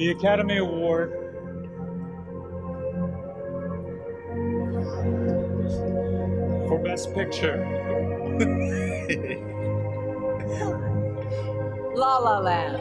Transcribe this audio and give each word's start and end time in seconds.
the 0.00 0.10
Academy 0.12 0.56
Award 0.56 1.10
for 6.66 6.78
Best 6.82 7.12
Picture. 7.12 7.60
La 11.94 12.16
La 12.16 12.38
Land. 12.38 12.78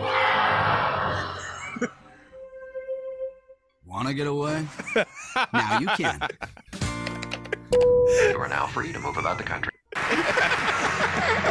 Want 3.86 4.08
to 4.08 4.14
get 4.14 4.28
away? 4.28 4.66
now 5.54 5.80
you 5.80 5.88
can. 5.88 6.22
You 7.74 8.38
are 8.38 8.48
now 8.48 8.68
free 8.68 8.94
to 8.94 9.00
move 9.00 9.18
about 9.18 9.38
the 9.38 9.44
country. 9.44 9.74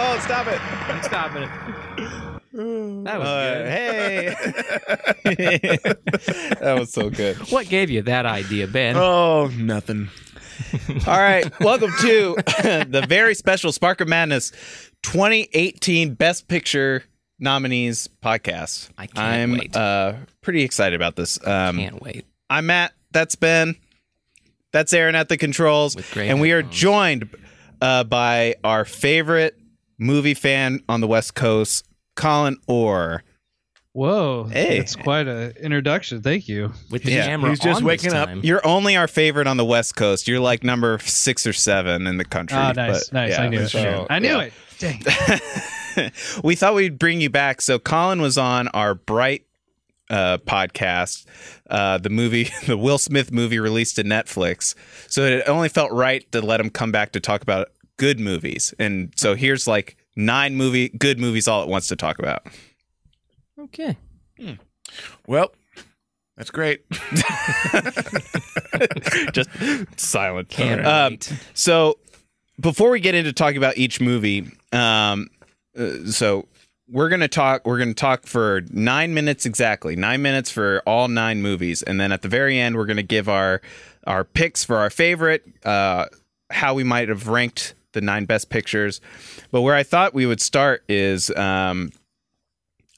Oh, 0.00 0.16
stop 0.20 0.46
it! 0.46 0.60
I'm 0.88 1.02
stopping 1.02 1.42
it. 1.42 1.77
That 3.08 3.18
was 3.20 3.28
Uh, 3.28 4.34
good. 5.24 5.38
hey, 5.38 5.78
that 6.60 6.76
was 6.78 6.92
so 6.92 7.08
good. 7.08 7.36
What 7.50 7.66
gave 7.70 7.88
you 7.88 8.02
that 8.02 8.26
idea, 8.26 8.66
Ben? 8.66 8.96
Oh, 8.98 9.46
nothing. 9.56 10.10
All 11.06 11.18
right, 11.18 11.48
welcome 11.60 11.90
to 12.02 12.34
the 12.86 13.06
very 13.08 13.34
special 13.34 13.72
Spark 13.72 14.02
of 14.02 14.08
Madness 14.08 14.50
2018 15.04 16.14
Best 16.14 16.48
Picture 16.48 17.02
nominees 17.38 18.10
podcast. 18.22 18.90
I 18.98 19.06
can't 19.06 19.18
I'm 19.18 19.52
wait. 19.52 19.74
uh 19.74 20.12
pretty 20.42 20.62
excited 20.62 20.94
about 20.94 21.16
this. 21.16 21.38
Um, 21.46 21.78
Can't 21.78 22.02
wait. 22.02 22.27
I'm 22.50 22.66
Matt. 22.66 22.92
That's 23.12 23.36
Ben. 23.36 23.74
That's 24.72 24.92
Aaron 24.92 25.14
at 25.14 25.30
the 25.30 25.38
controls, 25.38 25.96
and 26.14 26.42
we 26.42 26.52
are 26.52 26.62
joined 26.62 27.30
uh, 27.80 28.05
by 28.05 28.56
our 28.62 28.84
favorite 28.84 29.58
movie 29.96 30.34
fan 30.34 30.83
on 30.90 31.00
the 31.00 31.06
West 31.08 31.34
Coast, 31.34 31.88
Colin 32.19 32.56
Orr. 32.66 33.22
Whoa, 33.92 34.44
Hey. 34.44 34.78
it's 34.78 34.94
quite 34.94 35.27
an 35.27 35.52
introduction. 35.61 36.20
Thank 36.20 36.48
you. 36.48 36.72
With 36.91 37.05
the 37.05 37.12
Yeah, 37.12 37.27
camera 37.27 37.50
he's 37.50 37.61
just 37.61 37.78
on 37.80 37.84
waking 37.84 38.11
this 38.11 38.14
up. 38.14 38.30
You're 38.42 38.64
only 38.66 38.97
our 38.97 39.08
favorite 39.08 39.47
on 39.47 39.56
the 39.56 39.64
West 39.64 39.97
Coast. 39.97 40.28
You're 40.28 40.41
like 40.41 40.62
number 40.62 40.98
six 40.98 41.46
or 41.46 41.52
seven 41.52 42.06
in 42.06 42.19
the 42.19 42.24
country. 42.24 42.58
Oh, 42.58 42.72
nice, 42.72 43.08
but, 43.08 43.12
nice. 43.14 43.30
yeah, 43.30 43.42
I 43.42 43.48
knew 43.48 43.61
it. 43.61 43.69
so, 43.69 44.06
I 44.11 44.19
knew 44.19 44.36
yeah. 44.36 44.42
it. 44.42 44.52
Dang. 44.78 46.11
we 46.44 46.55
thought 46.55 46.74
we'd 46.74 46.98
bring 46.98 47.20
you 47.20 47.30
back. 47.30 47.61
So 47.61 47.78
Colin 47.78 48.20
was 48.20 48.36
on 48.36 48.69
our 48.69 48.94
Bright 48.94 49.44
uh, 50.11 50.39
podcast, 50.39 51.27
uh, 51.70 51.98
the 51.98 52.11
movie, 52.11 52.50
the 52.66 52.77
Will 52.77 52.98
Smith 52.98 53.33
movie 53.33 53.58
released 53.61 53.96
to 53.96 54.05
Netflix. 54.05 54.74
So 55.08 55.24
it 55.24 55.48
only 55.48 55.69
felt 55.69 55.92
right 55.92 56.30
to 56.33 56.41
let 56.41 56.61
him 56.61 56.70
come 56.70 56.92
back 56.92 57.12
to 57.12 57.20
talk 57.20 57.42
about 57.42 57.69
good 57.96 58.19
movies. 58.19 58.74
And 58.78 59.12
so 59.16 59.34
here's 59.34 59.66
like 59.66 59.96
nine 60.19 60.56
movie 60.56 60.91
good 60.91 61.19
movies 61.19 61.48
all 61.48 61.62
at 61.62 61.69
once 61.69 61.88
to 61.88 61.97
talk 61.97 62.19
about. 62.19 62.47
okay. 63.58 63.97
Well, 65.27 65.52
that's 66.36 66.50
great. 66.50 66.84
Just 69.33 69.48
silent. 69.96 70.50
Can't 70.50 70.86
Um. 70.86 71.19
So 71.55 71.98
before 72.61 72.91
we 72.91 73.00
get 73.00 73.14
into 73.14 73.33
talking 73.33 73.56
about 73.56 73.78
each 73.78 74.00
movie, 74.00 74.50
um, 74.72 75.28
uh, 75.78 76.05
so 76.06 76.46
we're 76.89 77.08
gonna 77.08 77.28
talk. 77.28 77.66
We're 77.66 77.78
gonna 77.78 77.94
talk 77.94 78.27
for 78.27 78.62
nine 78.70 79.14
minutes 79.14 79.46
exactly, 79.46 79.96
nine 79.96 80.22
minutes 80.22 80.50
for 80.50 80.83
all 80.86 81.08
nine 81.08 81.42
movies, 81.42 81.83
and 81.83 82.00
then 82.00 82.12
at 82.12 82.22
the 82.22 82.28
very 82.28 82.58
end, 82.58 82.77
we're 82.77 82.86
gonna 82.86 83.02
give 83.02 83.28
our 83.28 83.61
our 84.06 84.24
picks 84.24 84.64
for 84.64 84.77
our 84.77 84.91
favorite, 84.91 85.44
uh, 85.64 86.06
how 86.50 86.74
we 86.74 86.84
might 86.84 87.08
have 87.08 87.28
ranked 87.28 87.74
the 87.98 88.04
nine 88.04 88.27
best 88.27 88.48
pictures. 88.48 89.00
But 89.50 89.62
where 89.62 89.74
I 89.74 89.82
thought 89.82 90.14
we 90.14 90.24
would 90.24 90.41
start 90.41 90.84
is 90.88 91.30
um, 91.30 91.90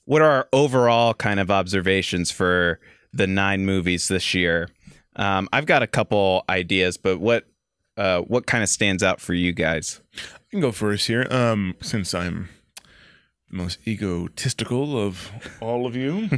what 0.05 0.21
are 0.21 0.31
our 0.31 0.49
overall 0.53 1.15
kind 1.15 1.41
of 1.41 1.51
observations 1.51 2.31
for 2.31 2.81
the 3.15 3.27
nine 3.27 3.65
movies 3.65 4.09
this 4.09 4.35
year? 4.35 4.69
Um, 5.17 5.49
I've 5.55 5.65
got 5.65 5.83
a 5.83 5.87
couple 5.87 6.45
ideas, 6.51 6.99
but 6.99 7.19
what 7.19 7.47
uh, 7.97 8.21
what 8.21 8.47
kind 8.47 8.63
of 8.63 8.69
stands 8.69 9.03
out 9.03 9.21
for 9.21 9.33
you 9.35 9.53
guys? 9.53 10.01
I 10.15 10.51
can 10.51 10.61
go 10.61 10.73
first 10.73 11.07
here, 11.07 11.27
um, 11.31 11.75
since 11.81 12.15
I'm 12.15 12.49
the 13.49 13.57
most 13.57 13.79
egotistical 13.87 14.99
of 14.99 15.31
all 15.61 15.87
of 15.87 15.97
you. 15.97 16.29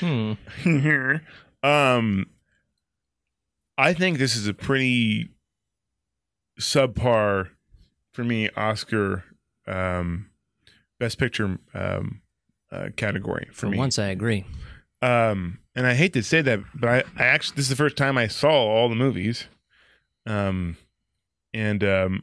Hmm. 0.00 0.32
um, 1.62 2.26
I 3.78 3.92
think 3.92 4.18
this 4.18 4.34
is 4.36 4.48
a 4.48 4.54
pretty 4.54 5.28
subpar 6.60 7.50
for 8.16 8.24
me 8.24 8.48
Oscar 8.56 9.24
um, 9.68 10.30
Best 10.98 11.18
Picture 11.18 11.58
um, 11.74 12.22
uh, 12.72 12.88
category 12.96 13.46
for, 13.50 13.66
For 13.66 13.68
me. 13.68 13.76
once, 13.78 13.98
I 13.98 14.06
agree. 14.06 14.46
Um, 15.02 15.58
and 15.74 15.86
I 15.86 15.92
hate 15.94 16.14
to 16.14 16.22
say 16.22 16.40
that, 16.40 16.60
but 16.74 16.88
I, 16.88 17.22
I 17.22 17.26
actually 17.26 17.56
this 17.56 17.66
is 17.66 17.68
the 17.68 17.76
first 17.76 17.98
time 17.98 18.16
I 18.16 18.26
saw 18.26 18.50
all 18.50 18.88
the 18.88 18.94
movies. 18.94 19.46
Um, 20.24 20.78
and 21.52 21.84
um, 21.84 22.22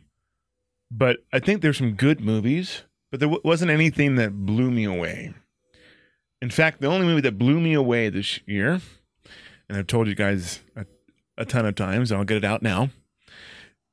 but 0.90 1.18
I 1.32 1.38
think 1.40 1.62
there's 1.62 1.78
some 1.78 1.94
good 1.94 2.20
movies, 2.20 2.82
but 3.12 3.20
there 3.20 3.30
w- 3.30 3.42
wasn't 3.46 3.70
anything 3.70 4.16
that 4.16 4.34
blew 4.46 4.72
me 4.72 4.86
away. 4.86 5.34
In 6.42 6.50
fact, 6.50 6.82
the 6.82 6.88
only 6.88 7.06
movie 7.06 7.22
that 7.22 7.38
blew 7.38 7.60
me 7.62 7.74
away 7.76 8.10
this 8.10 8.40
year, 8.48 8.82
and 9.70 9.78
I've 9.78 9.88
told 9.88 10.08
you 10.08 10.16
guys 10.16 10.60
a, 10.76 10.88
a 11.38 11.46
ton 11.46 11.68
of 11.68 11.76
times, 11.76 12.10
and 12.12 12.18
I'll 12.18 12.26
get 12.26 12.38
it 12.38 12.44
out 12.44 12.64
now, 12.64 12.90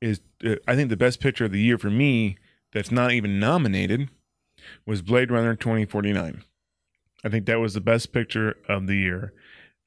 is 0.01 0.21
I 0.67 0.75
think 0.75 0.89
the 0.91 0.97
best 0.97 1.21
picture 1.21 1.45
of 1.45 1.53
the 1.53 1.61
year 1.61 1.79
for 1.79 1.91
me 1.91 2.37
that's 2.73 2.91
not 2.91 3.13
even 3.13 3.39
nominated 3.39 4.09
was 4.87 5.03
Blade 5.03 5.31
Runner 5.31 5.55
2049. 5.55 6.43
I 7.25 7.29
think 7.29 7.47
that 7.47 7.61
was 7.61 7.75
the 7.75 7.81
best 7.81 8.13
picture 8.13 8.57
of 8.69 8.87
the 8.87 8.97
year, 8.97 9.33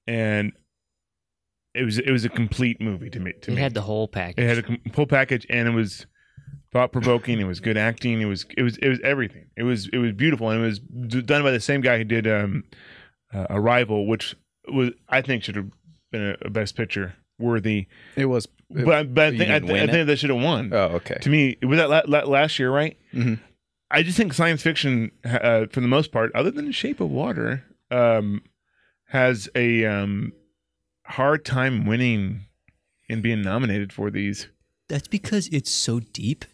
and 0.06 0.52
it 1.74 1.84
was 1.84 1.98
it 1.98 2.12
was 2.12 2.24
a 2.26 2.30
complete 2.30 2.80
movie 2.80 3.10
to 3.10 3.20
me. 3.20 3.34
To 3.42 3.52
It 3.52 3.56
me, 3.56 3.62
had 3.62 3.74
the 3.74 3.82
whole 3.82 4.08
package. 4.08 4.44
it 4.44 4.48
had 4.48 4.58
a 4.60 4.64
com- 4.64 4.82
full 4.94 5.08
package, 5.08 5.46
and 5.50 5.68
it 5.68 5.72
was 5.72 6.06
thought 6.72 6.92
provoking. 6.92 7.40
It 7.40 7.46
was 7.46 7.60
good 7.60 7.78
acting. 7.78 8.22
It 8.22 8.26
was 8.26 8.46
it 8.56 8.62
was 8.62 8.78
it 8.78 8.90
was 8.90 9.00
everything. 9.04 9.48
It 9.58 9.64
was 9.64 9.88
it 9.92 9.98
was 9.98 10.12
beautiful, 10.12 10.50
and 10.52 10.62
it 10.64 10.66
was 10.66 10.80
done 11.24 11.42
by 11.42 11.50
the 11.52 11.60
same 11.60 11.82
guy 11.82 11.98
who 11.98 12.04
did 12.04 12.28
um, 12.28 12.64
uh, 13.34 13.48
Arrival, 13.50 14.06
which 14.06 14.36
was 14.72 14.92
I 15.10 15.22
think 15.22 15.44
should 15.44 15.56
have 15.56 15.72
been 16.12 16.22
a, 16.42 16.48
a 16.48 16.50
best 16.52 16.76
picture 16.76 17.16
worthy. 17.44 17.88
It 18.16 18.26
was. 18.26 18.48
But 18.70 19.14
but 19.14 19.34
I 19.34 19.38
think 19.38 19.52
I, 19.52 19.60
th- 19.60 19.72
I 19.72 19.86
think 19.86 19.94
it? 19.94 20.06
that 20.06 20.18
should 20.18 20.32
have 20.32 20.42
won. 20.42 20.72
Oh, 20.74 20.86
okay. 20.96 21.18
To 21.22 21.30
me, 21.30 21.58
was 21.62 21.78
that 21.78 21.90
la- 21.90 22.02
la- 22.08 22.28
last 22.28 22.58
year, 22.58 22.72
right? 22.72 22.98
Mhm. 23.14 23.40
I 23.92 24.02
just 24.02 24.18
think 24.18 24.34
science 24.34 24.64
fiction, 24.64 25.12
uh, 25.24 25.68
for 25.70 25.80
the 25.80 25.88
most 25.88 26.12
part, 26.12 26.32
other 26.34 26.50
than 26.50 26.72
Shape 26.72 27.00
of 27.00 27.12
Water, 27.12 27.64
um, 27.92 28.42
has 29.10 29.48
a 29.54 29.86
um, 29.86 30.34
hard 31.06 31.46
time 31.46 31.86
winning 31.86 32.46
and 33.08 33.22
being 33.22 33.44
nominated 33.44 33.94
for 33.94 34.10
these. 34.10 34.48
That's 34.90 35.08
because 35.08 35.48
it's 35.50 35.70
so 35.70 36.00
deep 36.00 36.46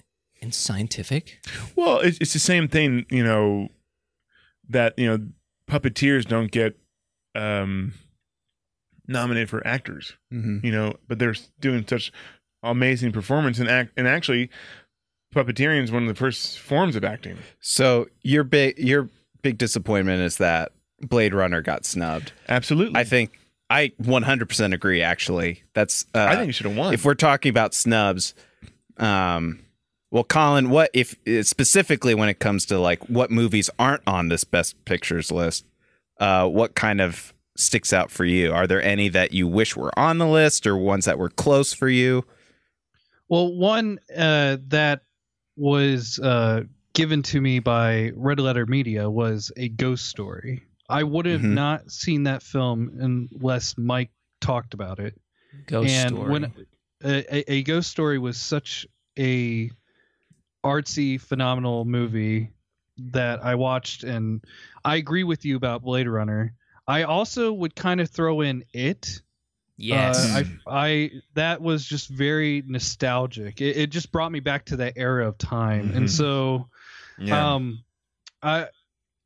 and 0.42 0.54
scientific. 0.54 1.40
Well, 1.78 2.00
it's, 2.00 2.18
it's 2.20 2.34
the 2.34 2.40
same 2.40 2.68
thing, 2.68 3.06
you 3.10 3.24
know, 3.24 3.70
that 4.68 5.00
you 5.00 5.08
know, 5.08 5.26
puppeteers 5.70 6.26
don't 6.28 6.52
get 6.52 6.78
um, 7.36 7.94
nominated 9.10 9.50
for 9.50 9.66
actors, 9.68 10.14
Mhm. 10.32 10.64
you 10.64 10.72
know, 10.72 10.96
but 11.08 11.20
they're 11.20 11.36
doing 11.60 11.86
such 11.88 12.12
amazing 12.64 13.12
performance 13.12 13.60
and 13.60 13.68
act, 13.68 13.92
and 13.98 14.08
actually, 14.08 14.50
puppeteering 15.36 15.84
is 15.84 15.92
one 15.92 16.04
of 16.04 16.08
the 16.10 16.16
first 16.16 16.60
forms 16.60 16.96
of 16.96 17.04
acting. 17.04 17.38
So 17.60 18.08
your 18.22 18.44
big 18.44 18.78
your 18.80 19.10
big 19.42 19.58
disappointment 19.58 20.22
is 20.22 20.38
that 20.38 20.72
Blade 21.02 21.34
Runner 21.34 21.62
got 21.62 21.86
snubbed. 21.86 22.32
Absolutely, 22.48 23.00
I 23.00 23.04
think 23.04 23.38
I 23.70 23.92
100% 24.02 24.74
agree. 24.74 25.02
Actually, 25.02 25.64
that's. 25.74 26.06
Uh, 26.16 26.26
I 26.30 26.36
think 26.36 26.48
you 26.48 26.54
should 26.54 26.66
have 26.66 26.76
won. 26.76 26.94
if 26.94 27.06
we're 27.06 27.14
talking 27.16 27.50
about 27.52 27.74
snubs, 27.74 28.34
um, 28.98 29.60
well, 30.12 30.24
Colin, 30.24 30.70
what 30.70 30.90
if 30.94 31.16
specifically 31.48 32.16
when 32.16 32.30
it 32.30 32.40
comes 32.40 32.66
to 32.68 32.80
like 32.80 33.08
what 33.10 33.30
movies 33.32 33.70
aren't 33.80 34.02
on 34.08 34.30
this 34.30 34.44
Best 34.44 34.84
Pictures 34.86 35.32
list? 35.32 35.66
Uh, 36.20 36.48
what 36.48 36.76
kind 36.76 37.00
of 37.00 37.34
sticks 37.60 37.94
out 37.94 38.10
for 38.12 38.26
you? 38.26 38.52
Are 38.52 38.68
there 38.68 38.82
any 38.82 39.10
that 39.10 39.34
you 39.34 39.48
wish 39.48 39.76
were 39.76 39.98
on 39.98 40.18
the 40.18 40.28
list, 40.28 40.66
or 40.66 40.76
ones 40.78 41.06
that 41.06 41.18
were 41.20 41.30
close 41.30 41.74
for 41.74 41.90
you? 41.90 42.26
Well, 43.28 43.54
one 43.54 44.00
uh, 44.16 44.58
that 44.70 45.02
was 45.56 46.20
uh, 46.20 46.64
given 46.94 47.22
to 47.24 47.42
me 47.42 47.60
by 47.60 48.12
Red 48.16 48.40
Letter 48.40 48.66
Media 48.66 49.10
was 49.10 49.52
a 49.58 49.70
ghost 49.70 50.06
story. 50.08 50.64
I 50.90 51.04
would 51.04 51.26
have 51.28 51.42
Mhm. 51.42 51.54
not 51.54 51.92
seen 51.92 52.24
that 52.24 52.42
film 52.42 52.90
unless 53.00 53.78
Mike 53.78 54.10
talked 54.42 54.74
about 54.74 55.00
it. 55.00 55.20
Ghost 55.68 55.90
and 55.92 56.16
story. 56.16 56.32
when 56.32 56.44
a, 57.04 57.36
a, 57.36 57.52
a 57.54 57.64
ghost 57.64 57.92
story 57.92 58.18
was 58.18 58.38
such 58.38 58.88
a 59.18 59.70
artsy, 60.64 61.20
phenomenal 61.22 61.86
movie 61.86 62.50
that 62.98 63.44
I 63.46 63.56
watched, 63.56 64.04
and 64.04 64.44
I 64.84 64.96
agree 64.96 65.24
with 65.24 65.46
you 65.46 65.56
about 65.56 65.84
Blade 65.84 66.08
Runner. 66.08 66.54
I 66.90 67.04
also 67.04 67.54
would 67.54 67.76
kind 67.76 68.02
of 68.02 68.10
throw 68.10 68.42
in 68.42 68.66
it. 68.74 69.22
yes. 69.78 70.18
Uh, 70.26 70.44
I, 70.68 70.86
I 70.92 71.12
that 71.36 71.62
was 71.62 71.86
just 71.86 72.10
very 72.10 72.64
nostalgic. 72.66 73.62
It, 73.62 73.78
it 73.78 73.90
just 73.92 74.12
brought 74.12 74.32
me 74.32 74.40
back 74.40 74.66
to 74.66 74.78
that 74.78 74.94
era 74.96 75.28
of 75.28 75.38
time, 75.38 75.92
and 75.96 76.08
Mhm. 76.08 76.10
so 76.10 76.68
yeah. 77.20 77.54
um, 77.56 77.84
I 78.42 78.68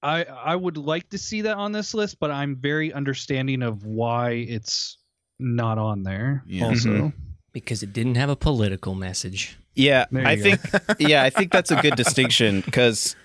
I 0.04 0.25
I 0.25 0.56
would 0.56 0.77
like 0.77 1.10
to 1.12 1.18
see 1.18 1.42
that 1.44 1.56
on 1.57 1.71
this 1.71 1.94
list, 1.94 2.19
but 2.19 2.31
I'm 2.31 2.57
very 2.57 2.92
understanding 2.92 3.63
of 3.63 3.86
why 3.86 4.31
it's 4.31 4.98
not 5.39 5.77
on 5.77 6.04
there. 6.04 6.44
Yeah. 6.45 6.65
Also, 6.65 6.89
Mhm. 6.89 7.13
because 7.54 7.81
it 7.83 7.94
didn't 7.94 8.15
have 8.15 8.30
a 8.30 8.36
political 8.36 8.94
message. 8.95 9.57
Yeah, 9.75 10.06
There 10.12 10.25
I 10.25 10.34
you 10.34 10.44
think 10.44 10.62
yeah, 11.00 11.24
I 11.24 11.30
think 11.30 11.52
that's 11.52 11.72
a 11.72 11.81
good 11.81 11.96
distinction 11.96 12.62
because 12.62 13.16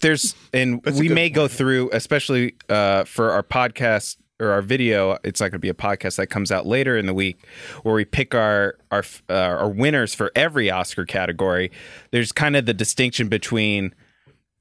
there's 0.00 0.34
and 0.52 0.82
That's 0.82 0.98
we 0.98 1.08
good 1.08 1.14
may 1.14 1.30
go 1.30 1.48
through 1.48 1.90
especially 1.92 2.54
uh, 2.68 3.04
for 3.04 3.30
our 3.32 3.42
podcast 3.42 4.16
or 4.40 4.50
our 4.50 4.62
video. 4.62 5.18
It's 5.24 5.40
not 5.40 5.46
going 5.46 5.52
to 5.52 5.58
be 5.58 5.68
a 5.68 5.74
podcast 5.74 6.16
that 6.16 6.28
comes 6.28 6.52
out 6.52 6.66
later 6.66 6.96
in 6.96 7.06
the 7.06 7.14
week 7.14 7.44
where 7.82 7.94
we 7.94 8.04
pick 8.04 8.34
our 8.34 8.76
our 8.90 9.04
uh, 9.28 9.32
our 9.34 9.68
winners 9.68 10.14
for 10.14 10.30
every 10.34 10.70
Oscar 10.70 11.04
category. 11.04 11.70
There's 12.10 12.32
kind 12.32 12.56
of 12.56 12.66
the 12.66 12.74
distinction 12.74 13.28
between 13.28 13.94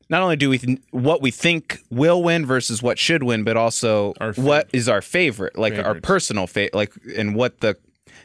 not 0.10 0.22
only 0.22 0.38
do 0.38 0.50
we 0.50 0.58
th- 0.58 0.80
what 0.92 1.22
we 1.22 1.32
think 1.32 1.80
will 1.90 2.24
win 2.24 2.46
versus 2.46 2.82
what 2.82 2.98
should 2.98 3.24
win, 3.24 3.44
but 3.44 3.58
also 3.58 4.14
Our 4.22 4.34
what 4.34 4.70
is 4.72 4.88
our 4.88 5.02
favorite, 5.02 5.58
like 5.58 5.78
our 5.78 5.96
personal 5.96 6.48
favorite, 6.48 6.74
like 6.76 6.94
and 7.18 7.36
what 7.36 7.60
the 7.60 7.78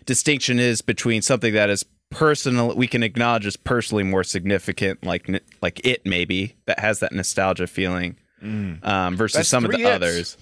distinction 0.07 0.59
is 0.59 0.81
between 0.81 1.23
something 1.23 1.53
that 1.55 1.71
is 1.71 1.85
personal 2.13 2.75
we 2.77 2.87
can 2.87 3.03
acknowledge 3.03 3.47
as 3.47 3.57
personally 3.57 4.03
more 4.03 4.25
significant 4.25 5.05
like 5.05 5.29
like 5.61 5.85
it 5.87 6.05
maybe 6.07 6.55
that 6.67 6.79
has 6.79 7.01
that 7.01 7.13
nostalgia 7.13 7.67
feeling 7.67 8.17
um, 8.43 9.17
versus 9.17 9.37
That's 9.39 9.49
some 9.49 9.65
of 9.65 9.71
the 9.71 9.79
hits. 9.79 9.89
others 9.91 10.37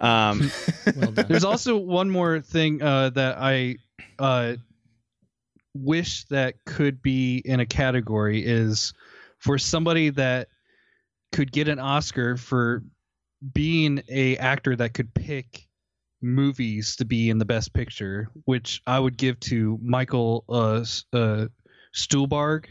um, 0.00 0.50
Well 0.96 1.10
done. 1.12 1.26
there's 1.28 1.44
also 1.44 1.76
one 1.76 2.10
more 2.10 2.40
thing 2.40 2.82
uh, 2.82 3.10
that 3.10 3.36
I 3.38 3.76
uh, 4.18 4.56
wish 5.74 6.24
that 6.26 6.54
could 6.66 7.02
be 7.02 7.42
in 7.44 7.60
a 7.60 7.66
category 7.66 8.44
is 8.44 8.92
for 9.38 9.58
somebody 9.58 10.10
that 10.10 10.48
could 11.32 11.52
get 11.52 11.68
an 11.68 11.78
Oscar 11.78 12.36
for 12.36 12.82
being 13.52 14.02
a 14.08 14.36
actor 14.38 14.74
that 14.76 14.94
could 14.94 15.12
pick 15.14 15.65
movies 16.26 16.96
to 16.96 17.04
be 17.04 17.30
in 17.30 17.38
the 17.38 17.44
best 17.44 17.72
picture, 17.72 18.28
which 18.44 18.82
I 18.86 18.98
would 18.98 19.16
give 19.16 19.38
to 19.40 19.78
Michael 19.82 20.44
uh, 20.48 20.84
uh, 21.12 21.46
Stuhlbarg. 21.94 22.66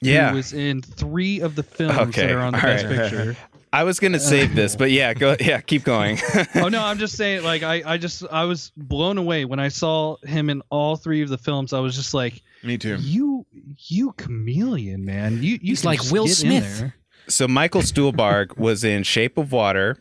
yeah 0.00 0.30
who 0.30 0.36
was 0.36 0.52
in 0.52 0.80
three 0.82 1.40
of 1.40 1.54
the 1.54 1.62
films 1.62 1.98
Okay, 1.98 2.26
that 2.28 2.30
are 2.32 2.40
on 2.40 2.52
the 2.52 2.58
all 2.58 2.64
best 2.64 2.84
right. 2.86 2.96
picture. 3.10 3.36
i 3.72 3.84
was 3.84 4.00
gonna 4.00 4.18
save 4.18 4.54
this 4.54 4.74
but 4.76 4.90
yeah 4.90 5.14
go 5.14 5.36
yeah 5.40 5.60
keep 5.60 5.84
going 5.84 6.18
oh 6.56 6.68
no, 6.68 6.82
I'm 6.82 6.98
just 6.98 7.16
saying. 7.16 7.42
Like 7.44 7.62
I, 7.62 7.82
I 7.86 7.98
just 7.98 8.24
I 8.30 8.44
was 8.44 8.72
blown 8.76 9.18
away 9.18 9.44
when 9.44 9.60
I 9.60 9.68
saw 9.68 10.16
him 10.24 10.50
in 10.50 10.62
all 10.70 10.96
three 10.96 11.22
of 11.22 11.28
the 11.28 11.38
films. 11.38 11.72
I 11.72 11.80
was 11.80 11.94
just 11.96 12.14
like, 12.14 12.42
Me 12.62 12.76
too. 12.78 12.96
you, 12.96 13.46
you 13.88 14.12
chameleon, 14.12 15.04
man. 15.04 15.34
You, 15.42 15.52
you 15.52 15.58
He's 15.72 15.84
like 15.84 16.00
just 16.00 16.12
Will 16.12 16.24
get 16.24 16.42
in 16.44 16.50
Smith. 16.62 16.78
there. 16.80 16.94
so 17.28 17.46
michael 17.46 17.82
stuhlbarg 17.82 18.56
was 18.58 18.82
in 18.84 19.02
shape 19.04 19.38
of 19.38 19.52
water 19.52 19.96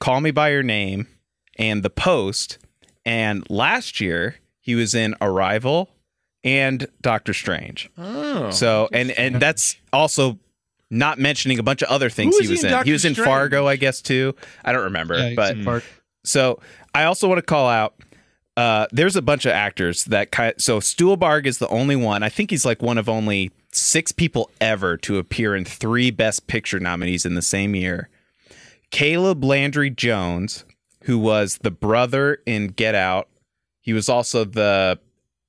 call 0.00 0.20
me 0.20 0.30
by 0.32 0.50
your 0.50 0.62
name 0.64 1.06
and 1.58 1.82
the 1.82 1.90
post 1.90 2.58
and 3.04 3.48
last 3.50 4.00
year 4.00 4.36
he 4.60 4.74
was 4.74 4.94
in 4.94 5.14
arrival 5.20 5.88
and 6.44 6.86
doctor 7.00 7.32
strange 7.34 7.90
Oh. 7.98 8.50
So 8.50 8.88
and 8.92 9.10
and 9.12 9.36
that's 9.40 9.76
also 9.92 10.38
not 10.90 11.18
mentioning 11.18 11.58
a 11.58 11.62
bunch 11.62 11.82
of 11.82 11.88
other 11.88 12.10
things 12.10 12.34
Who 12.36 12.40
he 12.40 12.44
is 12.44 12.50
was 12.50 12.60
he 12.62 12.68
in. 12.68 12.74
in 12.74 12.84
He 12.84 12.92
was 12.92 13.04
in 13.04 13.14
Strange? 13.14 13.26
Fargo, 13.26 13.66
I 13.66 13.76
guess 13.76 14.02
too. 14.02 14.34
I 14.64 14.72
don't 14.72 14.84
remember, 14.84 15.16
Yeah, 15.16 15.34
but 15.34 15.56
in 15.56 15.82
so 16.24 16.60
I 16.94 17.04
also 17.04 17.28
want 17.28 17.38
to 17.38 17.42
call 17.42 17.68
out. 17.68 17.94
Uh, 18.58 18.86
there's 18.92 19.16
a 19.16 19.22
bunch 19.22 19.46
of 19.46 19.52
actors 19.52 20.04
that 20.04 20.30
kind. 20.30 20.52
So 20.58 20.78
Stuhlbarg 20.80 21.46
is 21.46 21.56
the 21.56 21.68
only 21.68 21.96
one. 21.96 22.22
I 22.22 22.28
think 22.28 22.50
he's 22.50 22.66
like 22.66 22.82
one 22.82 22.98
of 22.98 23.08
only 23.08 23.50
six 23.72 24.12
people 24.12 24.50
ever 24.60 24.98
to 24.98 25.16
appear 25.16 25.56
in 25.56 25.64
three 25.64 26.10
Best 26.10 26.46
Picture 26.48 26.78
nominees 26.78 27.24
in 27.24 27.34
the 27.34 27.40
same 27.40 27.74
year. 27.74 28.10
Caleb 28.90 29.42
Landry 29.42 29.88
Jones, 29.88 30.64
who 31.04 31.18
was 31.18 31.58
the 31.58 31.70
brother 31.70 32.40
in 32.46 32.68
Get 32.68 32.94
Out. 32.94 33.28
He 33.80 33.92
was 33.92 34.08
also 34.08 34.44
the 34.44 34.98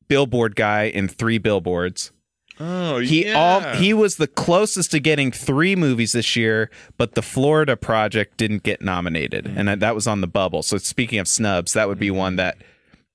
billboard 0.07 0.55
guy 0.55 0.83
in 0.85 1.07
Three 1.07 1.37
Billboards. 1.37 2.11
oh, 2.59 2.99
He 2.99 3.25
yeah. 3.27 3.33
all 3.33 3.61
he 3.75 3.93
was 3.93 4.17
the 4.17 4.27
closest 4.27 4.91
to 4.91 4.99
getting 4.99 5.31
three 5.31 5.75
movies 5.75 6.11
this 6.13 6.35
year, 6.35 6.69
but 6.97 7.15
the 7.15 7.21
Florida 7.21 7.75
Project 7.77 8.37
didn't 8.37 8.63
get 8.63 8.81
nominated, 8.81 9.45
and 9.47 9.67
that- 9.67 9.79
that 9.79 9.95
was 9.95 10.07
on 10.07 10.21
the 10.21 10.27
bubble. 10.27 10.63
So 10.63 10.77
speaking 10.77 11.19
of 11.19 11.27
snubs, 11.27 11.73
that 11.73 11.87
would 11.87 11.99
be 11.99 12.09
mm. 12.09 12.15
one 12.15 12.35
that 12.37 12.57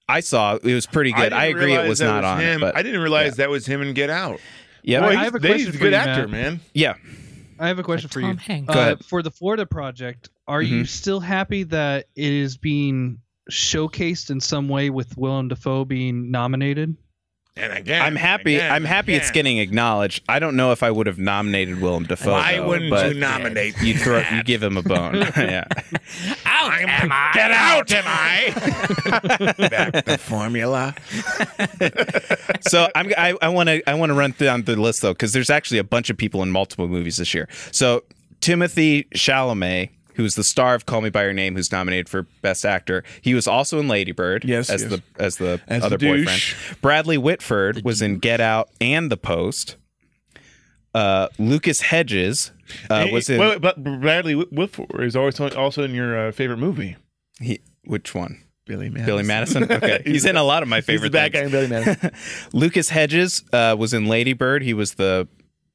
I 0.08 0.20
saw. 0.20 0.54
It 0.56 0.74
was 0.74 0.86
pretty 0.86 1.12
good. 1.12 1.32
I, 1.32 1.48
didn't 1.48 1.62
agree, 1.62 1.74
it 1.74 1.88
was 1.88 1.98
that 1.98 2.06
not 2.06 2.24
on 2.24 2.40
him. 2.40 2.62
it, 2.62 2.66
but 2.66 2.76
I 2.76 2.82
didn't 2.82 3.00
realize 3.00 3.36
that 3.36 3.50
was 3.50 3.66
him 3.66 3.82
in 3.82 3.92
Get 3.92 4.08
Out. 4.10 4.40
yeah, 4.82 5.00
Boy, 5.00 5.06
I 5.08 5.10
he's, 5.16 5.18
have 5.24 5.34
a 5.34 5.38
he's 5.38 5.46
question 5.48 5.68
a 5.68 5.72
for 5.72 5.78
good 5.78 5.92
you, 5.92 5.98
actor, 5.98 6.28
Matt. 6.28 6.30
man. 6.30 6.60
yeah. 6.72 6.94
I 7.58 7.68
have 7.68 7.78
a 7.78 7.82
question 7.82 8.08
for 8.08 8.20
Tom 8.20 8.32
you. 8.32 8.36
Hanks. 8.36 8.72
Go 8.72 8.80
Uh, 8.80 8.96
for 8.96 9.22
the 9.22 9.30
Florida 9.30 9.66
project, 9.66 10.28
are 10.46 10.62
you 10.62 10.82
Mhm. 10.82 10.88
still 10.88 11.20
happy 11.20 11.64
that 11.64 12.06
it 12.14 12.32
is 12.32 12.56
being 12.56 13.18
showcased 13.50 14.30
in 14.30 14.40
some 14.40 14.68
way 14.68 14.90
with 14.90 15.16
Willem 15.16 15.48
Dafoe 15.48 15.84
being 15.84 16.30
nominated? 16.30 16.96
And 17.58 17.72
again, 17.72 18.02
I'm 18.02 18.14
happy. 18.16 18.56
again, 18.56 18.70
I'm 18.72 18.84
happy 18.84 19.14
it's 19.14 19.30
getting 19.30 19.58
acknowledged. 19.58 20.22
I 20.28 20.38
don't 20.38 20.56
know 20.56 20.72
if 20.72 20.82
I 20.82 20.90
would 20.90 21.06
have 21.06 21.18
nominated 21.18 21.80
Willem 21.80 22.04
Dafoe. 22.04 22.32
Why 22.32 22.56
though, 22.56 22.68
wouldn't 22.68 22.90
but 22.90 23.14
you 23.14 23.20
nominate 23.20 23.76
You 23.80 23.94
throw, 23.98 24.20
that? 24.20 24.32
you 24.32 24.42
give 24.44 24.62
him 24.62 24.76
a 24.76 24.82
bone. 24.82 25.14
yeah. 25.36 25.64
Out 26.46 26.72
am 26.72 27.10
I? 27.12 27.30
Get 27.34 27.50
out, 27.50 27.90
am 27.92 28.04
I? 28.06 29.54
Back 29.68 30.04
the 30.04 30.18
formula. 30.18 30.94
so 32.62 32.88
I'm, 32.94 33.12
I 33.16 33.34
I 33.42 33.48
want 33.48 33.68
to 33.68 33.88
I 33.88 33.94
want 33.94 34.10
to 34.10 34.14
run 34.14 34.34
down 34.38 34.62
the 34.62 34.76
list 34.76 35.02
though 35.02 35.12
because 35.12 35.32
there's 35.32 35.50
actually 35.50 35.78
a 35.78 35.84
bunch 35.84 36.10
of 36.10 36.16
people 36.16 36.42
in 36.42 36.50
multiple 36.50 36.88
movies 36.88 37.16
this 37.16 37.34
year. 37.34 37.48
So 37.72 38.04
Timothy 38.40 39.04
Chalamet, 39.14 39.90
who's 40.18 40.34
the 40.34 40.44
star 40.44 40.74
of 40.74 40.84
Call 40.84 41.00
Me 41.00 41.08
by 41.10 41.22
Your 41.22 41.32
Name, 41.32 41.54
who's 41.54 41.72
nominated 41.72 42.08
for 42.08 42.24
Best 42.42 42.66
Actor, 42.66 43.04
he 43.22 43.34
was 43.34 43.46
also 43.46 43.78
in 43.78 43.86
Lady 43.88 44.12
Bird. 44.12 44.44
Yes, 44.44 44.68
as 44.68 44.82
yes. 44.82 44.90
the 44.90 45.02
as 45.18 45.36
the 45.36 45.60
As 45.68 45.84
other 45.84 45.96
boyfriend. 45.96 46.40
Bradley 46.82 47.16
Whitford 47.16 47.84
was 47.84 48.02
in 48.02 48.18
Get 48.18 48.40
Out 48.40 48.68
and 48.80 49.10
The 49.10 49.16
Post. 49.16 49.76
Uh, 50.92 51.28
Lucas 51.38 51.80
Hedges 51.82 52.50
uh, 52.90 53.04
Hey, 53.04 53.12
was 53.12 53.30
in 53.30 53.38
Well, 53.38 53.58
but 53.60 53.82
Bradley 53.82 54.34
Whitford 54.34 55.04
is 55.04 55.14
always 55.14 55.38
also 55.40 55.84
in 55.84 55.94
your 55.94 56.28
uh, 56.28 56.32
favorite 56.32 56.58
movie, 56.58 56.96
he, 57.40 57.60
which 57.84 58.14
one? 58.14 58.42
Billy 58.66 58.90
Madison. 58.90 59.06
Billy 59.06 59.22
Madison. 59.22 59.72
Okay, 59.72 60.02
he's 60.04 60.26
in 60.26 60.36
a 60.36 60.42
lot 60.42 60.62
of 60.62 60.68
my 60.68 60.76
He's 60.76 60.84
favorite. 60.84 61.08
the 61.08 61.18
bad 61.18 61.32
things. 61.32 61.52
guy 61.52 61.58
in 61.60 61.68
Billy 61.68 61.84
Madison. 61.84 62.10
Lucas 62.52 62.88
Hedges 62.90 63.44
uh, 63.52 63.76
was 63.78 63.94
in 63.94 64.06
Lady 64.06 64.34
Bird. 64.34 64.62
He 64.62 64.74
was 64.74 64.94
the 64.94 65.26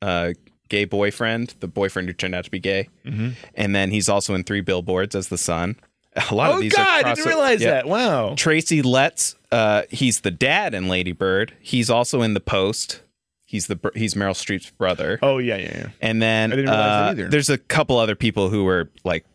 uh, 0.01 0.33
gay 0.73 0.85
boyfriend, 0.85 1.53
the 1.59 1.67
boyfriend 1.67 2.07
who 2.09 2.13
turned 2.13 2.33
out 2.33 2.45
to 2.45 2.49
be 2.51 2.59
gay. 2.59 2.89
Mm-hmm. 3.05 3.29
And 3.53 3.75
then 3.75 3.91
he's 3.91 4.09
also 4.09 4.33
in 4.33 4.43
Three 4.43 4.61
Billboards 4.61 5.13
as 5.13 5.27
the 5.27 5.37
son. 5.37 5.75
A 6.31 6.33
lot 6.33 6.49
oh 6.49 6.55
of 6.55 6.61
these 6.61 6.73
Oh 6.73 6.77
God, 6.77 7.03
are 7.03 7.07
I 7.09 7.13
didn't 7.13 7.27
realize 7.27 7.61
Yeah. 7.61 7.69
that. 7.71 7.87
Wow. 7.87 8.33
Tracy 8.35 8.81
Letts, 8.81 9.35
uh, 9.51 9.83
he's 9.91 10.21
the 10.21 10.31
dad 10.31 10.73
in 10.73 10.87
Lady 10.87 11.11
Bird. 11.11 11.53
He's 11.59 11.91
also 11.91 12.23
in 12.23 12.33
The 12.33 12.39
Post. 12.39 13.01
He's 13.45 13.67
the 13.67 13.79
he's 13.93 14.15
Meryl 14.15 14.33
Streep's 14.33 14.71
brother. 14.71 15.19
Oh 15.21 15.37
yeah, 15.37 15.57
yeah, 15.57 15.77
yeah. 15.77 15.87
And 16.01 16.19
then 16.19 16.51
I 16.51 16.55
didn't 16.55 16.71
realize 16.71 16.87
that 16.87 17.07
uh, 17.07 17.11
either. 17.11 17.29
there's 17.29 17.51
a 17.51 17.59
couple 17.59 17.99
other 17.99 18.15
people 18.15 18.49
who 18.49 18.63
were 18.63 18.89
like 19.03 19.25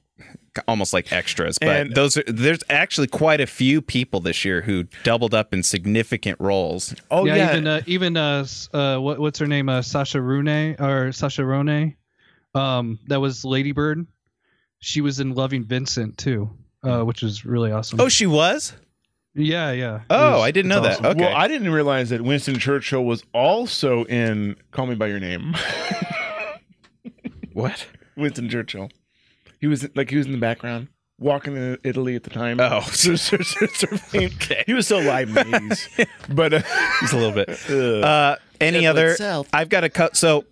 almost 0.67 0.93
like 0.93 1.13
extras, 1.13 1.57
but 1.61 1.69
And- 1.69 1.95
those 1.95 2.17
are 2.17 2.25
there's 2.27 2.61
actually 2.69 3.07
quite 3.07 3.41
a 3.41 3.47
few 3.47 3.81
people 3.81 4.21
this 4.21 4.45
year 4.45 4.63
who 4.63 4.85
doubled 5.05 5.35
up 5.35 5.53
in 5.55 5.63
significant 5.63 6.37
roles. 6.41 6.95
Oh 7.11 7.25
yeah. 7.27 7.37
yeah, 7.37 7.51
even 7.53 7.67
uh, 7.67 7.81
even 7.87 8.17
uh, 8.17 8.47
uh, 8.73 8.99
what 8.99 9.19
what's 9.21 9.39
her 9.39 9.47
name? 9.47 9.69
Uh, 9.69 9.83
Sasha 9.83 10.21
Rune 10.21 10.49
or 10.81 11.13
Sasha 11.13 11.45
Rone, 11.45 11.95
um, 12.55 12.99
that 13.07 13.21
was 13.21 13.45
Lady 13.45 13.73
Bird. 13.73 14.07
She 14.81 15.01
was 15.01 15.21
in 15.21 15.35
Loving 15.35 15.65
Vincent 15.65 16.19
too, 16.19 16.51
uh, 16.83 17.03
which 17.03 17.23
is 17.23 17.45
really 17.45 17.71
awesome. 17.73 18.01
Oh, 18.01 18.09
she 18.09 18.27
was. 18.27 18.73
yeah, 19.35 19.71
yeah. 19.73 20.01
Oh, 20.11 20.33
was- 20.39 20.43
I 20.43 20.51
didn't 20.51 20.73
it's 20.73 20.77
know 20.77 20.89
that. 20.89 21.05
Okay. 21.05 21.21
Well, 21.25 21.37
I 21.37 21.47
didn't 21.49 21.71
realize 21.73 22.11
that 22.11 22.23
Winston 22.23 22.59
Churchill 22.59 23.05
was 23.05 23.23
also 23.33 24.05
in 24.05 24.57
Call 24.73 24.87
Me 24.87 24.95
by 24.97 25.07
Your 25.07 25.21
Name. 25.21 25.55
What? 27.53 27.87
Winston 28.17 28.49
Churchill. 28.49 28.89
He 29.61 29.67
was 29.67 29.89
like 29.95 30.11
he 30.11 30.17
was 30.17 30.27
in 30.27 30.33
the 30.33 30.39
background 30.39 30.89
walking 31.21 31.57
in 31.57 31.79
Italy 31.83 32.15
at 32.15 32.23
the 32.23 32.31
time. 32.31 32.61
Oh. 32.61 32.81
Sur- 32.93 33.17
sur- 33.17 33.43
sur- 33.43 33.67
surveying. 33.69 34.31
He 34.67 34.73
was 34.73 34.87
still 34.87 35.01
alive 35.01 35.29
in 35.29 35.35
the 35.35 35.41
80s. 35.45 36.07
But 36.35 36.55
uh, 36.55 36.63
Just 37.01 37.13
a 37.13 37.17
little 37.17 37.33
bit. 37.33 37.71
uh, 38.05 38.37
any 38.61 38.81
Yeah, 38.81 38.91
other? 38.91 39.09
itself. 39.13 39.49
I've 39.53 39.69
got 39.69 39.83
a 39.85 39.89
cut. 39.89 40.17
So 40.17 40.45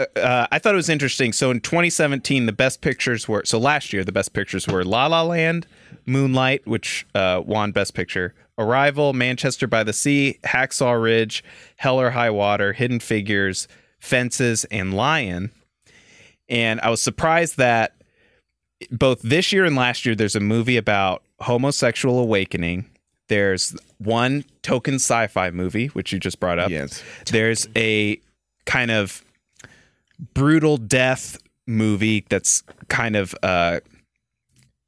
uh, 0.00 0.04
uh, 0.18 0.46
I 0.50 0.58
thought 0.58 0.72
it 0.72 0.76
was 0.76 0.88
interesting. 0.88 1.32
So 1.34 1.50
in 1.50 1.60
2017, 1.60 2.46
the 2.46 2.52
best 2.52 2.80
pictures 2.80 3.28
were. 3.28 3.42
So 3.44 3.58
last 3.58 3.92
year, 3.92 4.04
the 4.04 4.12
best 4.12 4.32
pictures 4.32 4.66
were 4.66 4.84
La 4.84 5.06
La 5.06 5.22
Land, 5.22 5.66
Moonlight, 6.06 6.66
which 6.66 7.06
uh, 7.14 7.42
won 7.44 7.72
Best 7.72 7.92
Picture, 7.94 8.34
Arrival, 8.58 9.12
Manchester 9.12 9.66
by 9.66 9.84
the 9.84 9.92
Sea, 9.92 10.38
Hacksaw 10.44 11.02
Ridge, 11.02 11.44
Hell 11.76 12.00
or 12.00 12.10
High 12.12 12.30
Water, 12.30 12.72
Hidden 12.72 13.00
Figures, 13.00 13.68
Fences, 13.98 14.64
and 14.70 14.94
Lion. 14.94 15.50
And 16.48 16.80
I 16.80 16.88
was 16.90 17.02
surprised 17.02 17.56
that 17.58 17.95
both 18.90 19.22
this 19.22 19.52
year 19.52 19.64
and 19.64 19.76
last 19.76 20.04
year, 20.06 20.14
there's 20.14 20.36
a 20.36 20.40
movie 20.40 20.76
about 20.76 21.22
homosexual 21.40 22.18
awakening. 22.18 22.86
There's 23.28 23.76
one 23.98 24.44
token 24.62 24.94
sci-fi 24.96 25.50
movie, 25.50 25.88
which 25.88 26.12
you 26.12 26.20
just 26.20 26.38
brought 26.38 26.58
up. 26.58 26.70
yes. 26.70 27.02
There's 27.26 27.68
a 27.74 28.20
kind 28.66 28.90
of 28.90 29.24
brutal 30.34 30.76
death 30.76 31.38
movie 31.66 32.24
that's 32.28 32.62
kind 32.88 33.16
of 33.16 33.34
uh, 33.42 33.80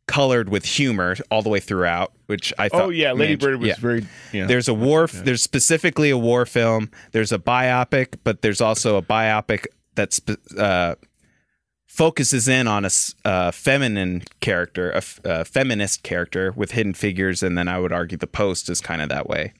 colored 0.07 0.49
with 0.49 0.65
humor 0.65 1.17
all 1.31 1.43
the 1.43 1.49
way 1.49 1.61
throughout, 1.61 2.13
which 2.27 2.53
I 2.59 2.69
thought. 2.69 2.83
Oh 2.83 2.89
yeah, 2.91 3.13
Lady 3.13 3.33
man, 3.33 3.39
Bird 3.39 3.61
was 3.61 3.69
yeah. 3.69 3.75
very. 3.79 4.07
Yeah. 4.33 4.47
There's 4.47 4.69
a 4.69 4.75
war. 4.75 5.07
There's 5.07 5.43
specifically 5.43 6.11
a 6.11 6.19
war 6.19 6.47
film. 6.47 6.91
There's 7.13 7.33
a 7.33 7.39
biopic, 7.39 8.17
but 8.25 8.43
there's 8.43 8.61
also 8.61 8.97
a 8.97 9.03
biopic 9.03 9.67
that's 9.95 10.21
uh, 10.57 10.95
focuses 11.99 12.47
in 12.47 12.69
on 12.69 12.85
a, 12.85 12.91
uh, 13.25 13.51
feminine 13.51 14.23
character, 14.41 14.91
a, 14.93 14.99
f- 14.99 15.21
a 15.25 15.45
feminist 15.45 16.05
character 16.05 16.53
with 16.55 16.71
hidden 16.71 16.95
figures, 16.95 17.43
and 17.43 17.59
then 17.59 17.67
I 17.67 17.81
would 17.81 17.93
argue 17.93 18.17
the 18.17 18.29
Post 18.29 18.71
is 18.71 18.81
kind 18.81 19.03
of 19.03 19.09
that 19.09 19.29
way. 19.29 19.53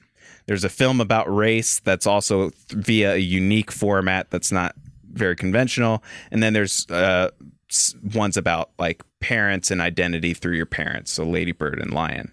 There's 0.45 0.63
a 0.63 0.69
film 0.69 1.01
about 1.01 1.25
race 1.33 1.79
that's 1.81 2.07
also 2.07 2.49
th- 2.51 2.55
via 2.71 3.13
a 3.15 3.17
unique 3.17 3.71
format 3.71 4.29
that's 4.31 4.51
not 4.53 4.73
very 5.11 5.35
conventional, 5.35 6.01
and 6.31 6.41
then 6.41 6.53
there's 6.53 6.89
uh, 6.89 7.29
ones 8.15 8.37
about 8.37 8.69
like 8.79 9.03
parents 9.19 9.69
and 9.69 9.81
identity 9.81 10.33
through 10.33 10.55
your 10.55 10.65
parents. 10.65 11.11
So 11.11 11.25
Lady 11.25 11.51
Bird 11.51 11.79
and 11.79 11.91
Lion, 11.93 12.31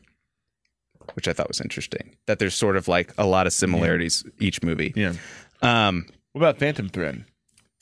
which 1.15 1.27
I 1.27 1.33
thought 1.33 1.49
was 1.49 1.61
interesting. 1.61 2.17
That 2.27 2.39
there's 2.39 2.55
sort 2.55 2.77
of 2.77 2.87
like 2.87 3.13
a 3.19 3.27
lot 3.27 3.47
of 3.49 3.53
similarities 3.53 4.25
each 4.39 4.63
movie. 4.63 4.93
yeah. 4.95 5.15
Um, 5.63 6.07
What 6.33 6.43
about 6.43 6.59
Phantom 6.59 6.89
Thread? 6.89 7.25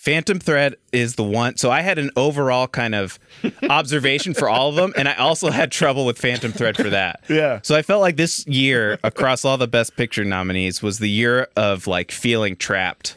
Phantom 0.05 0.39
Thread 0.39 0.77
is 0.93 1.15
the 1.15 1.25
one. 1.25 1.57
So 1.57 1.71
I 1.71 1.81
had 1.81 1.99
an 1.99 2.11
overall 2.15 2.69
kind 2.69 2.95
of 2.95 3.19
observation 3.71 4.35
for 4.35 4.51
all 4.51 4.69
of 4.69 4.75
them, 4.75 4.93
and 4.99 5.09
I 5.09 5.15
also 5.15 5.51
had 5.51 5.73
trouble 5.73 6.05
with 6.05 6.19
Phantom 6.19 6.53
Thread 6.53 6.77
for 6.77 6.91
that. 6.91 7.25
Yeah. 7.31 7.61
So 7.63 7.75
I 7.75 7.81
felt 7.81 8.03
like 8.03 8.17
this 8.17 8.47
year, 8.47 8.99
across 9.03 9.47
all 9.47 9.57
the 9.57 9.67
Best 9.67 9.97
Picture 9.97 10.23
nominees, 10.23 10.83
was 10.83 10.99
the 10.99 11.09
year 11.09 11.49
of 11.57 11.87
like 11.87 12.13
feeling 12.13 12.55
trapped. 12.55 13.17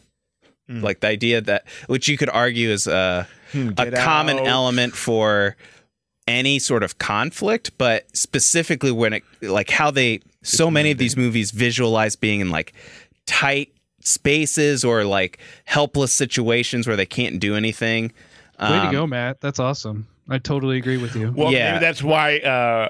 Like 0.70 1.02
the 1.02 1.08
idea 1.08 1.42
that, 1.42 1.66
which 1.88 2.08
you 2.08 2.18
could 2.18 2.30
argue 2.30 2.70
is 2.70 2.88
uh, 2.88 3.26
a, 3.54 3.74
a 3.78 3.92
common 3.92 4.40
Out. 4.40 4.48
element 4.48 4.96
for 4.96 5.56
any 6.26 6.60
sort 6.60 6.84
of 6.84 7.00
conflict, 7.00 7.72
but 7.78 8.06
specifically 8.16 8.92
when 8.92 9.14
it, 9.14 9.24
like 9.42 9.70
how 9.70 9.92
they, 9.92 10.22
so 10.42 10.70
many 10.70 10.92
of 10.92 10.98
these 10.98 11.16
movies 11.16 11.52
visualize 11.52 12.16
being 12.18 12.42
in 12.42 12.50
like 12.50 12.74
tight 13.26 13.72
spaces 14.08 14.84
or 14.84 15.04
like 15.04 15.38
helpless 15.66 16.14
situations 16.14 16.88
where 16.88 16.96
they 16.96 17.06
can't 17.06 17.40
do 17.40 17.56
anything. 17.56 18.12
Way 18.60 18.68
Um, 18.68 18.86
to 18.88 18.92
go, 18.92 19.08
Matt. 19.08 19.40
That's 19.42 19.60
awesome. 19.60 20.08
I 20.30 20.40
totally 20.40 20.78
agree 20.78 20.98
with 20.98 21.16
you. 21.16 21.32
Well, 21.36 21.52
Yeah. 21.52 21.74
maybe 21.74 21.86
that's 21.86 22.02
why 22.04 22.38
uh, 22.40 22.90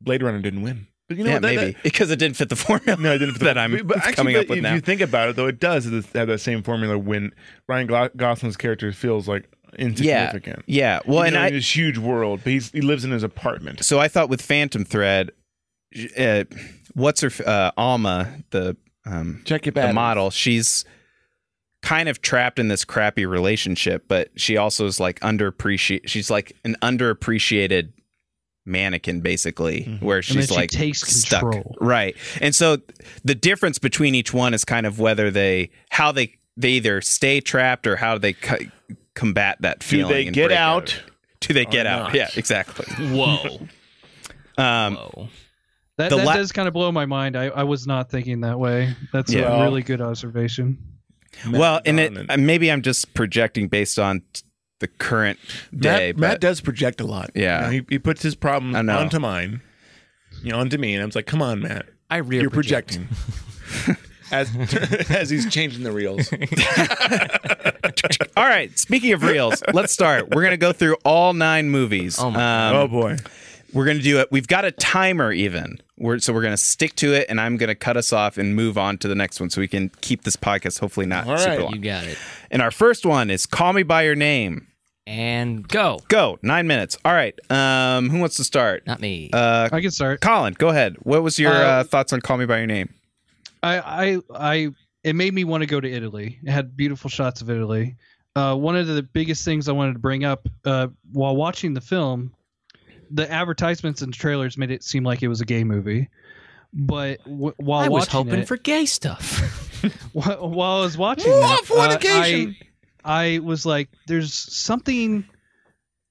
Blade 0.00 0.22
Runner 0.22 0.40
didn't 0.40 0.62
win. 0.62 0.86
But 1.08 1.16
you 1.16 1.24
know 1.24 1.30
yeah, 1.30 1.36
what? 1.36 1.42
That- 1.42 1.54
maybe 1.56 1.76
because 1.82 2.10
it 2.10 2.16
didn't 2.18 2.36
fit 2.36 2.50
the 2.50 2.56
formula. 2.56 3.00
No, 3.00 3.14
it 3.14 3.18
didn't. 3.18 3.34
fit 3.34 3.38
the- 3.40 3.44
that 3.54 3.58
I'm 3.58 3.86
but 3.86 3.96
actually, 3.98 4.12
coming 4.14 4.34
but 4.34 4.40
up 4.42 4.48
with 4.50 4.58
if 4.58 4.62
now. 4.62 4.74
you 4.74 4.80
think 4.80 5.00
about 5.00 5.30
it, 5.30 5.36
though, 5.36 5.46
it 5.46 5.58
does 5.58 5.86
have 5.86 6.12
that 6.28 6.40
same 6.40 6.62
formula 6.62 6.98
when 6.98 7.32
Ryan 7.66 8.10
Gosling's 8.16 8.56
character 8.58 8.92
feels 8.92 9.26
like 9.26 9.48
insignificant. 9.78 10.62
yeah. 10.66 11.00
Well, 11.06 11.20
Even 11.20 11.26
and 11.28 11.36
though 11.36 11.40
I 11.40 11.46
in 11.48 11.54
this 11.54 11.76
huge 11.76 11.96
world, 11.98 12.40
but 12.44 12.52
he's, 12.52 12.70
he 12.72 12.80
lives 12.82 13.04
in 13.04 13.10
his 13.10 13.22
apartment. 13.22 13.84
so 13.84 13.98
I 13.98 14.08
thought 14.08 14.28
with 14.28 14.42
Phantom 14.42 14.84
Thread, 14.84 15.30
uh, 16.18 16.44
what's 16.92 17.22
her 17.22 17.30
uh, 17.46 17.70
Alma 17.78 18.28
the 18.50 18.76
um, 19.10 19.42
Check 19.44 19.66
it 19.66 19.74
the 19.74 19.92
model? 19.92 20.30
She's 20.30 20.84
kind 21.82 22.08
of 22.08 22.20
trapped 22.20 22.58
in 22.58 22.68
this 22.68 22.84
crappy 22.84 23.24
relationship, 23.26 24.04
but 24.08 24.30
she 24.36 24.56
also 24.56 24.86
is 24.86 24.98
like 25.00 25.20
underappreciated. 25.20 26.08
She's 26.08 26.30
like 26.30 26.52
an 26.64 26.76
underappreciated 26.82 27.92
mannequin, 28.66 29.20
basically, 29.20 29.98
where 30.00 30.18
And 30.18 30.26
then 30.26 30.36
she's 30.36 30.48
she 30.48 30.54
like 30.54 30.70
takes 30.70 31.00
stuck. 31.00 31.40
control. 31.40 31.76
Right, 31.80 32.16
and 32.40 32.54
so 32.54 32.78
the 33.24 33.34
difference 33.34 33.78
between 33.78 34.14
each 34.14 34.34
one 34.34 34.54
is 34.54 34.64
kind 34.64 34.86
of 34.86 34.98
whether 34.98 35.30
they 35.30 35.70
how 35.90 36.12
they 36.12 36.34
they 36.56 36.70
either 36.70 37.00
stay 37.00 37.40
trapped 37.40 37.86
or 37.86 37.96
how 37.96 38.18
they 38.18 38.32
co- 38.34 38.58
combat 39.14 39.58
that 39.60 39.82
feeling. 39.82 40.08
Do 40.08 40.08
feeling. 40.08 40.14
they 40.22 40.26
and 40.26 40.34
get 40.34 40.46
break 40.48 40.58
out? 40.58 41.02
Do 41.40 41.54
they 41.54 41.64
get 41.64 41.86
out? 41.86 42.02
not? 42.08 42.14
Yeah, 42.14 42.28
exactly. 42.36 42.86
Whoa. 43.16 43.60
Um, 44.58 44.96
Whoa. 44.96 45.28
That, 45.98 46.10
that 46.10 46.24
la- 46.24 46.34
does 46.34 46.52
kind 46.52 46.66
of 46.68 46.74
blow 46.74 46.90
my 46.90 47.06
mind. 47.06 47.36
I, 47.36 47.46
I 47.48 47.64
was 47.64 47.86
not 47.86 48.10
thinking 48.10 48.40
that 48.40 48.58
way. 48.58 48.94
That's 49.12 49.32
Yeah. 49.32 49.60
a 49.60 49.64
really 49.64 49.82
good 49.82 50.00
observation. 50.00 50.78
well, 51.50 51.80
and 51.84 52.00
it, 52.00 52.30
uh, 52.30 52.36
maybe 52.38 52.72
I'm 52.72 52.82
just 52.82 53.12
projecting 53.14 53.68
based 53.68 53.98
on 53.98 54.22
the 54.80 54.88
current 54.88 55.38
day. 55.76 56.12
Matt, 56.12 56.18
Matt 56.18 56.40
does 56.40 56.60
project 56.60 57.00
a 57.00 57.04
lot. 57.04 57.30
Yeah. 57.34 57.58
You 57.58 57.64
know, 57.64 57.70
he, 57.70 57.86
he 57.90 57.98
puts 57.98 58.22
his 58.22 58.34
problems 58.34 58.76
I 58.76 58.82
know. 58.82 58.98
onto 58.98 59.18
mine, 59.18 59.60
you 60.42 60.52
know, 60.52 60.58
onto 60.60 60.78
me, 60.78 60.94
and 60.94 61.02
I 61.02 61.06
was 61.06 61.16
like, 61.16 61.26
"Come 61.26 61.42
on, 61.42 61.60
Matt, 61.60 61.86
I 62.08 62.18
rear 62.18 62.42
you're 62.42 62.50
project. 62.50 62.96
projecting." 63.66 63.96
as 64.30 64.54
as 65.10 65.30
he's 65.30 65.50
changing 65.50 65.82
the 65.82 65.90
reels. 65.92 66.32
all 68.36 68.44
right. 68.44 68.76
Speaking 68.78 69.12
of 69.12 69.22
reels, 69.22 69.62
let's 69.72 69.92
start. 69.92 70.34
We're 70.34 70.42
gonna 70.44 70.56
go 70.56 70.72
through 70.72 70.96
all 71.04 71.32
nine 71.34 71.70
movies. 71.70 72.18
Oh 72.18 72.30
my 72.30 72.68
Um, 72.70 72.76
oh 72.76 72.88
boy, 72.88 73.16
We're 73.72 73.86
gonna 73.86 74.00
do 74.00 74.20
it. 74.20 74.28
We've 74.30 74.46
got 74.46 74.64
a 74.64 74.70
timer 74.70 75.32
even. 75.32 75.80
We're, 75.98 76.18
so 76.20 76.32
we're 76.32 76.42
gonna 76.42 76.56
stick 76.56 76.94
to 76.96 77.12
it, 77.12 77.26
and 77.28 77.40
I'm 77.40 77.56
gonna 77.56 77.74
cut 77.74 77.96
us 77.96 78.12
off 78.12 78.38
and 78.38 78.54
move 78.54 78.78
on 78.78 78.98
to 78.98 79.08
the 79.08 79.14
next 79.14 79.40
one, 79.40 79.50
so 79.50 79.60
we 79.60 79.68
can 79.68 79.90
keep 80.00 80.22
this 80.24 80.36
podcast 80.36 80.78
hopefully 80.80 81.06
not 81.06 81.26
All 81.26 81.36
super 81.38 81.50
right. 81.50 81.60
long. 81.60 81.74
You 81.74 81.80
got 81.80 82.04
it. 82.04 82.16
And 82.50 82.62
our 82.62 82.70
first 82.70 83.04
one 83.04 83.30
is 83.30 83.46
"Call 83.46 83.72
Me 83.72 83.82
by 83.82 84.02
Your 84.02 84.14
Name." 84.14 84.66
And 85.06 85.66
go. 85.66 86.00
Go 86.08 86.38
nine 86.42 86.66
minutes. 86.66 86.98
All 87.04 87.12
right. 87.14 87.34
Um, 87.50 88.10
who 88.10 88.18
wants 88.18 88.36
to 88.36 88.44
start? 88.44 88.86
Not 88.86 89.00
me. 89.00 89.30
Uh, 89.32 89.68
I 89.72 89.80
can 89.80 89.90
start. 89.90 90.20
Colin, 90.20 90.54
go 90.58 90.68
ahead. 90.68 90.96
What 91.00 91.22
was 91.22 91.38
your 91.38 91.52
Uh, 91.52 91.66
uh, 91.80 91.84
thoughts 91.84 92.12
on 92.12 92.20
"Call 92.20 92.36
Me 92.36 92.44
by 92.46 92.58
Your 92.58 92.66
Name"? 92.66 92.92
I, 93.62 93.78
I, 93.80 94.18
I, 94.34 94.68
it 95.04 95.16
made 95.16 95.34
me 95.34 95.44
want 95.44 95.62
to 95.62 95.66
go 95.66 95.80
to 95.80 95.90
Italy. 95.90 96.38
It 96.44 96.50
had 96.50 96.76
beautiful 96.76 97.10
shots 97.10 97.40
of 97.40 97.50
Italy. 97.50 97.96
Uh, 98.36 98.54
one 98.54 98.76
of 98.76 98.86
the 98.86 99.02
biggest 99.02 99.44
things 99.44 99.68
I 99.68 99.72
wanted 99.72 99.94
to 99.94 99.98
bring 99.98 100.24
up 100.24 100.46
uh, 100.64 100.88
while 101.12 101.34
watching 101.34 101.74
the 101.74 101.80
film, 101.80 102.32
the 103.10 103.30
advertisements 103.30 104.02
and 104.02 104.12
trailers 104.12 104.56
made 104.58 104.70
it 104.70 104.82
seem 104.82 105.04
like 105.04 105.22
it 105.22 105.28
was 105.28 105.40
a 105.40 105.44
gay 105.44 105.64
movie. 105.64 106.08
But 106.72 107.22
w- 107.24 107.54
while 107.56 107.80
I 107.80 107.88
was 107.88 108.02
watching 108.06 108.12
hoping 108.26 108.40
it, 108.40 108.48
for 108.48 108.56
gay 108.58 108.84
stuff. 108.86 109.40
while, 110.12 110.50
while 110.50 110.78
I 110.78 110.82
was 110.82 110.98
watching 110.98 111.30
that, 111.40 111.60
uh. 111.70 111.98
I, 112.02 112.54
I 113.04 113.38
was 113.38 113.64
like, 113.64 113.88
"There's 114.06 114.34
something 114.34 115.24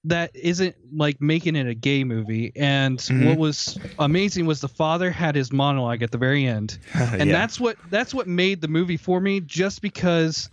that 0.06 0.32
isn't 0.36 0.76
like 0.92 1.22
making 1.22 1.56
it 1.56 1.68
a 1.68 1.76
gay 1.76 2.04
movie." 2.04 2.52
And 2.56 2.98
Mhm. 2.98 3.28
what 3.28 3.38
was 3.38 3.78
amazing 4.00 4.46
was 4.48 4.62
the 4.62 4.68
father 4.68 5.12
had 5.12 5.36
his 5.36 5.52
monologue 5.54 6.02
at 6.02 6.10
the 6.12 6.18
very 6.18 6.46
end, 6.46 6.80
and 6.96 7.28
Yeah. 7.30 7.34
that's 7.34 7.60
what 7.60 7.78
that's 7.92 8.14
what 8.16 8.28
made 8.28 8.62
the 8.62 8.68
movie 8.68 8.98
for 8.98 9.20
me. 9.22 9.42
Just 9.42 9.82
because 9.84 10.50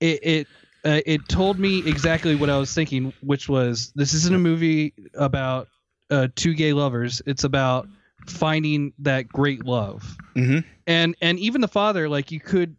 it 0.00 0.18
it 0.24 0.48
uh, 0.84 1.00
it 1.06 1.28
told 1.28 1.58
me 1.58 1.78
exactly 1.86 2.34
what 2.34 2.48
I 2.50 2.56
was 2.58 2.72
thinking, 2.72 3.12
which 3.20 3.48
was 3.48 3.92
this 3.94 4.14
isn't 4.14 4.34
a 4.34 4.38
movie 4.38 4.94
about 5.14 5.68
uh, 6.10 6.28
two 6.34 6.54
gay 6.54 6.72
lovers. 6.72 7.20
It's 7.26 7.44
about 7.44 7.88
finding 8.26 8.92
that 8.98 9.28
great 9.28 9.64
love 9.64 10.16
Mhm. 10.36 10.62
and 10.86 11.16
and 11.22 11.38
even 11.38 11.62
the 11.62 11.68
father 11.68 12.06
like 12.08 12.30
you 12.30 12.38
could 12.38 12.76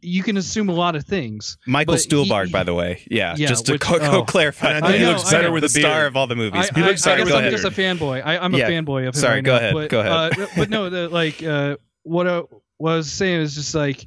you 0.00 0.22
can 0.22 0.36
assume 0.36 0.68
a 0.68 0.72
lot 0.72 0.94
of 0.96 1.04
things 1.04 1.58
Michael 1.66 1.94
but 1.94 2.00
he- 2.02 2.08
Stuhlbarg, 2.08 2.50
by 2.52 2.62
the 2.64 2.74
way. 2.74 3.02
Yeah, 3.10 3.34
Yeah, 3.36 3.48
just 3.48 3.66
to 3.66 3.72
which- 3.72 3.80
co- 3.80 3.98
oh. 4.00 4.22
clarify. 4.24 4.76
I 4.76 4.80
think 4.80 4.94
he 4.96 5.06
looks 5.06 5.28
better 5.30 5.46
the 5.48 5.52
with 5.52 5.64
a 5.64 5.68
star 5.68 6.06
of 6.06 6.16
all 6.16 6.26
the 6.28 6.36
movies. 6.36 6.70
I, 6.70 6.74
He 6.78 6.82
I, 6.84 6.86
looks 6.88 7.06
I 7.06 7.10
like 7.10 7.18
guess 7.20 7.28
go 7.28 7.34
I'm 7.34 7.40
ahead. 7.40 7.52
just 7.52 7.64
a 7.64 7.70
fanboy. 7.70 8.22
I, 8.24 8.38
I'm 8.38 8.54
Yeah. 8.54 8.68
a 8.68 8.70
fanboy 8.70 9.08
of 9.08 9.14
him 9.14 9.20
Sorry, 9.20 9.34
right 9.36 9.44
go 9.44 9.52
now. 9.52 9.56
ahead, 9.58 9.74
But, 9.74 9.88
go 9.90 10.00
ahead. 10.00 10.38
Uh, 10.40 10.46
but 10.56 10.70
no, 10.70 10.88
the, 10.90 11.08
like 11.08 11.42
uh, 11.42 11.76
what 12.04 12.26
I, 12.28 12.42
what 12.76 12.92
I 12.92 12.96
was 12.96 13.10
saying 13.10 13.40
is 13.40 13.54
just 13.56 13.74
like 13.74 14.06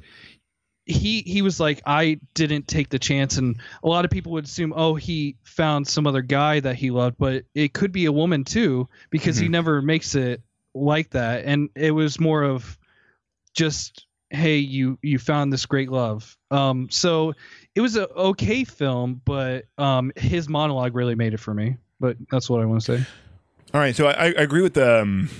he 0.86 1.22
he 1.22 1.42
was 1.42 1.60
like 1.60 1.80
I 1.86 2.18
didn't 2.34 2.66
take 2.68 2.88
the 2.88 2.98
chance, 2.98 3.36
and 3.38 3.60
a 3.84 3.88
lot 3.88 4.04
of 4.04 4.10
people 4.10 4.32
would 4.32 4.44
assume 4.44 4.72
oh 4.76 4.94
he 4.94 5.36
found 5.44 5.86
some 5.86 6.06
other 6.06 6.22
guy 6.22 6.60
that 6.60 6.74
he 6.76 6.90
loved, 6.90 7.16
but 7.18 7.44
it 7.54 7.72
could 7.72 7.92
be 7.92 8.06
a 8.06 8.12
woman 8.12 8.44
too 8.44 8.88
because 9.10 9.36
he 9.36 9.46
Mhm. 9.48 9.50
never 9.52 9.82
makes 9.82 10.14
it 10.14 10.42
like 10.74 11.10
that, 11.10 11.44
and 11.44 11.68
it 11.74 11.90
was 11.92 12.18
more 12.18 12.42
of 12.42 12.78
just 13.54 14.06
hey 14.30 14.56
you 14.56 14.98
you 15.02 15.18
found 15.18 15.52
this 15.52 15.66
great 15.66 15.90
love. 15.90 16.36
Um 16.50 16.88
so 16.90 17.34
it 17.74 17.80
was 17.80 17.96
a 17.96 18.08
okay 18.10 18.64
film 18.64 19.20
but 19.24 19.66
um 19.78 20.10
his 20.16 20.48
monologue 20.48 20.94
really 20.94 21.14
made 21.14 21.32
it 21.34 21.40
for 21.40 21.52
me 21.54 21.76
but 22.00 22.16
that's 22.30 22.48
what 22.50 22.60
i 22.60 22.64
want 22.64 22.82
to 22.82 22.98
say. 22.98 23.04
All 23.74 23.80
right, 23.80 23.94
so 23.96 24.06
I, 24.08 24.26
I 24.26 24.26
agree 24.28 24.60
with 24.62 24.76
um, 24.76 25.30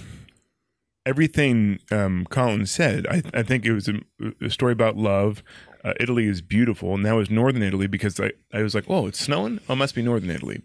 everything 1.07 1.81
um, 1.91 2.27
Colin 2.31 2.67
said. 2.67 3.07
I, 3.09 3.23
I 3.35 3.43
think 3.43 3.65
it 3.65 3.73
was 3.73 3.89
a, 3.89 3.95
a 4.41 4.51
story 4.51 4.73
about 4.73 4.97
love. 4.97 5.43
Uh, 5.85 5.95
Italy 5.99 6.27
is 6.27 6.41
beautiful, 6.43 6.95
and 6.95 7.05
that 7.05 7.13
was 7.13 7.29
northern 7.31 7.63
Italy 7.63 7.87
because 7.87 8.19
I, 8.21 8.33
I 8.53 8.63
was 8.63 8.75
like, 8.75 8.85
oh, 8.89 9.09
it's 9.09 9.19
snowing! 9.19 9.59
Oh, 9.69 9.73
it 9.73 9.77
must 9.77 9.95
be 9.95 10.03
northern 10.03 10.31
Italy," 10.31 10.63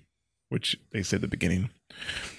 which 0.50 0.78
they 0.92 1.02
said 1.02 1.18
at 1.18 1.22
the 1.22 1.28
beginning. 1.28 1.70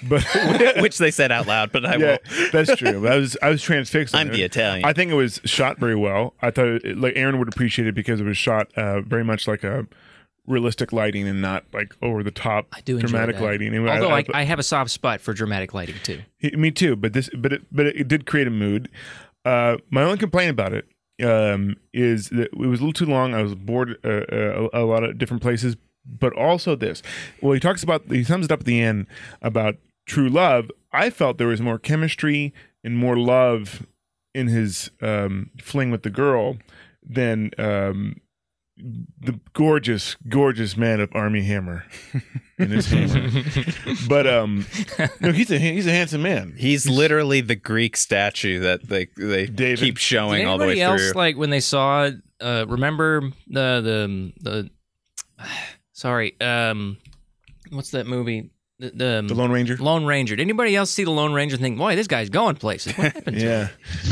But 0.08 0.24
Which 0.80 0.98
they 0.98 1.10
said 1.10 1.32
out 1.32 1.48
loud, 1.48 1.72
but 1.72 1.84
I 1.84 1.96
yeah, 1.96 2.06
won't. 2.06 2.52
that's 2.52 2.76
true. 2.76 3.08
I 3.08 3.16
was 3.16 3.36
I 3.42 3.48
was 3.48 3.62
transfixed. 3.62 4.14
I'm 4.14 4.28
it. 4.28 4.32
the 4.32 4.42
Italian. 4.42 4.84
I 4.84 4.92
think 4.92 5.10
it 5.10 5.14
was 5.14 5.40
shot 5.44 5.78
very 5.78 5.96
well. 5.96 6.34
I 6.40 6.52
thought 6.52 6.66
it, 6.84 6.96
like 6.98 7.14
Aaron 7.16 7.38
would 7.40 7.48
appreciate 7.48 7.88
it 7.88 7.94
because 7.96 8.20
it 8.20 8.24
was 8.24 8.36
shot 8.36 8.72
uh, 8.76 9.00
very 9.00 9.24
much 9.24 9.48
like 9.48 9.64
a 9.64 9.86
realistic 10.48 10.92
lighting 10.92 11.28
and 11.28 11.40
not 11.42 11.64
like 11.72 11.94
over 12.02 12.22
the 12.22 12.30
top 12.30 12.66
I 12.72 12.80
do 12.80 12.94
enjoy 12.96 13.08
dramatic 13.08 13.36
that. 13.36 13.42
lighting. 13.44 13.74
And 13.74 13.88
Although 13.88 14.10
I, 14.10 14.20
I- 14.20 14.40
I 14.40 14.42
have 14.44 14.58
a 14.58 14.62
soft 14.62 14.90
spot 14.90 15.20
for 15.20 15.32
dramatic 15.34 15.74
lighting 15.74 15.96
too. 16.02 16.20
Me 16.54 16.70
too, 16.70 16.96
but 16.96 17.12
this, 17.12 17.28
but 17.36 17.52
it, 17.52 17.62
but 17.70 17.86
it 17.86 18.08
did 18.08 18.26
create 18.26 18.46
a 18.46 18.50
mood. 18.50 18.88
Uh, 19.44 19.76
my 19.90 20.02
only 20.02 20.18
complaint 20.18 20.50
about 20.50 20.72
it 20.72 20.86
um, 21.24 21.76
is 21.92 22.28
that 22.30 22.48
it 22.52 22.56
was 22.56 22.80
a 22.80 22.84
little 22.84 22.92
too 22.92 23.06
long. 23.06 23.34
I 23.34 23.42
was 23.42 23.54
bored 23.54 23.96
uh, 24.04 24.08
uh, 24.08 24.68
a, 24.72 24.82
a 24.82 24.84
lot 24.84 25.04
of 25.04 25.18
different 25.18 25.42
places, 25.42 25.76
but 26.06 26.32
also 26.34 26.74
this. 26.76 27.02
Well, 27.42 27.52
he 27.52 27.60
talks 27.60 27.82
about 27.82 28.04
he 28.10 28.24
sums 28.24 28.46
it 28.46 28.52
up 28.52 28.60
at 28.60 28.66
the 28.66 28.80
end 28.82 29.06
about 29.42 29.76
true 30.06 30.28
love. 30.28 30.70
I 30.92 31.10
felt 31.10 31.38
there 31.38 31.46
was 31.48 31.60
more 31.60 31.78
chemistry 31.78 32.52
and 32.84 32.96
more 32.96 33.16
love 33.16 33.86
in 34.34 34.46
his 34.48 34.90
um, 35.02 35.50
fling 35.60 35.90
with 35.90 36.02
the 36.02 36.10
girl 36.10 36.56
than 37.02 37.50
um, 37.58 38.16
the 39.20 39.38
gorgeous, 39.54 40.16
gorgeous 40.28 40.76
man 40.76 41.00
of 41.00 41.10
Armie 41.14 41.42
Hammer 41.42 41.84
in 42.58 42.70
his 42.70 42.86
hammer. 42.86 43.28
but 44.08 44.26
um, 44.26 44.66
no, 45.20 45.32
he's 45.32 45.50
a 45.50 45.58
he's 45.58 45.86
a 45.86 45.90
handsome 45.92 46.22
man. 46.22 46.54
He's 46.56 46.88
literally 46.88 47.40
the 47.40 47.56
Greek 47.56 47.96
statue 47.96 48.60
that 48.60 48.88
they 48.88 49.08
they 49.16 49.46
David. 49.46 49.78
keep 49.80 49.96
showing 49.96 50.46
all 50.46 50.58
the 50.58 50.66
way 50.66 50.70
anybody 50.72 50.82
else 50.82 51.10
through. 51.10 51.18
like 51.20 51.36
when 51.36 51.50
they 51.50 51.60
saw? 51.60 52.10
Uh, 52.40 52.64
remember 52.68 53.22
the 53.48 53.80
the 53.80 54.32
the? 54.40 55.44
Sorry, 55.92 56.40
um, 56.40 56.98
what's 57.70 57.90
that 57.90 58.06
movie? 58.06 58.50
The, 58.78 58.90
the, 58.90 59.24
The 59.26 59.34
Lone 59.34 59.50
Ranger. 59.50 59.76
Lone 59.76 60.04
Ranger. 60.06 60.36
Did 60.36 60.42
anybody 60.42 60.76
else 60.76 60.90
see 60.90 61.02
the 61.02 61.10
Lone 61.10 61.32
Ranger 61.32 61.56
and 61.56 61.62
think, 61.62 61.78
boy, 61.78 61.96
this 61.96 62.06
guy's 62.06 62.30
going 62.30 62.54
places? 62.56 62.96
What 62.96 63.12
happened 63.12 63.38
to 63.38 63.42
him? 63.42 63.70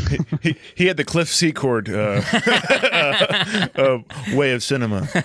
Yeah, 0.09 0.37
he, 0.41 0.57
he, 0.75 0.85
had 0.87 0.97
the 0.97 1.05
Cliff 1.05 1.29
Secord 1.29 1.87
uh, 1.89 2.21
uh, 3.75 3.99
way 4.33 4.51
of 4.51 4.61
cinema. 4.61 5.07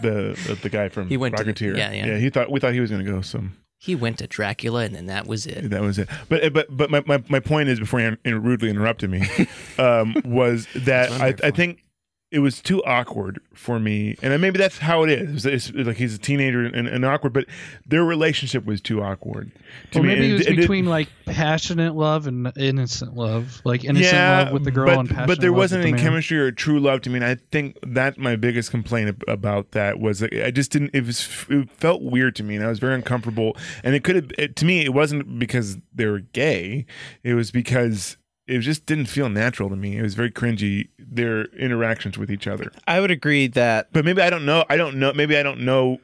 The 0.00 0.38
the, 0.46 0.58
the 0.62 0.68
guy 0.68 0.88
from 0.88 1.08
He 1.08 1.16
went 1.16 1.36
to- 1.36 1.74
yeah, 1.76 1.90
yeah. 1.90 2.06
yeah. 2.06 2.16
He 2.18 2.30
thought 2.30 2.50
we 2.50 2.60
thought 2.60 2.72
he 2.72 2.80
was 2.80 2.90
going 2.90 3.04
to 3.04 3.10
go 3.10 3.20
some. 3.20 3.56
He 3.78 3.94
went 3.94 4.18
to 4.18 4.26
Dracula, 4.26 4.84
and 4.84 4.94
then 4.94 5.06
that 5.06 5.26
was 5.26 5.46
it. 5.46 5.70
That 5.70 5.82
was 5.82 5.98
it. 5.98 6.08
But 6.28 6.52
but 6.52 6.74
but 6.74 6.90
my, 6.90 7.02
my, 7.06 7.22
my 7.28 7.40
point 7.40 7.68
is 7.68 7.80
before 7.80 8.00
you 8.00 8.38
rudely 8.38 8.70
interrupted 8.70 9.10
me, 9.10 9.26
um, 9.78 10.14
was 10.24 10.68
that 10.74 11.10
I, 11.12 11.34
I 11.42 11.50
think 11.50 11.82
it 12.30 12.38
was 12.38 12.60
too 12.62 12.82
awkward 12.84 13.40
for 13.54 13.80
me, 13.80 14.14
and 14.22 14.40
maybe 14.40 14.56
that's 14.58 14.78
how 14.78 15.02
it 15.02 15.10
is. 15.10 15.44
It's, 15.44 15.68
it's 15.70 15.86
like 15.88 15.96
he's 15.96 16.14
a 16.14 16.18
teenager 16.18 16.64
and, 16.64 16.86
and 16.86 17.04
awkward, 17.04 17.32
but 17.32 17.46
their 17.86 18.04
relationship 18.04 18.64
was 18.64 18.80
too 18.80 19.02
awkward. 19.02 19.50
To 19.92 19.98
Or 19.98 20.02
me. 20.02 20.08
maybe 20.08 20.20
And 20.24 20.30
it 20.30 20.32
was 20.38 20.46
it- 20.46 20.52
it- 20.52 20.56
between 20.56 20.86
like 20.86 21.08
passionate 21.26 21.96
love 21.96 22.26
and 22.28 22.52
innocent 22.56 23.16
love, 23.16 23.60
like 23.64 23.84
innocent 23.84 24.12
love 24.16 24.52
with 24.52 24.64
the 24.64 24.70
girl 24.70 24.86
but, 24.86 24.98
and 25.00 25.08
passionate 25.08 25.26
but 25.26 25.40
there 25.40 25.52
wasn't 25.52 25.82
any 25.82 25.92
the 25.92 25.98
chemistry 25.98 26.38
or 26.38 26.52
true 26.52 26.78
love 26.78 27.00
to 27.02 27.10
me. 27.10 27.16
And 27.16 27.24
I 27.24 27.34
think 27.50 27.76
that 27.82 28.16
my 28.18 28.36
biggest 28.36 28.70
complaint 28.70 29.22
about 29.26 29.72
that 29.72 29.98
was 29.98 30.20
that 30.20 30.32
I 30.32 30.50
just 30.52 30.70
didn't. 30.70 30.90
It 30.94 31.04
was 31.06 31.28
it 31.48 31.68
felt 31.72 32.02
weird 32.02 32.36
to 32.36 32.44
me, 32.44 32.54
and 32.56 32.64
I 32.64 32.68
was 32.68 32.78
very 32.78 32.94
uncomfortable. 32.94 33.56
And 33.82 33.94
it 33.96 34.04
could 34.04 34.32
have 34.38 34.54
to 34.54 34.64
me. 34.64 34.84
It 34.84 34.94
wasn't 34.94 35.38
because 35.40 35.78
they 35.94 36.06
were 36.06 36.20
gay. 36.20 36.86
It 37.24 37.34
was 37.34 37.50
because 37.50 38.16
it 38.50 38.58
just 38.60 38.86
didn't 38.86 39.06
feel 39.06 39.28
natural 39.28 39.68
to 39.68 39.76
me. 39.76 39.96
It 39.98 40.02
was 40.02 40.14
very 40.14 40.30
cringy. 40.30 40.88
Their 40.98 41.44
interactions 41.56 42.18
with 42.18 42.30
each 42.30 42.46
other. 42.46 42.72
I 42.86 43.00
would 43.00 43.10
agree 43.10 43.46
that 43.48 43.88
But 43.92 44.04
maybe 44.04 44.22
I 44.22 44.30
don't 44.30 44.44
know. 44.46 44.64
I 44.68 44.76
don't 44.76 44.96
know. 44.96 45.12
Maybe 45.12 45.36
I 45.36 45.42
don't 45.42 45.60
know 45.60 45.98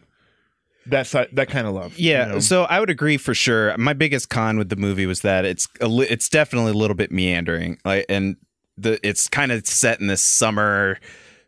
that 0.86 1.06
side, 1.06 1.28
that 1.32 1.48
kind 1.48 1.66
of 1.66 1.74
love. 1.74 1.98
you 1.98 2.10
Yeah, 2.12 2.24
know? 2.26 2.38
so 2.40 2.62
I 2.64 2.78
would 2.80 2.90
agree 2.90 3.16
for 3.16 3.34
sure. 3.34 3.76
My 3.76 3.92
biggest 3.92 4.28
con 4.30 4.56
with 4.58 4.68
the 4.68 4.76
movie 4.76 5.06
was 5.06 5.20
that 5.22 5.44
it's 5.44 5.66
a 5.80 5.88
li- 5.88 6.06
it's 6.08 6.28
definitely 6.28 6.70
a 6.70 6.74
little 6.74 6.94
bit 6.96 7.10
meandering, 7.10 7.78
like, 7.84 8.06
and 8.08 8.36
the 8.78 9.00
it's 9.06 9.28
kind 9.28 9.50
of 9.52 9.66
set 9.66 10.00
in 10.00 10.06
this 10.06 10.22
summer 10.22 10.98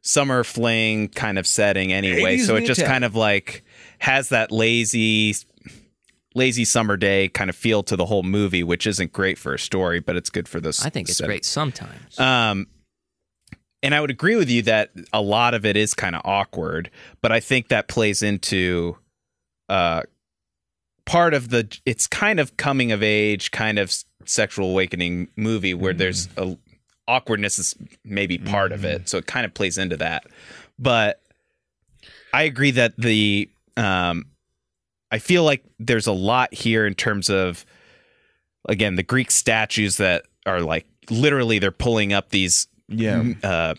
summer 0.01 0.43
fling 0.43 1.09
kind 1.09 1.39
of 1.39 1.47
setting 1.47 1.93
anyway. 1.93 2.39
So 2.39 2.57
it 2.57 2.65
just 2.65 2.85
kind 2.85 3.05
of 3.05 3.15
like 3.15 3.65
has 3.99 4.31
that 4.31 4.51
lazy 4.51 5.35
lazy 6.39 6.65
summer 6.65 6.97
day 6.97 7.29
kind 7.29 7.51
of 7.51 7.57
feel 7.57 7.83
to 7.83 7.97
the 7.97 8.07
whole 8.07 8.23
movie, 8.23 8.63
which 8.63 8.87
isn't 8.87 9.13
great 9.13 9.37
for 9.37 9.53
a 9.53 9.59
story, 9.59 10.01
but 10.01 10.17
it's 10.17 10.31
good 10.31 10.49
for 10.49 10.61
this. 10.61 10.85
I 10.85 10.89
think 10.89 11.09
it's 11.09 11.21
great 11.21 11.45
sometimes. 11.45 12.19
Um, 12.19 12.67
and 13.83 13.95
I 13.95 14.01
would 14.01 14.11
agree 14.11 14.37
with 14.37 14.49
you 14.49 14.63
that 14.63 14.91
a 15.13 15.21
lot 15.21 15.55
of 15.55 15.67
it 15.67 15.77
is 15.77 15.95
kind 15.95 16.17
of 16.17 16.23
awkward, 16.25 16.91
but 17.21 17.31
I 17.31 17.41
think 17.41 17.69
that 17.69 17.89
plays 17.89 18.23
into 18.23 18.97
uh, 19.69 20.03
part 21.05 21.35
of 21.35 21.51
the. 21.51 21.69
It's 21.85 22.07
kind 22.07 22.41
of 22.41 22.57
coming 22.57 22.91
of 22.91 23.03
age, 23.03 23.51
kind 23.51 23.79
of 23.79 23.95
sexual 24.25 24.71
awakening 24.71 25.29
movie 25.37 25.75
where 25.75 25.95
there's 25.95 26.29
a 26.37 26.57
awkwardness 27.07 27.59
is 27.59 27.75
maybe 28.05 28.39
part 28.39 28.73
of 28.73 28.85
it, 28.85 29.09
so 29.09 29.19
it 29.19 29.27
kind 29.27 29.47
of 29.47 29.55
plays 29.55 29.79
into 29.79 29.97
that. 29.97 30.25
But 30.79 31.21
I 32.33 32.43
agree 32.43 32.73
that 32.73 32.97
the 32.97 33.49
um, 33.77 34.27
I 35.11 35.19
feel 35.19 35.45
like 35.45 35.65
there's 35.79 36.07
a 36.07 36.13
lot 36.13 36.53
here 36.53 36.87
in 36.87 36.95
terms 36.95 37.31
of 37.31 37.65
again 38.69 38.97
the 38.97 39.03
Greek 39.03 39.31
statues 39.31 39.97
that 39.97 40.25
are 40.47 40.61
like 40.61 40.87
literally 41.11 41.59
they're 41.59 41.71
pulling 41.71 42.13
up 42.13 42.31
these 42.31 42.69
yeah. 42.89 43.23
uh, 43.43 43.75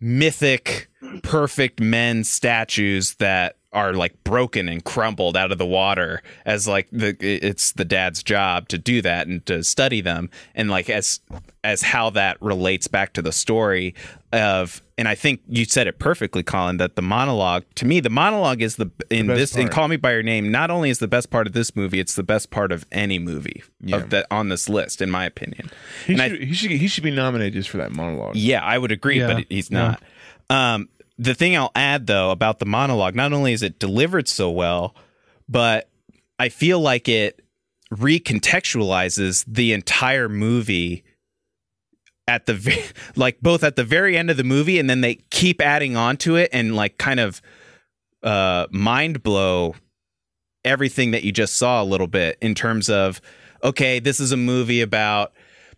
mythic, 0.00 0.88
perfect 1.22 1.80
men 1.80 2.24
statues 2.24 3.14
that 3.16 3.55
are 3.76 3.92
like 3.92 4.14
broken 4.24 4.68
and 4.68 4.82
crumbled 4.84 5.36
out 5.36 5.52
of 5.52 5.58
the 5.58 5.66
water 5.66 6.22
as 6.46 6.66
like 6.66 6.88
the 6.90 7.14
it's 7.20 7.72
the 7.72 7.84
dad's 7.84 8.22
job 8.22 8.66
to 8.68 8.78
do 8.78 9.02
that 9.02 9.26
and 9.28 9.44
to 9.46 9.62
study 9.62 10.00
them 10.00 10.30
and 10.54 10.70
like 10.70 10.88
as 10.90 11.20
as 11.62 11.82
how 11.82 12.08
that 12.10 12.40
relates 12.40 12.88
back 12.88 13.12
to 13.12 13.20
the 13.20 13.30
story 13.32 13.94
of 14.32 14.82
and 14.98 15.06
I 15.08 15.14
think 15.14 15.42
you 15.46 15.66
said 15.66 15.86
it 15.86 15.98
perfectly 15.98 16.42
Colin 16.42 16.78
that 16.78 16.96
the 16.96 17.02
monologue 17.02 17.64
to 17.74 17.84
me 17.84 18.00
the 18.00 18.08
monologue 18.10 18.62
is 18.62 18.76
the 18.76 18.90
in 19.10 19.26
best 19.26 19.38
this 19.38 19.56
in. 19.56 19.68
Call 19.68 19.88
Me 19.88 19.96
by 19.96 20.12
Your 20.12 20.22
Name 20.22 20.50
not 20.50 20.70
only 20.70 20.88
is 20.88 20.98
the 20.98 21.06
best 21.08 21.28
part 21.30 21.46
of 21.46 21.52
this 21.52 21.76
movie 21.76 22.00
it's 22.00 22.14
the 22.14 22.22
best 22.22 22.50
part 22.50 22.72
of 22.72 22.86
any 22.92 23.18
movie 23.18 23.62
of 23.92 24.08
that 24.08 24.26
on 24.30 24.48
this 24.48 24.68
list 24.70 25.02
in 25.02 25.10
my 25.10 25.26
opinion 25.26 25.70
He 26.06 26.14
And 26.14 26.22
I- 26.22 26.28
should, 26.30 26.42
he 26.42 26.54
should 26.54 26.70
he 26.70 26.88
should 26.88 27.04
be 27.04 27.10
nominated 27.10 27.52
just 27.52 27.68
for 27.68 27.76
that 27.76 27.92
monologue. 27.92 28.36
yeah, 28.36 28.64
I 28.64 28.78
would 28.78 28.90
agree, 28.90 29.20
Yeah, 29.20 29.34
but 29.34 29.44
he's 29.50 29.70
yeah. 29.70 29.78
not. 29.78 30.02
Um, 30.48 30.88
the 31.18 31.34
thing 31.34 31.56
I'll 31.56 31.72
add 31.74 32.06
though 32.06 32.30
about 32.30 32.58
the 32.58 32.66
monologue, 32.66 33.14
not 33.14 33.32
only 33.32 33.52
is 33.52 33.62
it 33.62 33.78
delivered 33.78 34.28
so 34.28 34.50
well, 34.50 34.94
but 35.48 35.88
I 36.38 36.48
feel 36.48 36.80
like 36.80 37.08
it 37.08 37.42
recontextualizes 37.92 39.44
the 39.46 39.72
entire 39.72 40.28
movie 40.28 41.04
at 42.28 42.46
the 42.46 42.92
like 43.16 43.40
both 43.40 43.62
at 43.62 43.76
the 43.76 43.84
very 43.84 44.16
end 44.18 44.30
of 44.30 44.36
the 44.36 44.44
movie 44.44 44.78
and 44.78 44.90
then 44.90 45.00
they 45.00 45.14
keep 45.30 45.62
adding 45.62 45.96
on 45.96 46.16
to 46.16 46.36
it 46.36 46.50
and 46.52 46.74
like 46.74 46.98
kind 46.98 47.20
of 47.20 47.40
uh 48.22 48.66
mind 48.70 49.22
blow 49.22 49.74
everything 50.64 51.12
that 51.12 51.22
you 51.22 51.30
just 51.30 51.56
saw 51.56 51.80
a 51.80 51.84
little 51.84 52.08
bit 52.08 52.36
in 52.40 52.54
terms 52.54 52.90
of 52.90 53.20
okay 53.62 54.00
this 54.00 54.18
is 54.18 54.32
a 54.32 54.36
movie 54.36 54.80
about 54.80 55.32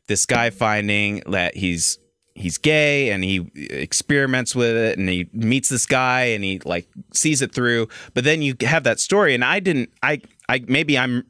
this 0.06 0.24
guy 0.24 0.48
finding 0.48 1.22
that 1.26 1.54
he's 1.54 1.98
he's 2.38 2.58
gay 2.58 3.10
and 3.10 3.24
he 3.24 3.50
experiments 3.70 4.54
with 4.54 4.76
it 4.76 4.98
and 4.98 5.08
he 5.08 5.28
meets 5.32 5.68
this 5.68 5.86
guy 5.86 6.22
and 6.22 6.44
he 6.44 6.58
like 6.60 6.88
sees 7.12 7.42
it 7.42 7.52
through. 7.52 7.88
But 8.14 8.24
then 8.24 8.42
you 8.42 8.54
have 8.62 8.84
that 8.84 9.00
story 9.00 9.34
and 9.34 9.44
i 9.44 9.60
didn't 9.60 9.90
i 10.02 10.20
i 10.48 10.62
maybe 10.66 10.98
i'm 10.98 11.24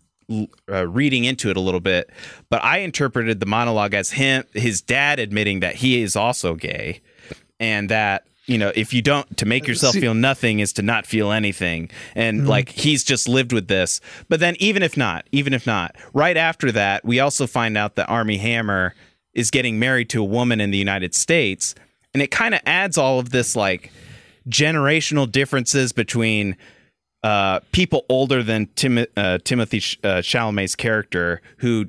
uh, 0.71 0.87
reading 0.87 1.25
into 1.25 1.49
it 1.51 1.57
a 1.57 1.61
little 1.61 1.81
bit 1.81 2.11
but 2.51 2.63
i 2.63 2.79
interpreted 2.79 3.41
the 3.41 3.47
monologue 3.47 3.95
as 3.95 4.11
him 4.11 4.45
his 4.53 4.83
dad 4.83 5.19
admitting 5.19 5.61
that 5.61 5.77
he 5.77 6.03
is 6.03 6.17
also 6.17 6.55
gay 6.55 7.01
and 7.61 7.89
that 7.89 8.27
you 8.47 8.59
know 8.59 8.73
if 8.75 8.93
you 8.93 9.03
don't 9.03 9.37
to 9.37 9.47
make 9.47 9.67
yourself 9.67 9.95
See- 9.95 10.01
feel 10.01 10.15
nothing 10.15 10.61
is 10.61 10.73
to 10.75 10.83
not 10.83 11.07
feel 11.07 11.33
anything. 11.33 11.91
And 12.15 12.49
like 12.49 12.71
he's 12.71 13.05
just 13.05 13.29
lived 13.29 13.53
with 13.53 13.69
this. 13.69 14.01
But 14.29 14.41
then 14.41 14.57
even 14.59 14.83
if 14.83 14.97
not 14.97 15.27
even 15.33 15.53
if 15.53 15.67
not 15.67 15.97
right 16.13 16.37
after 16.37 16.73
that 16.73 17.05
we 17.05 17.21
also 17.21 17.47
find 17.47 17.77
out 17.77 17.97
that 17.97 18.09
Armie 18.09 18.39
Hammer 18.39 18.95
is 19.39 19.51
getting 19.51 19.79
married 19.79 20.09
to 20.11 20.21
a 20.21 20.25
woman 20.25 20.61
in 20.61 20.71
the 20.71 20.79
united 20.79 21.15
states 21.15 21.75
and 22.15 22.23
it 22.23 22.31
kind 22.31 22.55
of 22.55 22.61
adds 22.67 22.99
all 22.99 23.19
of 23.19 23.31
this 23.31 23.55
like 23.55 23.93
generational 24.49 25.31
differences 25.31 25.93
between 25.93 26.57
uh, 27.23 27.61
people 27.73 28.05
older 28.09 28.43
than 28.43 28.69
Tim- 28.77 29.07
uh, 29.17 29.39
Timothy 29.45 29.81
Sh- 29.81 29.99
uh, 30.05 30.19
Chalamet's 30.19 30.77
character 30.77 31.43
who 31.59 31.89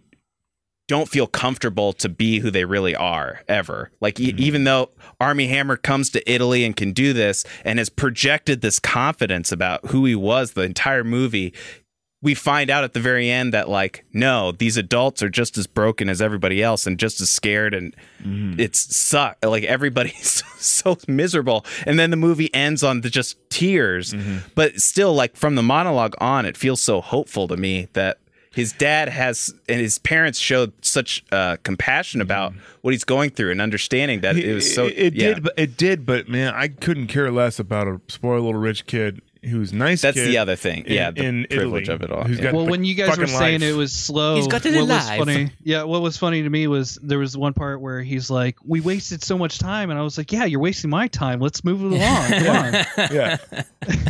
don't 0.87 1.07
feel 1.07 1.27
comfortable 1.27 1.93
to 1.93 2.09
be 2.09 2.39
who 2.39 2.49
they 2.49 2.65
really 2.65 2.95
are 2.95 3.41
ever. 3.47 3.91
Like 4.01 4.19
e- 4.19 4.33
even 4.37 4.63
though 4.63 4.89
Armie 5.21 5.47
Hammer 5.47 5.77
comes 5.77 6.09
to 6.11 6.31
Italy 6.31 6.65
and 6.65 6.75
can 6.75 6.93
do 6.93 7.13
this 7.13 7.45
and 7.63 7.77
has 7.77 7.89
projected 7.89 8.61
this 8.61 8.79
confidence 8.79 9.51
about 9.51 9.85
who 9.87 10.05
he 10.05 10.15
was 10.15 10.53
the 10.53 10.63
entire 10.63 11.03
movie, 11.03 11.53
we 12.21 12.33
find 12.33 12.69
out 12.69 12.83
at 12.83 12.93
the 12.93 12.99
very 12.99 13.29
end 13.29 13.53
that 13.53 13.69
like 13.69 14.05
no, 14.11 14.51
these 14.51 14.77
adults 14.77 15.23
are 15.23 15.29
just 15.29 15.57
as 15.57 15.67
broken 15.67 16.09
as 16.09 16.21
everybody 16.21 16.61
else 16.61 16.85
and 16.85 16.99
just 16.99 17.21
as 17.21 17.29
scared 17.29 17.73
and 17.73 17.95
mm-hmm. 18.21 18.59
it's 18.59 18.95
suck 18.95 19.37
like 19.43 19.63
everybody's 19.63 20.43
so, 20.57 20.97
miserable. 21.07 21.65
And 21.85 21.97
then 21.97 22.09
the 22.09 22.17
movie 22.17 22.53
ends 22.53 22.83
on 22.83 23.01
the 23.01 23.09
just 23.09 23.37
tears. 23.49 24.13
Mm-hmm. 24.13 24.37
But 24.55 24.81
still 24.81 25.13
like 25.13 25.35
from 25.35 25.55
the 25.55 25.63
monologue 25.63 26.15
on 26.19 26.45
it 26.45 26.57
feels 26.57 26.81
so 26.81 27.01
hopeful 27.01 27.47
to 27.47 27.57
me 27.57 27.87
that 27.93 28.19
his 28.51 28.73
dad 28.73 29.09
has 29.09 29.53
and 29.67 29.79
his 29.79 29.99
parents 29.99 30.39
showed 30.39 30.73
such 30.83 31.23
uh, 31.31 31.57
compassion 31.63 32.19
about 32.19 32.51
mm-hmm. 32.51 32.61
what 32.81 32.93
he's 32.93 33.03
going 33.03 33.29
through 33.29 33.51
and 33.51 33.61
understanding 33.61 34.21
that 34.21 34.37
it 34.37 34.53
was 34.53 34.73
so 34.73 34.87
it, 34.87 34.97
it 34.97 35.15
yeah. 35.15 35.33
did 35.33 35.43
but 35.43 35.53
it 35.55 35.77
did 35.77 36.05
but 36.05 36.27
man 36.27 36.53
i 36.55 36.67
couldn't 36.67 37.07
care 37.07 37.31
less 37.31 37.59
about 37.59 37.87
a 37.87 38.01
spoiled 38.07 38.43
little 38.43 38.59
rich 38.59 38.85
kid 38.85 39.21
who's 39.43 39.71
nice. 39.73 40.01
That's 40.01 40.15
kid 40.17 40.27
the 40.27 40.37
other 40.37 40.55
thing. 40.55 40.85
in- 40.85 40.93
yeah, 40.93 41.11
the 41.11 41.23
in 41.23 41.47
privilege 41.49 41.83
Italy, 41.89 41.95
of 41.95 42.01
it 42.03 42.11
all. 42.11 42.23
who's 42.23 42.37
yeah. 42.37 42.43
got- 42.45 42.53
well, 42.53 42.67
when 42.67 42.83
you 42.83 42.93
guys 42.95 43.17
were 43.17 43.27
saying 43.27 43.61
life. 43.61 43.69
it 43.69 43.73
was 43.73 43.91
slow, 43.93 44.35
He's 44.35 44.47
got 44.47 44.65
it 44.65 44.75
what 44.75 44.87
was 44.87 45.09
funny? 45.09 45.51
Yeah, 45.63 45.83
what 45.83 46.01
was 46.01 46.17
funny 46.17 46.43
to 46.43 46.49
me 46.49 46.67
was 46.67 46.99
there 47.01 47.19
was 47.19 47.35
one 47.37 47.53
part 47.53 47.81
where 47.81 48.01
he's 48.01 48.29
like, 48.29 48.57
"We 48.65 48.81
wasted 48.81 49.23
so 49.23 49.37
much 49.37 49.59
time," 49.59 49.89
and 49.89 49.99
I 49.99 50.01
was 50.03 50.17
like, 50.17 50.31
"Yeah, 50.31 50.45
you're 50.45 50.59
wasting 50.59 50.89
my 50.89 51.07
time. 51.07 51.39
Let's 51.39 51.63
move 51.63 51.81
it 51.81 51.97
along. 51.97 52.29
Come 52.29 52.55
on." 52.55 52.85
Yeah. 53.11 53.37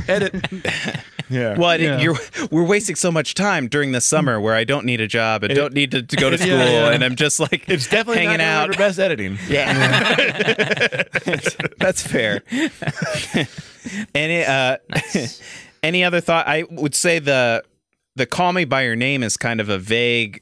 Edit. 0.07 0.33
Yeah. 1.29 1.55
Well, 1.57 1.79
Yeah. 1.79 1.99
you're 1.99 2.15
we're 2.51 2.63
wasting 2.65 2.95
so 2.95 3.11
much 3.11 3.33
time 3.35 3.67
during 3.67 3.91
the 3.91 4.01
summer 4.01 4.39
where 4.41 4.55
I 4.55 4.63
don't 4.63 4.85
need 4.85 4.99
a 5.01 5.07
job 5.07 5.43
and 5.43 5.53
don't 5.53 5.73
need 5.73 5.91
to, 5.91 6.01
to 6.01 6.15
go 6.15 6.29
to 6.29 6.37
school, 6.39 6.49
yeah. 6.57 6.89
and 6.91 7.03
I'm 7.03 7.15
just 7.15 7.39
like 7.39 7.67
it's 7.69 7.87
definitely 7.87 8.23
hanging 8.25 8.39
not 8.39 8.47
out. 8.47 8.69
out. 8.71 8.77
best 8.77 8.99
editing. 8.99 9.37
Yeah, 9.49 11.03
that's 11.79 12.01
fair. 12.01 12.41
any 14.15 14.43
uh, 14.43 14.77
any 15.83 16.03
other 16.03 16.21
thought? 16.21 16.47
I 16.47 16.63
would 16.69 16.95
say 16.95 17.19
the 17.19 17.63
the 18.15 18.25
"Call 18.25 18.53
Me 18.53 18.65
by 18.65 18.83
Your 18.83 18.95
Name" 18.95 19.23
is 19.23 19.37
kind 19.37 19.59
of 19.61 19.69
a 19.69 19.77
vague 19.77 20.41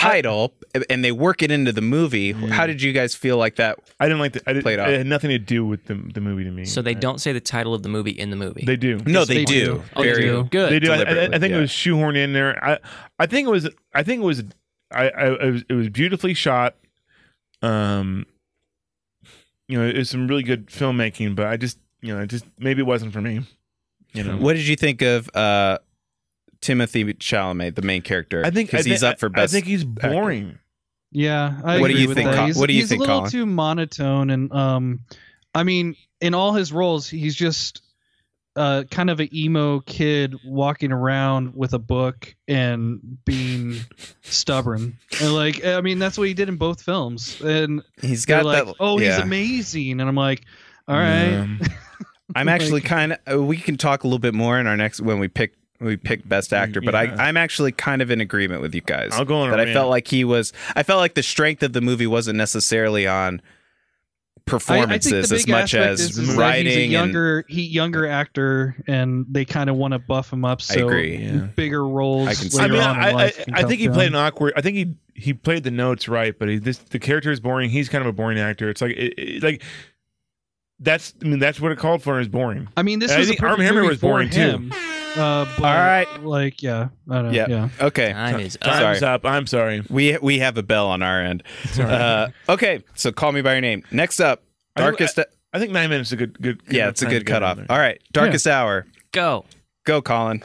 title, 0.00 0.54
and 0.88 1.04
they 1.04 1.12
work 1.12 1.42
it 1.42 1.50
into 1.50 1.72
the 1.72 1.80
movie. 1.80 2.32
How 2.32 2.66
did 2.66 2.80
you 2.82 2.92
guys 2.92 3.14
feel 3.14 3.36
like 3.36 3.56
that? 3.56 3.78
I 3.98 4.06
didn't 4.06 4.20
like 4.20 4.32
the. 4.34 4.42
I 4.46 4.52
didn't, 4.52 4.62
Played 4.64 4.78
out. 4.78 4.90
it 4.90 4.98
had 4.98 5.06
nothing 5.06 5.30
to 5.30 5.38
do 5.38 5.64
with 5.64 5.84
the 5.86 5.94
the 5.94 6.20
movie 6.20 6.44
to 6.44 6.50
me. 6.50 6.64
So 6.64 6.82
they 6.82 6.90
I- 6.92 6.94
don't 6.94 7.20
say 7.20 7.32
the 7.32 7.40
title 7.40 7.74
of 7.74 7.82
the 7.82 7.88
movie 7.88 8.10
in 8.10 8.30
the 8.30 8.36
movie. 8.36 8.64
They 8.64 8.76
do. 8.76 8.98
No, 9.06 9.24
they, 9.24 9.36
they 9.36 9.44
do. 9.44 9.64
do. 9.64 9.82
Oh, 9.96 10.02
they 10.02 10.08
Very 10.08 10.22
do. 10.22 10.44
Good. 10.44 10.72
They 10.72 10.78
do. 10.80 10.92
I, 10.92 10.96
I, 10.96 11.00
I 11.00 11.38
think 11.38 11.50
yeah. 11.50 11.58
it 11.58 11.60
was 11.60 11.70
shoehorned 11.70 12.16
in 12.16 12.32
there. 12.32 12.62
I 12.64 12.78
I 13.18 13.26
think 13.26 13.46
it 13.48 13.50
was. 13.50 13.68
I 13.94 14.02
think 14.02 14.22
it 14.22 14.26
was. 14.26 14.42
I, 14.90 15.08
I 15.10 15.26
it 15.46 15.50
was, 15.52 15.64
it 15.68 15.74
was 15.74 15.88
beautifully 15.88 16.34
shot. 16.34 16.74
Um, 17.62 18.26
you 19.68 19.78
know, 19.78 19.86
it 19.86 19.96
was 19.96 20.10
some 20.10 20.26
really 20.26 20.42
good 20.42 20.66
filmmaking, 20.66 21.36
but 21.36 21.46
I 21.46 21.56
just 21.56 21.78
you 22.00 22.14
know, 22.14 22.22
it 22.22 22.26
just 22.28 22.44
maybe 22.58 22.80
it 22.80 22.86
wasn't 22.86 23.12
for 23.12 23.20
me. 23.20 23.42
You 24.12 24.24
know, 24.24 24.36
What 24.38 24.54
did 24.56 24.66
you 24.66 24.74
think 24.74 25.02
of 25.02 25.30
uh, 25.36 25.78
Timothy 26.60 27.04
Chalamet, 27.14 27.74
the 27.74 27.82
main 27.82 28.02
character? 28.02 28.42
I 28.44 28.50
think 28.50 28.70
because 28.70 28.80
I 28.80 28.84
thi- 28.84 28.90
he's 28.90 29.02
up 29.02 29.18
for 29.18 29.28
best. 29.28 29.52
I 29.52 29.54
think 29.54 29.66
he's 29.66 29.84
boring. 29.84 30.58
Yeah, 31.12 31.60
I 31.64 31.80
What 31.80 31.90
do 31.90 31.96
you 31.98 32.14
think. 32.14 32.30
Col- 32.32 32.46
He's, 32.46 32.56
what 32.56 32.66
do 32.68 32.72
you 32.72 32.80
he's 32.80 32.88
think, 32.88 33.00
a 33.00 33.02
little 33.02 33.18
Colin? 33.20 33.30
too 33.32 33.46
monotone, 33.46 34.30
and 34.30 34.52
um, 34.52 35.00
I 35.54 35.64
mean, 35.64 35.96
in 36.20 36.34
all 36.34 36.52
his 36.52 36.72
roles, 36.72 37.08
he's 37.08 37.34
just 37.34 37.82
uh, 38.54 38.84
kind 38.92 39.10
of 39.10 39.18
an 39.18 39.28
emo 39.34 39.80
kid 39.80 40.36
walking 40.44 40.92
around 40.92 41.54
with 41.56 41.72
a 41.72 41.78
book 41.80 42.34
and 42.46 43.00
being 43.24 43.80
stubborn. 44.22 44.98
And 45.20 45.34
like, 45.34 45.64
I 45.64 45.80
mean, 45.80 45.98
that's 45.98 46.16
what 46.16 46.28
he 46.28 46.34
did 46.34 46.48
in 46.48 46.56
both 46.56 46.80
films. 46.82 47.40
And 47.40 47.82
he's 48.00 48.24
they're 48.24 48.38
got 48.42 48.46
like, 48.46 48.64
that. 48.66 48.74
"Oh, 48.78 48.98
he's 48.98 49.18
amazing," 49.18 50.00
and 50.00 50.08
I'm 50.08 50.14
like, 50.14 50.44
"All 50.86 50.96
right." 50.96 51.32
Um, 51.38 51.60
I'm 52.36 52.48
actually 52.48 52.82
kind 52.82 53.18
of. 53.26 53.44
We 53.46 53.56
can 53.56 53.76
talk 53.76 54.04
a 54.04 54.06
little 54.06 54.20
bit 54.20 54.34
more 54.34 54.60
in 54.60 54.68
our 54.68 54.76
next 54.76 55.00
when 55.00 55.18
we 55.18 55.26
pick 55.26 55.54
we 55.80 55.96
picked 55.96 56.28
best 56.28 56.52
actor. 56.52 56.80
But 56.80 56.94
Yeah. 56.94 57.16
I, 57.18 57.28
I'm 57.28 57.36
actually 57.36 57.72
kind 57.72 58.02
of 58.02 58.10
in 58.10 58.20
agreement 58.20 58.60
with 58.62 58.74
you 58.74 58.80
guys. 58.82 59.10
I'll 59.12 59.24
go 59.24 59.36
on 59.36 59.48
a 59.48 59.50
that 59.52 59.60
I 59.60 59.64
rant. 59.64 59.74
felt 59.74 59.90
like 59.90 60.06
he 60.08 60.24
was. 60.24 60.52
I 60.76 60.82
felt 60.82 60.98
like 61.00 61.14
the 61.14 61.22
strength 61.22 61.62
of 61.62 61.72
the 61.72 61.80
movie 61.80 62.06
wasn't 62.06 62.36
necessarily 62.36 63.06
on 63.06 63.40
I, 63.42 64.42
I 64.42 64.50
performances 64.50 65.30
as 65.32 65.46
much 65.46 65.74
as 65.74 66.00
is, 66.00 66.18
is 66.18 66.34
writing. 66.36 66.66
he's 66.66 66.76
a 66.76 66.82
and, 66.84 66.92
younger, 66.92 67.44
he 67.48 67.62
younger 67.62 68.06
actor, 68.06 68.74
and 68.88 69.24
they 69.30 69.44
kind 69.44 69.70
of 69.70 69.76
want 69.76 69.92
to 69.92 69.98
buff 70.00 70.32
him 70.32 70.44
up. 70.44 70.60
I 70.70 70.74
So 70.74 70.86
agree. 70.86 71.18
Yeah. 71.18 71.46
bigger 71.54 71.86
roles. 71.86 72.28
I 72.28 72.34
can 72.34 72.50
see 72.50 72.60
I 72.60 72.66
mean, 72.68 72.80
on 72.80 72.98
I, 72.98 73.10
I, 73.26 73.32
I 73.52 73.62
think 73.62 73.80
he 73.80 73.86
come 73.86 73.94
played 73.94 74.08
an 74.08 74.16
awkward. 74.16 74.52
I 74.56 74.60
think 74.60 74.76
he 74.76 74.94
he 75.14 75.34
played 75.34 75.62
the 75.64 75.70
notes 75.70 76.08
right, 76.08 76.36
but 76.38 76.48
he, 76.48 76.58
this 76.58 76.78
the 76.78 76.98
character 76.98 77.30
is 77.30 77.38
boring. 77.40 77.70
He's 77.70 77.88
kind 77.88 78.02
of 78.02 78.08
a 78.08 78.12
boring 78.12 78.38
actor. 78.38 78.68
It's 78.70 78.80
like 78.80 78.92
it, 78.96 79.14
it- 79.18 79.42
like 79.42 79.62
that's. 80.80 81.14
I 81.22 81.26
mean, 81.26 81.38
that's 81.38 81.60
what 81.60 81.72
it 81.72 81.78
called 81.78 82.02
for. 82.02 82.18
Is 82.20 82.28
boring. 82.28 82.68
I 82.76 82.82
mean, 82.82 82.98
this 82.98 83.12
I 83.12 83.18
was 83.18 83.28
a 83.28 83.34
think 83.34 83.40
Hammer 83.40 83.84
was 83.84 83.98
boring, 83.98 84.28
for 84.28 84.34
too. 84.34 84.70
Uh, 85.16 85.44
but, 85.58 85.64
All 85.64 85.74
right. 85.74 86.06
like 86.22 86.62
yeah, 86.62 86.88
I 87.10 87.14
don't 87.14 87.24
know. 87.26 87.30
Yeah. 87.32 87.46
Yeah, 87.48 87.68
Okay. 87.80 88.12
Time 88.12 88.38
is 88.40 88.56
up. 88.56 88.60
Time's 88.62 89.00
Sorry. 89.00 89.12
up. 89.14 89.24
I'm 89.26 89.46
sorry. 89.46 89.82
We 89.90 90.16
we 90.18 90.38
have 90.38 90.56
a 90.56 90.62
bell 90.62 90.86
on 90.86 91.02
our 91.02 91.20
end. 91.20 91.42
Uh, 91.78 92.28
okay, 92.48 92.84
so 92.94 93.10
call 93.10 93.32
me 93.32 93.42
by 93.42 93.52
your 93.52 93.60
name. 93.60 93.82
Next 93.90 94.20
up, 94.20 94.42
I 94.76 94.80
think- 94.82 94.98
darkest. 94.98 95.18
I 95.52 95.58
think 95.58 95.72
nine 95.72 95.90
minutes 95.90 96.10
is 96.10 96.12
a 96.12 96.16
good 96.16 96.40
good. 96.40 96.64
good 96.64 96.76
yeah, 96.76 96.82
enough 96.84 96.92
it's 96.92 97.02
a 97.02 97.06
good 97.06 97.26
cutoff. 97.26 97.58
All 97.68 97.78
right, 97.78 98.00
darkest 98.12 98.46
hour. 98.46 98.86
Go. 99.12 99.44
Go, 99.84 100.00
Colin. 100.00 100.42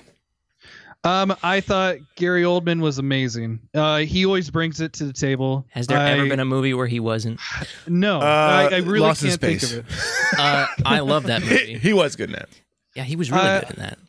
Um, 1.06 1.36
I 1.44 1.62
thought 1.62 1.98
Gary 2.15 2.41
Oldman 2.44 2.82
was 2.82 2.98
amazing. 2.98 3.60
Uh, 3.74 4.00
he 4.00 4.26
always 4.26 4.50
brings 4.50 4.82
it 4.82 4.94
to 4.94 5.06
the 5.06 5.13
table. 5.13 5.65
Has 5.70 5.88
there 5.88 5.98
I- 6.00 6.12
ever 6.12 6.28
been 6.28 6.39
a 6.39 6.46
movie 6.46 6.74
where 6.74 6.88
he 6.88 7.00
wasn't? 7.00 7.39
No, 7.88 8.20
Uh, 8.20 8.24
I, 8.72 8.76
I 8.76 8.78
really 8.80 9.00
Lost 9.02 9.22
in 9.24 9.30
can't 9.30 9.41
think 9.41 9.63
of 9.63 9.74
it. 9.74 9.86
Uh, 10.39 10.65
I 10.84 11.00
love 11.00 11.24
that 11.26 11.41
He, 11.44 11.50
movie. 11.50 11.78
he 11.78 11.94
was 11.94 12.15
good 12.15 12.30
in 12.30 12.34
that. 12.34 12.50
Yeah, 12.96 13.04
he 13.04 13.15
was 13.15 13.32
really 13.32 13.44
Uh, 13.48 13.60
good 13.62 13.70
in 13.72 13.76
that. 13.84 14.00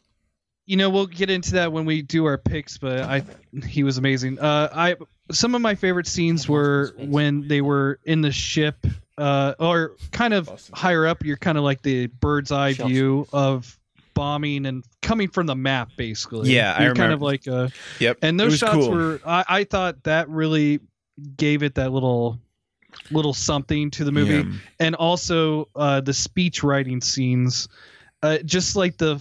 you 0.65 0.77
know 0.77 0.89
we'll 0.91 1.07
get 1.07 1.29
into 1.31 1.53
that 1.53 1.71
when 1.73 1.85
we 1.85 2.03
do 2.03 2.25
our 2.25 2.39
picks 2.39 2.79
but 2.79 3.01
i 3.03 3.23
he 3.67 3.85
was 3.85 3.99
amazing 3.99 4.39
uh 4.41 4.69
i 4.75 4.97
some 5.31 5.55
of 5.55 5.61
my 5.61 5.75
favorite 5.77 6.07
scenes 6.09 6.49
were 6.49 6.93
when 6.99 7.47
they 7.47 7.61
were 7.61 8.01
in 8.05 8.21
the 8.23 8.33
ship 8.33 8.85
uh 9.19 9.55
or 9.61 9.93
kind 10.11 10.35
of 10.35 10.49
higher 10.73 11.07
up 11.07 11.25
you're 11.25 11.37
kind 11.37 11.57
of 11.59 11.63
like 11.65 11.83
the 11.83 12.07
bird's 12.07 12.51
eye 12.51 12.73
view 12.73 13.29
of 13.33 13.79
bombing 14.17 14.67
and 14.67 14.83
coming 15.03 15.29
from 15.29 15.47
the 15.47 15.55
map 15.55 15.91
basically 15.97 16.53
Yeah, 16.53 16.73
I 16.77 16.83
you're 16.85 16.95
kind 16.95 17.13
remember- 17.13 17.15
of 17.15 17.23
like 17.23 17.47
uh 17.47 17.69
Yep. 18.01 18.19
and 18.23 18.41
those 18.41 18.59
shots 18.59 18.73
cool. 18.73 18.91
were 18.91 19.21
I, 19.25 19.45
I 19.49 19.65
thought 19.65 20.03
that 20.05 20.29
really 20.29 20.81
gave 21.37 21.63
it 21.63 21.77
that 21.77 21.93
little 21.93 22.41
little 23.11 23.35
something 23.35 23.91
to 23.93 24.05
the 24.05 24.11
movie 24.13 24.49
Yeah. 24.49 24.57
and 24.81 24.95
also 24.97 25.69
uh, 25.77 26.01
the 26.01 26.15
speech 26.15 26.63
writing 26.65 27.01
scenes, 27.03 27.69
uh, 28.23 28.39
just 28.39 28.75
like 28.75 28.97
the 28.97 29.21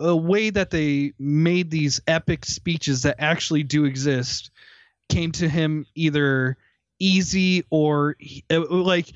way 0.00 0.48
that 0.50 0.70
they 0.70 1.12
made 1.18 1.70
these 1.70 2.00
epic 2.06 2.44
speeches 2.46 3.02
that 3.02 3.16
actually 3.18 3.62
do 3.64 3.84
exist, 3.84 4.50
came 5.10 5.30
to 5.32 5.48
him 5.48 5.84
either 5.94 6.56
easy 6.98 7.64
or 7.70 8.16
uh, 8.50 8.64
like 8.70 9.12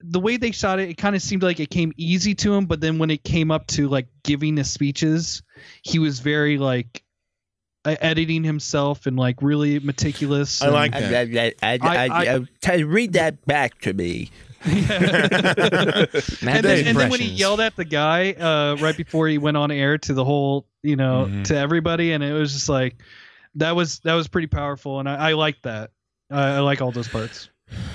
the 0.00 0.20
way 0.20 0.36
they 0.36 0.50
shot 0.50 0.78
it. 0.78 0.90
It 0.90 0.94
kind 0.98 1.16
of 1.16 1.22
seemed 1.22 1.42
like 1.42 1.58
it 1.60 1.70
came 1.70 1.92
easy 1.96 2.34
to 2.36 2.54
him, 2.54 2.66
but 2.66 2.80
then 2.80 2.98
when 2.98 3.10
it 3.10 3.24
came 3.24 3.50
up 3.50 3.66
to 3.68 3.88
like 3.88 4.08
giving 4.22 4.54
the 4.54 4.64
speeches, 4.64 5.42
he 5.82 5.98
was 5.98 6.20
very 6.20 6.58
like 6.58 7.02
uh, 7.84 7.96
editing 8.00 8.44
himself 8.44 9.06
and 9.06 9.16
like 9.16 9.40
really 9.42 9.78
meticulous. 9.80 10.60
I 10.62 10.68
like 10.68 10.92
that. 10.92 11.54
I- 11.62 11.78
I- 12.66 12.76
read 12.80 13.14
that 13.14 13.44
back 13.46 13.80
to 13.82 13.92
me. 13.94 14.30
Matt 14.66 14.84
and 14.90 16.64
then, 16.64 16.86
and 16.88 16.98
then 16.98 17.10
when 17.10 17.20
he 17.20 17.28
yelled 17.28 17.60
at 17.60 17.76
the 17.76 17.84
guy 17.84 18.32
uh, 18.32 18.76
right 18.80 18.96
before 18.96 19.28
he 19.28 19.38
went 19.38 19.56
on 19.56 19.70
air 19.70 19.98
to 19.98 20.14
the 20.14 20.24
whole, 20.24 20.66
you 20.82 20.96
know, 20.96 21.26
Mhm. 21.30 21.44
to 21.44 21.56
everybody, 21.56 22.12
and 22.12 22.24
it 22.24 22.32
was 22.32 22.52
just 22.52 22.68
like 22.68 22.96
that 23.56 23.76
was 23.76 24.00
that 24.00 24.14
was 24.14 24.26
pretty 24.28 24.48
powerful, 24.48 24.98
and 24.98 25.08
I, 25.08 25.30
I 25.30 25.32
like 25.34 25.62
that. 25.62 25.90
I 26.30 26.56
I 26.56 26.58
like 26.60 26.80
all 26.82 26.90
those 26.90 27.06
parts. 27.08 27.48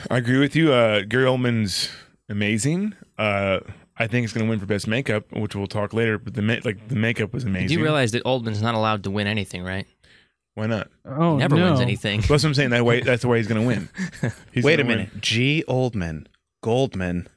I 0.09 0.17
agree 0.17 0.39
with 0.39 0.55
you. 0.55 0.73
Uh, 0.73 1.01
Gary 1.01 1.25
Oldman's 1.25 1.89
amazing. 2.29 2.95
Uh, 3.17 3.59
I 3.97 4.07
think 4.07 4.23
it's 4.23 4.33
going 4.33 4.45
to 4.45 4.49
win 4.49 4.59
for 4.59 4.65
best 4.65 4.87
makeup, 4.87 5.25
which 5.31 5.55
we'll 5.55 5.67
talk 5.67 5.93
later. 5.93 6.17
But 6.17 6.33
the 6.33 6.41
ma- 6.41 6.57
like 6.63 6.87
the 6.87 6.95
makeup 6.95 7.33
was 7.33 7.43
amazing. 7.43 7.69
Do 7.69 7.73
you 7.75 7.83
realize 7.83 8.11
that 8.11 8.23
Oldman's 8.23 8.61
not 8.61 8.75
allowed 8.75 9.03
to 9.03 9.11
win 9.11 9.27
anything, 9.27 9.63
right? 9.63 9.87
Why 10.55 10.65
not? 10.67 10.89
Oh, 11.05 11.33
he 11.33 11.37
never 11.37 11.55
no. 11.55 11.65
wins 11.65 11.79
anything. 11.79 12.19
That's 12.21 12.29
what 12.29 12.45
I'm 12.45 12.53
saying. 12.53 12.71
That 12.71 12.83
way, 12.83 13.01
that's 13.01 13.21
the 13.21 13.27
way 13.27 13.37
he's 13.37 13.47
going 13.47 13.61
to 13.61 13.67
win. 13.67 13.89
He's 14.51 14.63
Wait 14.65 14.79
a 14.79 14.83
win. 14.83 14.97
minute. 14.97 15.21
G. 15.21 15.63
Oldman, 15.67 16.25
Goldman, 16.61 17.29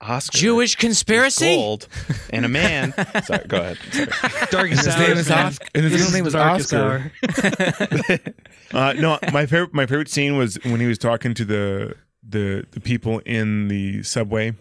Oscar, 0.00 0.38
Jewish 0.38 0.76
conspiracy? 0.76 1.56
Gold, 1.56 1.88
and 2.30 2.44
a 2.44 2.48
man. 2.48 2.92
Sorry, 3.24 3.44
go 3.48 3.56
ahead. 3.58 3.78
Sorry. 3.92 4.06
Darkest 4.50 4.84
His 4.86 4.96
name 4.96 5.16
is. 5.18 5.30
Oscar- 5.30 5.66
and 5.74 5.84
his 5.84 5.92
This 5.92 6.02
real 6.02 6.12
name 6.12 6.24
was 6.24 6.34
Oscar. 6.34 7.12
Uh, 8.70 8.92
no, 8.98 9.18
my 9.32 9.46
favorite 9.46 9.72
my 9.72 9.86
favorite 9.86 10.10
scene 10.10 10.36
was 10.36 10.56
when 10.64 10.78
he 10.78 10.86
was 10.86 10.98
talking 10.98 11.32
to 11.32 11.44
the 11.44 11.94
the 12.22 12.66
the 12.72 12.80
people 12.80 13.20
in 13.20 13.68
the 13.68 14.02
subway. 14.02 14.52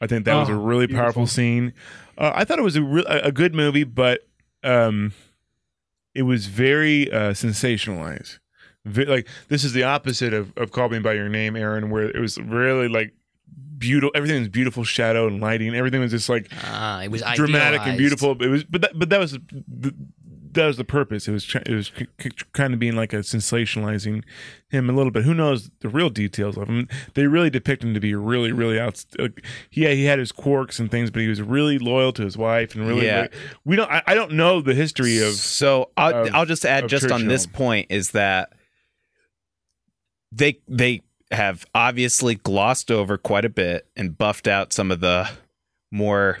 I 0.00 0.06
think 0.06 0.24
that 0.24 0.34
was 0.34 0.48
a 0.48 0.52
Oh, 0.52 0.56
really 0.62 0.86
powerful 0.86 1.22
beautiful. 1.22 1.26
scene. 1.26 1.74
Uh, 2.16 2.32
I 2.34 2.44
thought 2.44 2.58
it 2.58 2.62
was 2.62 2.76
a 2.76 2.82
re- 2.82 3.04
a 3.06 3.26
a 3.26 3.32
good 3.32 3.54
movie, 3.54 3.84
but 3.84 4.26
um, 4.64 5.12
it 6.14 6.22
was 6.22 6.46
very 6.46 7.12
uh, 7.12 7.32
sensationalized. 7.32 8.38
Ve- 8.86 9.04
like 9.04 9.28
this 9.48 9.62
is 9.62 9.74
the 9.74 9.82
opposite 9.82 10.32
of 10.32 10.54
of 10.56 10.70
Call 10.72 10.88
Me 10.88 10.98
by 10.98 11.12
Your 11.12 11.28
Name, 11.28 11.54
Aaron, 11.54 11.90
where 11.90 12.04
it 12.08 12.18
was 12.18 12.38
really 12.38 12.88
like 12.88 13.12
beautiful. 13.78 14.10
Everything 14.14 14.38
was 14.40 14.48
beautiful, 14.48 14.84
shadow 14.84 15.26
and 15.26 15.40
lighting. 15.40 15.74
Everything 15.74 16.00
was 16.00 16.10
just 16.10 16.28
like 16.28 16.48
Ah, 16.64 17.00
it 17.02 17.10
was 17.10 17.22
dramatic 17.36 17.80
and 17.82 17.98
beautiful. 17.98 18.40
It 18.42 18.48
was, 18.48 18.64
but 18.64 18.80
that, 18.82 18.98
but 18.98 19.08
that 19.10 19.20
was 19.20 19.32
the, 19.32 19.94
that 20.52 20.66
was 20.66 20.76
the 20.78 20.84
purpose. 20.84 21.28
It 21.28 21.32
was 21.32 21.54
it 21.54 21.68
was 21.74 21.92
c- 21.96 22.06
c- 22.20 22.30
kind 22.52 22.72
of 22.74 22.80
being 22.80 22.96
like 22.96 23.12
a 23.12 23.18
sensationalizing 23.18 24.24
him 24.70 24.88
a 24.90 24.92
little 24.92 25.12
bit. 25.12 25.24
Who 25.24 25.34
knows 25.34 25.70
the 25.80 25.88
real 25.88 26.08
details 26.10 26.56
of 26.56 26.68
him? 26.68 26.88
They 27.14 27.26
really 27.26 27.50
depict 27.50 27.84
him 27.84 27.94
to 27.94 28.00
be 28.00 28.14
really, 28.14 28.50
really 28.50 28.80
out. 28.80 29.04
Like, 29.18 29.44
yeah, 29.70 29.90
he 29.90 30.04
had 30.06 30.18
his 30.18 30.32
quirks 30.32 30.78
and 30.80 30.90
things, 30.90 31.10
but 31.10 31.20
he 31.22 31.28
was 31.28 31.40
really 31.42 31.78
loyal 31.78 32.12
to 32.14 32.24
his 32.24 32.36
wife 32.36 32.74
and 32.74 32.88
really. 32.88 33.06
Yeah. 33.06 33.20
like- 33.22 33.34
we 33.64 33.76
don't. 33.76 33.90
I, 33.90 34.02
I 34.06 34.14
don't 34.14 34.32
know 34.32 34.60
the 34.60 34.74
history 34.74 35.18
of. 35.18 35.34
so 35.34 35.90
I'll, 35.96 36.14
of- 36.26 36.34
I'll 36.34 36.46
just 36.46 36.64
add 36.64 36.88
just 36.88 37.10
on 37.10 37.28
this 37.28 37.46
point 37.46 37.86
is 37.90 38.10
that 38.12 38.52
they 40.32 40.60
they 40.68 41.02
have 41.30 41.66
obviously 41.74 42.34
glossed 42.36 42.90
over 42.90 43.18
quite 43.18 43.44
a 43.44 43.48
bit 43.50 43.86
and 43.96 44.16
buffed 44.16 44.48
out 44.48 44.72
some 44.72 44.90
of 44.90 45.00
the 45.00 45.28
more 45.92 46.38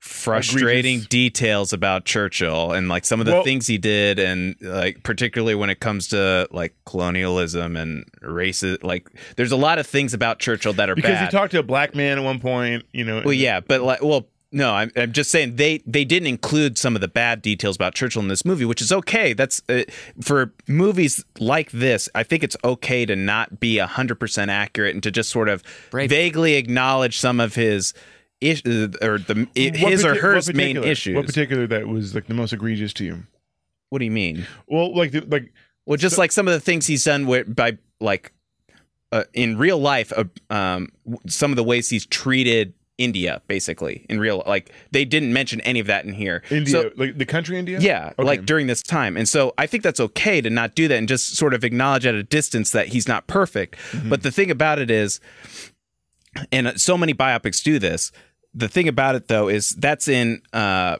frustrating 0.00 0.94
Egregious. 0.96 1.08
details 1.08 1.72
about 1.72 2.04
Churchill 2.04 2.70
and 2.72 2.88
like 2.88 3.04
some 3.04 3.18
of 3.18 3.26
the 3.26 3.32
Well- 3.32 3.42
things 3.44 3.66
he 3.66 3.76
did 3.78 4.20
and 4.20 4.54
like 4.60 5.02
particularly 5.02 5.56
when 5.56 5.68
it 5.68 5.80
comes 5.80 6.06
to 6.08 6.46
like 6.52 6.74
colonialism 6.84 7.76
and 7.76 8.04
races 8.22 8.78
like 8.82 9.08
there's 9.36 9.50
a 9.50 9.56
lot 9.56 9.80
of 9.80 9.86
things 9.86 10.14
about 10.14 10.38
Churchill 10.38 10.72
that 10.74 10.88
are 10.88 10.94
because 10.94 11.10
bad. 11.12 11.24
he 11.24 11.30
talked 11.36 11.50
to 11.52 11.58
a 11.58 11.62
black 11.64 11.96
man 11.96 12.18
at 12.18 12.24
one 12.24 12.38
point. 12.38 12.84
You 12.92 13.04
know. 13.04 13.22
Well, 13.24 13.34
yeah, 13.34 13.58
but 13.58 13.82
like, 13.82 14.00
well, 14.02 14.28
no, 14.52 14.72
I'm, 14.72 14.90
I'm 14.96 15.12
just 15.12 15.30
saying 15.30 15.56
they 15.56 15.82
they 15.86 16.04
didn't 16.04 16.28
include 16.28 16.78
some 16.78 16.94
of 16.94 17.00
the 17.00 17.08
bad 17.08 17.42
details 17.42 17.76
about 17.76 17.94
Churchill 17.94 18.22
in 18.22 18.28
this 18.28 18.44
movie, 18.44 18.64
which 18.64 18.80
is 18.80 18.92
okay. 18.92 19.32
That's 19.32 19.60
uh, 19.68 19.82
for 20.22 20.52
movies 20.68 21.24
like 21.38 21.70
this. 21.72 22.08
I 22.14 22.22
think 22.22 22.42
it's 22.44 22.56
okay 22.64 23.04
to 23.06 23.16
not 23.16 23.58
be 23.60 23.78
hundred 23.78 24.20
percent 24.20 24.50
accurate 24.50 24.94
and 24.94 25.02
to 25.02 25.10
just 25.10 25.30
sort 25.30 25.48
of 25.48 25.62
Brave. 25.90 26.10
vaguely 26.10 26.54
acknowledge 26.54 27.18
some 27.18 27.40
of 27.40 27.54
his 27.54 27.92
ish 28.40 28.62
uh, 28.66 28.88
or 29.02 29.18
the 29.18 29.48
What 29.56 29.90
his 29.92 30.04
or 30.04 30.08
parti- 30.08 30.20
hers 30.20 30.46
what 30.48 30.56
main 30.56 30.66
particular- 30.76 30.88
issues. 30.92 31.16
What 31.16 31.26
particular 31.26 31.66
that 31.66 31.88
was 31.88 32.14
like 32.14 32.26
the 32.26 32.34
most 32.34 32.52
egregious 32.52 32.92
to 32.94 33.04
you? 33.04 33.22
what 33.88 34.00
do 34.00 34.04
you 34.04 34.10
mean? 34.10 34.46
Well, 34.66 34.94
like 34.96 35.12
the, 35.12 35.20
like 35.22 35.52
Well, 35.86 35.96
just 35.96 36.18
like 36.18 36.32
some 36.32 36.46
of 36.48 36.54
the 36.54 36.60
things 36.60 36.86
he's 36.86 37.04
done 37.04 37.26
with, 37.26 37.54
by 37.54 37.78
like 38.00 38.32
uh, 39.12 39.24
in 39.32 39.56
real 39.58 39.78
life, 39.78 40.12
uh, 40.16 40.24
um, 40.50 40.88
some 41.28 41.50
of 41.52 41.56
the 41.56 41.62
ways 41.64 41.88
he's 41.88 42.04
treated 42.04 42.74
India, 42.98 43.42
basically 43.46 44.06
in 44.08 44.18
real 44.18 44.42
like 44.46 44.72
they 44.90 45.04
didn't 45.04 45.32
mention 45.32 45.60
any 45.62 45.80
of 45.80 45.86
that 45.86 46.04
in 46.06 46.14
here. 46.14 46.42
India, 46.50 46.72
So- 46.72 46.90
like 46.96 47.18
the 47.18 47.26
country 47.26 47.58
India. 47.58 47.78
Yeah, 47.80 48.12
Okay. 48.18 48.26
like 48.26 48.46
during 48.46 48.66
this 48.68 48.82
time. 48.82 49.16
And 49.16 49.28
so 49.28 49.52
I 49.58 49.66
think 49.66 49.82
that's 49.82 50.00
okay 50.00 50.40
to 50.40 50.48
not 50.48 50.74
do 50.74 50.88
that 50.88 50.96
and 50.96 51.06
just 51.06 51.36
sort 51.36 51.52
of 51.52 51.62
acknowledge 51.64 52.06
at 52.06 52.14
a 52.14 52.22
distance 52.22 52.70
that 52.70 52.88
he's 52.88 53.06
not 53.06 53.26
perfect. 53.26 53.76
Mm-hmm. 53.92 54.08
But 54.08 54.22
the 54.22 54.30
thing 54.30 54.50
about 54.50 54.78
it 54.78 54.90
is, 54.90 55.20
and 56.50 56.80
so 56.80 56.96
many 56.96 57.12
biopics 57.14 57.62
do 57.62 57.78
this, 57.78 58.12
the 58.54 58.68
thing 58.68 58.88
about 58.88 59.14
it 59.14 59.28
though 59.28 59.48
is 59.48 59.70
that's 59.76 60.08
in 60.08 60.40
uh 60.52 60.96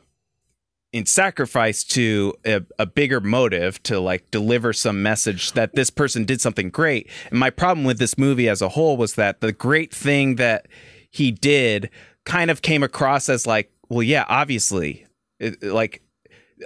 in 0.92 1.04
sacrifice 1.04 1.82
to 1.84 2.32
a, 2.46 2.62
a 2.78 2.86
bigger 2.86 3.20
motive 3.20 3.82
to 3.82 4.00
like 4.00 4.30
deliver 4.30 4.72
some 4.72 5.02
message 5.02 5.52
that 5.52 5.74
this 5.74 5.90
person 5.90 6.24
did 6.24 6.40
something 6.40 6.70
great. 6.70 7.10
And 7.30 7.38
my 7.38 7.50
problem 7.50 7.84
with 7.84 7.98
this 7.98 8.16
movie 8.16 8.48
as 8.48 8.62
a 8.62 8.70
whole 8.70 8.96
was 8.96 9.14
that 9.16 9.40
the 9.40 9.52
great 9.52 9.92
thing 9.94 10.36
that 10.36 10.66
he 11.10 11.30
did 11.30 11.90
kind 12.24 12.50
of 12.50 12.62
came 12.62 12.82
across 12.82 13.28
as 13.28 13.46
like, 13.46 13.70
well, 13.88 14.02
yeah, 14.02 14.24
obviously, 14.28 15.06
it, 15.38 15.62
like 15.62 16.02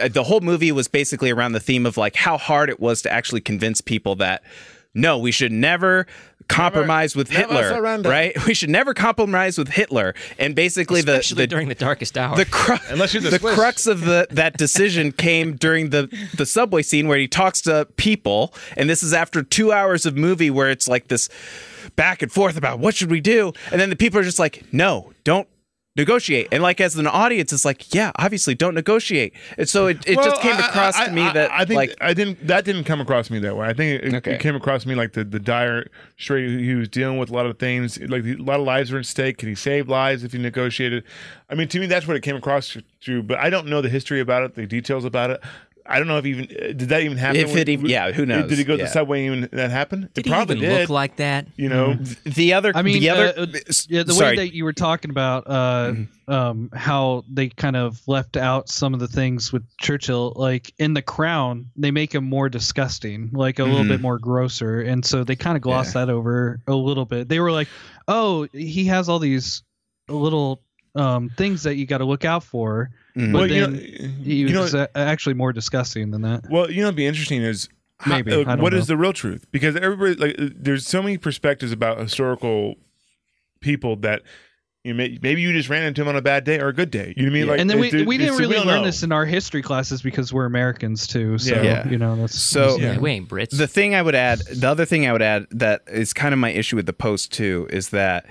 uh, 0.01 0.09
the 0.09 0.23
whole 0.23 0.41
movie 0.41 0.73
was 0.73 0.89
basically 0.89 1.31
around 1.31 1.53
the 1.53 1.61
theme 1.61 1.87
of 1.87 1.97
like 1.97 2.17
how 2.17 2.39
hard 2.39 2.71
it 2.71 2.81
was 2.81 3.03
to 3.03 3.13
actually 3.13 3.41
convince 3.41 3.81
people 3.81 4.17
that 4.17 4.43
no, 4.95 5.19
we 5.19 5.31
should 5.33 5.53
never 5.53 6.07
compromise 6.49 7.15
with 7.15 7.31
Hitler, 7.31 7.69
surrender. 7.69 8.09
right? 8.09 8.33
We 8.47 8.55
should 8.55 8.71
never 8.71 8.93
compromise 8.93 9.57
with 9.57 9.69
Hitler. 9.69 10.15
And 10.39 10.55
basically, 10.57 11.01
the 11.01 11.23
the 11.37 11.47
during 11.47 11.69
the 11.69 11.75
darkest 11.77 12.19
hour. 12.19 12.37
the 12.37 12.45
cru- 12.45 12.77
Unless 12.89 13.15
you're 13.15 13.23
the 13.23 13.31
the 13.31 13.39
crux 13.39 13.87
of 13.87 14.01
the 14.01 14.27
that 14.31 14.57
decision 14.57 15.13
came 15.27 15.55
during 15.57 15.91
the 15.91 16.09
the 16.37 16.45
subway 16.47 16.83
scene 16.83 17.07
where 17.07 17.19
he 17.19 17.29
talks 17.29 17.61
to 17.63 17.87
people, 17.97 18.53
and 18.77 18.91
this 18.91 19.03
is 19.03 19.13
after 19.13 19.43
two 19.43 19.71
hours 19.73 20.07
of 20.07 20.17
movie 20.17 20.51
where 20.51 20.71
it's 20.71 20.89
like 20.89 21.07
this 21.09 21.29
back 21.97 22.21
and 22.23 22.33
forth 22.33 22.57
about 22.57 22.79
what 22.81 22.95
should 22.97 23.11
we 23.11 23.21
do, 23.21 23.53
and 23.71 23.81
then 23.81 23.91
the 23.91 23.97
people 23.97 24.19
are 24.19 24.25
just 24.25 24.39
like, 24.41 24.65
no, 24.73 25.13
don't 25.25 25.47
negotiate, 25.97 26.49
and 26.53 26.63
like 26.63 26.81
as 26.81 26.97
an 26.97 27.07
audience, 27.07 27.53
it's 27.53 27.65
like, 27.65 27.95
yeah, 27.95 28.13
obviously 28.17 28.55
don't 28.55 28.75
negotiate, 28.75 29.33
and 29.59 29.69
so 29.69 29.87
it, 29.89 30.07
it 30.07 30.17
Well, 30.17 30.25
just 30.25 30.41
came 30.41 30.57
across 30.57 30.97
I- 30.97 31.07
to 31.07 31.13
me 31.13 31.23
I- 31.23 31.33
that 31.33 31.51
I 31.51 31.65
think 31.65 31.77
like 31.77 31.95
I 32.01 32.15
didn't 32.15 32.47
that 32.47 32.65
didn't 32.65 32.85
come 32.85 33.01
across 33.01 33.31
me 33.31 33.39
that 33.41 33.57
way. 33.57 33.67
I 33.67 33.73
think 33.73 34.03
it, 34.05 34.15
Okay. 34.15 34.33
it 34.35 34.41
came 34.41 34.55
across 34.55 34.87
me 34.87 34.95
like 34.95 35.13
the 35.15 35.25
the 35.25 35.41
dire 35.41 35.87
straight. 36.17 36.49
He 36.61 36.75
was 36.75 36.89
dealing 36.89 37.19
with 37.19 37.31
a 37.31 37.35
lot 37.35 37.47
of 37.47 37.59
things, 37.59 37.99
like 38.01 38.25
a 38.25 38.35
lot 38.37 38.61
of 38.61 38.67
lives 38.67 38.93
were 38.93 38.99
at 39.01 39.07
stake. 39.07 39.39
Can 39.39 39.49
he 39.49 39.55
save 39.55 39.89
lives 39.89 40.23
if 40.25 40.33
he 40.33 40.39
negotiated? 40.39 41.05
I 41.49 41.55
mean, 41.57 41.69
to 41.69 41.81
me, 41.81 41.87
that's 41.87 42.07
what 42.07 42.17
it 42.17 42.23
came 42.23 42.37
across 42.37 42.69
to. 42.71 42.83
to 43.03 43.23
but 43.23 43.39
I 43.39 43.51
don't 43.51 43.67
know 43.67 43.81
the 43.81 43.89
history 43.89 44.21
about 44.21 44.45
it, 44.45 44.55
the 44.55 44.67
details 44.67 45.05
about 45.05 45.31
it. 45.31 45.41
I 45.91 45.99
don't 45.99 46.07
know 46.09 46.19
if 46.19 46.27
even 46.27 46.45
uh, 46.45 46.67
did 46.69 46.89
that 46.91 47.03
even 47.03 47.19
happen. 47.19 47.41
If 47.41 47.57
it 47.57 47.69
even- 47.69 47.87
yeah, 47.87 48.13
who 48.13 48.25
knows? 48.25 48.49
Did 48.49 48.59
he 48.59 48.65
go 48.65 48.75
to 48.77 48.79
Yeah. 48.79 48.85
the 48.87 48.91
subway 48.93 49.27
even 49.27 49.49
that 49.53 49.71
happened? 49.71 50.09
did 50.15 50.21
it 50.21 50.27
he 50.29 50.33
probably 50.33 50.57
even 50.57 50.69
did. 50.71 50.81
look 50.83 50.89
like 50.91 51.17
that? 51.17 51.47
you 51.57 51.69
know, 51.69 51.95
the 52.25 52.55
other 52.55 52.73
I 52.75 52.83
mean, 52.83 53.01
the 53.01 53.11
other 53.11 53.33
uh, 53.37 53.43
uh, 53.43 53.47
yeah, 53.89 54.03
the 54.05 54.13
sorry. 54.15 54.31
way 54.31 54.37
that 54.47 54.55
you 54.55 54.65
were 54.65 54.73
talking 54.73 55.11
about 55.11 55.47
uh, 55.49 55.95
um, 56.29 56.71
how 56.75 57.25
they 57.29 57.49
kind 57.49 57.77
of 57.77 58.01
left 58.07 58.37
out 58.37 58.69
some 58.69 58.95
of 58.95 59.01
the 59.01 59.09
things 59.09 59.53
with 59.53 59.65
Churchill, 59.81 60.33
like 60.37 60.73
in 60.79 60.95
The 60.95 61.03
Crown, 61.03 61.67
they 61.77 61.91
make 61.91 62.15
him 62.15 62.25
more 62.25 62.49
disgusting, 62.49 63.31
like 63.33 63.59
a 63.59 63.65
little 63.65 63.85
Mhm. 63.85 63.89
bit 63.89 64.01
more 64.01 64.19
grosser, 64.19 64.81
and 64.81 65.05
so 65.05 65.25
they 65.25 65.35
kind 65.37 65.57
of 65.57 65.63
glossed 65.63 65.95
that 65.95 66.09
over 66.09 66.61
a 66.69 66.75
little 66.75 67.05
bit. 67.05 67.29
They 67.29 67.41
were 67.41 67.51
like, 67.51 67.69
"Oh, 68.07 68.47
he 68.53 68.85
has 68.87 69.09
all 69.09 69.19
these 69.19 69.63
little 70.09 70.63
um, 70.97 71.31
things 71.37 71.63
that 71.63 71.77
you 71.77 71.87
got 71.87 71.99
to 71.99 72.05
look 72.05 72.25
out 72.25 72.43
for," 72.45 72.91
Mhm. 73.17 73.33
but 73.33 73.39
well, 73.39 73.51
you 73.51 73.67
know, 73.67 73.77
he 74.23 74.35
you 74.35 74.49
know, 74.51 74.61
was 74.63 74.75
a- 74.75 74.89
actually 74.97 75.35
more 75.35 75.53
disgusting 75.53 76.11
than 76.11 76.23
that. 76.23 76.45
Well, 76.51 76.71
you 76.71 76.81
know, 76.81 76.87
what'd 76.87 76.97
be 76.97 77.07
interesting 77.07 77.43
is 77.43 77.69
how- 77.99 78.17
Maybe, 78.17 78.33
uh, 78.33 78.41
I 78.41 78.45
don't 78.45 78.61
what 78.61 78.73
is 78.75 78.87
the 78.87 78.97
real 78.97 79.13
truth? 79.13 79.47
Because 79.53 79.77
everybody 79.77 80.15
like 80.15 80.37
uh, 80.39 80.49
there's 80.57 80.87
so 80.87 81.03
many 81.03 81.19
perspectives 81.19 81.73
about 81.73 81.99
historical 81.99 82.77
people 83.61 83.97
that 83.97 84.23
you 84.83 84.95
may, 84.95 85.19
maybe 85.21 85.43
you 85.43 85.53
just 85.53 85.69
ran 85.69 85.83
into 85.83 86.01
him 86.01 86.09
on 86.09 86.17
a 86.17 86.23
bad 86.23 86.45
day 86.45 86.59
or 86.59 86.69
a 86.69 86.73
good 86.73 86.91
day. 86.91 87.13
You 87.15 87.25
know 87.25 87.29
what 87.29 87.31
I 87.31 87.39
mean? 87.41 87.47
Like, 87.49 87.61
and 87.61 87.69
then 87.69 87.79
we, 87.79 87.89
it- 87.89 87.95
it- 87.95 88.07
we 88.07 88.17
didn't 88.17 88.39
really 88.39 88.55
don't 88.55 88.67
learn 88.67 88.81
know. 88.81 88.87
this 88.87 89.03
in 89.03 89.13
our 89.13 89.27
history 89.27 89.61
classes 89.61 90.01
because 90.01 90.33
we're 90.33 90.47
Americans 90.47 91.07
too. 91.07 91.37
So 91.37 91.55
Yeah. 91.57 91.63
Yeah. 91.63 91.89
you 91.91 91.99
know 91.99 92.17
that's 92.17 92.39
So- 92.39 92.79
Yeah, 92.79 92.93
Yeah. 92.95 92.99
we 92.99 93.11
ain't 93.11 93.29
Brits. 93.29 93.51
The 93.57 93.67
thing 93.67 93.95
I 93.95 94.01
would 94.01 94.15
add, 94.15 94.39
the 94.51 94.67
other 94.69 94.87
thing 94.87 95.07
I 95.07 95.13
would 95.13 95.21
add 95.21 95.47
that 95.51 95.83
is 95.89 96.15
kind 96.15 96.33
of 96.33 96.39
my 96.41 96.51
issue 96.53 96.77
with 96.77 96.87
the 96.87 96.95
post 96.95 97.31
too 97.33 97.67
is 97.71 97.91
that 97.91 98.25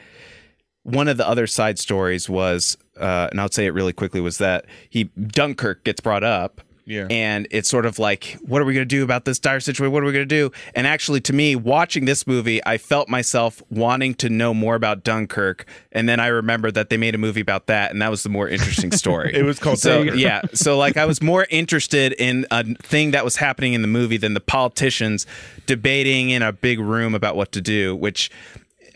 one 0.81 1.07
of 1.07 1.17
the 1.17 1.27
other 1.27 1.45
side 1.45 1.77
stories 1.77 2.27
was, 2.27 2.75
uh, 2.99 3.29
and 3.31 3.39
I'll 3.39 3.51
say 3.51 3.65
it 3.65 3.73
really 3.73 3.93
quickly, 3.93 4.21
was 4.21 4.37
that 4.39 4.65
he 4.89 5.05
Dunkirk 5.05 5.83
gets 5.83 6.01
brought 6.01 6.23
up. 6.23 6.61
Yeah. 6.85 7.05
And 7.11 7.47
it's 7.51 7.69
sort 7.69 7.85
of 7.85 7.99
like, 7.99 8.35
what 8.41 8.63
are 8.63 8.65
we 8.65 8.73
going 8.73 8.81
to 8.87 8.95
do 8.95 9.03
about 9.03 9.23
this 9.23 9.37
dire 9.37 9.59
situation? 9.59 9.93
What 9.93 10.01
are 10.01 10.07
we 10.07 10.11
going 10.11 10.27
to 10.27 10.35
do? 10.35 10.51
And 10.73 10.87
actually, 10.87 11.21
to 11.21 11.33
me, 11.33 11.55
watching 11.55 12.05
this 12.05 12.25
movie, 12.25 12.65
I 12.65 12.79
felt 12.79 13.07
myself 13.07 13.61
wanting 13.69 14.15
to 14.15 14.29
know 14.29 14.55
more 14.55 14.73
about 14.73 15.03
Dunkirk. 15.03 15.67
And 15.91 16.09
then 16.09 16.19
I 16.19 16.27
remembered 16.27 16.73
that 16.73 16.89
they 16.89 16.97
made 16.97 17.13
a 17.13 17.19
movie 17.19 17.41
about 17.41 17.67
that, 17.67 17.91
and 17.91 18.01
that 18.01 18.09
was 18.09 18.23
the 18.23 18.29
more 18.29 18.49
interesting 18.49 18.91
story. 18.91 19.33
It 19.39 19.43
was 19.43 19.59
called 19.59 19.77
so 19.77 19.99
Dunkirk. 19.99 20.19
yeah. 20.19 20.41
So 20.55 20.79
like, 20.79 20.97
I 20.97 21.05
was 21.05 21.21
more 21.21 21.45
interested 21.51 22.13
in 22.13 22.47
a 22.49 22.63
thing 22.63 23.11
that 23.11 23.23
was 23.23 23.35
happening 23.35 23.73
in 23.73 23.83
the 23.83 23.87
movie 23.87 24.17
than 24.17 24.33
the 24.33 24.41
politicians 24.41 25.27
debating 25.67 26.31
in 26.31 26.41
a 26.41 26.51
big 26.51 26.79
room 26.79 27.13
about 27.13 27.35
what 27.35 27.51
to 27.51 27.61
do, 27.61 27.95
which 27.95 28.31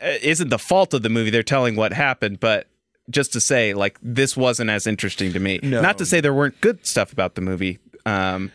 uh, 0.01 0.13
isn't 0.23 0.49
the 0.49 0.57
fault 0.57 0.95
of 0.95 1.03
the 1.03 1.09
movie. 1.09 1.29
They're 1.29 1.43
telling 1.43 1.75
what 1.75 1.93
happened, 1.93 2.39
but 2.39 2.65
just 3.09 3.33
to 3.33 3.41
say, 3.41 3.73
like, 3.73 3.97
this 4.01 4.37
wasn't 4.37 4.69
as 4.69 4.87
interesting 4.87 5.33
to 5.33 5.39
me. 5.39 5.59
No. 5.61 5.81
Not 5.81 5.97
to 5.97 6.05
say 6.05 6.21
there 6.21 6.33
weren't 6.33 6.59
good 6.61 6.85
stuff 6.85 7.11
about 7.11 7.35
the 7.35 7.41
movie. 7.41 7.79
Um, 8.05 8.51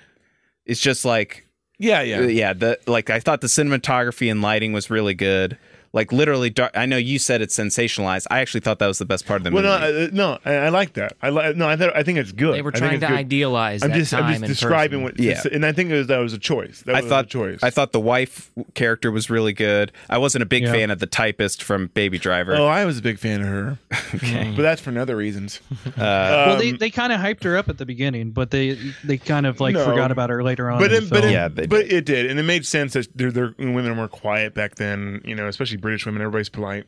it's 0.64 0.80
just 0.80 1.04
like, 1.04 1.46
yeah, 1.78 2.00
uh, 2.00 2.02
yeah. 2.02 2.20
yeah, 2.22 2.52
the 2.52 2.78
like 2.86 3.08
I 3.08 3.20
thought 3.20 3.40
the 3.40 3.46
cinematography 3.46 4.30
and 4.30 4.42
lighting 4.42 4.72
was 4.72 4.90
really 4.90 5.14
good. 5.14 5.56
Like 5.92 6.12
literally, 6.12 6.50
dark, 6.50 6.72
I 6.76 6.84
know 6.86 6.98
you 6.98 7.18
said 7.18 7.40
it's 7.40 7.56
sensationalized. 7.56 8.26
I 8.30 8.40
actually 8.40 8.60
thought 8.60 8.78
that 8.80 8.86
was 8.86 8.98
the 8.98 9.06
best 9.06 9.26
part 9.26 9.40
of 9.40 9.44
the 9.44 9.50
Well, 9.50 9.62
movie. 9.62 10.14
no, 10.14 10.28
uh, 10.32 10.36
no, 10.44 10.50
I, 10.50 10.66
I 10.66 10.68
like 10.68 10.92
that. 10.94 11.14
I 11.22 11.30
like 11.30 11.56
no, 11.56 11.68
I, 11.68 11.76
th- 11.76 11.92
I 11.94 12.02
think 12.02 12.18
it's 12.18 12.30
good. 12.32 12.54
they 12.54 12.62
were 12.62 12.70
I 12.74 12.78
think 12.78 12.88
trying 12.90 13.00
to 13.00 13.06
good. 13.06 13.16
idealize 13.16 13.82
I'm 13.82 13.90
that 13.90 13.96
just, 13.96 14.10
time 14.10 14.24
I'm 14.24 14.32
just 14.32 14.42
and 14.42 14.48
describing 14.52 15.00
person. 15.02 15.16
what. 15.16 15.18
Yeah. 15.18 15.42
and 15.50 15.64
I 15.64 15.72
think 15.72 15.90
it 15.90 15.94
was 15.94 16.06
that 16.08 16.18
was 16.18 16.32
a 16.34 16.38
choice. 16.38 16.82
That 16.82 16.94
I 16.94 17.00
was 17.00 17.08
thought 17.08 17.24
a 17.24 17.28
choice. 17.28 17.60
I 17.62 17.70
thought 17.70 17.92
the 17.92 18.00
wife 18.00 18.50
character 18.74 19.10
was 19.10 19.30
really 19.30 19.52
good. 19.54 19.90
I 20.10 20.18
wasn't 20.18 20.42
a 20.42 20.46
big 20.46 20.64
Yeah. 20.64 20.72
fan 20.72 20.90
of 20.90 20.98
the 20.98 21.06
typist 21.06 21.62
from 21.62 21.86
Baby 21.94 22.18
Driver. 22.18 22.54
oh, 22.54 22.66
I 22.66 22.84
was 22.84 22.98
a 22.98 23.02
big 23.02 23.18
fan 23.18 23.40
of 23.40 23.46
her, 23.48 23.78
okay. 24.14 24.52
but 24.54 24.62
that's 24.62 24.80
for 24.82 24.96
other 24.98 25.16
reasons. 25.16 25.60
Uh, 25.98 26.44
well, 26.48 26.56
they, 26.58 26.70
Um, 26.70 26.76
they 26.78 26.90
kind 26.90 27.12
of 27.12 27.20
hyped 27.20 27.42
her 27.44 27.56
up 27.56 27.68
at 27.68 27.78
the 27.78 27.86
beginning, 27.86 28.30
but 28.30 28.50
they 28.50 28.78
they 29.04 29.16
kind 29.18 29.46
of 29.46 29.58
like 29.60 29.74
No. 29.74 29.84
forgot 29.84 30.10
about 30.12 30.30
her 30.30 30.42
later 30.44 30.70
on. 30.70 30.78
but 30.80 30.92
in 30.92 31.04
it, 31.04 31.10
but 31.10 31.20
film. 31.20 31.30
it, 31.30 31.32
Yeah, 31.32 31.48
but 31.48 31.72
it 31.90 32.04
did, 32.04 32.26
and 32.30 32.38
it 32.38 32.42
made 32.44 32.64
sense 32.66 32.92
that 32.92 33.08
their 33.16 33.32
their 33.32 33.54
women 33.58 33.88
were 33.88 33.94
more 33.94 34.08
quiet 34.08 34.54
back 34.54 34.74
then. 34.76 35.20
You 35.24 35.34
know, 35.34 35.48
especially 35.48 35.77
British 35.78 36.06
women. 36.06 36.22
Everybody's 36.22 36.48
polite. 36.48 36.86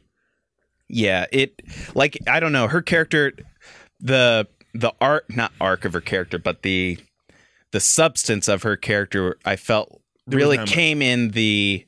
yeah, 0.88 1.26
it 1.32 1.60
like 1.94 2.18
I 2.26 2.40
don't 2.40 2.52
know 2.52 2.68
her 2.68 2.82
character, 2.82 3.32
the 4.00 4.46
the 4.74 4.92
art 5.00 5.24
not 5.34 5.52
arc 5.60 5.84
of 5.84 5.92
her 5.92 6.00
character, 6.00 6.38
but 6.38 6.62
the 6.62 6.98
the 7.72 7.80
substance 7.80 8.48
of 8.48 8.62
her 8.64 8.76
character. 8.76 9.36
I 9.44 9.56
felt 9.56 10.00
There 10.26 10.38
really 10.38 10.58
came 10.66 11.02
in 11.02 11.30
the 11.30 11.86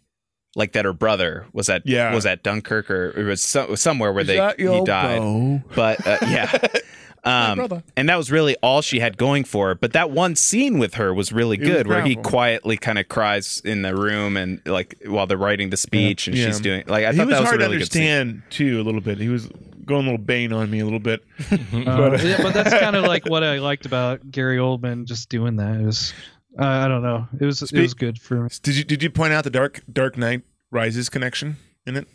like 0.55 0.73
that 0.73 0.85
her 0.85 0.93
brother 0.93 1.47
was 1.53 1.69
at 1.69 1.83
Yeah. 1.87 2.15
was 2.15 2.27
at 2.27 2.43
Dunkirk 2.43 2.91
or 2.91 3.11
it 3.19 3.25
was 3.25 3.41
so, 3.43 3.75
somewhere 3.75 4.13
where 4.13 4.21
Is 4.23 4.27
they 4.29 4.53
he 4.59 4.85
died. 4.85 5.19
bow? 5.21 5.63
But 5.75 6.07
uh, 6.07 6.19
yeah. 6.29 6.57
Um, 7.25 7.83
and 7.97 8.09
that 8.09 8.17
was 8.17 8.33
really 8.33 8.57
all 8.63 8.83
she 8.83 8.99
had 8.99 9.17
going 9.17 9.45
for 9.45 9.69
her. 9.69 9.75
But 9.77 9.93
that 9.93 10.11
one 10.11 10.35
scene 10.35 10.79
with 10.81 10.95
her 10.95 11.15
was 11.15 11.33
really 11.33 11.57
was 11.57 11.69
good, 11.69 11.87
where 11.87 12.03
he 12.03 12.17
quietly 12.17 12.77
kind 12.77 12.99
of 12.99 13.09
cries 13.09 13.61
in 13.65 13.83
the 13.83 13.95
room 13.95 14.37
and 14.37 14.61
like 14.67 14.97
while 15.07 15.27
they're 15.29 15.37
writing 15.39 15.71
the 15.71 15.77
speech, 15.77 16.27
and 16.27 16.37
Yeah. 16.37 16.47
she's 16.47 16.59
doing 16.61 16.83
like 16.89 17.05
I 17.05 17.13
he 17.13 17.19
thought 17.19 17.27
was 17.29 17.35
that 17.37 17.41
was 17.43 17.49
hard 17.51 17.61
a 17.63 17.65
really 17.67 17.79
to 17.79 17.85
good 17.85 17.93
scene. 17.93 18.11
understand 18.11 18.43
too, 18.51 18.81
a 18.81 18.83
little 18.83 19.01
bit. 19.01 19.19
He 19.19 19.29
was 19.29 19.49
going 19.85 20.03
a 20.07 20.11
little 20.11 20.19
Bane 20.25 20.53
on 20.53 20.69
me 20.71 20.81
a 20.81 20.85
little 20.85 20.99
bit. 20.99 21.23
Uh, 21.51 22.11
But- 22.11 22.25
yeah, 22.25 22.43
but 22.43 22.55
that's 22.55 22.71
kind 22.79 22.97
of 22.97 23.05
like 23.15 23.25
what 23.29 23.45
I 23.45 23.59
liked 23.59 23.87
about 23.87 24.29
Gary 24.31 24.57
Oldman 24.59 25.05
just 25.05 25.29
doing 25.29 25.57
that. 25.57 25.81
It 25.81 25.85
was 25.87 26.13
uh, 26.59 26.65
I 26.67 26.89
don't 26.89 27.03
know. 27.03 27.29
It 27.41 27.45
was 27.45 27.61
Spe- 27.61 27.73
it 27.73 27.81
was 27.83 27.95
good 27.95 28.21
for 28.21 28.35
me. 28.43 28.49
Did 28.63 28.77
you 28.77 28.83
did 28.85 29.01
you 29.03 29.11
point 29.11 29.33
out 29.33 29.45
the 29.45 29.51
Dark 29.51 29.81
Dark 29.93 30.17
Knight 30.19 30.43
Rises 30.73 31.09
connection 31.09 31.57
in 31.87 31.97
it? 31.97 32.09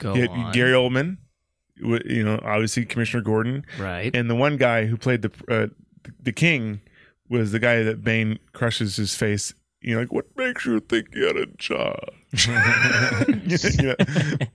Go 0.00 0.14
Yeah, 0.14 0.26
on. 0.26 0.52
Gary 0.52 0.72
Oldman 0.72 0.90
w- 0.92 1.16
you 1.78 2.24
know, 2.24 2.40
obviously 2.42 2.84
Commissioner 2.84 3.22
Gordon, 3.22 3.64
Right. 3.78 4.14
and 4.14 4.28
the 4.30 4.34
one 4.34 4.56
guy 4.56 4.86
who 4.86 4.96
played 4.96 5.22
the 5.22 5.30
uh, 5.48 5.66
the 6.22 6.32
king 6.32 6.80
was 7.28 7.52
the 7.52 7.58
guy 7.58 7.82
that 7.82 8.02
Bane 8.04 8.38
crushes 8.52 8.96
his 8.96 9.14
face. 9.14 9.52
You 9.82 9.94
know, 9.94 10.00
like 10.00 10.12
what 10.12 10.26
makes 10.36 10.64
you 10.64 10.80
think 10.80 11.08
you're 11.14 11.36
in 11.36 11.54
charge? 11.58 11.98
yeah, 12.48 13.94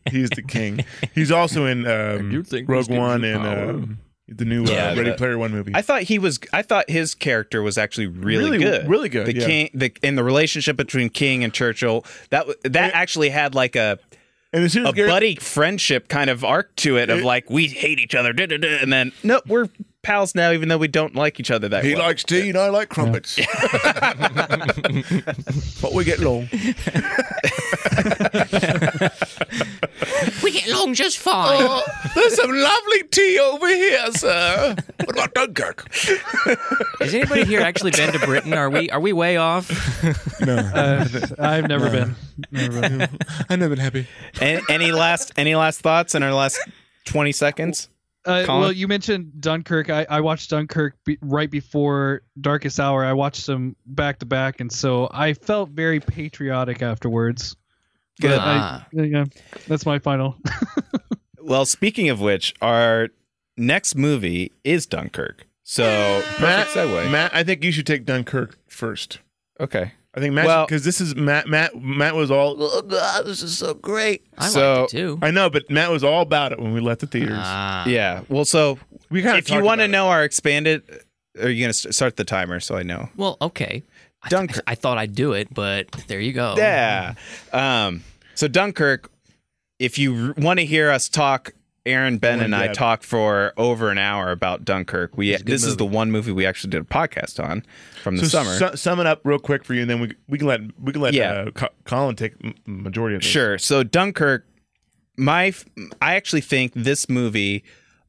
he's 0.09 0.29
the 0.31 0.43
king. 0.47 0.83
He's 1.13 1.31
also 1.31 1.65
in 1.65 1.85
um, 1.87 2.43
Rogue 2.67 2.89
One 2.89 3.23
and 3.23 3.41
power? 3.41 3.69
um, 3.69 3.99
the 4.27 4.45
new 4.45 4.63
uh, 4.65 4.69
Yeah, 4.69 4.87
Ready 4.95 5.11
the- 5.11 5.15
Player 5.17 5.37
One 5.37 5.51
movie. 5.51 5.71
I 5.75 5.81
thought 5.81 6.03
he 6.03 6.19
was. 6.19 6.39
I 6.53 6.61
thought 6.61 6.89
his 6.89 7.15
character 7.15 7.61
was 7.61 7.77
actually 7.77 8.07
really, 8.07 8.51
Really- 8.51 8.57
good. 8.63 8.87
really 8.89 9.09
good, 9.09 9.27
The 9.27 9.35
yeah. 9.35 9.45
king, 9.45 9.69
the 9.73 9.91
and 10.03 10.17
the 10.17 10.23
relationship 10.23 10.75
between 10.77 11.09
King 11.09 11.43
and 11.43 11.53
Churchill. 11.53 12.05
That 12.29 12.41
w- 12.47 12.57
that 12.63 12.93
actually 12.93 13.29
had 13.29 13.55
like 13.55 13.75
a 13.75 13.99
and 14.53 14.63
as 14.63 14.73
soon 14.73 14.85
as 14.85 14.93
a 14.97 15.07
buddy 15.07 15.35
friendship 15.35 16.07
kind 16.07 16.29
of 16.29 16.43
arc 16.43 16.75
to 16.77 16.97
it 16.97 17.09
of 17.09 17.21
like 17.21 17.49
we 17.49 17.67
hate 17.67 17.99
each 17.99 18.15
other, 18.15 18.33
da, 18.33 18.45
da, 18.45 18.57
da, 18.57 18.79
and 18.81 18.91
then 18.91 19.11
no, 19.23 19.41
we're 19.47 19.67
pals 20.03 20.35
now, 20.35 20.51
even 20.51 20.69
though 20.69 20.77
we 20.77 20.87
don't 20.87 21.15
like 21.15 21.39
each 21.39 21.51
other 21.51 21.67
that 21.69 21.83
he 21.83 21.95
well. 21.95 22.05
likes 22.05 22.23
tea 22.23 22.49
and 22.49 22.57
I 22.57 22.69
like 22.69 22.89
crumpets, 22.89 23.35
but 25.81 25.93
we 25.93 26.03
get 26.03 26.19
along. 26.19 26.49
we 30.43 30.51
get 30.51 30.67
along 30.67 30.93
just 30.95 31.17
fine. 31.17 31.57
Oh, 31.61 31.83
there's 32.15 32.35
some 32.35 32.51
lovely 32.51 33.03
tea 33.11 33.39
over 33.39 33.67
here, 33.67 34.11
sir. 34.13 34.75
What 35.03 35.11
about 35.11 35.33
Dunkirk? 35.33 35.91
Has 36.99 37.13
anybody 37.13 37.45
here 37.45 37.61
actually 37.61 37.91
been 37.91 38.11
to 38.13 38.19
Britain? 38.19 38.53
Are 38.53 38.69
we 38.69 38.89
are 38.89 38.99
we 38.99 39.13
way 39.13 39.37
off? 39.37 39.69
Uh, 40.41 41.05
I've 41.39 41.67
never 41.67 41.89
been. 41.89 42.15
Never 42.51 42.81
been. 42.81 43.01
I've 43.49 43.59
never 43.59 43.75
been 43.75 43.83
happy. 43.83 44.07
any, 44.39 44.61
any 44.69 44.91
last 44.91 45.31
any 45.37 45.55
last 45.55 45.81
thoughts 45.81 46.15
in 46.15 46.23
our 46.23 46.33
last 46.33 46.59
twenty 47.05 47.31
seconds? 47.31 47.89
Uh, 48.23 48.43
Colin? 48.45 48.61
well, 48.61 48.71
you 48.71 48.87
mentioned 48.87 49.41
Dunkirk. 49.41 49.89
I, 49.89 50.05
I 50.09 50.21
watched 50.21 50.51
Dunkirk 50.51 50.95
be, 51.05 51.17
right 51.21 51.49
before 51.49 52.21
Darkest 52.39 52.79
Hour. 52.79 53.03
I 53.03 53.13
watched 53.13 53.47
them 53.47 53.75
back 53.85 54.19
to 54.19 54.25
back, 54.25 54.59
and 54.59 54.71
so 54.71 55.09
I 55.11 55.33
felt 55.33 55.69
very 55.69 55.99
patriotic 55.99 56.81
afterwards. 56.81 57.55
Good. 58.19 58.37
Ah. 58.39 58.85
I, 58.95 59.01
yeah, 59.01 59.25
that's 59.67 59.85
my 59.85 59.97
final. 59.97 60.37
Well, 61.43 61.65
speaking 61.65 62.09
of 62.09 62.21
which, 62.21 62.53
our 62.61 63.09
next 63.57 63.95
movie 63.95 64.51
is 64.63 64.85
Dunkirk. 64.85 65.47
So 65.63 65.83
Matt, 66.39 66.67
segue. 66.67 67.11
Matt, 67.11 67.33
I 67.33 67.43
think 67.43 67.63
you 67.63 67.71
should 67.71 67.87
take 67.87 68.05
Dunkirk 68.05 68.57
first. 68.67 69.19
Okay. 69.59 69.93
I 70.13 70.19
think 70.19 70.33
Matt, 70.33 70.45
Well- 70.45 70.65
because 70.65 70.83
this 70.83 70.99
is 70.99 71.15
Matt. 71.15 71.47
Matt, 71.47 71.75
Matt 71.81 72.15
was 72.15 72.29
all, 72.31 72.55
oh 72.59 72.81
God, 72.81 73.25
this 73.25 73.41
is 73.41 73.57
so 73.57 73.73
great. 73.73 74.25
I 74.37 74.47
So- 74.49 74.81
liked 74.81 74.93
it 74.93 74.97
too. 74.97 75.19
I 75.21 75.31
know, 75.31 75.49
but 75.49 75.69
Matt 75.69 75.89
was 75.91 76.03
all 76.03 76.21
about 76.21 76.51
it 76.51 76.59
when 76.59 76.73
we 76.73 76.81
left 76.81 76.99
the 77.01 77.07
theaters. 77.07 77.37
Ah. 77.39 77.85
Yeah. 77.87 78.21
Well, 78.27 78.43
so 78.45 78.77
we 79.09 79.21
kind 79.21 79.37
of 79.37 79.45
if 79.45 79.49
you 79.49 79.61
want 79.63 79.79
to 79.81 79.87
know 79.87 80.09
our 80.09 80.23
expanded, 80.23 80.83
are 81.41 81.49
you 81.49 81.63
going 81.63 81.73
to 81.73 81.93
start 81.93 82.17
the 82.17 82.25
timer 82.25 82.59
so 82.59 82.75
I 82.75 82.83
know? 82.83 83.09
Well, 83.15 83.37
okay. 83.41 83.83
I, 84.23 84.29
Dunkirk. 84.29 84.63
I 84.67 84.75
thought 84.75 84.97
I'd 84.97 85.15
do 85.15 85.31
it, 85.33 85.53
but 85.53 85.89
there 86.07 86.19
you 86.19 86.33
go. 86.33 86.55
Yeah. 86.57 87.13
Um, 87.53 88.03
so 88.35 88.47
Dunkirk, 88.49 89.09
if 89.79 89.97
you 89.97 90.33
want 90.37 90.59
to 90.59 90.65
hear 90.65 90.91
us 90.91 91.07
talk, 91.09 91.53
Aaron, 91.85 92.17
Ben, 92.19 92.41
and 92.41 92.53
I 92.55 92.61
in-depth. 92.65 92.77
talk 92.77 93.03
for 93.03 93.53
over 93.57 93.89
an 93.89 93.97
hour 93.97 94.31
about 94.31 94.63
Dunkirk. 94.63 95.17
We 95.17 95.31
It's 95.31 95.41
a 95.41 95.45
good 95.45 95.51
this 95.51 95.63
is 95.63 95.77
the 95.77 95.85
one 95.85 96.11
movie 96.11 96.31
we 96.31 96.45
actually 96.45 96.69
did 96.69 96.81
a 96.81 96.85
podcast 96.85 97.43
on 97.43 97.63
from 98.03 98.17
the 98.17 98.27
so 98.27 98.43
summer. 98.43 98.71
su- 98.71 98.77
sum 98.77 98.99
it 98.99 99.07
up 99.07 99.21
real 99.23 99.39
quick 99.39 99.65
for 99.65 99.73
you, 99.73 99.81
and 99.81 99.89
then 99.89 99.99
we 99.99 100.13
we 100.27 100.37
can 100.37 100.45
let 100.47 100.61
we 100.79 100.91
can 100.91 101.01
let 101.01 101.13
Yeah. 101.15 101.31
uh, 101.31 101.51
Co- 101.51 101.69
Colin 101.85 102.15
take 102.15 102.33
majority 102.67 103.15
of 103.15 103.21
this. 103.23 103.31
Sure. 103.31 103.57
So 103.57 103.83
Dunkirk, 103.83 104.45
my 105.17 105.53
I 106.01 106.15
actually 106.15 106.41
think 106.41 106.73
this 106.75 107.09
movie 107.09 107.63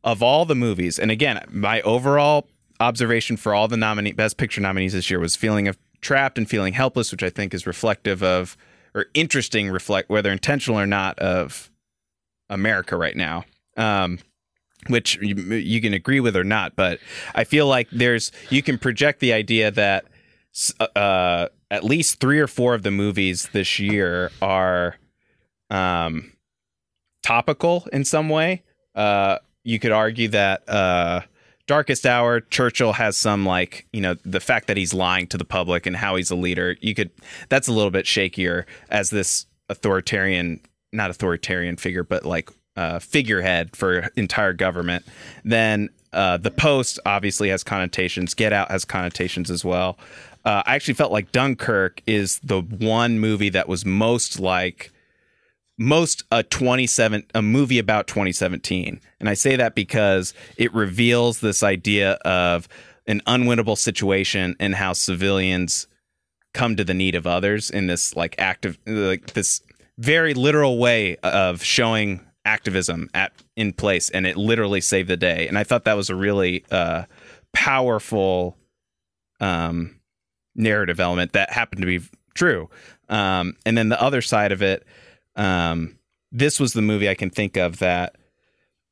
of 0.05 0.23
all 0.23 0.45
the 0.45 0.55
movies, 0.55 0.99
and 0.99 1.11
again, 1.11 1.43
my 1.51 1.81
overall 1.81 2.49
observation 2.79 3.37
for 3.39 3.55
all 3.55 3.69
the 3.69 3.77
nominee 3.79 4.13
best 4.13 4.37
picture 4.37 4.61
nominees 4.61 4.93
this 4.93 5.09
year 5.09 5.19
was 5.21 5.35
feeling 5.37 5.67
of 5.69 5.79
trapped 6.03 6.37
and 6.37 6.51
feeling 6.51 6.75
helpless, 6.75 7.11
which 7.11 7.23
I 7.23 7.31
think 7.31 7.55
is 7.55 7.67
reflective 7.67 8.23
of 8.23 8.57
or 8.95 9.07
interesting 9.15 9.71
reflect 9.71 10.11
whether 10.11 10.31
intentional 10.31 10.79
or 10.79 10.87
not 10.87 11.19
of 11.21 11.71
America 12.51 12.97
right 12.99 13.17
now. 13.17 13.45
Um 13.77 14.19
which 14.89 15.17
you, 15.23 15.35
you 15.55 15.81
can 15.81 15.95
agree 15.95 16.21
with 16.21 16.37
or 16.37 16.45
not, 16.45 16.75
but 16.75 16.99
I 17.35 17.45
feel 17.45 17.67
like 17.67 17.89
there's 17.91 18.33
you 18.51 18.63
can 18.63 18.79
project 18.79 19.21
the 19.21 19.33
idea 19.33 19.71
that 19.71 20.07
uh, 20.97 21.49
at 21.71 21.85
least 21.85 22.21
three 22.21 22.39
or 22.39 22.47
four 22.47 22.75
of 22.75 22.83
the 22.83 22.91
movies 22.91 23.49
this 23.53 23.79
year 23.79 24.31
are 24.41 24.97
um, 25.71 26.33
topical 27.23 27.87
in 27.93 28.05
some 28.05 28.29
way. 28.29 28.63
Uh, 28.95 29.39
you 29.65 29.79
could 29.79 29.93
argue 29.93 30.29
that 30.29 30.69
uh, 30.69 31.23
Darkest 31.67 32.05
Hour, 32.05 32.41
Churchill 32.41 32.93
has 32.93 33.17
some 33.17 33.47
like 33.47 33.87
you 33.93 34.01
know 34.01 34.17
the 34.25 34.41
fact 34.41 34.67
that 34.67 34.77
he's 34.77 34.93
lying 34.93 35.27
to 35.29 35.39
the 35.39 35.45
public 35.45 35.87
and 35.87 35.97
how 35.97 36.17
he's 36.17 36.31
a 36.31 36.37
leader. 36.37 36.77
You 36.81 36.95
could 36.95 37.11
that's 37.49 37.69
a 37.69 37.73
little 37.73 37.91
bit 37.91 38.05
shakier 38.05 38.65
as 38.91 39.11
this 39.11 39.47
authoritarian, 39.69 40.61
not 40.93 41.11
authoritarian 41.11 41.77
figure, 41.77 42.05
but 42.05 42.27
like 42.27 42.51
uh, 42.77 42.99
figurehead 42.99 43.77
for 43.77 44.11
entire 44.17 44.53
government. 44.53 45.05
Then 45.45 45.91
uh, 46.13 46.37
the 46.37 46.51
Post 46.51 46.99
obviously 47.07 47.49
has 47.49 47.65
connotations. 47.65 48.35
Get 48.35 48.53
Out 48.53 48.71
has 48.71 48.85
connotations 48.85 49.51
as 49.51 49.65
well. 49.65 49.99
Uh, 50.45 50.63
I 50.67 50.75
actually 50.75 50.95
felt 50.95 51.13
like 51.13 51.33
Dunkirk 51.33 52.03
is 52.07 52.39
the 52.41 52.61
one 52.61 53.19
movie 53.19 53.51
that 53.51 53.69
was 53.69 53.85
most 53.85 54.41
like 54.41 54.91
most 55.79 56.25
a 56.31 56.43
27 56.43 57.25
a 57.35 57.43
movie 57.43 57.79
about 57.79 58.07
2017 58.07 59.01
and 59.19 59.29
i 59.29 59.35
say 59.35 59.57
that 59.57 59.75
because 59.75 60.35
it 60.59 60.73
reveals 60.75 61.41
this 61.41 61.63
idea 61.63 62.13
of 62.27 62.69
an 63.07 63.21
unwinnable 63.27 63.77
situation 63.77 64.55
and 64.61 64.75
how 64.75 64.93
civilians 64.93 65.87
come 66.53 66.77
to 66.77 66.85
the 66.85 66.95
need 66.95 67.15
of 67.15 67.27
others 67.27 67.71
in 67.71 67.87
this 67.87 68.15
like 68.15 68.35
active 68.39 68.79
like 68.87 69.33
this 69.33 69.63
very 69.99 70.35
literal 70.35 70.79
way 70.79 71.17
of 71.23 71.63
showing 71.65 72.21
activism 72.45 73.09
at 73.15 73.33
in 73.57 73.73
place 73.73 74.11
and 74.11 74.27
it 74.27 74.37
literally 74.37 74.81
saved 74.81 75.09
the 75.09 75.17
day. 75.17 75.47
And 75.49 75.57
i 75.59 75.65
thought 75.65 75.85
that 75.85 75.97
was 75.97 76.11
a 76.11 76.17
really 76.17 76.65
uh 76.71 77.05
powerful 77.53 78.57
um 79.41 80.01
narrative 80.55 81.01
element 81.01 81.33
that 81.33 81.51
happened 81.51 81.83
to 81.83 81.87
be 81.87 82.05
true. 82.35 82.69
Um 83.09 83.57
and 83.65 83.77
then 83.77 83.89
the 83.89 84.01
other 84.01 84.23
side 84.23 84.53
of 84.53 84.63
it 84.63 84.87
um 85.37 85.99
this 86.31 86.59
was 86.61 86.73
the 86.73 86.83
movie 86.83 87.09
i 87.09 87.15
can 87.15 87.31
think 87.31 87.57
of 87.57 87.79
that 87.79 88.17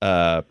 uh 0.02 0.42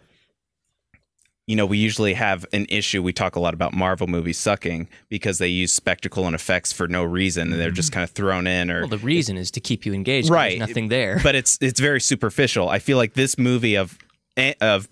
you 1.50 1.56
know 1.56 1.66
we 1.66 1.78
usually 1.80 2.14
have 2.14 2.46
an 2.54 2.66
issue 2.70 3.02
we 3.02 3.12
talk 3.12 3.36
a 3.36 3.40
lot 3.40 3.54
about 3.56 3.74
marvel 3.74 4.06
movies 4.06 4.38
sucking 4.38 4.88
because 5.10 5.40
they 5.40 5.48
use 5.48 5.74
spectacle 5.74 6.28
and 6.28 6.36
effects 6.36 6.72
for 6.72 6.88
no 6.88 7.04
reason 7.04 7.52
and 7.52 7.60
they're 7.60 7.72
just 7.72 7.92
kind 7.92 8.04
of 8.04 8.12
thrown 8.12 8.46
in 8.46 8.70
or 8.70 8.82
Well, 8.82 8.90
the 8.90 9.00
reason 9.00 9.36
is 9.36 9.50
to 9.52 9.60
keep 9.60 9.86
you 9.86 9.94
engaged, 9.94 10.30
Right. 10.30 10.58
There's 10.60 10.70
nothing 10.70 10.90
there. 10.90 11.20
but 11.24 11.34
it's 11.36 11.58
it's 11.60 11.80
very 11.80 12.00
superficial. 12.02 12.70
I 12.70 12.78
feel 12.80 12.98
like 12.98 13.14
this 13.16 13.38
movie 13.38 13.76
of 13.76 13.98
of 14.62 14.88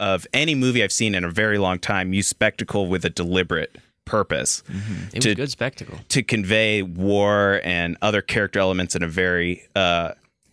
of 0.00 0.26
any 0.32 0.54
movie 0.56 0.82
I've 0.82 0.92
seen 0.92 1.14
in 1.14 1.22
a 1.24 1.30
very 1.30 1.58
long 1.58 1.78
time 1.78 2.12
use 2.12 2.26
spectacle 2.26 2.88
with 2.88 3.04
a 3.04 3.10
deliberate 3.10 3.76
purpose 4.04 4.64
it 4.68 5.14
was 5.14 5.24
to- 5.24 5.30
a 5.30 5.34
good 5.36 5.50
spectacle. 5.50 6.00
to 6.08 6.22
convey 6.24 6.82
war 6.82 7.60
and 7.62 7.96
other 8.02 8.20
character 8.20 8.58
elements 8.58 8.96
in 8.96 9.02
a 9.04 9.08
very 9.08 9.62
uh, 9.76 10.10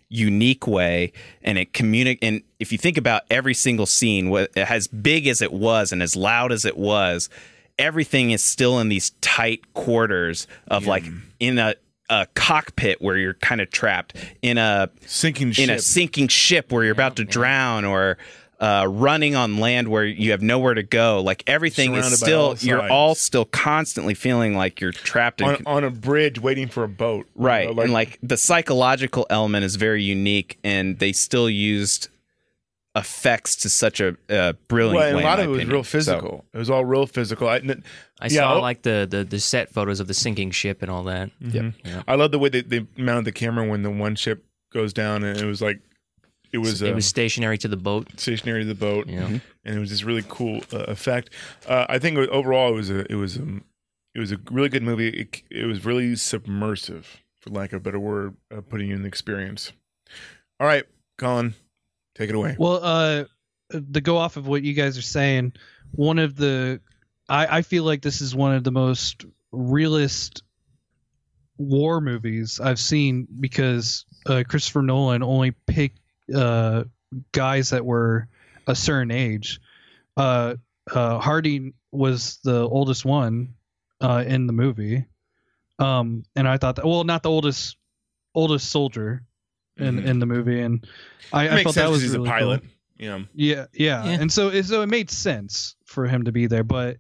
unique 0.10 0.66
way 0.66 1.12
and 1.44 1.58
it 1.58 1.72
communicate 1.72 2.24
and 2.24 2.42
if 2.60 2.72
you 2.72 2.78
think 2.80 2.98
about 2.98 3.22
every 3.30 3.54
single 3.54 3.86
scene 3.86 4.34
wh- 4.34 4.46
as 4.58 4.88
big 4.88 5.28
as 5.28 5.42
it 5.42 5.54
was 5.54 5.92
and 5.92 6.02
as 6.02 6.16
loud 6.16 6.52
as 6.52 6.66
it 6.66 6.76
was 6.78 7.30
everything 7.78 8.32
is 8.32 8.44
still 8.44 8.80
in 8.80 8.90
these 8.90 9.12
tight 9.22 9.74
quarters 9.74 10.48
of 10.68 10.88
like 10.88 11.06
in 11.40 11.60
a, 11.60 11.76
a 12.10 12.26
cockpit 12.34 13.00
where 13.02 13.18
you're 13.18 13.36
kind 13.36 13.62
of 13.62 13.70
trapped 13.70 14.16
in 14.42 14.58
a 14.58 14.90
Sinking 15.06 15.50
in 15.50 15.54
ship. 15.54 15.70
a 15.70 15.80
sinking 15.80 16.28
ship 16.28 16.72
where 16.72 16.84
you're 16.84 16.92
about 16.92 17.16
to 17.18 17.24
drown 17.24 17.86
or 17.86 18.18
uh, 18.60 18.86
running 18.90 19.36
on 19.36 19.58
land 19.58 19.88
where 19.88 20.04
you 20.06 20.32
have 20.32 20.42
nowhere 20.42 20.74
to 20.74 20.84
go. 20.84 21.22
Like 21.22 21.44
everything 21.48 21.92
Surrounded 21.92 22.12
is 22.14 22.20
still, 22.20 22.42
all 22.42 22.56
you're 22.58 22.92
all 22.92 23.16
still 23.16 23.46
constantly 23.46 24.14
feeling 24.14 24.56
like 24.56 24.82
you're 24.82 24.92
trapped 24.92 25.40
in. 25.42 25.48
on, 25.48 25.64
on 25.66 25.84
a 25.86 25.90
bridge 25.90 26.40
waiting 26.42 26.68
for 26.68 26.84
a 26.84 26.90
boat. 26.90 27.26
you 27.38 27.46
right. 27.46 27.74
know, 27.74 27.82
and 27.82 27.94
like 27.94 28.20
the 28.22 28.36
psychological 28.38 29.26
element 29.30 29.64
is 29.64 29.78
very 29.78 30.04
unique 30.04 30.60
and 30.64 31.00
they 31.00 31.14
still 31.14 31.50
used 31.50 32.10
effects 32.96 33.56
to 33.56 33.70
such 33.70 34.00
a, 34.02 34.18
a 34.30 34.54
brilliant 34.68 34.96
well, 34.98 35.08
and 35.08 35.18
way. 35.18 35.24
a 35.24 35.26
lot 35.26 35.40
of 35.40 35.46
my 35.46 35.46
it 35.46 35.48
was 35.52 35.58
opinion. 35.60 35.74
real 35.76 35.84
So- 35.84 35.90
physical. 35.90 36.46
it 36.54 36.58
was 36.58 36.70
all 36.70 36.84
real 36.84 37.06
physical. 37.06 37.48
I, 37.48 37.58
n- 37.58 37.84
I 38.20 38.26
Yeah, 38.28 38.42
saw 38.42 38.56
oh- 38.56 38.62
like 38.62 38.82
the, 38.82 39.08
the 39.10 39.24
the 39.24 39.40
set 39.40 39.70
photos 39.72 40.00
of 40.00 40.08
the 40.08 40.14
sinking 40.14 40.52
ship 40.52 40.82
and 40.82 40.90
all 40.92 41.04
that. 41.04 41.30
mhm. 41.42 41.76
Yeah. 41.86 42.04
I 42.08 42.16
love 42.16 42.32
the 42.32 42.40
way 42.40 42.50
they, 42.50 42.62
they 42.62 42.86
mounted 42.98 43.26
the 43.26 43.32
camera 43.32 43.66
when 43.68 43.84
the 43.84 43.92
one 43.92 44.16
ship 44.16 44.44
goes 44.74 44.92
down, 44.92 45.24
and 45.24 45.38
it 45.40 45.46
was 45.46 45.62
like 45.62 45.80
it 46.52 46.58
was, 46.58 46.82
it 46.82 46.90
um, 46.90 46.96
was 46.96 47.06
stationary 47.06 47.58
to 47.60 47.68
the 47.68 47.78
boat. 47.78 48.08
stationary 48.18 48.64
to 48.64 48.68
the 48.68 48.76
boat, 48.76 49.08
You 49.08 49.20
know, 49.20 49.40
and 49.66 49.76
it 49.76 49.80
was 49.80 49.90
this 49.90 50.04
really 50.04 50.24
cool 50.28 50.62
uh, 50.74 50.86
effect. 50.88 51.30
Uh, 51.68 51.86
I 51.90 52.00
think 52.00 52.18
overall 52.18 52.70
it 52.70 52.76
was 52.76 52.90
a 52.90 53.12
it 53.12 53.16
was 53.16 53.38
um, 53.38 53.64
it 54.16 54.20
was 54.20 54.32
a 54.32 54.38
really 54.52 54.70
good 54.70 54.84
movie. 54.84 55.10
It, 55.10 55.42
it 55.50 55.66
was 55.66 55.86
really 55.86 56.16
submersive, 56.16 57.22
for 57.40 57.52
lack 57.52 57.74
of 57.74 57.78
a 57.78 57.84
better 57.84 58.00
word, 58.00 58.36
uh, 58.56 58.62
putting 58.62 58.90
you 58.90 58.96
in 58.96 59.04
the 59.04 59.08
experience. 59.08 59.72
All 60.60 60.68
right, 60.68 60.84
Colin, 61.18 61.54
take 62.16 62.30
it 62.30 62.36
away. 62.36 62.56
Well, 62.58 62.84
uh, 62.84 63.26
uh, 63.74 63.80
to 63.94 64.02
go 64.02 64.18
off 64.18 64.38
of 64.38 64.48
what 64.48 64.64
you 64.64 64.74
guys 64.74 64.98
are 64.98 65.04
saying, 65.04 65.54
one 65.92 66.20
of 66.20 66.36
the 66.36 66.82
I, 67.28 67.58
I 67.58 67.62
feel 67.62 67.84
like 67.84 68.02
this 68.02 68.22
is 68.22 68.36
one 68.36 68.56
of 68.56 68.64
the 68.64 68.72
most 68.72 69.26
realist 69.52 70.44
war 71.58 72.02
movies 72.02 72.60
I've 72.60 72.80
seen 72.80 73.28
because 73.40 74.06
uh, 74.26 74.44
Christopher 74.48 74.82
Nolan 74.82 75.22
only 75.22 75.52
picked 75.52 75.99
uh, 76.34 76.84
guys 77.32 77.70
that 77.72 77.86
were 77.86 78.28
a 78.68 78.76
certain 78.76 79.12
age. 79.12 79.60
Uh, 80.18 80.56
uh, 80.92 81.20
Harding 81.20 81.74
was 81.92 82.40
the 82.44 82.68
oldest 82.68 83.06
one 83.06 83.54
uh, 84.02 84.24
in 84.28 84.48
the 84.48 84.54
movie, 84.54 85.06
um, 85.80 86.24
and 86.36 86.48
I 86.48 86.58
thought 86.58 86.76
that 86.78 86.86
well, 86.86 87.04
not 87.04 87.24
the 87.24 87.30
oldest 87.30 87.78
oldest 88.36 88.70
soldier 88.70 89.24
in 89.78 89.98
Mhm. 90.02 90.06
in 90.06 90.20
the 90.20 90.26
movie, 90.26 90.62
and 90.62 90.86
I, 91.34 91.46
It 91.46 91.52
I 91.52 91.64
felt 91.64 91.76
sense 91.76 91.76
that 91.76 91.82
'cause 91.84 91.92
was 91.92 92.02
he's 92.04 92.12
really 92.14 92.30
a 92.30 92.32
pilot. 92.32 92.62
cool. 92.62 92.70
You 92.98 93.10
know, 93.10 93.26
Yeah, 93.34 93.66
yeah, 93.74 94.04
Yeah. 94.06 94.12
and 94.22 94.32
so 94.32 94.62
so 94.62 94.82
it 94.82 94.88
made 94.88 95.10
sense 95.10 95.76
for 95.86 96.06
him 96.06 96.26
to 96.26 96.32
be 96.34 96.48
there, 96.48 96.64
but 96.66 96.98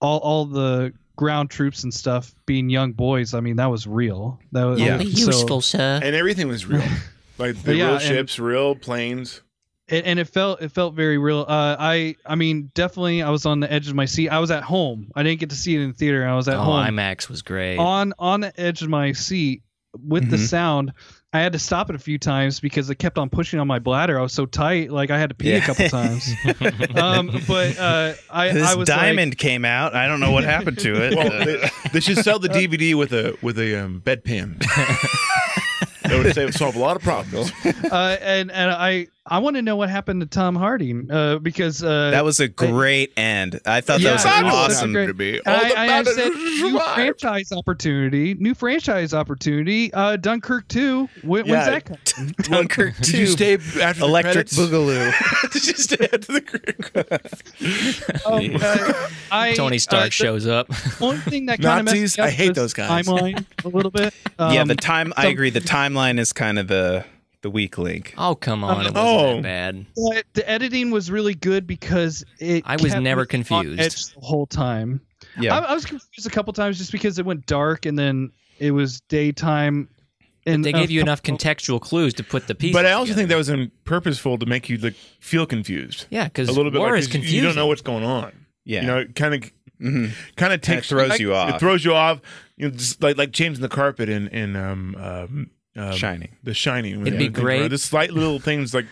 all 0.00 0.18
all 0.20 0.44
the 0.46 0.92
ground 1.16 1.50
troops 1.50 1.82
and 1.82 1.92
stuff 1.92 2.32
being 2.46 2.70
young 2.70 2.92
boys, 2.92 3.34
I 3.34 3.40
mean, 3.40 3.56
that 3.56 3.66
was 3.70 3.86
real. 3.86 4.38
That 4.52 4.64
was 4.64 4.80
Yeah. 4.80 4.94
Only 4.94 5.10
so- 5.12 5.26
useful, 5.26 5.60
sir. 5.60 6.00
and 6.02 6.14
everything 6.14 6.48
was 6.48 6.64
real. 6.66 6.82
Like 7.40 7.60
the 7.62 7.74
Yeah, 7.74 7.84
real 7.86 7.94
and- 7.94 8.02
ships, 8.02 8.38
real 8.38 8.74
planes. 8.76 9.40
and, 9.88 10.06
and 10.06 10.18
it 10.20 10.26
felt 10.28 10.62
it 10.62 10.70
felt 10.70 10.94
very 10.94 11.18
real. 11.18 11.40
Uh, 11.48 11.76
I 11.78 12.14
I 12.24 12.34
mean, 12.36 12.70
definitely, 12.74 13.22
I 13.22 13.30
was 13.30 13.46
on 13.46 13.58
the 13.60 13.72
edge 13.72 13.88
of 13.88 13.94
my 13.94 14.04
seat. 14.04 14.28
I 14.28 14.38
was 14.38 14.50
at 14.50 14.62
home. 14.62 15.10
I 15.16 15.22
didn't 15.24 15.40
get 15.40 15.50
to 15.50 15.56
see 15.56 15.74
it 15.74 15.80
in 15.80 15.88
the 15.88 15.94
theater. 15.96 16.26
I 16.26 16.36
was 16.36 16.46
at 16.48 16.56
oh, 16.56 16.62
home 16.62 16.86
IMAX 16.86 17.28
was 17.28 17.42
great. 17.42 17.78
on 17.78 18.12
on 18.18 18.40
the 18.42 18.52
edge 18.60 18.82
of 18.82 18.88
my 18.88 19.12
seat 19.12 19.62
with 20.06 20.30
the 20.30 20.36
Mhm. 20.36 20.46
sound. 20.48 20.92
I 21.32 21.38
had 21.40 21.52
to 21.52 21.60
stop 21.60 21.90
it 21.90 21.94
a 21.96 21.98
few 22.00 22.18
times 22.18 22.58
because 22.58 22.90
it 22.90 22.96
kept 22.96 23.16
on 23.16 23.30
pushing 23.30 23.60
on 23.60 23.68
my 23.68 23.78
bladder. 23.78 24.18
I 24.18 24.22
was 24.22 24.32
so 24.32 24.46
tight, 24.46 24.90
like 24.90 25.10
I 25.12 25.18
had 25.18 25.28
to 25.30 25.34
pee 25.36 25.52
a 25.52 25.60
couple 25.60 25.88
times. 25.88 26.28
um, 26.96 27.30
but 27.46 27.78
uh, 27.78 28.14
I 28.30 28.50
this 28.52 28.66
I 28.68 28.74
was 28.74 28.88
like- 28.88 28.98
diamond 28.98 29.38
came 29.38 29.64
out. 29.64 29.94
I 29.94 30.08
don't 30.08 30.18
know 30.20 30.32
what 30.32 30.42
happened 30.44 30.78
to 30.80 30.92
it. 31.04 31.14
Well, 31.16 31.30
they, 31.44 31.70
they 31.92 32.00
should 32.00 32.18
sell 32.18 32.38
the 32.40 32.48
DVD 32.48 32.94
with 32.96 33.12
a 33.12 33.36
with 33.42 33.58
a 33.60 33.76
um, 33.84 34.02
bedpan. 34.04 34.60
That 36.10 36.24
would 36.24 36.34
save, 36.34 36.54
solve 36.54 36.76
a 36.76 36.78
lot 36.78 36.96
of 36.96 37.02
problems. 37.02 37.52
uh, 37.90 38.16
and 38.20 38.50
and 38.50 38.70
I 38.70 39.08
I 39.26 39.38
want 39.38 39.56
to 39.56 39.62
know 39.62 39.76
what 39.76 39.90
happened 39.90 40.22
to 40.22 40.26
Tom 40.26 40.56
Hardy 40.56 40.94
uh, 41.10 41.38
because 41.38 41.84
uh, 41.84 42.10
that 42.10 42.24
was 42.24 42.40
a 42.40 42.48
great 42.48 43.12
end. 43.18 43.60
I 43.66 43.82
thought 43.82 44.00
Yeah, 44.00 44.10
that 44.10 44.14
was 44.14 44.24
it 44.24 44.28
an 44.38 44.44
was 44.46 44.52
such 44.52 44.72
a 44.72 44.76
awesome. 44.78 44.92
great- 44.92 45.06
to 45.08 45.14
be. 45.14 45.36
and 45.36 45.46
I, 45.46 45.98
I 45.98 46.02
said 46.04 46.28
new 46.34 46.78
franchise 46.94 47.52
opportunity, 47.52 48.34
new 48.34 48.54
franchise 48.54 49.12
opportunity. 49.12 49.92
Uh, 49.92 50.16
Dunkirk 50.16 50.66
two. 50.68 51.08
When, 51.22 51.44
Yeah. 51.44 51.52
When's 51.52 51.66
that 51.66 51.84
coming? 52.14 52.34
Dunkirk 52.42 52.96
Did 52.96 53.08
you 53.10 53.26
2, 53.26 53.32
stay 53.32 53.54
after 53.82 54.04
Electric 54.04 54.48
the 54.48 54.56
credits? 54.56 54.58
Boogaloo. 54.58 55.50
Did 55.52 55.66
you 55.66 55.74
stay 55.74 56.08
after 56.12 56.32
the 56.32 56.40
credits? 57.60 58.26
Um, 58.26 58.56
I, 59.30 59.52
Tony 59.54 59.78
Stark 59.78 60.00
uh, 60.02 60.04
the 60.06 60.10
shows 60.10 60.46
up. 60.46 60.72
One 60.98 61.18
thing 61.18 61.46
that 61.46 61.60
kind 61.60 61.80
of 61.80 61.84
Nazis? 61.94 62.18
I 62.18 62.30
hate 62.30 62.54
those 62.54 62.72
guys. 62.72 63.06
Timeline 63.06 63.44
a 63.64 63.68
little 63.68 63.90
bit. 63.90 64.14
Um, 64.38 64.54
yeah, 64.54 64.64
the 64.64 64.74
time. 64.76 65.12
I 65.16 65.26
agree. 65.26 65.50
The 65.50 65.60
timeline 65.60 66.18
is 66.18 66.32
kind 66.32 66.58
of 66.58 66.68
the 66.68 67.04
the 67.42 67.50
weak 67.50 67.78
link. 67.78 68.14
Oh 68.18 68.34
come 68.34 68.62
on, 68.64 68.86
it 68.86 68.92
wasn't 68.94 68.96
Oh. 68.98 69.34
that 69.36 69.42
bad. 69.42 69.86
but 69.96 70.24
the 70.34 70.48
editing 70.48 70.90
was 70.90 71.10
really 71.10 71.34
good 71.34 71.66
because 71.66 72.24
it. 72.38 72.64
I 72.66 72.76
was 72.76 72.92
kept 72.92 73.02
never 73.02 73.20
me 73.20 73.24
on 73.24 73.28
confused. 73.28 73.80
edge 73.80 74.06
the 74.14 74.20
whole 74.20 74.46
time. 74.46 75.00
Yeah, 75.38 75.58
I, 75.58 75.70
I 75.70 75.74
was 75.74 75.84
confused 75.86 76.26
a 76.26 76.30
couple 76.30 76.52
times 76.52 76.78
just 76.78 76.92
because 76.92 77.18
it 77.18 77.24
went 77.24 77.46
dark 77.46 77.86
and 77.86 77.98
then 77.98 78.32
it 78.58 78.72
was 78.72 79.00
daytime. 79.02 79.88
And 80.46 80.64
They 80.64 80.72
gave 80.72 80.90
you 80.90 81.00
enough 81.02 81.22
contextual 81.22 81.80
clues 81.80 82.14
to 82.14 82.24
put 82.24 82.46
the 82.46 82.54
pieces. 82.54 82.72
But 82.74 82.86
I 82.86 82.92
also 82.92 83.12
think 83.12 83.28
that 83.28 83.36
was 83.36 83.50
um, 83.50 83.70
purposeful 83.84 84.38
to 84.38 84.46
make 84.46 84.68
you 84.70 84.78
like 84.78 84.94
feel 85.20 85.44
confused 85.46 86.06
yeah, 86.10 86.24
because 86.24 86.48
a 86.48 86.52
little 86.52 86.70
bit. 86.72 86.78
war 86.78 86.92
like, 86.92 87.00
is 87.00 87.06
'cause 87.06 87.14
you- 87.16 87.20
confusing. 87.20 87.36
You 87.38 87.44
don't 87.44 87.56
know 87.56 87.66
what's 87.66 87.82
going 87.82 88.04
on. 88.04 88.32
yeah. 88.64 88.80
You 88.80 88.86
know, 88.86 88.98
it 88.98 89.14
kind 89.14 89.34
of 89.34 89.50
hmm 89.78 90.06
kind 90.36 90.52
of 90.52 90.60
takes 90.62 90.88
throws 90.88 91.10
like, 91.10 91.20
you 91.20 91.34
off. 91.34 91.54
It 91.54 91.58
throws 91.60 91.84
you 91.84 91.94
off. 91.94 92.20
You 92.56 92.68
know, 92.68 92.74
just 92.74 93.02
like 93.02 93.16
like 93.18 93.32
changing 93.32 93.60
the 93.62 93.68
carpet 93.68 94.08
in 94.08 94.28
in 94.28 94.56
um, 94.56 94.94
um, 94.98 95.50
um 95.76 95.92
Shining. 95.92 96.36
The 96.42 96.54
Shining. 96.54 97.06
It'd 97.06 97.18
be 97.18 97.28
great. 97.28 97.62
that. 97.62 97.68
The 97.70 97.78
slight 97.78 98.12
little 98.12 98.38
things 98.38 98.74
like 98.74 98.86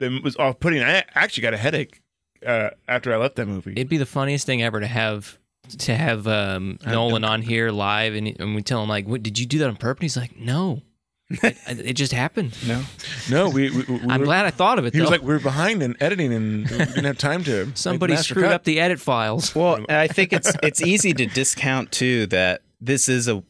that 0.00 0.22
was 0.22 0.36
off 0.36 0.60
putting. 0.60 0.82
I 0.82 1.04
actually 1.14 1.42
got 1.42 1.54
a 1.54 1.58
headache 1.58 2.00
uh, 2.46 2.70
after 2.88 3.12
I 3.12 3.16
left 3.16 3.36
that 3.36 3.46
movie. 3.46 3.72
It'd 3.72 3.88
be 3.88 3.96
the 3.96 4.06
funniest 4.06 4.46
thing 4.46 4.62
ever 4.62 4.80
to 4.80 4.86
have 4.86 5.38
to 5.78 5.94
have 5.96 6.26
um, 6.26 6.78
Nolan 6.86 7.24
on 7.24 7.40
here 7.42 7.70
live, 7.70 8.14
and, 8.14 8.28
and 8.38 8.54
we 8.54 8.62
tell 8.62 8.82
him 8.82 8.88
like, 8.88 9.06
"What 9.06 9.22
did 9.22 9.38
you 9.38 9.46
do 9.46 9.58
that 9.60 9.68
on 9.68 9.76
purpose?" 9.76 10.02
He's 10.02 10.16
like, 10.16 10.36
"No, 10.38 10.82
it, 11.30 11.56
it 11.66 11.92
just 11.94 12.12
happened." 12.12 12.54
No. 12.68 12.82
no, 13.30 13.48
we. 13.48 13.70
we, 13.70 13.82
we 13.84 14.00
I'm 14.08 14.20
were- 14.20 14.26
glad 14.26 14.44
I 14.46 14.50
thought 14.50 14.78
of 14.78 14.84
it. 14.84 14.94
He 14.94 15.00
was 15.00 15.10
like, 15.10 15.22
we 15.22 15.28
were 15.32 15.38
behind 15.40 15.82
in 15.82 15.96
editing 16.00 16.32
and 16.34 16.68
we 16.70 16.76
didn't 16.78 17.04
have 17.04 17.18
time 17.18 17.42
to. 17.44 17.72
somebody 17.74 18.14
screwed 18.16 18.44
cut." 18.44 18.52
up 18.52 18.64
the 18.64 18.78
edit 18.78 19.00
files. 19.00 19.54
Well, 19.54 19.84
I 19.88 20.06
think 20.06 20.32
it's 20.32 20.52
it's 20.62 20.82
easy 20.82 21.12
to 21.14 21.26
discount 21.26 21.90
too 21.92 22.26
that 22.26 22.60
this 22.80 23.08
is 23.08 23.26
a 23.28 23.42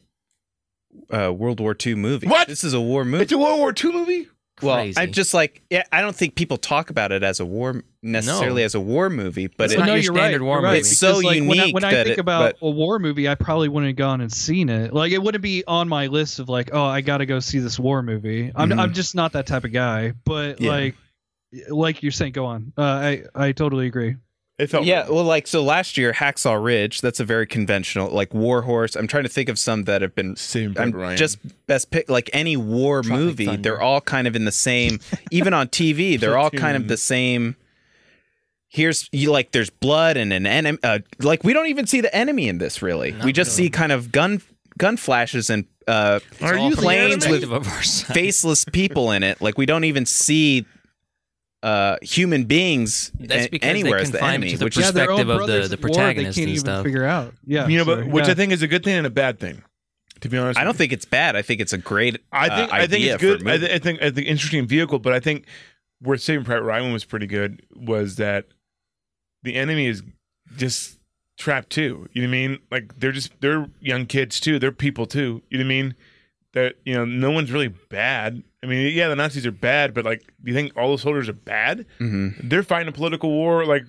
uh, 1.12 1.32
World 1.32 1.60
War 1.60 1.76
II 1.84 1.94
movie. 1.96 2.26
What? 2.28 2.48
This 2.48 2.64
is 2.64 2.72
a 2.74 2.80
war 2.80 3.04
movie. 3.04 3.22
It's 3.24 3.32
a 3.32 3.38
World 3.38 3.58
War 3.58 3.72
II 3.72 3.92
movie. 3.92 4.28
well, 4.62 4.76
Crazy. 4.76 4.96
I 4.98 5.06
just 5.06 5.34
like 5.34 5.62
yeah. 5.70 5.82
I 5.92 6.00
don't 6.00 6.14
think 6.14 6.34
people 6.36 6.56
talk 6.56 6.90
about 6.90 7.10
it 7.12 7.22
as 7.22 7.40
a 7.40 7.44
war 7.46 7.82
necessarily 8.02 8.62
No. 8.62 8.66
as 8.66 8.74
a 8.74 8.80
war 8.80 9.10
movie, 9.10 9.46
but 9.48 9.64
It's 9.64 9.74
it, 9.74 9.78
not 9.78 9.86
no, 9.86 9.94
your 9.94 10.02
you're 10.04 10.14
standard 10.14 10.40
right, 10.42 10.46
war 10.46 10.62
movie. 10.62 10.78
It's 10.78 10.96
so 10.96 11.18
because, 11.20 11.24
like, 11.24 11.40
when 11.48 11.58
I, 11.58 11.62
unique 11.62 11.74
when 11.74 11.84
I 11.84 11.90
think 11.90 12.06
it- 12.08 12.18
about 12.18 12.56
but- 12.60 12.66
a 12.66 12.70
war 12.70 12.98
movie, 12.98 13.28
I 13.28 13.34
probably 13.34 13.68
wouldn't 13.68 13.88
have 13.88 13.96
gone 13.96 14.20
and 14.20 14.32
seen 14.32 14.68
it. 14.68 14.92
Like 14.94 15.12
it 15.12 15.22
wouldn't 15.22 15.42
be 15.42 15.64
on 15.66 15.88
my 15.88 16.06
list 16.06 16.38
of 16.38 16.48
like, 16.48 16.70
oh, 16.72 16.84
I 16.84 17.00
got 17.00 17.18
to 17.18 17.26
go 17.26 17.40
see 17.40 17.58
this 17.58 17.78
war 17.78 18.02
movie. 18.02 18.52
I'm 18.54 18.70
Mhm. 18.70 18.78
I'm 18.80 18.92
just 18.94 19.14
not 19.14 19.32
that 19.32 19.46
type 19.46 19.64
of 19.64 19.72
guy. 19.72 20.12
But 20.24 20.60
Yeah. 20.60 20.70
like, 20.70 20.94
like 21.68 22.02
you're 22.02 22.12
saying, 22.12 22.32
go 22.32 22.46
on. 22.46 22.72
Uh, 22.76 22.82
I 22.82 23.22
I 23.34 23.52
totally 23.52 23.86
agree. 23.86 24.16
It 24.56 24.68
felt 24.68 24.84
yeah. 24.84 25.08
Well, 25.08 25.24
like 25.24 25.48
so 25.48 25.64
last 25.64 25.96
year, 25.98 26.12
Hacksaw 26.12 26.62
Ridge. 26.62 27.00
That's 27.00 27.18
a 27.18 27.24
very 27.24 27.44
conventional 27.46 28.10
like 28.10 28.32
War 28.32 28.62
Horse. 28.62 28.94
I'm 28.94 29.08
trying 29.08 29.24
to 29.24 29.28
think 29.28 29.48
of 29.48 29.58
some 29.58 29.84
that 29.84 30.00
have 30.00 30.14
been 30.14 30.36
Same 30.36 30.74
I'm 30.78 30.92
Ryan. 30.92 31.16
just 31.16 31.38
best 31.66 31.90
pick 31.90 32.08
like 32.08 32.30
any 32.32 32.56
war 32.56 33.02
Tropic 33.02 33.18
movie. 33.20 33.46
Thunder. 33.46 33.62
They're 33.62 33.80
all 33.80 34.00
kind 34.00 34.28
of 34.28 34.36
in 34.36 34.44
the 34.44 34.52
same. 34.52 35.00
even 35.32 35.54
on 35.54 35.66
TV, 35.68 36.18
they're 36.20 36.38
all 36.38 36.50
kind 36.50 36.76
of 36.76 36.86
the 36.86 36.96
same. 36.96 37.56
Here's 38.68 39.08
you 39.12 39.32
like 39.32 39.50
there's 39.52 39.70
blood 39.70 40.16
and 40.16 40.32
an 40.32 40.46
enemy. 40.46 40.78
Uh, 40.84 41.00
like 41.20 41.42
we 41.42 41.52
don't 41.52 41.66
even 41.66 41.86
see 41.86 42.00
the 42.00 42.14
enemy 42.14 42.48
in 42.48 42.58
this 42.58 42.80
really. 42.80 43.12
we 43.24 43.32
just 43.32 43.56
see 43.56 43.70
kind 43.70 43.90
of 43.92 44.12
gun 44.12 44.40
gun 44.78 44.96
flashes 44.96 45.50
and 45.50 45.64
uh, 45.88 46.20
Are 46.42 46.56
all 46.56 46.70
you 46.70 46.76
planes 46.76 47.26
with 47.28 47.42
perspective 47.42 47.52
of 47.52 47.68
our 47.68 47.82
side. 47.82 48.14
faceless 48.14 48.64
people 48.64 49.10
in 49.10 49.22
it. 49.24 49.40
Like 49.40 49.58
we 49.58 49.66
don't 49.66 49.84
even 49.84 50.06
see 50.06 50.64
uh, 51.64 51.96
human 52.02 52.44
beings 52.44 53.10
That's 53.18 53.46
a- 53.46 53.48
because 53.48 53.66
they 53.66 53.70
anywhere 53.80 53.98
as 53.98 54.10
the 54.10 54.22
enemy. 54.22 54.50
to 54.50 54.58
the 54.58 54.64
which 54.66 54.76
Yeah, 54.76 54.86
is 54.88 54.92
their 54.92 55.10
own 55.10 55.26
perspective 55.26 55.40
of 55.40 55.46
the- 55.46 55.68
the 55.68 55.72
at 55.74 55.80
war, 55.82 55.88
protagonist 55.88 56.36
they 56.36 56.42
can't 56.42 56.48
and 56.48 56.56
even 56.56 56.60
stuff. 56.60 56.84
figure 56.84 57.04
out. 57.04 57.34
Yeah, 57.46 57.66
you 57.68 57.78
know, 57.78 57.84
sorry. 57.84 58.02
but 58.04 58.10
which 58.12 58.26
Yeah. 58.26 58.32
I 58.32 58.34
think 58.34 58.52
is 58.52 58.62
a 58.62 58.68
good 58.68 58.84
thing 58.84 58.94
and 58.96 59.06
a 59.06 59.10
bad 59.10 59.40
thing. 59.40 59.62
To 60.20 60.28
be 60.28 60.36
honest, 60.38 60.58
I 60.60 60.64
don't 60.64 60.76
think 60.76 60.92
it's 60.92 61.04
bad. 61.04 61.36
I 61.36 61.42
think 61.42 61.60
it's 61.60 61.72
a 61.72 61.78
great. 61.78 62.18
I 62.32 62.48
think 62.48 62.72
uh, 62.72 62.76
I 62.76 62.86
think 62.86 63.04
it's 63.04 63.14
for 63.14 63.18
good. 63.38 63.48
I, 63.48 63.58
th- 63.58 63.70
I 63.72 63.78
think 63.78 64.02
I 64.02 64.10
think 64.10 64.26
interesting 64.28 64.66
vehicle, 64.66 64.98
but 64.98 65.12
I 65.12 65.20
think 65.20 65.46
where 66.00 66.16
Saving 66.18 66.44
Private 66.44 66.62
Ryan 66.64 66.92
was 66.92 67.04
pretty 67.04 67.26
good 67.26 67.62
was 67.74 68.16
that 68.16 68.46
the 69.42 69.54
enemy 69.56 69.86
is 69.86 70.02
just 70.56 70.98
trapped 71.38 71.70
too. 71.70 72.08
You 72.12 72.22
know 72.22 72.28
what 72.28 72.34
I 72.36 72.38
mean? 72.48 72.58
Like 72.70 72.98
they're 73.00 73.12
just 73.12 73.32
they're 73.40 73.68
young 73.80 74.06
kids 74.06 74.38
too. 74.40 74.58
They're 74.58 74.70
people 74.72 75.06
too. 75.06 75.42
You 75.50 75.58
know 75.58 75.64
what 75.64 75.66
I 75.66 75.68
mean? 75.68 75.94
That 76.52 76.76
you 76.84 76.94
know, 76.94 77.04
no 77.04 77.30
one's 77.30 77.50
really 77.50 77.68
bad. 77.68 78.42
I 78.64 78.66
mean, 78.66 78.94
yeah, 78.94 79.08
the 79.08 79.16
Nazis 79.16 79.44
are 79.44 79.52
bad, 79.52 79.92
but 79.92 80.04
like, 80.06 80.20
do 80.42 80.50
you 80.50 80.54
think 80.54 80.72
all 80.76 80.90
the 80.92 80.98
soldiers 80.98 81.28
are 81.28 81.34
bad? 81.34 81.84
Mhm. 82.00 82.48
They're 82.48 82.62
fighting 82.62 82.88
a 82.88 82.92
political 82.92 83.30
war, 83.30 83.66
like, 83.66 83.84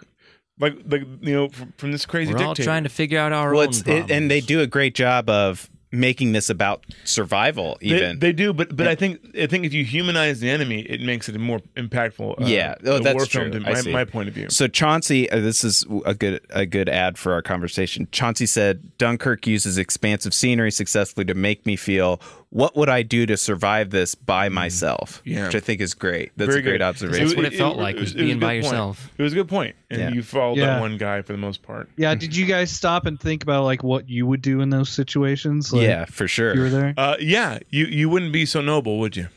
like, 0.60 0.76
like 0.86 1.04
you 1.22 1.34
know, 1.34 1.48
from, 1.50 1.74
from 1.78 1.92
this 1.94 2.06
crazy 2.06 2.34
We're 2.34 2.44
all 2.44 2.56
trying 2.56 2.84
to 2.84 2.90
figure 2.90 3.20
out 3.20 3.32
our 3.32 3.54
Well, 3.54 3.68
own 3.68 3.74
it, 3.86 4.12
and 4.12 4.30
they 4.30 4.42
do 4.42 4.60
a 4.60 4.68
great 4.68 4.94
job 4.94 5.30
of 5.30 5.70
making 5.96 6.34
this 6.34 6.50
about 6.50 6.86
survival. 7.04 7.78
Even 7.82 8.20
they 8.20 8.34
do, 8.34 8.54
but 8.54 8.76
but 8.76 8.88
I 8.88 8.96
think 8.96 9.20
I 9.40 9.48
think 9.48 9.66
if 9.66 9.74
you 9.74 9.84
humanize 9.84 10.40
the 10.40 10.50
enemy, 10.50 10.82
it 10.82 11.02
makes 11.02 11.30
it 11.30 11.36
a 11.36 11.40
more 11.40 11.60
impactful. 11.76 12.42
Uh, 12.42 12.46
Yeah. 12.46 12.76
Oh, 12.86 13.00
that's 13.00 13.16
war 13.16 13.26
true. 13.26 13.60
my, 13.62 13.82
my 13.84 14.06
point 14.06 14.28
of 14.28 14.34
view. 14.34 14.48
So 14.50 14.68
Chauncey, 14.68 15.30
uh, 15.30 15.40
this 15.40 15.64
is 15.64 15.86
a 16.06 16.14
good 16.14 16.42
a 16.50 16.66
good 16.66 16.90
ad 16.90 17.18
for 17.18 17.34
our 17.34 17.42
conversation. 17.42 18.08
Chauncey 18.12 18.46
said 18.46 18.98
Dunkirk 18.98 19.48
uses 19.48 19.78
expansive 19.78 20.34
scenery 20.34 20.72
successfully 20.72 21.26
to 21.26 21.34
make 21.34 21.66
me 21.66 21.76
feel 21.76 22.20
what 22.56 22.74
would 22.78 22.88
I 22.88 23.02
do 23.04 23.26
to 23.26 23.36
survive 23.36 23.90
this 23.90 24.16
by 24.16 24.48
myself, 24.48 25.22
Mm. 25.26 25.32
Yeah. 25.34 25.46
which 25.48 25.56
I 25.56 25.60
think 25.60 25.82
is 25.82 25.94
great. 25.94 26.32
That's 26.38 26.48
Very 26.48 26.60
a 26.60 26.64
great 26.64 26.72
good. 26.76 26.82
observation. 26.84 27.26
That's 27.26 27.36
what 27.36 27.46
it 27.46 27.54
felt 27.54 27.76
like, 27.78 27.98
was 27.98 28.14
a 28.14 28.16
being 28.16 28.28
good 28.30 28.40
by 28.40 28.54
point. 28.54 28.64
yourself. 28.64 29.12
It 29.18 29.24
was 29.24 29.34
a 29.34 29.36
good 29.36 29.50
point. 29.50 29.76
point, 29.76 29.76
and 29.90 30.00
Yeah. 30.00 30.10
you 30.12 30.24
followed 30.24 30.58
Yeah. 30.58 30.66
that 30.68 30.80
one 30.80 30.98
guy 30.98 31.22
for 31.22 31.34
the 31.34 31.38
most 31.38 31.62
part. 31.64 31.90
yeah. 31.98 32.16
Did 32.16 32.34
you 32.34 32.46
guys 32.46 32.72
stop 32.72 33.06
and 33.06 33.20
think 33.20 33.44
about 33.44 33.66
like 33.66 33.84
what 33.84 34.08
you 34.10 34.26
would 34.26 34.42
do 34.42 34.62
in 34.62 34.70
those 34.70 34.90
situations? 34.90 35.74
Like, 35.74 35.84
yeah, 35.84 36.06
for 36.06 36.28
sure. 36.30 36.56
you 36.56 36.62
were 36.62 36.70
there. 36.70 36.94
Uh, 36.96 37.18
yeah, 37.20 37.60
you 37.70 37.86
you 37.88 38.08
wouldn't 38.10 38.32
be 38.32 38.46
so 38.46 38.62
noble, 38.62 39.00
would 39.00 39.18
you? 39.18 39.28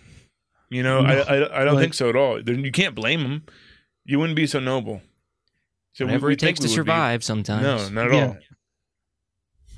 You 0.71 0.83
know, 0.85 1.01
I, 1.01 1.15
I 1.19 1.63
I 1.63 1.65
don't 1.65 1.75
Like- 1.75 1.83
think 1.83 1.95
so 1.95 2.09
at 2.09 2.15
all. 2.17 2.41
There- 2.43 2.55
You 2.55 2.71
can't 2.71 2.95
blame 2.95 3.23
them. 3.25 3.43
You 4.05 4.19
wouldn't 4.21 4.37
be 4.37 4.47
so 4.47 4.61
noble. 4.61 5.03
So 5.95 6.05
Whatever 6.05 6.29
we 6.29 6.35
it 6.35 6.39
takes 6.39 6.61
to 6.61 6.67
we 6.67 6.71
would 6.71 6.75
be. 6.85 6.91
survive 6.93 7.25
sometimes. 7.25 7.63
No, 7.63 7.89
not 7.89 8.07
at 8.09 8.13
Yeah. 8.15 8.27
all. 8.27 8.37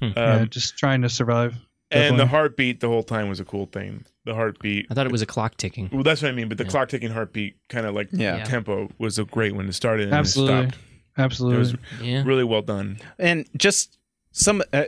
Hmm. 0.01 0.12
yeah, 0.16 0.34
Um, 0.34 0.49
just 0.51 0.76
trying 0.78 1.03
to 1.03 1.09
survive. 1.09 1.55
And 1.91 2.18
the 2.18 2.26
heartbeat 2.26 2.80
the 2.80 2.88
whole 2.88 3.03
time 3.03 3.28
was 3.28 3.41
a 3.41 3.45
cool 3.45 3.66
thing. 3.66 4.05
The 4.24 4.34
heartbeat. 4.34 4.86
I 4.91 4.95
thought 4.95 5.07
it 5.07 5.12
was 5.12 5.22
a 5.22 5.26
clock 5.26 5.57
ticking. 5.57 5.88
Well, 5.93 6.03
that's 6.03 6.22
what 6.22 6.30
I 6.30 6.32
mean. 6.32 6.49
But 6.49 6.59
the 6.59 6.64
Yeah. 6.64 6.70
clock 6.70 6.88
ticking 6.88 7.11
heartbeat 7.11 7.57
kind 7.68 7.86
of 7.86 7.95
like 7.95 8.09
Yeah. 8.12 8.36
Yeah. 8.38 8.45
tempo 8.45 8.91
was 8.99 9.18
a 9.18 9.24
great 9.24 9.55
when 9.55 9.68
it 9.68 9.72
started 9.72 10.05
and 10.07 10.14
Absolutely. 10.14 10.55
it 10.55 10.62
stopped. 10.68 10.74
It 11.18 11.20
Absolutely. 11.22 11.59
was 11.59 11.74
Yeah. 12.03 12.22
really 12.24 12.45
well 12.45 12.62
done. 12.62 12.99
and 13.18 13.47
just 13.57 13.99
some 14.32 14.62
uh, 14.72 14.84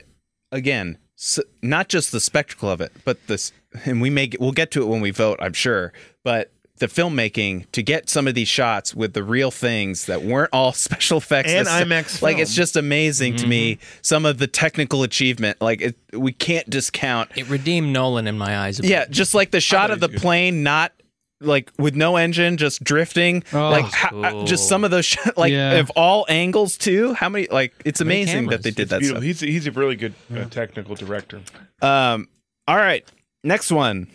again 0.53 0.99
s 1.19 1.39
not 1.63 1.89
just 1.89 2.13
the 2.13 2.21
spectacle 2.21 2.71
of 2.71 2.81
it 2.81 2.93
but 3.05 3.27
this 3.27 3.53
and 3.85 4.01
we 4.01 4.09
may 4.11 4.27
get, 4.29 4.41
we'll 4.41 4.53
get 4.53 4.71
to 4.71 4.83
it 4.83 4.87
when 4.87 5.01
we 5.01 5.11
vote 5.11 5.37
i'm 5.43 5.53
sure 5.53 5.93
but 6.25 6.53
the 6.79 6.87
filmmaking 6.87 7.71
to 7.73 7.83
get 7.83 8.09
some 8.09 8.27
of 8.27 8.35
these 8.35 8.49
shots 8.49 8.95
with 8.95 9.13
the 9.13 9.23
real 9.23 9.51
things 9.51 10.07
that 10.07 10.23
weren't 10.23 10.51
all 10.53 10.73
special 10.73 11.19
effects 11.19 11.51
And 11.53 11.67
that's- 11.67 11.87
IMAX 11.87 12.23
like 12.23 12.39
it's 12.39 12.55
just 12.55 12.77
amazing 12.77 13.37
to 13.37 13.47
me 13.47 13.79
some 14.01 14.25
of 14.27 14.39
the 14.39 14.47
technical 14.47 15.03
achievement 15.03 15.61
like 15.61 15.81
it, 15.81 15.97
we 16.13 16.33
can't 16.33 16.69
discount 16.69 17.31
It 17.37 17.49
redeemed 17.49 17.93
Nolan 17.93 18.27
in 18.27 18.37
my 18.39 18.59
eyes. 18.59 18.81
Yeah 18.81 19.05
just 19.09 19.35
like 19.35 19.51
the 19.53 19.61
shot 19.61 19.91
of 19.91 20.01
the 20.01 20.09
was 20.09 20.21
plane 20.21 20.63
not 20.63 20.93
like 21.41 21.71
with 21.79 21.95
no 21.95 22.17
engine 22.17 22.57
just 22.57 22.83
drifting 22.83 23.45
Oh, 23.53 23.69
like 23.71 23.85
that's 23.85 23.95
how, 23.95 24.23
uh, 24.23 24.45
just 24.45 24.69
some 24.69 24.83
of 24.85 24.91
those 24.91 25.05
sh- 25.05 25.19
like 25.37 25.53
Yeah. 25.53 25.73
of 25.75 25.91
all 25.91 26.25
angles 26.29 26.77
too 26.79 27.15
how 27.15 27.29
many 27.29 27.47
like 27.49 27.75
it's 27.85 28.01
many 28.01 28.23
amazing 28.23 28.47
that 28.49 28.63
they 28.63 28.71
did 28.71 28.83
It's 28.83 28.91
that 28.91 29.01
beautiful. 29.01 29.21
stuff 29.23 29.25
He's 29.25 29.41
he's 29.41 29.67
a 29.67 29.73
really 29.73 29.97
good 29.97 30.15
uh, 30.35 30.45
technical 30.47 30.95
director. 30.97 31.41
Um. 31.81 32.29
All 32.69 32.77
right. 32.77 33.05
Next 33.45 33.73
one. 33.73 34.07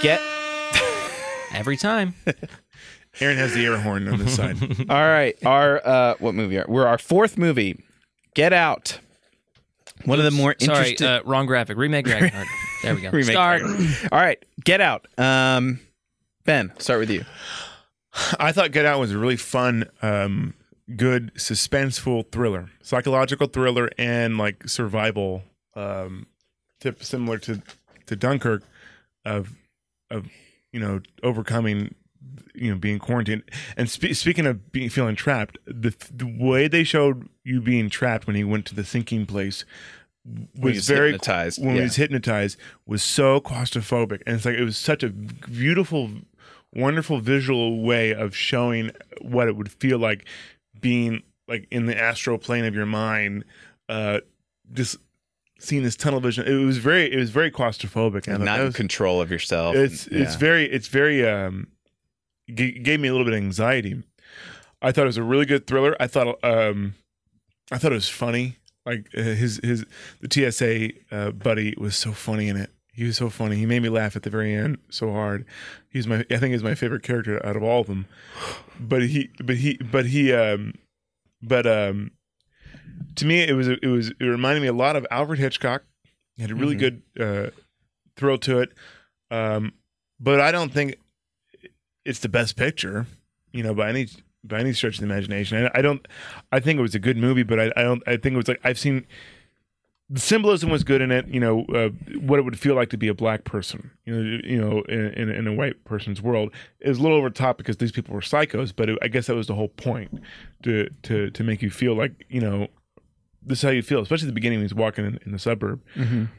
Get. 0.00 0.20
Every 1.58 1.76
time. 1.76 2.14
Aaron 3.20 3.36
has 3.36 3.52
the 3.54 3.64
air 3.64 3.78
horn 3.78 4.06
on 4.08 4.18
this 4.18 4.36
side. 4.36 4.56
All 4.90 4.96
right. 4.96 5.36
Our 5.44 5.84
uh, 5.86 6.14
what 6.20 6.34
movie? 6.34 6.58
Are, 6.58 6.64
we're 6.68 6.86
our 6.86 6.98
fourth 6.98 7.36
movie. 7.36 7.82
Get 8.34 8.52
Out. 8.52 9.00
One 10.04 10.18
of 10.18 10.24
the 10.24 10.30
more 10.30 10.54
Sorry, 10.60 10.90
interesting. 10.90 11.06
uh, 11.06 11.20
wrong 11.24 11.46
graphic. 11.46 11.76
Remake 11.76 12.06
Ragnarok. 12.12 12.46
There 12.82 12.94
we 12.94 13.00
go. 13.00 13.10
remake. 13.10 13.32
Start. 13.32 13.62
All 13.62 14.18
right. 14.20 14.42
Get 14.64 14.80
Out. 14.80 15.06
Um. 15.18 15.80
Ben, 16.44 16.72
start 16.78 17.00
with 17.00 17.10
you. 17.10 17.24
I 18.40 18.52
thought 18.52 18.72
Get 18.72 18.86
Out 18.86 19.00
was 19.00 19.12
a 19.12 19.18
really 19.18 19.36
fun, 19.36 19.84
um, 20.00 20.54
good 20.96 21.32
suspenseful 21.34 22.30
thriller, 22.32 22.70
psychological 22.80 23.48
thriller, 23.48 23.90
and 23.98 24.38
like 24.38 24.66
survival, 24.68 25.42
um, 25.74 26.26
tip 26.80 27.02
similar 27.04 27.36
to 27.38 27.60
to 28.06 28.16
Dunkirk, 28.16 28.62
of 29.26 29.52
of 30.10 30.26
you 30.78 30.86
know 30.86 31.00
overcoming, 31.22 31.94
you 32.54 32.70
know 32.70 32.76
being 32.76 32.98
quarantined. 32.98 33.42
And 33.76 33.90
spe- 33.90 34.14
speaking 34.14 34.46
of 34.46 34.70
being 34.70 34.88
feeling 34.88 35.16
trapped, 35.16 35.58
the 35.66 35.94
the 36.14 36.26
way 36.26 36.68
they 36.68 36.84
showed 36.84 37.28
you 37.44 37.60
being 37.60 37.90
trapped 37.90 38.26
when 38.26 38.36
he 38.36 38.44
went 38.44 38.66
to 38.66 38.74
the 38.74 38.84
sinking 38.84 39.26
place 39.26 39.64
was, 40.54 40.74
was 40.76 40.88
very 40.88 41.12
hypnotized, 41.12 41.58
when 41.58 41.70
yeah. 41.70 41.76
he 41.76 41.82
was 41.82 41.96
hypnotized 41.96 42.58
was 42.86 43.02
so 43.02 43.40
claustrophobic 43.40 44.22
and 44.26 44.36
it's 44.36 44.44
like 44.44 44.56
it 44.56 44.64
was 44.64 44.76
such 44.76 45.02
a 45.02 45.08
beautiful 45.08 46.10
wonderful 46.74 47.18
visual 47.18 47.82
way 47.82 48.12
of 48.12 48.36
showing 48.36 48.90
what 49.22 49.48
it 49.48 49.56
would 49.56 49.72
feel 49.72 49.98
like 49.98 50.26
being 50.78 51.22
like 51.46 51.66
in 51.70 51.86
the 51.86 51.98
astral 51.98 52.36
plane 52.36 52.66
of 52.66 52.74
your 52.74 52.84
mind 52.84 53.42
uh 53.88 54.20
just 54.74 54.98
seeing 55.58 55.82
this 55.82 55.96
tunnel 55.96 56.20
vision 56.20 56.46
it 56.46 56.64
was 56.64 56.78
very 56.78 57.12
it 57.12 57.16
was 57.16 57.30
very 57.30 57.50
claustrophobic. 57.50 58.26
And 58.28 58.38
thought 58.38 58.44
not 58.44 58.58
that 58.58 58.66
in 58.66 58.72
control 58.72 59.20
of 59.20 59.30
yourself. 59.30 59.74
it's 59.76 60.06
and- 60.06 60.20
it's 60.20 60.34
very 60.36 60.64
it's 60.70 60.88
very 60.88 61.26
um 61.28 61.66
g- 62.52 62.78
gave 62.78 63.00
me 63.00 63.08
a 63.08 63.12
little 63.12 63.24
bit 63.24 63.34
of 63.34 63.38
anxiety. 63.38 64.02
I 64.80 64.92
thought 64.92 65.02
it 65.02 65.06
was 65.06 65.16
a 65.16 65.22
really 65.22 65.46
good 65.46 65.66
thriller. 65.66 65.96
I 66.00 66.06
thought 66.06 66.38
um 66.44 66.94
i 67.70 67.78
thought 67.78 67.92
it 67.92 67.96
was 67.96 68.08
funny. 68.08 68.56
Like 68.86 69.08
uh, 69.16 69.20
his 69.22 69.60
his 69.62 69.84
the 70.20 70.28
tsa 70.52 70.90
uh, 71.14 71.30
buddy 71.32 71.74
was 71.76 71.94
so 71.96 72.12
funny 72.12 72.48
in 72.48 72.56
it. 72.56 72.70
He 72.92 73.04
was 73.04 73.16
so 73.16 73.28
funny. 73.28 73.56
He 73.56 73.66
made 73.66 73.82
me 73.82 73.88
laugh 73.90 74.16
at 74.16 74.22
the 74.22 74.30
very 74.30 74.54
end 74.54 74.78
so 74.90 75.12
hard. 75.12 75.44
He's 75.90 76.06
my 76.06 76.24
i 76.30 76.36
think 76.36 76.52
he's 76.52 76.62
my 76.62 76.74
favorite 76.74 77.02
character 77.02 77.44
out 77.44 77.56
of 77.56 77.62
all 77.62 77.80
of 77.82 77.86
them. 77.86 78.06
But 78.80 79.02
he 79.02 79.30
but 79.44 79.56
he 79.56 79.76
but 79.78 80.06
he 80.06 80.32
um 80.32 80.74
but 81.42 81.66
um 81.66 82.12
to 83.16 83.26
me 83.26 83.40
it 83.42 83.52
was 83.54 83.68
it 83.68 83.84
was 83.86 84.08
it 84.10 84.24
reminded 84.24 84.60
me 84.60 84.68
a 84.68 84.72
lot 84.72 84.96
of 84.96 85.06
alfred 85.10 85.38
hitchcock 85.38 85.82
it 86.36 86.42
had 86.42 86.50
a 86.50 86.54
really 86.54 86.76
Mhm. 86.76 86.78
good 86.78 87.02
uh 87.20 87.50
thrill 88.16 88.38
to 88.38 88.58
it 88.60 88.72
um, 89.30 89.72
but 90.18 90.40
I 90.40 90.50
don't 90.50 90.72
think 90.72 90.96
it's 92.04 92.20
the 92.20 92.28
best 92.30 92.56
picture, 92.56 93.06
you 93.52 93.62
know, 93.62 93.74
by 93.74 93.88
any 93.90 94.08
by 94.42 94.58
any 94.60 94.72
stretch 94.72 94.94
of 94.94 95.00
the 95.00 95.06
imagination. 95.06 95.66
I, 95.66 95.78
I 95.78 95.82
don't. 95.82 96.06
I 96.50 96.60
think 96.60 96.78
it 96.78 96.82
was 96.82 96.94
a 96.94 96.98
good 96.98 97.18
movie, 97.18 97.42
but 97.42 97.60
I, 97.60 97.72
I 97.76 97.82
don't. 97.82 98.02
I 98.06 98.16
think 98.16 98.32
it 98.32 98.36
was 98.38 98.48
like 98.48 98.60
I've 98.64 98.78
seen 98.78 99.06
the 100.10 100.20
symbolism 100.20 100.70
was 100.70 100.84
good 100.84 101.02
in 101.02 101.10
it. 101.10 101.28
You 101.28 101.40
know, 101.40 101.66
uh, 101.66 101.90
what 102.20 102.38
it 102.38 102.42
would 102.46 102.58
feel 102.58 102.74
like 102.74 102.88
to 102.90 102.96
be 102.96 103.08
a 103.08 103.14
black 103.14 103.44
person. 103.44 103.90
You 104.06 104.14
know, 104.16 104.40
you 104.44 104.58
know, 104.60 104.80
in, 104.88 105.12
in, 105.12 105.28
in 105.30 105.46
a 105.46 105.52
white 105.52 105.84
person's 105.84 106.22
world 106.22 106.50
is 106.80 106.98
a 106.98 107.02
little 107.02 107.18
over 107.18 107.28
the 107.28 107.34
top 107.34 107.58
because 107.58 107.76
these 107.76 107.92
people 107.92 108.14
were 108.14 108.22
psychos. 108.22 108.72
But 108.74 108.88
it, 108.88 108.98
I 109.02 109.08
guess 109.08 109.26
that 109.26 109.34
was 109.36 109.46
the 109.46 109.54
whole 109.54 109.68
point 109.68 110.22
to 110.62 110.88
to 111.02 111.30
to 111.30 111.44
make 111.44 111.60
you 111.60 111.70
feel 111.70 111.94
like 111.94 112.24
you 112.30 112.40
know. 112.40 112.68
This 113.42 113.58
is 113.58 113.62
how 113.62 113.70
you 113.70 113.82
feel, 113.82 114.00
especially 114.02 114.26
at 114.26 114.30
the 114.30 114.34
beginning 114.34 114.58
when 114.58 114.64
he's 114.66 114.74
walking 114.74 115.06
in, 115.06 115.18
in 115.24 115.32
the 115.32 115.38
suburb 115.38 115.80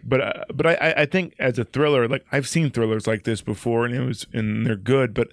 but 0.04 0.22
uh, 0.22 0.44
but 0.54 0.66
I- 0.68 0.74
I 0.90 1.02
I 1.02 1.06
think 1.06 1.34
as 1.40 1.58
a 1.58 1.64
thriller, 1.64 2.08
like 2.08 2.26
I've 2.32 2.48
seen 2.48 2.70
thrillers 2.72 3.08
like 3.08 3.24
this 3.24 3.42
before, 3.42 3.86
and 3.86 3.96
it 3.96 4.02
was 4.02 4.26
and 4.34 4.66
they're 4.66 4.76
good. 4.76 5.14
But 5.14 5.30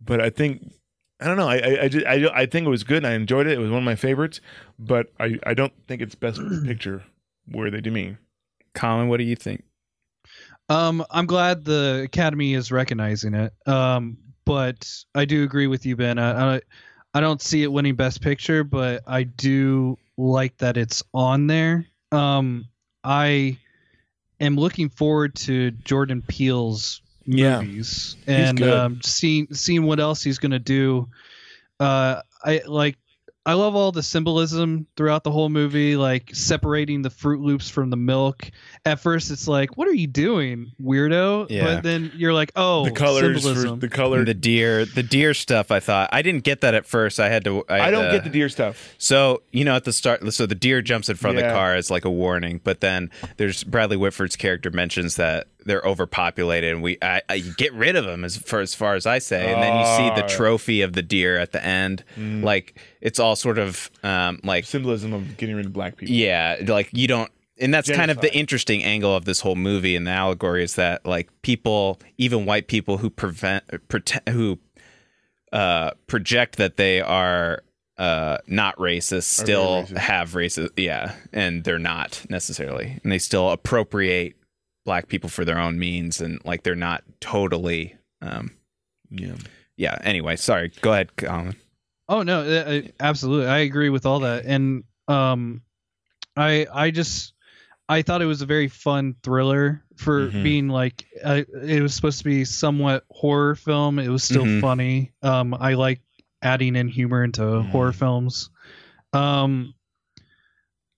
but 0.00 0.20
I 0.20 0.30
think 0.30 0.72
I 1.20 1.26
don't 1.26 1.36
know. 1.36 1.48
I 1.48 1.56
I 1.58 1.82
I, 1.82 1.88
just, 1.88 2.06
I, 2.06 2.28
I 2.42 2.46
think 2.46 2.66
it 2.66 2.70
was 2.70 2.84
good. 2.84 2.98
and 2.98 3.06
I 3.08 3.12
enjoyed 3.12 3.46
it. 3.46 3.52
It 3.52 3.58
was 3.60 3.70
one 3.70 3.78
of 3.78 3.84
my 3.84 3.96
favorites. 3.96 4.40
But 4.78 5.08
I 5.18 5.38
I 5.44 5.52
don't 5.54 5.72
think 5.88 6.00
it's 6.00 6.14
best 6.14 6.40
picture 6.64 7.02
worthy 7.50 7.82
to 7.82 7.90
me. 7.90 8.16
Colin, 8.74 9.08
what 9.08 9.18
do 9.18 9.24
you 9.24 9.36
think? 9.36 9.64
Um, 10.68 11.04
I'm 11.10 11.26
glad 11.26 11.64
the 11.64 12.02
Academy 12.04 12.54
is 12.54 12.70
recognizing 12.70 13.34
it. 13.34 13.52
Um, 13.66 14.16
but 14.44 14.88
I 15.14 15.24
do 15.24 15.42
agree 15.42 15.66
with 15.66 15.84
you, 15.84 15.96
Ben. 15.96 16.18
I, 16.18 16.56
I, 16.56 16.60
I 17.14 17.20
don't 17.20 17.42
see 17.42 17.62
it 17.64 17.72
winning 17.72 17.96
Best 17.96 18.20
Picture, 18.22 18.62
but 18.62 19.02
I 19.06 19.24
do 19.24 19.98
like 20.20 20.56
that 20.58 20.76
it's 20.76 21.02
on 21.14 21.46
there. 21.46 21.86
Um, 22.12 22.66
I 23.02 23.58
am 24.40 24.56
looking 24.56 24.88
forward 24.88 25.34
to 25.36 25.70
Jordan 25.70 26.22
Peele's 26.22 27.00
Yeah. 27.26 27.60
movies 27.60 28.16
and 28.26 28.58
good. 28.58 28.72
um, 28.72 29.00
seeing 29.02 29.52
seeing 29.54 29.84
what 29.84 30.00
else 30.00 30.22
he's 30.22 30.38
gonna 30.38 30.58
do. 30.58 31.08
Uh, 31.78 32.20
I 32.44 32.62
like. 32.66 32.96
I 33.46 33.54
love 33.54 33.74
all 33.74 33.90
the 33.90 34.02
symbolism 34.02 34.86
throughout 34.96 35.24
the 35.24 35.30
whole 35.30 35.48
movie, 35.48 35.96
like 35.96 36.30
separating 36.34 37.00
the 37.00 37.08
Fruit 37.08 37.40
Loops 37.40 37.70
from 37.70 37.88
the 37.88 37.96
milk. 37.96 38.50
At 38.84 39.00
first, 39.00 39.30
it's 39.30 39.48
like, 39.48 39.78
"What 39.78 39.88
are 39.88 39.94
you 39.94 40.06
doing, 40.06 40.72
weirdo?" 40.80 41.46
Yeah. 41.48 41.64
But 41.64 41.82
then 41.82 42.12
you're 42.14 42.34
like, 42.34 42.52
"Oh, 42.54 42.84
the 42.84 42.90
colors, 42.90 43.42
for, 43.42 43.76
the 43.76 43.88
color. 43.88 44.18
And 44.18 44.28
the 44.28 44.34
deer, 44.34 44.84
the 44.84 45.02
deer 45.02 45.32
stuff. 45.32 45.70
I 45.70 45.80
thought 45.80 46.10
I 46.12 46.20
didn't 46.20 46.44
get 46.44 46.60
that 46.60 46.74
at 46.74 46.84
first. 46.84 47.18
I 47.18 47.30
had 47.30 47.44
to. 47.44 47.64
I, 47.68 47.88
I 47.88 47.90
don't 47.90 48.06
uh, 48.06 48.12
get 48.12 48.24
the 48.24 48.30
deer 48.30 48.50
stuff. 48.50 48.94
So 48.98 49.42
you 49.52 49.64
know, 49.64 49.74
at 49.74 49.84
the 49.84 49.92
start, 49.94 50.30
so 50.34 50.44
the 50.44 50.54
deer 50.54 50.82
jumps 50.82 51.08
in 51.08 51.16
front 51.16 51.38
of 51.38 51.44
the 51.44 51.50
car 51.50 51.74
as 51.74 51.90
like 51.90 52.04
a 52.04 52.10
warning, 52.10 52.60
but 52.62 52.80
then 52.80 53.10
there's 53.38 53.64
Bradley 53.64 53.96
Whitford's 53.96 54.36
character 54.36 54.70
mentions 54.70 55.16
that 55.16 55.46
they're 55.66 55.82
overpopulated, 55.82 56.72
and 56.74 56.82
we 56.82 56.98
I, 57.02 57.22
I 57.28 57.34
you 57.34 57.52
get 57.54 57.72
rid 57.74 57.96
of 57.96 58.04
them 58.04 58.24
as 58.24 58.36
far 58.36 58.60
as 58.60 58.74
far 58.74 58.94
as 58.94 59.06
I 59.06 59.18
say, 59.18 59.52
and 59.52 59.62
then 59.62 59.78
you 59.78 59.84
see 59.96 60.08
the 60.20 60.24
Ah. 60.24 60.28
trophy 60.28 60.82
of 60.82 60.92
the 60.94 61.02
deer 61.02 61.36
at 61.38 61.52
the 61.52 61.64
end, 61.64 62.04
Mm. 62.18 62.42
like 62.42 62.78
it's 63.00 63.18
all 63.18 63.36
sort 63.36 63.58
of 63.58 63.90
um 64.02 64.40
like 64.44 64.64
Symbolism 64.64 65.12
of 65.12 65.36
getting 65.36 65.56
rid 65.56 65.66
of 65.66 65.72
black 65.72 65.96
people. 65.96 66.14
yeah, 66.14 66.56
like 66.66 66.88
you 66.92 67.06
don't. 67.06 67.30
And 67.62 67.74
that's 67.74 67.90
kind 67.90 68.10
of 68.10 68.22
the 68.22 68.34
interesting 68.34 68.82
angle 68.84 69.14
of 69.14 69.26
this 69.26 69.40
whole 69.40 69.54
movie 69.56 69.94
and 69.94 70.06
the 70.06 70.10
allegory 70.12 70.64
is 70.64 70.76
that 70.76 71.04
like 71.04 71.28
people, 71.42 72.00
even 72.16 72.46
white 72.46 72.68
people 72.68 72.96
who 72.96 73.10
prevent, 73.10 73.64
pretend, 73.88 74.26
who 74.30 74.58
uh, 75.52 75.90
project 76.06 76.56
that 76.56 76.76
they 76.78 77.00
are 77.02 77.62
uh, 77.98 78.38
not 78.46 78.74
racist, 78.78 79.24
still 79.24 79.82
racist. 79.82 79.96
have 79.98 80.30
racist, 80.32 80.70
yeah, 80.78 81.14
and 81.34 81.64
they're 81.64 81.78
not 81.78 82.24
necessarily, 82.30 82.98
and 83.02 83.12
they 83.12 83.18
still 83.18 83.50
appropriate 83.50 84.36
black 84.84 85.08
people 85.08 85.28
for 85.30 85.44
their 85.44 85.58
own 85.58 85.78
means, 85.78 86.20
and 86.20 86.40
like 86.44 86.62
they're 86.62 86.74
not 86.74 87.02
totally, 87.20 87.96
um, 88.22 88.50
Yeah. 89.10 89.34
yeah. 89.76 89.98
Anyway, 90.02 90.36
sorry. 90.36 90.72
Go 90.80 90.92
ahead, 90.92 91.14
Colin. 91.16 91.56
Oh 92.08 92.22
no, 92.22 92.40
uh, 92.40 92.70
uh, 92.70 92.82
absolutely. 92.98 93.46
I 93.46 93.58
agree 93.58 93.88
with 93.88 94.04
all 94.06 94.20
that. 94.20 94.44
And 94.44 94.84
um 95.08 95.62
I 96.36 96.66
I 96.72 96.90
just 96.90 97.34
I 97.88 98.02
thought 98.02 98.22
it 98.22 98.26
was 98.26 98.42
a 98.42 98.46
very 98.46 98.68
fun 98.68 99.14
thriller 99.22 99.84
for 99.96 100.30
Mhm. 100.32 100.42
being 100.42 100.68
like 100.68 101.04
uh, 101.22 101.42
it 101.62 101.82
was 101.82 101.94
supposed 101.94 102.18
to 102.18 102.24
be 102.24 102.44
somewhat 102.44 103.04
horror 103.10 103.54
film. 103.54 103.98
It 103.98 104.08
was 104.08 104.24
still 104.24 104.44
Mhm. 104.46 104.60
funny. 104.60 105.12
Um 105.22 105.54
I 105.54 105.74
like 105.74 106.00
adding 106.42 106.74
in 106.74 106.88
humor 106.88 107.22
into 107.22 107.62
horror 107.62 107.92
films. 107.92 108.50
Um 109.12 109.74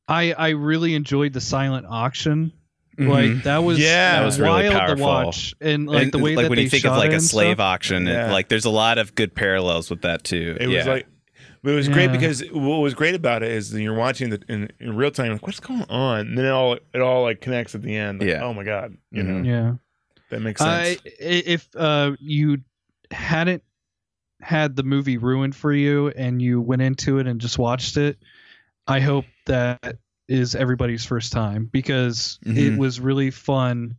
I 0.08 0.32
I 0.32 0.48
really 0.50 0.94
enjoyed 0.94 1.32
the 1.32 1.40
silent 1.40 1.86
auction. 1.88 2.52
Like 2.98 3.44
that 3.44 3.58
was 3.64 3.78
Yeah. 3.78 4.18
That 4.20 4.24
was 4.26 4.38
really 4.40 4.68
wild 4.68 4.72
powerful. 4.74 4.96
to 4.96 5.02
watch, 5.02 5.54
and 5.60 5.86
like 5.86 6.02
And, 6.04 6.12
the 6.12 6.18
way 6.18 6.36
like 6.36 6.44
that 6.44 6.50
when 6.50 6.56
they 6.56 6.62
you 6.64 6.68
think 6.70 6.84
of 6.84 6.96
like 6.96 7.12
a 7.12 7.20
slave 7.20 7.56
stuff. 7.56 7.64
auction, 7.64 8.06
Yeah. 8.06 8.24
and, 8.24 8.32
like 8.32 8.48
there's 8.48 8.64
a 8.66 8.70
lot 8.70 8.98
of 8.98 9.14
good 9.14 9.34
parallels 9.34 9.88
with 9.90 10.02
that 10.02 10.24
too. 10.24 10.56
It 10.60 10.68
yeah. 10.68 10.78
was 10.78 10.86
like 10.86 11.06
But 11.62 11.72
it 11.72 11.76
was 11.76 11.88
great 11.88 12.10
because 12.12 12.42
what 12.50 12.78
was 12.78 12.92
great 12.94 13.14
about 13.14 13.42
it 13.42 13.50
is 13.52 13.72
when 13.72 13.82
you're 13.82 13.94
watching 13.94 14.32
it 14.32 14.44
in, 14.48 14.68
in 14.80 14.96
real 14.96 15.10
time, 15.12 15.32
like 15.32 15.46
what's 15.46 15.60
going 15.60 15.84
on, 15.88 16.20
and 16.26 16.36
then 16.38 16.44
it 16.44 16.50
all 16.50 16.74
it 16.74 17.00
all 17.00 17.22
like 17.22 17.40
connects 17.40 17.74
at 17.74 17.82
the 17.82 17.96
end. 17.96 18.20
Like, 18.20 18.28
Yeah. 18.28 18.42
Oh 18.44 18.52
my 18.52 18.64
god. 18.64 18.96
You 19.10 19.22
Mhm. 19.22 19.26
know 19.44 19.50
Yeah. 19.50 19.72
that 20.30 20.40
makes 20.42 20.60
sense. 20.60 20.98
i- 21.06 21.10
if 21.22 21.68
uh, 21.76 22.12
you 22.20 22.58
hadn't 23.10 23.62
had 24.40 24.74
the 24.76 24.82
movie 24.82 25.18
ruined 25.18 25.54
for 25.54 25.72
you 25.72 26.08
and 26.08 26.42
you 26.42 26.60
went 26.60 26.82
into 26.82 27.18
it 27.18 27.26
and 27.28 27.40
just 27.40 27.58
watched 27.58 27.96
it, 27.96 28.18
I 28.88 28.98
hope 29.00 29.24
that 29.46 29.98
is 30.32 30.54
everybody's 30.54 31.04
first 31.04 31.32
time 31.32 31.66
because 31.72 32.38
it 32.44 32.72
Mhm. 32.72 32.78
was 32.78 33.00
really 33.00 33.30
fun. 33.30 33.96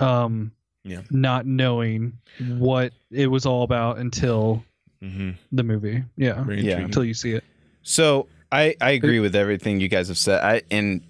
Um, 0.00 0.52
Yeah. 0.84 1.02
not 1.10 1.44
knowing 1.46 2.18
what 2.40 2.92
it 3.10 3.26
was 3.26 3.44
all 3.46 3.62
about 3.64 3.98
until 3.98 4.64
mm-hmm. 5.02 5.30
the 5.52 5.62
movie. 5.62 6.04
Yeah, 6.16 6.44
Yeah. 6.48 6.78
until 6.78 7.04
you 7.04 7.14
see 7.14 7.32
it. 7.32 7.44
So 7.82 8.28
I 8.50 8.74
I 8.80 8.92
agree 8.92 9.20
with 9.20 9.36
everything 9.36 9.80
you 9.80 9.88
guys 9.88 10.08
have 10.08 10.18
said. 10.18 10.42
I 10.42 10.62
and 10.70 11.02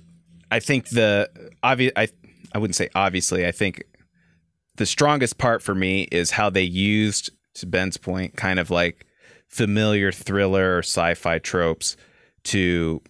I 0.50 0.61
think 0.61 0.88
the 0.88 1.30
obvious 1.62 1.92
I 1.96 2.09
I 2.52 2.59
wouldn't 2.59 2.76
say 2.76 2.88
obviously. 2.94 3.46
I 3.46 3.52
think 3.52 3.84
the 4.76 4.86
strongest 4.86 5.38
part 5.38 5.62
for 5.62 5.74
me 5.74 6.09
is 6.11 6.32
how 6.32 6.50
they 6.50 6.62
used 6.62 7.30
to 7.54 7.66
Ben's 7.66 7.96
point, 7.96 8.36
kind 8.36 8.59
of 8.59 8.70
like 8.70 9.06
familiar 9.48 10.12
thriller 10.12 10.76
or 10.76 10.82
sci-fi 10.82 11.38
tropes 11.38 11.96
to 12.44 13.02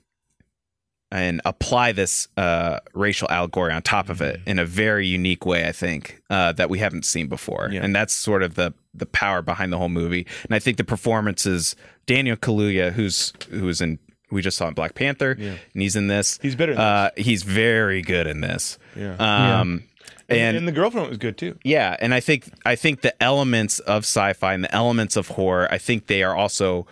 and 1.11 1.41
apply 1.45 1.93
this 1.93 2.29
uh, 2.37 2.81
racial 2.95 3.29
allegory 3.31 3.73
on 3.73 3.81
top 3.83 4.09
of 4.11 4.21
it 4.21 4.41
in 4.47 4.59
a 4.59 4.65
very 4.65 5.07
unique 5.07 5.47
way. 5.47 5.67
I 5.67 5.73
think 5.73 6.21
uh, 6.31 6.53
that 6.53 6.69
we 6.69 6.79
haven't 6.79 7.05
seen 7.05 7.29
before, 7.29 7.71
Yeah. 7.73 7.83
and 7.85 7.95
that's 7.95 8.13
sort 8.13 8.43
of 8.43 8.55
the 8.57 8.75
the 8.95 9.07
power 9.07 9.43
behind 9.43 9.73
the 9.73 9.79
whole 9.79 9.89
movie. 9.89 10.27
And 10.45 10.55
I 10.55 10.59
think 10.59 10.77
the 10.77 10.85
performances, 10.85 11.77
Daniel 12.07 12.37
Kaluuya, 12.37 12.93
who's 12.93 13.33
who's 13.51 13.81
in 13.81 13.99
we 14.31 14.43
just 14.43 14.59
saw 14.59 14.69
in 14.69 14.75
Black 14.75 14.95
Panther, 14.95 15.35
Yeah. 15.39 15.55
and 15.73 15.83
he's 15.83 15.97
in 15.97 16.09
this. 16.09 16.39
He's 16.43 16.55
better. 16.55 16.75
Than 16.75 16.83
Uh, 16.85 17.11
he's 17.17 17.43
very 17.45 18.03
good 18.03 18.27
in 18.27 18.43
this. 18.43 18.79
yeah. 18.95 19.15
Um, 19.15 19.85
and, 20.29 20.39
and 20.41 20.57
and 20.59 20.69
the 20.69 20.73
girlfriend 20.73 21.09
was 21.09 21.17
good 21.17 21.39
too. 21.39 21.57
yeah, 21.65 21.97
and 22.01 22.13
I 22.13 22.21
think 22.21 22.45
I 22.67 22.77
think 22.77 23.01
the 23.01 23.15
elements 23.23 23.79
of 23.79 24.03
sci-fi 24.03 24.53
and 24.53 24.63
the 24.65 24.75
elements 24.75 25.17
of 25.17 25.29
horror, 25.29 25.67
I 25.71 25.79
think 25.79 26.07
they 26.09 26.23
are 26.23 26.37
also, 26.37 26.87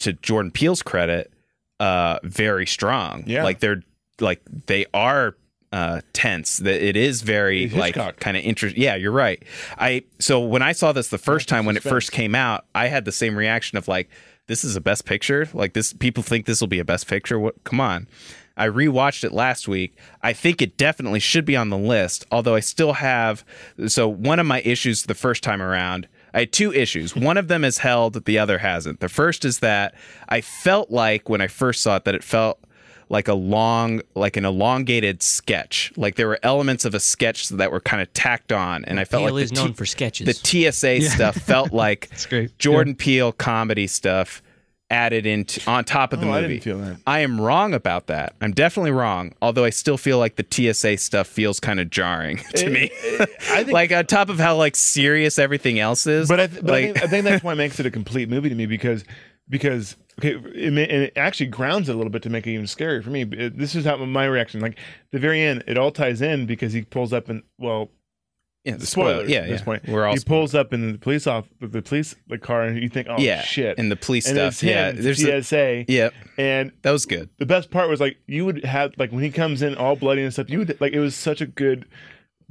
to 0.00 0.12
Jordan 0.12 0.50
Peele's 0.50 0.82
credit, 0.82 1.32
uh, 1.80 2.18
very 2.22 2.66
strong. 2.66 3.24
Yeah. 3.26 3.44
like 3.44 3.60
they're 3.60 3.82
like 4.20 4.42
they 4.66 4.86
are 4.92 5.36
uh 5.72 6.00
tense. 6.12 6.58
That 6.58 6.82
it 6.82 6.96
is 6.96 7.22
very 7.22 7.64
It's 7.64 7.74
like 7.74 7.94
kind 8.18 8.36
of 8.36 8.42
interesting. 8.42 8.82
Yeah, 8.82 8.94
you're 8.96 9.12
right. 9.12 9.42
I 9.78 10.04
so 10.18 10.40
when 10.40 10.62
I 10.62 10.72
saw 10.72 10.92
this 10.92 11.08
the 11.08 11.18
first 11.18 11.48
time 11.48 11.66
when 11.66 11.76
it 11.76 11.82
first 11.82 12.12
came 12.12 12.34
out, 12.34 12.64
I 12.74 12.88
had 12.88 13.04
the 13.04 13.12
same 13.12 13.36
reaction 13.36 13.78
of 13.78 13.86
like, 13.86 14.08
this 14.46 14.64
is 14.64 14.76
a 14.76 14.80
best 14.80 15.04
picture. 15.04 15.48
Like 15.52 15.74
this, 15.74 15.92
people 15.92 16.22
think 16.22 16.46
this 16.46 16.60
will 16.60 16.68
be 16.68 16.78
a 16.78 16.84
best 16.84 17.06
picture. 17.06 17.38
What? 17.38 17.62
Come 17.64 17.80
on. 17.80 18.08
I 18.56 18.66
rewatched 18.66 19.22
it 19.22 19.32
last 19.32 19.68
week. 19.68 19.96
I 20.20 20.32
think 20.32 20.60
it 20.60 20.76
definitely 20.76 21.20
should 21.20 21.44
be 21.44 21.54
on 21.54 21.68
the 21.68 21.78
list, 21.78 22.26
although 22.32 22.56
I 22.56 22.60
still 22.60 22.94
have. 22.94 23.44
So, 23.86 24.08
one 24.08 24.40
of 24.40 24.46
my 24.46 24.60
issues 24.62 25.04
the 25.04 25.14
first 25.14 25.44
time 25.44 25.62
around, 25.62 26.08
I 26.38 26.42
had 26.42 26.52
two 26.52 26.72
issues. 26.72 27.16
One 27.16 27.36
of 27.36 27.48
them 27.48 27.64
is 27.64 27.78
held, 27.78 28.24
the 28.24 28.38
other 28.38 28.58
hasn't. 28.58 29.00
The 29.00 29.08
first 29.08 29.44
is 29.44 29.58
that 29.58 29.96
I 30.28 30.40
felt 30.40 30.88
like 30.88 31.28
when 31.28 31.40
I 31.40 31.48
first 31.48 31.82
saw 31.82 31.96
it, 31.96 32.04
that 32.04 32.14
it 32.14 32.22
felt 32.22 32.60
like 33.08 33.26
a 33.26 33.34
long, 33.34 34.02
like 34.14 34.36
an 34.36 34.44
elongated 34.44 35.20
sketch. 35.20 35.92
Like 35.96 36.14
there 36.14 36.28
were 36.28 36.38
elements 36.44 36.84
of 36.84 36.94
a 36.94 37.00
sketch 37.00 37.48
that 37.48 37.72
were 37.72 37.80
kind 37.80 38.00
of 38.00 38.12
tacked 38.12 38.52
on. 38.52 38.84
And 38.84 39.00
I 39.00 39.04
felt 39.04 39.24
Peele 39.24 39.34
like 39.34 39.42
is 39.42 39.50
the, 39.50 39.56
known 39.56 39.68
T- 39.70 39.74
for 39.74 39.84
sketches. 39.84 40.26
the 40.26 40.70
TSA 40.70 41.00
stuff 41.10 41.34
felt 41.34 41.72
like. 41.72 42.08
Jordan 42.58 42.94
Peele 42.94 43.32
comedy 43.32 43.88
stuff 43.88 44.40
added 44.90 45.26
into 45.26 45.60
on 45.70 45.84
top 45.84 46.12
of 46.12 46.20
the 46.20 46.26
Oh, 46.26 46.32
I 46.32 46.40
movie. 46.40 46.54
didn't 46.54 46.64
feel 46.64 46.78
that. 46.78 46.96
I 47.06 47.20
am 47.20 47.40
wrong 47.40 47.74
about 47.74 48.06
that. 48.06 48.34
I'm 48.40 48.52
definitely 48.52 48.90
wrong. 48.92 49.34
Although 49.42 49.64
I 49.64 49.70
still 49.70 49.98
feel 49.98 50.18
like 50.18 50.36
the 50.36 50.46
TSA 50.48 50.96
stuff 50.96 51.26
feels 51.26 51.60
kind 51.60 51.78
of 51.80 51.90
jarring 51.90 52.38
to 52.54 52.70
me. 52.70 52.90
I 53.20 53.64
think 53.64 53.72
like 53.72 53.92
on 53.92 54.06
top 54.06 54.28
of 54.30 54.38
how 54.38 54.56
like 54.56 54.76
serious 54.76 55.38
everything 55.38 55.78
else 55.78 56.06
is. 56.06 56.28
But 56.28 56.40
I, 56.40 56.46
th- 56.46 56.62
but 56.64 56.74
I, 56.74 56.82
think, 56.84 57.02
I 57.02 57.06
think 57.06 57.24
that's 57.24 57.44
why 57.44 57.52
it 57.52 57.56
makes 57.56 57.78
it 57.78 57.86
a 57.86 57.90
complete 57.90 58.28
movie 58.30 58.48
to 58.48 58.54
me 58.54 58.66
because 58.66 59.04
because 59.50 59.96
okay, 60.18 60.34
it, 60.54 60.66
and 60.68 60.78
it 60.78 61.12
actually 61.16 61.46
grounds 61.46 61.88
it 61.88 61.92
a 61.92 61.96
little 61.96 62.10
bit 62.10 62.22
to 62.22 62.30
make 62.30 62.46
it 62.46 62.50
even 62.52 62.66
scarier 62.66 63.02
for 63.04 63.10
me. 63.10 63.22
It- 63.22 63.58
this 63.58 63.74
is 63.74 63.84
how 63.84 63.96
my 63.96 64.24
reaction. 64.24 64.60
Like 64.60 64.78
the 65.12 65.18
very 65.18 65.42
end, 65.42 65.64
it 65.66 65.76
all 65.76 65.90
ties 65.90 66.22
in 66.22 66.46
because 66.46 66.72
he 66.72 66.82
pulls 66.82 67.12
up 67.12 67.28
and 67.28 67.42
well, 67.58 67.90
yeah, 68.68 68.76
the 68.76 68.86
spoilers 68.86 69.16
spoiler. 69.26 69.28
Yeah, 69.30 69.38
at 69.40 69.48
this 69.48 69.60
yeah. 69.60 69.64
point. 69.64 69.88
We're 69.88 70.06
all 70.06 70.14
he 70.14 70.20
pulls 70.20 70.54
up 70.54 70.72
in 70.72 70.92
the 70.92 70.98
police 70.98 71.26
off 71.26 71.46
the 71.60 71.82
police 71.82 72.14
the 72.28 72.38
car 72.38 72.62
and 72.62 72.80
you 72.82 72.88
think, 72.88 73.08
oh 73.10 73.18
yeah, 73.18 73.40
shit, 73.42 73.78
and 73.78 73.90
the 73.90 73.96
police 73.96 74.26
and 74.26 74.36
stuff. 74.36 74.52
it's 74.52 74.60
him, 74.60 74.68
yeah, 74.70 74.88
it's 74.88 75.02
there's 75.02 75.24
a, 75.24 75.42
TSA, 75.42 75.84
yeah, 75.92 76.10
and 76.36 76.72
that 76.82 76.90
was 76.90 77.06
good. 77.06 77.28
the 77.38 77.46
best 77.46 77.70
part 77.70 77.88
was 77.88 78.00
like 78.00 78.16
you 78.26 78.44
would 78.44 78.64
have 78.64 78.92
like 78.98 79.10
when 79.12 79.22
he 79.22 79.30
comes 79.30 79.62
in 79.62 79.74
all 79.76 79.96
bloody 79.96 80.22
and 80.22 80.32
stuff. 80.32 80.48
You 80.50 80.58
would 80.60 80.80
like 80.80 80.92
it 80.92 81.00
was 81.00 81.14
such 81.14 81.40
a 81.40 81.46
good 81.46 81.86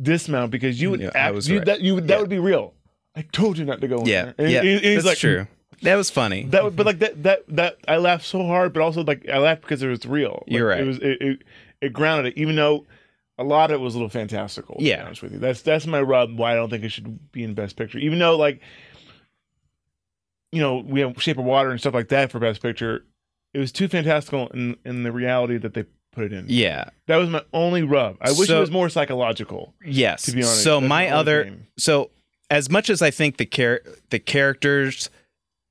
dismount 0.01 0.51
because 0.51 0.81
you 0.81 0.91
would 0.91 0.99
Yeah, 1.01 1.07
that 1.07 1.15
act, 1.17 1.35
was 1.35 1.49
you, 1.49 1.57
right. 1.57 1.65
that 1.65 1.81
you 1.81 1.95
would 1.95 2.07
that 2.07 2.15
Yeah. 2.15 2.19
would 2.21 2.29
be 2.29 2.39
real. 2.39 2.73
I 3.15 3.21
told 3.23 3.57
you 3.57 3.65
not 3.65 3.81
to 3.81 3.87
go 3.87 3.99
in 3.99 4.05
Yeah, 4.05 4.25
there. 4.25 4.33
And 4.37 4.51
yeah, 4.51 4.61
he- 4.61 4.71
and 4.73 4.81
he's 4.81 4.95
that's 4.97 5.05
like, 5.07 5.17
true. 5.17 5.47
That 5.83 5.95
was 5.95 6.09
funny. 6.09 6.43
That 6.45 6.63
would- 6.63 6.75
but 6.75 6.85
like 6.85 6.99
that 6.99 7.23
that 7.23 7.43
that 7.49 7.77
I 7.87 7.97
laughed 7.97 8.25
so 8.25 8.45
hard, 8.45 8.73
but 8.73 8.81
also 8.81 9.03
like 9.03 9.27
I 9.29 9.37
laughed 9.39 9.61
because 9.61 9.81
it 9.81 9.87
was 9.87 10.05
real. 10.05 10.43
Like, 10.47 10.55
You're 10.55 10.67
right. 10.67 10.81
It 10.81 10.87
was 10.87 10.97
it, 10.99 11.21
it 11.21 11.41
it 11.81 11.93
grounded 11.93 12.33
it, 12.33 12.39
even 12.39 12.55
though 12.55 12.85
a 13.37 13.43
lot 13.43 13.69
of 13.71 13.75
it 13.75 13.83
was 13.83 13.93
a 13.93 13.97
little 13.97 14.09
fantastical. 14.09 14.75
To 14.77 14.83
Yeah. 14.83 14.97
be 14.97 15.01
honest 15.03 15.21
with 15.21 15.33
you, 15.33 15.39
that's 15.39 15.61
that's 15.61 15.85
my 15.87 16.01
rub. 16.01 16.37
Why 16.37 16.53
I 16.53 16.55
don't 16.55 16.69
think 16.69 16.83
it 16.83 16.89
should 16.89 17.31
be 17.31 17.43
in 17.43 17.53
Best 17.53 17.75
Picture, 17.75 17.99
even 17.99 18.19
though 18.19 18.35
like 18.37 18.61
you 20.51 20.61
know 20.61 20.77
we 20.85 21.01
have 21.01 21.21
Shape 21.21 21.37
of 21.37 21.45
Water 21.45 21.71
and 21.71 21.79
stuff 21.79 21.93
like 21.93 22.09
that 22.09 22.31
for 22.31 22.39
Best 22.39 22.61
Picture. 22.61 23.03
It 23.53 23.59
was 23.59 23.71
too 23.71 23.87
fantastical 23.87 24.47
in 24.49 24.75
in 24.85 25.03
the 25.03 25.11
reality 25.11 25.57
that 25.57 25.73
they 25.73 25.85
put 26.11 26.25
it 26.25 26.33
in. 26.33 26.45
yeah. 26.47 26.89
That 27.07 27.17
was 27.17 27.29
my 27.29 27.43
only 27.53 27.83
rub. 27.83 28.17
I 28.21 28.31
wish 28.31 28.47
So- 28.47 28.57
it 28.57 28.61
was 28.61 28.71
more 28.71 28.89
psychological. 28.89 29.75
Yes. 29.85 30.23
To 30.23 30.31
be 30.31 30.39
honest, 30.41 30.63
so 30.63 30.79
That's 30.79 30.89
my 30.89 31.09
other 31.09 31.43
thing. 31.45 31.67
so 31.77 32.09
as 32.49 32.69
much 32.71 32.89
as 32.89 33.01
I 33.03 33.11
think 33.11 33.37
the 33.37 33.45
char- 33.45 33.81
the 34.09 34.17
characters 34.19 35.09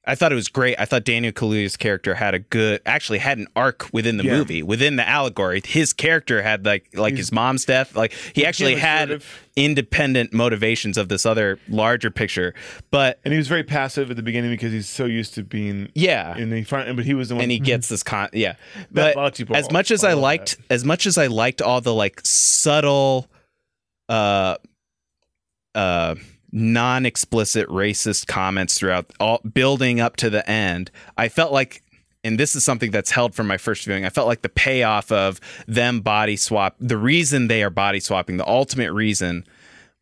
I 0.08 0.14
thought 0.14 0.30
it 0.30 0.36
was 0.36 0.48
great. 0.48 0.76
I 0.78 0.84
thought 0.84 1.02
Daniel 1.04 1.32
Kaluuya's 1.32 1.76
character 1.76 2.14
had 2.14 2.34
a 2.34 2.38
good 2.38 2.80
actually 2.86 3.18
had 3.18 3.38
an 3.38 3.48
arc 3.56 3.88
within 3.92 4.16
the 4.18 4.24
Yeah. 4.24 4.36
movie, 4.38 4.62
within 4.62 4.94
the 4.96 5.08
allegory. 5.08 5.60
His 5.64 5.92
character 5.92 6.42
had 6.42 6.64
like 6.64 6.88
like 6.94 7.14
He's- 7.14 7.26
his 7.26 7.32
mom's 7.32 7.64
death. 7.64 7.96
Like 7.96 8.12
he 8.34 8.46
actually 8.46 8.76
had 8.76 9.22
independent 9.56 10.32
motivations 10.32 10.96
of 10.96 11.08
this 11.08 11.26
other 11.26 11.58
larger 11.68 12.10
picture. 12.10 12.54
But 12.90 13.18
and 13.24 13.32
he 13.32 13.38
was 13.38 13.48
very 13.48 13.64
passive 13.64 14.10
at 14.10 14.16
the 14.16 14.22
beginning 14.22 14.50
because 14.52 14.70
he's 14.72 14.88
so 14.88 15.06
used 15.06 15.34
to 15.34 15.42
being. 15.42 15.90
yeah. 15.94 16.36
And 16.36 16.52
he 16.52 16.62
but 16.62 17.04
he 17.04 17.14
was 17.14 17.30
the 17.30 17.34
one. 17.34 17.42
and 17.42 17.50
he 17.50 17.58
gets 17.58 17.88
this 17.88 18.02
con 18.04 18.28
yeah 18.32 18.54
but 18.92 19.16
as 19.50 19.70
much 19.72 19.90
as 19.90 20.04
i 20.04 20.12
liked 20.12 20.56
as 20.70 20.84
much 20.84 21.06
as 21.06 21.18
i 21.18 21.26
liked 21.26 21.60
all 21.62 21.80
the 21.80 21.92
like 21.94 22.20
subtle 22.24 23.28
uh 24.08 24.56
uh 25.74 26.14
non-explicit 26.52 27.68
racist 27.68 28.26
comments 28.26 28.78
throughout 28.78 29.06
all 29.20 29.38
building 29.38 30.00
up 30.00 30.16
to 30.16 30.30
the 30.30 30.48
end. 30.48 30.90
I 31.16 31.28
felt 31.28 31.52
like 31.52 31.82
and 32.24 32.40
this 32.40 32.56
is 32.56 32.64
something 32.64 32.90
that's 32.90 33.12
held 33.12 33.36
from 33.36 33.46
my 33.46 33.56
first 33.56 33.84
viewing 33.84 34.04
i 34.04 34.10
felt 34.10 34.26
like 34.26 34.42
the 34.42 34.48
payoff 34.48 35.12
of 35.12 35.38
them 35.68 36.00
body 36.00 36.34
swap 36.34 36.74
the 36.80 36.96
reason 36.96 37.46
they 37.46 37.62
are 37.62 37.70
body 37.70 38.00
swapping 38.00 38.36
the 38.36 38.48
ultimate 38.48 38.92
reason 38.92 39.44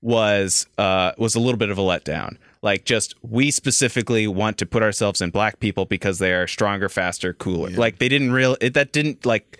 was 0.05 0.67
uh 0.77 1.13
was 1.17 1.35
a 1.35 1.41
little 1.41 1.57
bit 1.57 1.71
of 1.71 1.79
a 1.79 1.81
letdown. 1.81 2.37
Like 2.61 2.85
just 2.85 3.15
we 3.23 3.51
specifically 3.51 4.27
want 4.27 4.59
to 4.59 4.67
put 4.67 4.83
ourselves 4.83 5.23
in 5.23 5.31
black 5.31 5.61
people 5.61 5.87
because 5.87 6.19
they 6.19 6.35
are 6.35 6.47
stronger 6.47 6.91
faster 6.91 7.33
cooler. 7.33 7.71
Like 7.71 7.99
they 7.99 8.11
didn't 8.11 8.33
real 8.33 8.57
it, 8.61 8.75
that 8.75 8.93
didn't 8.93 9.25
like 9.25 9.59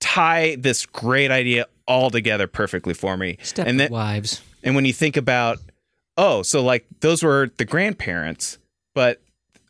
tie 0.00 0.56
this 0.58 0.86
great 0.86 1.30
idea 1.30 1.66
all 1.86 2.10
together 2.10 2.46
perfectly 2.46 2.94
for 2.94 3.18
me. 3.18 3.36
Step 3.42 3.66
and 3.66 3.78
then 3.78 3.92
wives. 3.92 4.40
and 4.62 4.74
when 4.74 4.86
you 4.86 4.94
think 4.94 5.18
about 5.18 5.58
oh 6.16 6.42
so 6.42 6.62
like 6.62 6.86
those 7.00 7.22
were 7.22 7.50
the 7.58 7.64
grandparents 7.64 8.58
but 8.94 9.20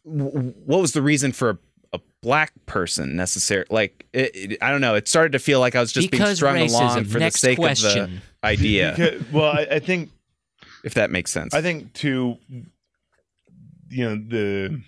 w- 0.04 0.52
what 0.66 0.80
was 0.80 0.92
the 0.92 1.02
reason 1.02 1.32
for 1.32 1.50
a, 1.50 1.58
a 1.94 2.00
black 2.22 2.52
person 2.66 3.14
necessary 3.16 3.64
like 3.70 4.06
it, 4.12 4.30
it- 4.34 4.58
i 4.62 4.70
don't 4.70 4.80
know 4.80 4.94
it 4.94 5.06
started 5.08 5.32
to 5.32 5.38
feel 5.38 5.60
like 5.60 5.74
i 5.76 5.80
was 5.80 5.92
just 5.92 6.10
being 6.10 6.20
Because 6.22 6.36
strung 6.38 6.58
along 6.58 7.04
for 7.04 7.18
Next 7.18 7.36
the 7.40 7.46
sake 7.48 7.58
question. 7.58 8.02
of 8.02 8.10
the 8.10 8.20
idea 8.46 8.94
Because- 8.96 9.32
well, 9.32 9.52
I, 9.52 9.66
I 9.72 9.78
think 9.78 10.10
if 10.84 10.94
that 10.94 11.10
makes 11.10 11.30
sense 11.30 11.54
I 11.54 11.62
think 11.62 11.92
to 11.94 12.36
you 13.88 14.04
know 14.08 14.16
the 14.16 14.80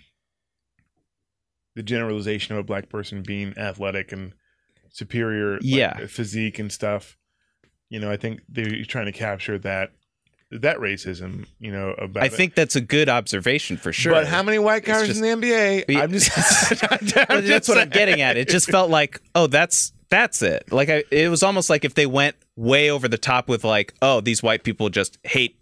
the 1.75 1.83
generalization 1.83 2.55
of 2.55 2.59
a 2.59 2.63
black 2.63 2.89
person 2.89 3.21
being 3.21 3.53
athletic 3.57 4.11
and 4.13 4.33
superior, 4.89 5.53
like, 5.55 5.61
Yeah. 5.63 6.05
physique 6.07 6.57
and 6.57 6.71
stuff. 6.71 7.17
You 7.89 7.99
know, 7.99 8.09
I 8.09 8.15
think 8.15 8.41
they're 8.47 8.83
trying 8.85 9.07
to 9.07 9.11
capture 9.11 9.57
that 9.59 9.91
that 10.51 10.77
racism. 10.77 11.45
You 11.59 11.71
know, 11.71 11.89
about 11.97 12.23
i 12.23 12.27
it. 12.27 12.33
think 12.33 12.55
that's 12.55 12.75
a 12.75 12.81
good 12.81 13.09
observation 13.09 13.77
for 13.77 13.91
sure 13.91 14.13
But 14.13 14.27
how 14.27 14.43
many 14.43 14.59
white 14.59 14.79
It's 14.83 14.87
guys 14.87 15.07
just- 15.07 15.21
in 15.21 15.41
the 15.41 15.47
NBA? 15.47 15.85
Yeah. 15.89 15.99
I'm 16.03 16.11
just, 16.11 16.29
But 17.27 17.45
that's 17.45 17.67
what 17.67 17.77
I'm 17.77 17.89
getting 17.89 18.21
at. 18.21 18.37
It 18.37 18.49
just 18.49 18.69
felt 18.69 18.89
like, 18.89 19.21
oh, 19.33 19.47
that's 19.47 19.91
that's 20.09 20.41
it. 20.41 20.71
Like 20.71 20.89
I, 20.89 21.03
it 21.11 21.29
was 21.29 21.41
almost 21.43 21.69
like 21.69 21.83
if 21.83 21.95
they 21.95 22.05
went 22.05 22.35
way 22.55 22.89
over 22.91 23.07
the 23.07 23.17
top 23.17 23.49
with 23.49 23.63
like, 23.63 23.93
oh, 24.01 24.21
these 24.21 24.41
white 24.43 24.63
people 24.63 24.89
just 24.89 25.17
hate 25.23 25.57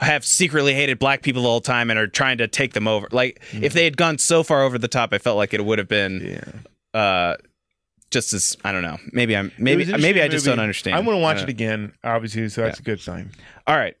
have 0.00 0.24
secretly 0.24 0.72
hated 0.74 0.98
black 0.98 1.22
people 1.22 1.42
the 1.42 1.48
whole 1.48 1.60
time 1.60 1.90
and 1.90 1.98
are 1.98 2.06
trying 2.06 2.38
to 2.38 2.48
take 2.48 2.72
them 2.74 2.88
over. 2.88 3.06
Like 3.12 3.42
if 3.52 3.72
they 3.74 3.84
had 3.84 3.96
gone 3.96 4.18
so 4.18 4.42
far 4.42 4.62
over 4.62 4.78
the 4.78 4.88
top, 4.88 5.12
I 5.12 5.18
felt 5.18 5.36
like 5.36 5.52
it 5.52 5.64
would 5.64 5.78
have 5.78 5.88
been 5.88 6.40
Yeah. 6.94 6.98
uh 7.00 7.36
just 8.10 8.32
as 8.32 8.56
I 8.64 8.72
don't 8.72 8.82
know. 8.82 8.96
Maybe 9.12 9.36
I'm 9.36 9.52
maybe 9.58 9.84
maybe 9.84 10.22
I 10.22 10.28
just 10.28 10.46
movie. 10.46 10.56
don't 10.56 10.62
understand. 10.62 10.96
I'm 10.96 11.04
gonna 11.04 11.18
watch 11.18 11.38
I 11.38 11.42
it 11.42 11.48
again, 11.50 11.92
obviously, 12.02 12.48
so 12.48 12.62
that's 12.62 12.78
a 12.80 12.82
good 12.82 13.00
sign. 13.00 13.30
All 13.66 13.76
right. 13.76 13.96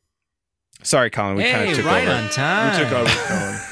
Sorry, 0.82 1.10
Colin. 1.10 1.36
We 1.36 1.44
kind 1.44 1.70
of 1.70 1.76
took 1.76 1.86
right 1.86 2.06
over. 2.08 2.16
on 2.16 2.30
time. 2.30 2.78
We 2.78 2.84
took 2.84 2.92
over. 2.92 3.10
Colin. 3.10 3.58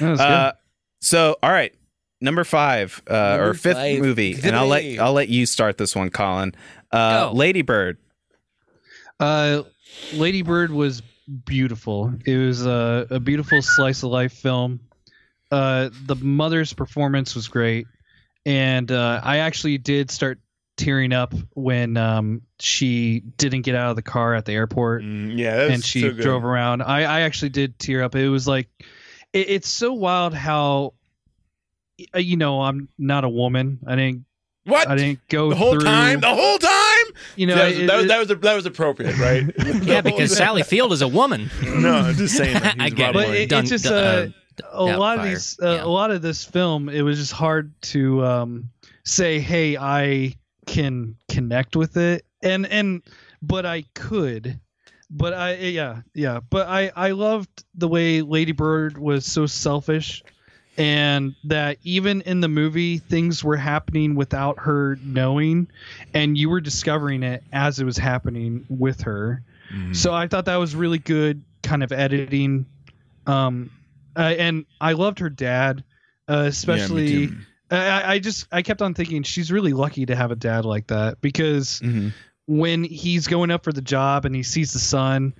That 0.00 0.10
was 0.10 0.20
Uh, 0.20 0.52
so 1.00 1.36
all 1.42 1.50
right, 1.50 1.74
number 2.20 2.44
five 2.44 3.00
uh, 3.08 3.38
or 3.40 3.54
fifth 3.54 3.76
five. 3.78 4.00
movie, 4.00 4.36
and 4.44 4.54
I'll 4.54 4.66
let 4.66 4.84
I'll 4.98 5.14
let 5.14 5.28
you 5.28 5.46
start 5.46 5.78
this 5.78 5.96
one, 5.96 6.10
Colin. 6.10 6.54
Uh, 6.92 7.28
Go. 7.30 7.32
Lady 7.32 7.62
Bird. 7.62 7.96
Uh, 9.18 9.62
Lady 10.12 10.42
Bird 10.42 10.70
was 10.70 11.02
beautiful. 11.44 12.12
It 12.26 12.36
was 12.36 12.64
a, 12.66 13.06
a 13.10 13.20
beautiful 13.20 13.62
slice 13.62 14.02
of 14.02 14.10
life 14.10 14.32
film. 14.32 14.80
Uh, 15.50 15.88
the 16.06 16.14
mother's 16.16 16.72
performance 16.74 17.34
was 17.34 17.48
great, 17.48 17.86
and 18.44 18.90
uh, 18.92 19.20
I 19.24 19.38
actually 19.38 19.78
did 19.78 20.10
start 20.10 20.38
tearing 20.78 21.12
up 21.12 21.34
when 21.54 21.96
um, 21.98 22.40
she 22.58 23.20
didn't 23.36 23.62
get 23.62 23.74
out 23.74 23.90
of 23.90 23.96
the 23.96 24.02
car 24.02 24.34
at 24.34 24.46
the 24.46 24.52
airport. 24.52 25.02
Mm, 25.02 25.36
yeah, 25.36 25.68
and 25.68 25.84
she 25.84 26.00
so 26.00 26.12
drove 26.12 26.44
around. 26.44 26.80
I, 26.82 27.00
I 27.02 27.20
actually 27.22 27.50
did 27.50 27.78
tear 27.78 28.02
up. 28.02 28.14
It 28.14 28.30
was 28.30 28.48
like, 28.48 28.68
it, 29.34 29.50
it's 29.50 29.68
so 29.68 29.92
wild 29.92 30.32
how, 30.32 30.94
uh, 32.14 32.18
you 32.18 32.36
know, 32.38 32.62
I'm 32.62 32.88
not 32.96 33.24
a 33.24 33.28
woman. 33.28 33.80
I 33.86 33.96
didn't, 33.96 34.24
What? 34.64 34.88
I 34.88 34.96
didn't 34.96 35.20
go 35.28 35.50
the 35.50 35.56
whole 35.56 35.72
through, 35.72 35.80
time? 35.82 36.20
The 36.20 36.34
whole 36.34 36.58
time? 36.58 37.14
You 37.36 37.48
know, 37.48 37.56
that, 37.56 37.66
was, 37.68 37.78
it- 37.78 37.86
that, 37.86 37.96
was, 37.96 38.04
it- 38.04 38.08
that, 38.08 38.18
was, 38.18 38.28
that 38.40 38.54
was 38.54 38.66
appropriate, 38.66 39.18
right? 39.18 39.44
Yeah, 39.84 40.00
because 40.00 40.34
Sally 40.36 40.62
Field 40.62 40.92
is 40.92 41.02
a 41.02 41.08
woman. 41.08 41.50
no, 41.62 41.92
I'm 41.92 42.14
just 42.14 42.36
saying. 42.36 42.54
That. 42.54 42.76
I 42.80 42.88
get 42.90 43.10
it. 43.10 43.14
but 43.14 43.28
it, 43.30 43.48
Dun- 43.50 43.60
it's 43.64 43.70
just 43.70 43.84
dun- 43.84 43.92
uh, 43.94 44.28
a 44.72 44.86
yeah, 44.86 44.96
lot 44.96 45.18
of 45.18 45.24
these, 45.24 45.58
uh, 45.62 45.74
Yeah. 45.74 45.84
a 45.84 45.86
lot 45.86 46.10
of 46.10 46.22
this 46.22 46.44
film. 46.44 46.88
It 46.88 47.02
was 47.02 47.18
just 47.18 47.32
hard 47.32 47.72
to 47.82 48.24
um, 48.24 48.70
say, 49.04 49.38
hey, 49.40 49.76
I 49.76 50.34
can 50.68 51.16
connect 51.28 51.74
with 51.74 51.96
it, 51.96 52.24
and 52.42 52.66
and 52.66 53.02
but 53.42 53.66
I 53.66 53.82
could. 53.94 54.60
But 55.10 55.32
I 55.34 55.54
yeah 55.54 56.02
yeah 56.14 56.40
but 56.50 56.68
I 56.68 56.92
I 56.94 57.10
loved 57.12 57.64
the 57.74 57.88
way 57.88 58.22
Lady 58.22 58.52
Bird 58.52 58.98
was 58.98 59.24
so 59.24 59.46
selfish 59.46 60.22
and 60.76 61.34
that 61.44 61.78
even 61.82 62.20
in 62.22 62.40
the 62.40 62.48
movie 62.48 62.98
things 62.98 63.42
were 63.42 63.56
happening 63.56 64.14
without 64.14 64.58
her 64.60 64.96
knowing 65.02 65.66
and 66.14 66.38
you 66.38 66.48
were 66.48 66.60
discovering 66.60 67.22
it 67.24 67.42
as 67.52 67.80
it 67.80 67.84
was 67.84 67.96
happening 67.98 68.64
with 68.68 69.00
her 69.00 69.42
Mhm. 69.74 69.96
so 69.96 70.14
i 70.14 70.28
thought 70.28 70.44
that 70.44 70.56
was 70.56 70.76
really 70.76 70.98
good 70.98 71.42
kind 71.64 71.82
of 71.82 71.90
editing 71.90 72.64
um 73.26 73.70
uh, 74.16 74.34
and 74.38 74.66
i 74.80 74.92
loved 74.92 75.18
her 75.18 75.28
dad 75.30 75.82
uh, 76.28 76.44
especially 76.46 77.26
too. 77.26 77.36
I, 77.70 78.14
I 78.14 78.18
just 78.18 78.46
i 78.52 78.62
kept 78.62 78.80
on 78.82 78.94
thinking 78.94 79.22
she's 79.22 79.52
really 79.52 79.72
lucky 79.72 80.06
to 80.06 80.16
have 80.16 80.30
a 80.30 80.36
dad 80.36 80.64
like 80.64 80.86
that 80.88 81.20
because 81.20 81.80
Mhm. 81.80 82.12
when 82.46 82.82
he's 82.84 83.26
going 83.26 83.50
up 83.50 83.62
for 83.64 83.72
the 83.72 83.82
job 83.82 84.24
and 84.24 84.34
he 84.34 84.42
sees 84.42 84.72
the 84.72 84.78
son 84.78 85.34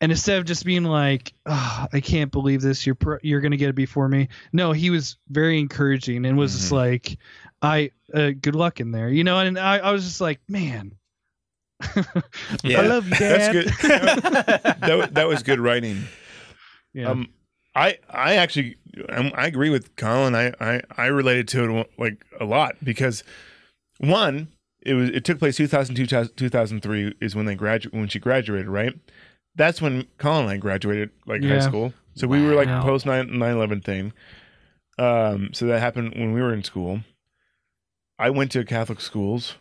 and 0.00 0.10
instead 0.10 0.38
of 0.38 0.44
just 0.46 0.64
being 0.64 0.84
like 0.84 1.32
oh, 1.46 1.86
i 1.92 2.00
can't 2.00 2.32
believe 2.32 2.62
this 2.62 2.86
you're 2.86 2.94
pr- 2.94 3.16
you're 3.22 3.40
gonna 3.40 3.56
get 3.58 3.68
it 3.68 3.74
before 3.74 4.08
me 4.08 4.28
no 4.52 4.72
he 4.72 4.88
was 4.90 5.16
very 5.28 5.58
encouraging 5.60 6.24
and 6.24 6.38
was 6.38 6.52
just 6.54 6.66
Mm-hmm. 6.66 6.74
like 6.76 7.18
i 7.62 7.90
uh, 8.14 8.30
good 8.40 8.54
luck 8.54 8.80
in 8.80 8.90
there 8.90 9.08
you 9.10 9.24
know 9.24 9.38
and 9.38 9.58
I, 9.58 9.78
I 9.78 9.92
was 9.92 10.04
just 10.04 10.20
like 10.20 10.40
man 10.48 10.92
Yeah. 12.62 12.80
i 12.80 12.86
love 12.86 13.04
you 13.08 13.14
That's 13.16 13.18
dad 13.18 13.52
good. 13.52 13.68
that, 14.80 15.14
that 15.14 15.28
was 15.28 15.42
good 15.42 15.60
writing. 15.60 16.04
yeah. 16.92 17.10
Um, 17.10 17.28
I 17.74 17.98
I 18.08 18.36
actually 18.36 18.76
um, 19.08 19.32
I 19.34 19.46
agree 19.46 19.70
with 19.70 19.96
Colin. 19.96 20.34
I, 20.34 20.52
I 20.60 20.82
I 20.96 21.06
related 21.06 21.48
to 21.48 21.78
it 21.78 21.90
like 21.98 22.24
a 22.40 22.44
lot 22.44 22.76
because 22.82 23.22
one 23.98 24.48
it 24.82 24.94
was 24.94 25.10
it 25.10 25.24
took 25.24 25.38
place 25.38 25.56
2002 25.56 26.28
2003 26.34 27.14
is 27.20 27.34
when 27.34 27.46
they 27.46 27.54
graduate 27.54 27.94
when 27.94 28.08
she 28.08 28.18
graduated 28.18 28.68
right. 28.68 28.94
That's 29.56 29.80
when 29.80 30.06
Colin 30.18 30.42
and 30.42 30.50
I 30.50 30.56
graduated 30.56 31.10
like 31.26 31.42
high 31.42 31.58
school. 31.60 31.92
So 32.14 32.26
we 32.26 32.42
were 32.42 32.54
like 32.54 32.68
Wow. 32.68 32.82
post 32.82 33.06
9 33.06 33.28
11 33.42 33.80
thing. 33.80 34.12
Um, 34.98 35.52
so 35.52 35.66
that 35.66 35.80
happened 35.80 36.14
when 36.14 36.32
we 36.32 36.40
were 36.40 36.52
in 36.52 36.62
school. 36.62 37.00
I 38.18 38.30
went 38.30 38.52
to 38.52 38.64
Catholic 38.64 39.00
schools 39.00 39.56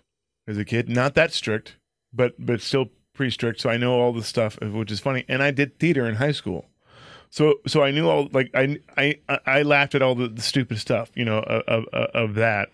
as 0.47 0.57
a 0.57 0.65
kid, 0.65 0.89
not 0.89 1.15
that 1.15 1.31
strict, 1.31 1.77
but 2.11 2.33
but 2.37 2.61
still 2.61 2.89
pretty 3.13 3.31
strict. 3.31 3.61
So 3.61 3.69
I 3.69 3.77
know 3.77 3.99
all 3.99 4.13
the 4.13 4.23
stuff, 4.23 4.59
which 4.61 4.91
is 4.91 4.99
funny. 4.99 5.25
And 5.27 5.41
I 5.41 5.51
did 5.51 5.79
theater 5.79 6.07
in 6.07 6.15
high 6.15 6.31
school, 6.33 6.65
so 7.35 7.55
so 7.65 7.81
I 7.81 7.89
knew 7.89 8.07
all 8.07 8.29
like 8.31 8.51
I 8.53 8.77
I 8.95 9.17
I 9.47 9.63
laughed 9.63 9.95
at 9.95 10.03
all 10.03 10.13
the, 10.13 10.27
the 10.27 10.41
stupid 10.43 10.77
stuff, 10.77 11.09
you 11.15 11.25
know, 11.25 11.39
of, 11.39 11.85
of 11.87 12.05
of 12.13 12.35
that. 12.35 12.69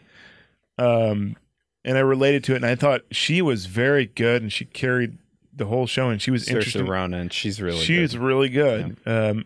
Um, 0.77 1.37
and 1.85 1.97
I 1.97 2.01
related 2.01 2.43
to 2.45 2.53
it, 2.53 2.57
and 2.57 2.65
I 2.65 2.75
thought 2.75 3.01
she 3.09 3.41
was 3.41 3.67
very 3.67 4.05
good, 4.05 4.41
and 4.41 4.51
she 4.51 4.65
carried 4.65 5.17
the 5.55 5.65
whole 5.65 5.87
show, 5.87 6.09
and 6.09 6.21
she 6.21 6.29
was 6.29 6.43
Saoirse 6.45 6.49
interesting. 6.49 6.85
Ronan. 6.87 7.29
She's 7.29 7.61
really 7.61 7.79
She's 7.79 8.11
good. 8.13 8.21
really 8.21 8.49
good. 8.49 8.97
Um, 9.05 9.45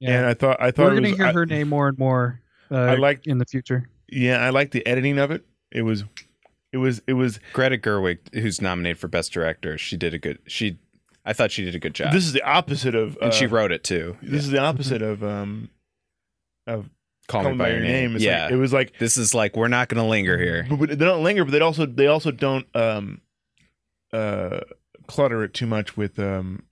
Yeah. 0.00 0.18
and 0.18 0.26
I 0.26 0.34
thought 0.34 0.60
I 0.60 0.72
thought 0.72 0.86
we're 0.88 0.94
gonna 0.94 1.10
was, 1.10 1.18
hear 1.18 1.26
I- 1.26 1.32
her 1.32 1.46
name 1.46 1.68
more 1.68 1.86
and 1.86 1.96
more 1.98 2.40
uh, 2.70 2.74
I 2.78 2.94
like- 2.96 3.26
in 3.28 3.38
the 3.38 3.46
future 3.46 3.88
yeah, 4.10 4.38
I 4.44 4.50
like 4.50 4.72
the 4.72 4.84
editing 4.86 5.18
of 5.18 5.30
it. 5.30 5.44
It 5.70 5.82
was, 5.82 6.02
it 6.72 6.78
was, 6.78 7.00
it 7.06 7.12
was. 7.12 7.38
Greta 7.52 7.76
Gerwig, 7.78 8.18
who's 8.34 8.60
nominated 8.60 8.98
for 8.98 9.06
Best 9.06 9.32
Director. 9.32 9.76
She 9.78 9.96
did 9.98 10.14
a 10.14 10.18
good. 10.18 10.38
She, 10.46 10.78
I 11.28 11.34
thought 11.34 11.52
she 11.52 11.62
did 11.62 11.74
a 11.74 11.78
good 11.78 11.94
job. 11.94 12.14
This 12.14 12.24
is 12.24 12.32
the 12.32 12.42
opposite 12.42 12.94
of. 12.94 13.18
and 13.20 13.34
she 13.34 13.44
uh, 13.44 13.50
wrote 13.50 13.70
it 13.70 13.84
too. 13.84 14.16
This 14.22 14.44
is 14.44 14.50
the 14.50 14.60
opposite 14.60 15.02
of 15.02 15.22
um, 15.22 15.68
of 16.66 16.88
Call, 17.28 17.42
Call 17.42 17.52
Me 17.52 17.58
by 17.58 17.68
Your 17.68 17.80
Name. 17.80 18.16
It's 18.16 18.24
yeah, 18.24 18.44
like, 18.44 18.52
it 18.52 18.56
was 18.56 18.72
like 18.72 18.98
this 18.98 19.18
is 19.18 19.34
like 19.34 19.54
we're 19.54 19.68
not 19.68 19.90
going 19.90 20.02
to 20.02 20.08
linger 20.08 20.38
here. 20.38 20.66
But, 20.70 20.78
but 20.78 20.88
they 20.88 20.96
don't 21.04 21.22
linger, 21.22 21.44
but 21.44 21.50
they 21.50 21.60
also 21.60 21.84
they 21.84 22.06
also 22.06 22.30
don't 22.30 22.66
um 22.74 23.20
uh 24.10 24.60
clutter 25.06 25.44
it 25.44 25.52
too 25.52 25.66
much 25.66 25.98
with 25.98 26.18
um 26.18 26.62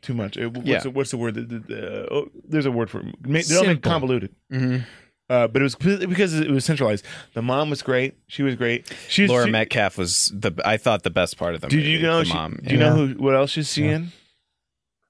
too 0.00 0.14
much. 0.14 0.38
Uh, 0.38 0.50
What's, 0.50 0.64
Yeah. 0.64 0.78
the, 0.78 0.90
what's 0.90 1.10
the 1.10 1.16
word? 1.16 1.34
The, 1.34 1.40
the, 1.42 1.58
the, 1.58 2.14
oh, 2.14 2.30
there's 2.46 2.66
a 2.66 2.70
word 2.70 2.90
for 2.90 3.00
it. 3.00 3.16
They 3.20 3.42
don't 3.42 3.66
make 3.66 3.82
convoluted. 3.82 4.32
Mm-hmm. 4.52 4.84
Uh, 5.30 5.48
but 5.48 5.62
it 5.62 5.64
was 5.64 5.74
because 5.74 6.38
it 6.38 6.50
was 6.50 6.64
centralized. 6.66 7.04
The 7.32 7.40
mom 7.42 7.70
was 7.70 7.80
great. 7.80 8.14
She 8.26 8.42
was 8.42 8.56
great. 8.56 8.92
She's 9.08 9.30
Laura 9.30 9.46
she, 9.46 9.50
Metcalf 9.50 9.96
was 9.96 10.30
the. 10.34 10.52
I 10.64 10.76
thought 10.76 11.02
the 11.02 11.10
best 11.10 11.38
part 11.38 11.54
of 11.54 11.62
the 11.62 11.68
Did 11.68 11.76
movie. 11.78 11.88
you 11.90 12.02
know? 12.02 12.18
the 12.18 12.24
she- 12.26 12.34
mom? 12.34 12.58
Do 12.62 12.74
you 12.74 12.78
yeah. 12.80 12.88
know 12.90 13.06
who? 13.06 13.14
What 13.22 13.34
else 13.34 13.50
she's 13.50 13.68
seeing? 13.70 14.12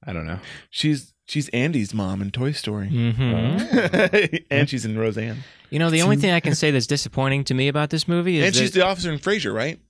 I 0.07 0.13
don't 0.13 0.27
know. 0.27 0.39
She's 0.71 1.13
she's 1.27 1.49
Andy's 1.49 1.93
mom 1.95 2.23
in 2.23 2.31
Toy 2.31 2.53
Story, 2.53 2.89
hmm 2.89 3.17
and 4.51 4.69
she's 4.69 4.85
in 4.85 4.99
Roseanne, 4.99 5.39
You 5.71 5.79
know, 5.79 5.91
the 5.91 6.03
only 6.03 6.17
thing 6.17 6.31
I 6.31 6.41
can 6.41 6.55
say 6.63 6.71
that's 6.71 6.87
disappointing 6.87 7.45
to 7.45 7.55
me 7.55 7.69
about 7.69 7.91
this 7.91 8.07
movie 8.07 8.39
is 8.39 8.47
and 8.47 8.55
she's 8.55 8.73
the 8.73 8.85
officer 8.85 9.11
in 9.11 9.19
Frasier, 9.19 9.55
right? 9.55 9.81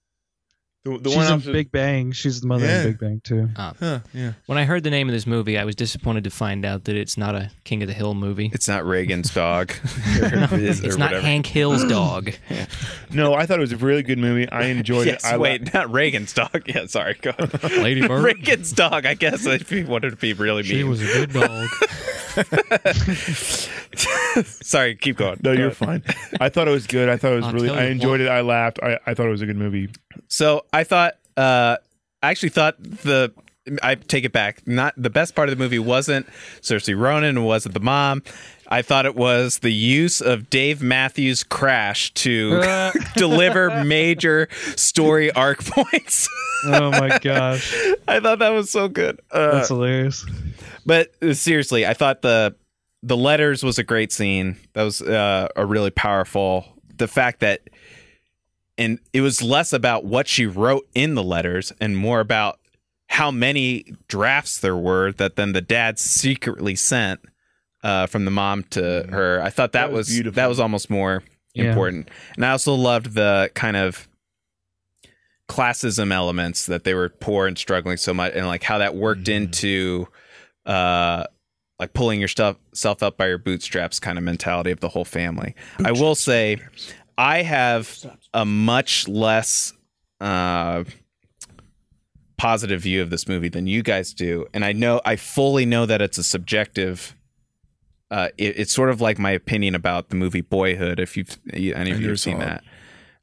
The, 0.85 0.99
the 0.99 1.09
she's 1.09 1.17
one 1.17 1.27
in 1.27 1.33
officer. 1.33 1.53
big 1.53 1.73
bang 1.73 2.13
she's 2.13 2.43
the 2.43 2.47
mother 2.47 2.67
Yeah. 2.67 2.83
in 2.83 2.87
big 2.89 2.99
bang 2.99 3.21
too 3.25 3.49
uh, 3.57 3.73
Huh, 3.81 3.99
yeah. 4.13 4.33
when 4.45 4.59
I 4.59 4.65
heard 4.65 4.85
the 4.85 4.91
name 4.91 5.09
of 5.09 5.15
this 5.15 5.27
movie, 5.27 5.57
I 5.57 5.65
was 5.65 5.75
disappointed 5.75 6.25
to 6.25 6.31
find 6.31 6.63
out 6.67 6.85
that 6.85 6.95
it's 6.95 7.17
not 7.17 7.35
a 7.35 7.51
King 7.65 7.81
of 7.83 7.89
the 7.89 7.95
Hill 7.95 8.13
movie. 8.13 8.51
It's 8.53 8.69
not 8.69 8.85
Reagan's 8.85 9.33
dog. 9.33 9.73
No, 10.21 10.47
Or 10.53 10.59
is- 10.59 10.81
it's 10.85 10.95
or 10.97 10.99
not 10.99 11.07
whatever. 11.13 11.27
Hank 11.27 11.47
Hill's 11.47 11.85
dog. 11.89 12.33
No, 13.11 13.33
I 13.35 13.47
thought 13.47 13.59
it 13.59 13.61
was 13.61 13.71
a 13.73 13.77
really 13.77 14.03
good 14.03 14.19
movie. 14.19 14.51
I 14.51 14.65
enjoyed 14.65 15.07
Yes, 15.07 15.25
it. 15.25 15.35
I 15.35 15.37
wait, 15.39 15.73
not 15.73 15.91
Reagan's 15.93 16.33
dog. 16.33 16.63
Yeah, 16.67 16.87
sorry. 16.87 17.15
Go. 17.15 17.33
Lady 17.81 18.07
Bird. 18.07 18.25
Reagan's 18.25 18.73
dog. 18.73 19.07
I 19.07 19.15
guess 19.15 19.47
if 19.47 19.71
you 19.71 19.87
wanted 19.87 20.11
to 20.11 20.17
be 20.17 20.33
really 20.33 20.63
mean. 20.65 20.73
She 20.73 20.83
was 20.85 21.01
a 21.01 21.05
good 21.07 21.33
dog. 21.33 21.69
sorry, 24.47 24.97
keep 24.97 25.17
going. 25.17 25.39
No, 25.45 25.53
Go 25.55 25.59
you're 25.61 25.69
ahead. 25.71 25.77
fine. 25.77 26.03
I 26.41 26.49
thought 26.49 26.67
it 26.67 26.73
was 26.73 26.87
good. 26.89 27.09
I 27.09 27.17
thought 27.17 27.33
it 27.33 27.37
was 27.37 27.45
I'll 27.45 27.53
really. 27.53 27.69
tell 27.69 27.79
I 27.79 27.85
enjoyed 27.85 28.11
what. 28.11 28.21
it. 28.23 28.29
I 28.29 28.41
laughed. 28.41 28.81
I, 28.83 28.99
I 29.07 29.15
thought 29.15 29.27
it 29.27 29.31
was 29.31 29.43
a 29.43 29.47
good 29.47 29.57
movie. 29.57 29.91
So 30.29 30.65
I 30.73 30.85
thought, 30.85 31.15
uh, 31.37 31.77
I 32.23 32.31
actually 32.31 32.51
thought 32.51 32.83
the, 32.83 33.33
I 33.83 33.95
take 33.95 34.25
it 34.25 34.33
back. 34.33 34.67
Not 34.67 34.95
the 34.97 35.11
best 35.11 35.35
part 35.35 35.49
of 35.49 35.57
the 35.57 35.63
movie 35.63 35.79
wasn't 35.79 36.27
Saoirse 36.61 36.99
Ronan, 36.99 37.45
wasn't 37.45 37.75
the 37.75 37.81
mom. 37.81 38.23
I 38.69 38.83
thought 38.83 39.07
it 39.07 39.15
was 39.15 39.59
the 39.59 39.73
use 39.73 40.21
of 40.21 40.49
Dave 40.51 40.83
Matthews' 40.83 41.45
crash 41.45 42.13
to 42.15 42.93
deliver 43.17 43.85
major 43.85 44.49
story 44.77 45.31
arc 45.33 45.65
points. 45.65 46.29
oh 46.67 46.91
my 46.91 47.19
gosh 47.19 47.75
I 48.09 48.21
thought 48.21 48.39
that 48.39 48.51
was 48.51 48.71
so 48.71 48.89
good. 48.89 49.21
Uh, 49.31 49.53
that's 49.53 49.69
hilarious 49.69 50.25
but 50.87 51.13
uh, 51.23 51.35
seriously, 51.35 51.87
I 51.87 51.95
thought 51.95 52.23
the 52.23 52.55
the 53.03 53.17
letters 53.17 53.63
was 53.63 53.79
a 53.79 53.85
great 53.85 54.13
scene. 54.13 54.57
That 54.73 54.83
was 54.83 55.03
uh, 55.03 55.49
a 55.57 55.67
really 55.67 55.91
powerful. 55.91 56.65
The 56.97 57.09
fact 57.09 57.41
that, 57.41 57.61
and 58.79 58.99
it 59.13 59.21
was 59.21 59.43
less 59.43 59.73
about 59.73 60.05
what 60.05 60.27
she 60.29 60.47
wrote 60.47 60.87
in 60.95 61.15
the 61.15 61.23
letters 61.23 61.73
and 61.81 61.97
more 61.97 62.21
about 62.21 62.59
how 63.09 63.31
many 63.31 63.85
drafts 64.09 64.59
there 64.61 64.77
were 64.77 65.13
that 65.13 65.37
then 65.37 65.53
the 65.53 65.61
dad 65.61 65.99
secretly 65.99 66.75
sent 66.75 67.21
uh, 67.83 68.07
from 68.07 68.25
the 68.25 68.31
mom 68.31 68.65
to 68.71 69.07
her. 69.11 69.41
I 69.43 69.51
thought 69.51 69.73
that, 69.73 69.89
That 69.89 69.93
was 69.93 70.09
was, 70.09 70.17
beautiful. 70.17 70.37
that 70.37 70.49
was 70.49 70.59
almost 70.59 70.89
more 70.91 71.23
Yeah. 71.53 71.65
important. 71.67 72.09
And 72.35 72.45
I 72.45 72.51
also 72.51 72.75
loved 72.75 73.13
the 73.15 73.51
kind 73.55 73.77
of 73.77 74.09
classism 75.49 76.13
elements 76.13 76.67
that 76.67 76.85
they 76.85 76.95
were 76.95 77.11
poor 77.11 77.47
and 77.47 77.59
struggling 77.59 77.99
so 77.99 78.15
much 78.15 78.33
and 78.35 78.47
like 78.47 78.63
how 78.63 78.79
that 78.79 78.95
worked 78.95 79.29
into 79.29 80.09
uh 80.65 81.25
like 81.79 81.93
pulling 81.93 82.19
your 82.19 82.29
stuff 82.29 82.57
self 82.73 83.03
up 83.03 83.17
by 83.19 83.27
your 83.27 83.37
bootstraps 83.37 84.01
kind 84.01 84.17
of 84.17 84.25
mentality 84.25 84.71
of 84.71 84.81
the 84.81 84.89
whole 84.89 85.05
family. 85.05 85.55
I 85.85 85.93
will 85.93 86.15
say 86.15 86.59
I 87.17 87.43
have 87.43 88.19
a 88.33 88.45
much 88.45 89.09
less 89.09 89.73
uh 90.21 90.85
positive 92.37 92.81
view 92.81 93.01
of 93.01 93.11
this 93.11 93.29
movie 93.29 93.49
than 93.49 93.67
you 93.67 93.83
guys 93.83 94.13
do 94.13 94.47
and 94.53 94.65
I 94.65 94.73
know 94.73 95.01
I 95.05 95.17
fully 95.17 95.65
know 95.65 95.87
that 95.87 96.03
it's 96.03 96.19
a 96.19 96.25
subjective 96.25 97.15
uh, 98.11 98.29
it, 98.39 98.59
it's 98.61 98.73
sort 98.73 98.91
of 98.91 99.01
like 99.01 99.19
my 99.19 99.33
opinion 99.33 99.75
about 99.75 100.09
the 100.11 100.15
movie 100.15 100.41
Boyhood. 100.41 101.01
If 101.01 101.17
you've 101.17 101.37
any 101.53 101.91
of 101.91 102.01
you 102.01 102.11
have 102.11 102.21
seen 102.21 102.39
that, 102.39 102.63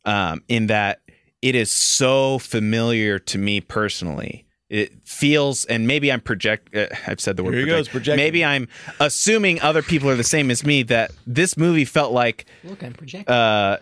um, 0.04 0.44
in 0.50 0.68
that 0.68 1.00
it 1.42 1.56
is 1.56 1.72
so 1.72 2.40
familiar 2.40 3.18
to 3.18 3.38
me 3.38 3.62
personally. 3.62 4.46
It 4.72 5.06
feels, 5.06 5.66
and 5.66 5.86
maybe 5.86 6.10
I'm 6.14 6.22
project. 6.22 6.74
Uh, 6.74 6.88
I've 7.06 7.20
said 7.20 7.36
the 7.36 7.44
word. 7.44 7.56
Here 7.56 7.66
he 7.66 7.66
project. 7.66 7.88
goes, 7.88 7.92
projecting. 7.92 8.24
Maybe 8.24 8.46
I'm 8.46 8.70
assuming 9.02 9.60
other 9.62 9.82
people 9.84 10.10
are 10.10 10.16
the 10.16 10.24
same 10.24 10.50
as 10.50 10.64
me. 10.66 10.84
That 10.84 11.12
this 11.28 11.58
movie 11.58 11.84
felt 11.84 12.14
like 12.14 12.46
Look, 12.64 12.82
I'm 12.82 12.94
projecting. 12.94 13.34
uh 13.36 13.78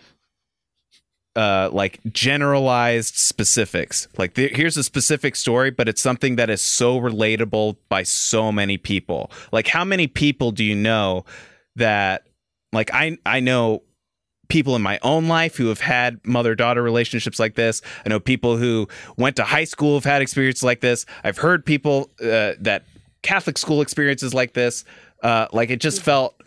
uh 1.36 1.68
like 1.72 2.00
generalized 2.12 3.14
specifics 3.14 4.08
like 4.18 4.34
there, 4.34 4.48
here's 4.48 4.76
a 4.76 4.82
specific 4.82 5.36
story 5.36 5.70
but 5.70 5.88
it's 5.88 6.00
something 6.00 6.34
that 6.34 6.50
is 6.50 6.60
so 6.60 6.98
relatable 7.00 7.76
by 7.88 8.02
so 8.02 8.50
many 8.50 8.76
people 8.76 9.30
like 9.52 9.68
how 9.68 9.84
many 9.84 10.08
people 10.08 10.50
do 10.50 10.64
you 10.64 10.74
know 10.74 11.24
that 11.76 12.26
like 12.72 12.92
i 12.92 13.16
i 13.24 13.38
know 13.38 13.80
people 14.50 14.76
in 14.76 14.82
my 14.82 14.98
own 15.02 15.28
life 15.28 15.56
who 15.56 15.68
have 15.68 15.80
had 15.80 16.20
mother 16.26 16.54
daughter 16.54 16.82
relationships 16.82 17.38
like 17.38 17.54
this. 17.54 17.80
I 18.04 18.10
know 18.10 18.20
people 18.20 18.56
who 18.58 18.88
went 19.16 19.36
to 19.36 19.44
high 19.44 19.64
school 19.64 19.94
have 19.94 20.04
had 20.04 20.20
experiences 20.20 20.62
like 20.62 20.80
this. 20.80 21.06
I've 21.24 21.38
heard 21.38 21.64
people 21.64 22.10
uh, 22.20 22.54
that 22.60 22.84
catholic 23.22 23.56
school 23.56 23.80
experiences 23.80 24.34
like 24.34 24.52
this. 24.52 24.84
Uh 25.22 25.46
like 25.52 25.70
it 25.70 25.80
just 25.80 26.02
felt 26.02 26.40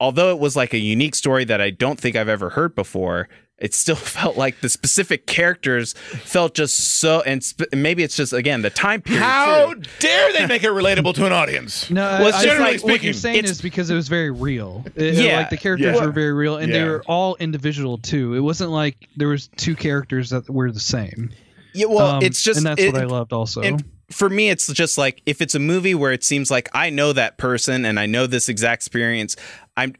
although 0.00 0.30
it 0.30 0.38
was 0.38 0.56
like 0.56 0.72
a 0.74 0.78
unique 0.78 1.14
story 1.14 1.44
that 1.44 1.60
I 1.60 1.70
don't 1.70 1.98
think 1.98 2.16
I've 2.16 2.28
ever 2.28 2.50
heard 2.50 2.74
before, 2.74 3.28
it 3.58 3.74
still 3.74 3.96
felt 4.16 4.36
like 4.36 4.60
the 4.60 4.68
specific 4.68 5.26
characters 5.26 5.92
felt 5.94 6.54
just 6.54 6.98
so, 7.00 7.22
and 7.22 7.42
sp- 7.42 7.72
maybe 7.74 8.02
it's 8.02 8.16
just 8.16 8.32
again 8.32 8.62
the 8.62 8.70
time 8.70 9.00
period. 9.02 9.22
How 9.22 9.74
too. 9.74 9.82
dare 10.00 10.32
they 10.32 10.46
make 10.46 10.62
it 10.62 10.70
relatable 10.70 11.14
to 11.14 11.26
an 11.26 11.32
audience? 11.32 11.90
No, 11.90 12.02
Well, 12.02 12.26
it's 12.28 12.36
I, 12.36 12.40
I 12.40 12.44
generally 12.44 12.78
think 12.78 12.90
what 12.90 13.02
you're 13.02 13.12
saying 13.14 13.36
it's- 13.38 13.52
is 13.52 13.62
because 13.62 13.88
it 13.90 13.94
was 13.94 14.08
very 14.08 14.30
real. 14.30 14.84
It- 14.94 15.14
Yeah, 15.14 15.38
like 15.38 15.50
the 15.50 15.56
characters 15.56 15.96
yeah. 15.96 16.04
were 16.04 16.12
very 16.12 16.32
real, 16.32 16.56
and 16.58 16.72
they 16.72 16.84
were 16.84 17.02
all 17.06 17.36
individual 17.36 17.98
too. 17.98 18.34
It 18.34 18.40
wasn't 18.40 18.70
like 18.70 19.08
there 19.16 19.28
was 19.28 19.48
two 19.56 19.74
characters 19.74 20.30
that 20.30 20.48
were 20.50 20.70
the 20.70 20.80
same. 20.80 21.30
Yeah, 21.74 21.86
well, 21.86 22.16
Um, 22.16 22.22
it's 22.22 22.42
just 22.42 22.58
and 22.58 22.66
that's 22.66 22.80
it- 22.82 22.92
what 22.92 23.02
I 23.02 23.06
loved 23.06 23.32
also. 23.32 23.62
And 23.62 23.84
for 24.10 24.28
me, 24.30 24.50
it's 24.50 24.66
just 24.72 24.96
like 24.98 25.20
if 25.26 25.40
it's 25.42 25.54
a 25.54 25.58
movie 25.58 25.94
where 25.94 26.12
it 26.12 26.22
seems 26.24 26.50
like 26.50 26.68
I 26.72 26.90
know 26.90 27.12
that 27.12 27.38
person 27.38 27.84
and 27.84 27.98
I 27.98 28.06
know 28.06 28.26
this 28.26 28.48
exact 28.48 28.82
experience, 28.82 29.34
I'm 29.76 29.94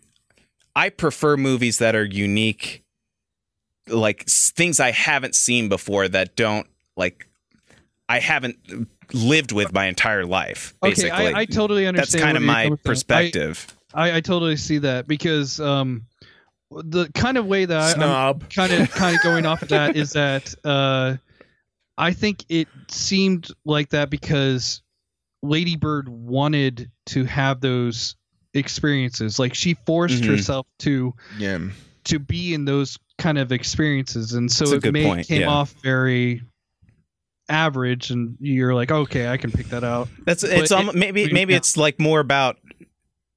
I 0.76 0.90
prefer 0.90 1.36
movies 1.36 1.78
that 1.78 1.96
are 1.96 2.04
unique, 2.04 2.82
like 3.88 4.24
things 4.26 4.80
I 4.80 4.90
haven't 4.90 5.34
seen 5.34 5.68
before 5.68 6.08
that 6.08 6.36
don't 6.36 6.66
like 6.96 7.28
I 8.08 8.20
haven't 8.20 8.56
lived 9.12 9.52
with 9.52 9.72
my 9.72 9.86
entire 9.86 10.24
life. 10.26 10.74
okay, 10.82 11.10
I, 11.10 11.40
I 11.40 11.44
totally 11.44 11.86
understand. 11.86 12.20
that's 12.20 12.24
kind 12.24 12.36
of 12.36 12.42
my 12.42 12.64
coming 12.64 12.76
from. 12.78 12.90
I- 12.90 12.92
perspective. 12.92 13.66
I, 13.94 14.16
I 14.16 14.20
totally 14.20 14.56
see 14.56 14.78
that 14.78 15.06
because 15.08 15.58
um, 15.60 16.04
the 16.70 17.08
kind 17.14 17.38
of 17.38 17.46
way 17.46 17.64
that 17.64 17.98
I, 17.98 18.28
I'm 18.28 18.40
kind 18.40 18.72
of 18.72 18.90
kind 18.90 19.16
of 19.16 19.22
going 19.22 19.46
off 19.46 19.62
of 19.62 19.68
that 19.68 19.96
is 19.96 20.12
that 20.12 20.54
uh, 20.64 21.16
I 21.96 22.12
think 22.12 22.44
it 22.50 22.68
seemed 22.90 23.48
like 23.64 23.90
that 23.90 24.10
because 24.10 24.82
Lady 25.42 25.76
Bird 25.76 26.08
wanted 26.10 26.90
to 27.06 27.24
have 27.24 27.60
those 27.60 28.16
experiences. 28.52 29.38
Like 29.38 29.54
she 29.54 29.74
forced 29.86 30.22
Mhm. 30.24 30.26
herself 30.28 30.66
to 30.80 31.14
Yeah. 31.38 31.58
To 32.06 32.18
be 32.18 32.54
in 32.54 32.64
those 32.64 32.98
kind 33.18 33.38
of 33.38 33.52
experiences, 33.52 34.32
and 34.32 34.50
so 34.50 34.72
it 34.72 34.92
made, 34.92 35.06
point, 35.06 35.26
came 35.26 35.42
yeah. 35.42 35.48
off 35.48 35.74
very 35.82 36.42
average. 37.48 38.10
And 38.10 38.36
you're 38.40 38.74
like, 38.74 38.90
okay, 38.90 39.28
I 39.28 39.36
can 39.36 39.50
pick 39.52 39.66
that 39.68 39.84
out. 39.84 40.08
That's 40.24 40.42
it's 40.42 40.70
But 40.70 40.76
almo- 40.76 40.90
it- 40.90 40.96
maybe 40.96 41.32
maybe 41.32 41.52
yeah. 41.52 41.58
it's 41.58 41.76
like 41.76 42.00
more 42.00 42.20
about 42.20 42.58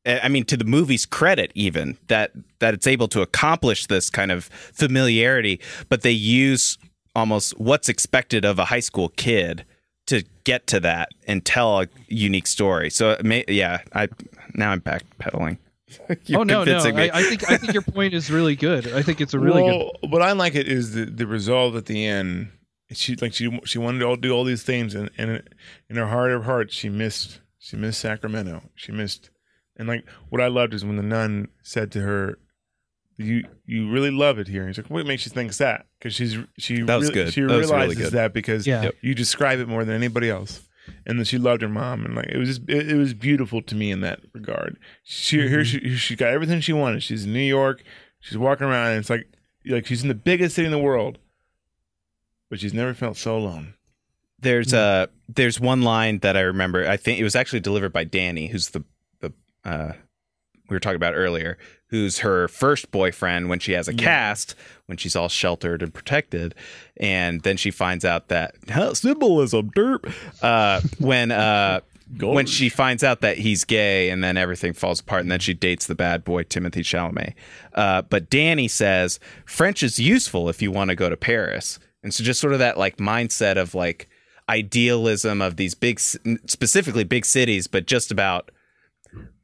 eh, 0.05 0.19
I 0.21 0.29
mean 0.29 0.45
to 0.45 0.57
the 0.57 0.65
movie's 0.65 1.05
credit 1.05 1.51
even 1.55 1.97
that 2.07 2.31
that 2.59 2.73
it's 2.73 2.87
able 2.87 3.07
to 3.09 3.21
accomplish 3.21 3.85
this 3.87 4.09
kind 4.09 4.31
of 4.31 4.45
familiarity 4.45 5.59
but 5.89 6.01
they 6.01 6.11
use 6.11 6.77
almost 7.15 7.57
what's 7.59 7.89
expected 7.89 8.45
of 8.45 8.59
a 8.59 8.65
high 8.65 8.79
school 8.79 9.09
kid 9.09 9.65
to 10.07 10.23
get 10.43 10.65
to 10.67 10.79
that 10.79 11.09
and 11.27 11.45
tell 11.45 11.81
a 11.81 11.87
unique 12.07 12.47
story. 12.47 12.89
So 12.89 13.11
it 13.11 13.23
may, 13.23 13.45
yeah, 13.47 13.79
I 13.93 14.07
now 14.55 14.71
I'm 14.71 14.81
backpedaling. 14.81 15.57
You're 16.25 16.39
oh 16.41 16.43
no, 16.43 16.63
no, 16.63 16.83
me. 16.93 17.09
I, 17.09 17.19
I 17.19 17.23
think 17.23 17.49
I 17.49 17.57
think 17.57 17.73
your 17.73 17.81
point 17.81 18.13
is 18.13 18.29
really 18.31 18.55
good. 18.55 18.91
I 18.93 19.01
think 19.01 19.21
it's 19.21 19.33
a 19.33 19.39
really 19.39 19.61
good. 19.61 19.67
well, 19.77 19.91
What 20.09 20.21
I 20.21 20.31
like 20.33 20.55
it 20.55 20.67
is 20.67 20.93
the 20.93 21.05
the 21.05 21.25
resolve 21.27 21.75
at 21.75 21.85
the 21.85 22.05
end. 22.05 22.51
She 22.91 23.15
like 23.15 23.33
she 23.33 23.59
she 23.65 23.77
wanted 23.77 23.99
to 23.99 24.05
all 24.05 24.15
do 24.15 24.31
all 24.31 24.43
these 24.43 24.63
things, 24.63 24.95
and 24.95 25.09
and 25.17 25.43
in 25.89 25.95
her 25.95 26.07
heart 26.07 26.31
of 26.31 26.45
hearts, 26.45 26.73
she 26.73 26.89
missed 26.89 27.39
she 27.59 27.75
missed 27.77 27.99
Sacramento. 27.99 28.63
She 28.75 28.91
missed, 28.91 29.29
and 29.77 29.87
like 29.87 30.05
what 30.29 30.41
I 30.41 30.47
loved 30.47 30.73
is 30.73 30.83
when 30.85 30.97
the 30.97 31.03
nun 31.03 31.49
said 31.61 31.91
to 31.91 32.01
her, 32.01 32.39
"You 33.17 33.43
you 33.65 33.91
really 33.91 34.09
love 34.11 34.39
it 34.39 34.47
here." 34.47 34.61
And 34.61 34.69
he's 34.69 34.77
like, 34.83 34.89
"What 34.89 35.05
makes 35.05 35.25
you 35.25 35.31
think 35.31 35.55
that?" 35.57 35.85
Because 35.99 36.15
she's 36.15 36.37
she 36.57 36.81
That 36.81 36.95
was 36.97 37.09
really- 37.09 37.25
good. 37.25 37.33
She 37.33 37.41
That 37.41 37.47
was 37.47 37.69
really 37.69 37.79
realizes 37.81 38.03
good. 38.05 38.13
that 38.13 38.33
because 38.33 38.65
Yeah. 38.65 38.89
you 39.01 39.13
describe 39.13 39.59
it 39.59 39.67
more 39.67 39.85
than 39.85 39.95
anybody 39.95 40.29
else. 40.29 40.61
And 41.05 41.17
then 41.19 41.25
she 41.25 41.37
loved 41.37 41.61
her 41.61 41.69
mom, 41.69 42.05
and 42.05 42.15
like 42.15 42.27
it 42.29 42.37
was 42.37 42.47
just 42.49 42.61
it, 42.69 42.91
it 42.91 42.95
was 42.95 43.13
beautiful 43.13 43.61
to 43.61 43.75
me 43.75 43.91
in 43.91 44.01
that 44.01 44.19
regard. 44.33 44.77
She 45.03 45.37
Mm-hmm. 45.37 45.47
here 45.49 45.65
she 45.65 45.95
she 45.95 46.15
got 46.15 46.29
everything 46.29 46.61
she 46.61 46.73
wanted. 46.73 47.03
She's 47.03 47.25
in 47.25 47.33
New 47.33 47.39
York. 47.39 47.83
She's 48.19 48.37
walking 48.37 48.67
around, 48.67 48.89
and 48.91 48.99
it's 48.99 49.09
like 49.09 49.27
like 49.65 49.85
she's 49.85 50.01
in 50.01 50.07
the 50.07 50.15
biggest 50.15 50.55
city 50.55 50.65
in 50.65 50.71
the 50.71 50.79
world, 50.79 51.17
but 52.49 52.59
she's 52.59 52.73
never 52.73 52.93
felt 52.93 53.17
so 53.17 53.37
alone. 53.37 53.75
There's 54.41 54.73
uh 54.73 55.07
there's 55.27 55.59
one 55.59 55.81
line 55.81 56.19
that 56.19 56.37
I 56.37 56.41
remember. 56.41 56.87
I 56.87 56.97
think 56.97 57.19
it 57.19 57.23
was 57.23 57.35
actually 57.35 57.59
delivered 57.59 57.91
by 57.93 58.03
Danny, 58.05 58.47
who's 58.47 58.69
the 58.69 58.83
the 59.19 59.33
uh 59.65 59.93
we 60.69 60.75
were 60.75 60.79
talking 60.79 60.95
about 60.95 61.13
earlier, 61.15 61.57
who's 61.89 62.19
her 62.19 62.47
first 62.47 62.91
boyfriend 62.91 63.49
when 63.49 63.59
she 63.59 63.71
has 63.73 63.87
a 63.87 63.93
cast, 63.93 64.55
when 64.85 64.97
she's 64.97 65.15
all 65.15 65.29
sheltered 65.29 65.81
and 65.81 65.93
protected, 65.93 66.55
and 66.97 67.41
then 67.41 67.57
she 67.57 67.71
finds 67.71 68.05
out 68.05 68.27
that 68.27 68.55
huh, 68.69 68.93
symbolism, 68.93 69.71
derp. 69.71 70.11
Uh, 70.41 70.81
when 70.99 71.31
uh 71.31 71.81
when 72.21 72.47
she 72.47 72.69
finds 72.69 73.03
out 73.03 73.21
that 73.21 73.37
he's 73.37 73.65
gay, 73.65 74.09
and 74.09 74.23
then 74.23 74.35
everything 74.35 74.73
falls 74.73 74.99
apart, 74.99 75.21
and 75.21 75.31
then 75.31 75.39
she 75.39 75.53
dates 75.53 75.85
the 75.85 75.95
bad 75.95 76.23
boy 76.23 76.43
Timothée 76.43 76.81
Chalamet. 76.81 77.33
Uh, 77.73 78.01
but 78.01 78.29
Danny 78.29 78.67
says 78.67 79.19
French 79.45 79.83
is 79.83 79.99
useful 79.99 80.49
if 80.49 80.61
you 80.61 80.71
want 80.71 80.89
to 80.89 80.95
go 80.95 81.09
to 81.09 81.17
Paris, 81.17 81.79
and 82.01 82.13
so 82.13 82.23
just 82.23 82.39
sort 82.39 82.53
of 82.53 82.59
that 82.59 82.77
like 82.77 82.97
mindset 82.97 83.57
of 83.57 83.75
like 83.75 84.09
idealism 84.49 85.41
of 85.41 85.57
these 85.57 85.75
big, 85.75 85.99
specifically 85.99 87.03
big 87.03 87.25
cities, 87.25 87.67
but 87.67 87.85
just 87.85 88.11
about 88.11 88.49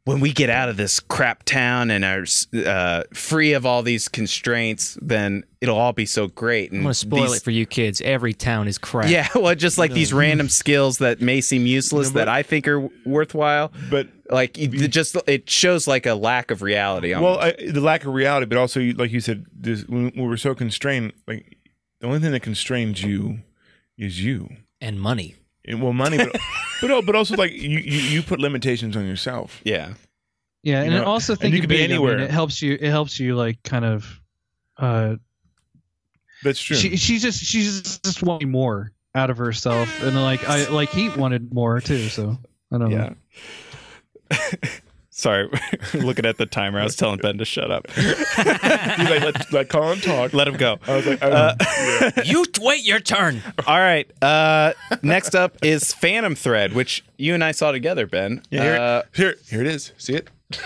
when 0.06 0.20
we 0.20 0.32
get 0.32 0.50
out 0.52 0.70
of 0.70 0.78
this 0.78 1.00
crap 1.00 1.44
town 1.44 1.90
and 1.92 2.06
are 2.06 2.26
uh, 2.66 3.04
free 3.14 3.54
of 3.54 3.66
all 3.66 3.82
these 3.84 4.08
constraints, 4.08 4.98
then 5.02 5.44
it'll 5.62 5.78
all 5.78 5.94
be 5.94 6.06
so 6.06 6.28
great. 6.28 6.70
And 6.72 6.80
I'm 6.80 6.84
gonna 6.86 6.94
spoil 6.94 7.24
these- 7.24 7.38
it 7.38 7.44
for 7.44 7.52
you 7.52 7.66
kids. 7.66 8.02
Every 8.02 8.34
town 8.34 8.68
is 8.68 8.78
crap. 8.78 9.10
Yeah, 9.10 9.28
well, 9.36 9.56
just 9.56 9.78
like 9.80 9.92
these 9.92 10.14
random 10.24 10.48
skills 10.48 11.00
that 11.00 11.22
may 11.22 11.42
seem 11.42 11.66
useless 11.66 12.10
No, 12.10 12.14
but- 12.14 12.20
that 12.20 12.30
I 12.30 12.44
think 12.44 12.68
are 12.68 12.88
worthwhile. 13.06 13.72
But 13.90 14.08
Like 14.30 14.58
it 14.60 14.74
it 14.80 14.88
just 14.90 15.18
it 15.28 15.50
shows 15.50 15.88
like 15.88 16.06
a 16.06 16.14
lack 16.16 16.52
of 16.52 16.62
reality. 16.62 17.14
well. 17.16 17.40
I, 17.40 17.54
the 17.68 17.82
lack 17.82 18.06
of 18.06 18.14
reality, 18.14 18.46
but 18.46 18.58
also 18.60 18.82
like 18.82 19.12
you 19.12 19.20
said, 19.22 19.46
this, 19.54 19.88
when, 19.88 20.12
when 20.16 20.28
we're 20.30 20.38
so 20.38 20.54
constrained, 20.54 21.14
like 21.28 21.58
the 22.00 22.08
only 22.08 22.20
thing 22.20 22.32
that 22.32 22.42
constrains 22.44 23.02
you 23.02 23.40
is 23.98 24.24
you. 24.24 24.50
And 24.82 25.02
money. 25.02 25.36
And, 25.68 25.82
well, 25.82 25.94
money, 25.94 26.18
but 26.18 26.32
but, 26.82 26.92
al- 26.92 27.02
but 27.02 27.16
also 27.16 27.36
like 27.36 27.52
you, 27.52 27.80
you 27.80 28.00
you 28.00 28.22
put 28.24 28.40
limitations 28.40 28.96
on 28.96 29.06
yourself. 29.08 29.62
yeah, 29.64 29.94
Yeah, 30.64 30.82
and 30.84 30.92
You 30.92 30.98
I 30.98 31.02
know, 31.02 31.08
also 31.08 31.34
and 31.34 31.40
think 31.42 31.56
you 31.56 31.62
could 31.62 31.70
be 31.70 31.76
big, 31.78 31.92
I 31.92 31.98
mean, 31.98 32.08
anywhere. 32.08 32.20
it 32.20 32.30
helps 32.32 32.62
you. 32.62 32.74
It 32.80 32.90
helps 32.90 33.20
you 33.20 33.36
like 33.36 33.62
kind 33.64 33.86
of. 33.86 34.20
Uh, 34.78 35.16
That's 36.44 36.60
true. 36.62 36.76
she 36.76 36.98
she 36.98 37.18
just 37.20 37.44
she's 37.44 37.98
just 38.00 38.22
wanting 38.24 38.52
more 38.52 38.92
out 39.16 39.30
of 39.30 39.38
herself, 39.38 40.04
and 40.04 40.16
like 40.22 40.48
I 40.48 40.68
like 40.70 40.90
he 40.90 41.10
wanted 41.10 41.54
more 41.54 41.80
too. 41.82 42.10
So 42.10 42.38
I 42.72 42.78
don't 42.78 42.90
know. 42.92 43.16
yeah. 45.16 45.22
Sorry, 45.22 45.50
looking 45.94 46.26
at 46.26 46.38
the 46.38 46.46
timer, 46.46 46.80
I 46.80 46.84
was 46.84 46.96
telling 46.98 47.20
Ben 47.20 47.38
to 47.38 47.46
shut 47.46 47.72
up. 47.72 47.90
He's 47.92 48.06
like, 49.10 49.22
let, 49.22 49.52
let 49.54 49.70
Colin 49.70 50.00
talk. 50.02 50.34
Let 50.34 50.48
him 50.48 50.58
go. 50.58 50.78
I 50.88 50.96
was 50.98 51.06
like, 51.06 51.24
I, 51.24 51.28
Uh, 51.30 51.56
yeah. 51.62 52.24
you 52.26 52.46
wait 52.60 52.84
your 52.84 53.00
turn. 53.00 53.42
All 53.66 53.80
right. 53.80 54.10
Uh, 54.22 54.74
next 55.02 55.34
up 55.34 55.56
is 55.64 55.94
Phantom 55.94 56.36
Thread, 56.36 56.74
which 56.74 57.04
you 57.18 57.34
and 57.34 57.44
I 57.44 57.52
saw 57.54 57.72
together, 57.72 58.06
Ben. 58.08 58.42
Yeah, 58.50 58.62
here, 58.64 58.76
Uh, 58.76 59.02
here, 59.16 59.36
here 59.50 59.62
it 59.62 59.68
is. 59.68 59.94
See 59.98 60.14
it? 60.16 60.30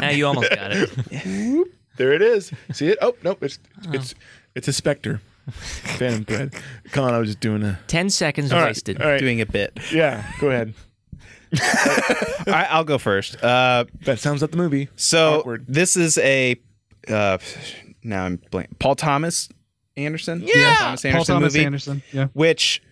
Now 0.00 0.10
you 0.10 0.26
almost 0.26 0.50
got 0.50 0.70
it. 0.72 1.68
There 1.96 2.12
it 2.12 2.22
is. 2.22 2.52
See 2.72 2.86
it? 2.86 2.98
Oh 3.02 3.16
nope, 3.24 3.42
it's 3.42 3.58
it's 3.92 4.14
it's 4.54 4.68
a 4.68 4.72
specter. 4.72 5.20
Phantom 5.50 6.24
thread. 6.24 6.54
Colin, 6.92 7.14
I 7.14 7.18
was 7.18 7.30
just 7.30 7.40
doing 7.40 7.64
a. 7.64 7.80
Ten 7.88 8.08
seconds 8.10 8.52
All 8.52 8.60
right, 8.60 8.66
wasted. 8.68 9.02
all 9.02 9.08
right. 9.10 9.18
doing 9.18 9.40
a 9.40 9.46
bit. 9.46 9.76
Yeah, 9.92 10.22
go 10.40 10.50
ahead. 10.50 10.72
I, 11.56 12.66
I'll 12.70 12.84
go 12.84 12.98
first. 12.98 13.42
Uh, 13.42 13.84
That 14.02 14.18
sounds 14.18 14.42
like 14.42 14.50
the 14.50 14.56
movie. 14.56 14.88
so 14.96 15.40
Awkward. 15.40 15.64
this 15.68 15.96
is 15.96 16.18
a 16.18 16.56
uh, 17.08 17.38
now 18.02 18.24
I'm 18.24 18.36
blank. 18.50 18.78
Paul 18.78 18.94
Thomas 18.94 19.48
Anderson. 19.96 20.42
Yeah. 20.44 20.76
Thomas 20.78 21.02
Paul 21.02 21.24
Thomas 21.24 21.54
movie, 21.54 21.64
Anderson. 21.64 22.02
Yeah. 22.12 22.28
which 22.34 22.82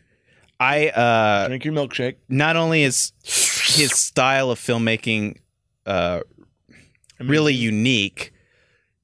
I 0.59 0.89
uh, 0.89 1.49
Drink 1.49 1.65
your 1.65 1.75
milkshake. 1.75 2.17
not 2.29 2.57
only 2.57 2.83
is 2.83 3.13
his 3.23 3.93
style 3.93 4.51
of 4.51 4.59
filmmaking 4.59 5.39
uh, 5.85 6.21
really 7.21 7.55
unique, 7.55 8.33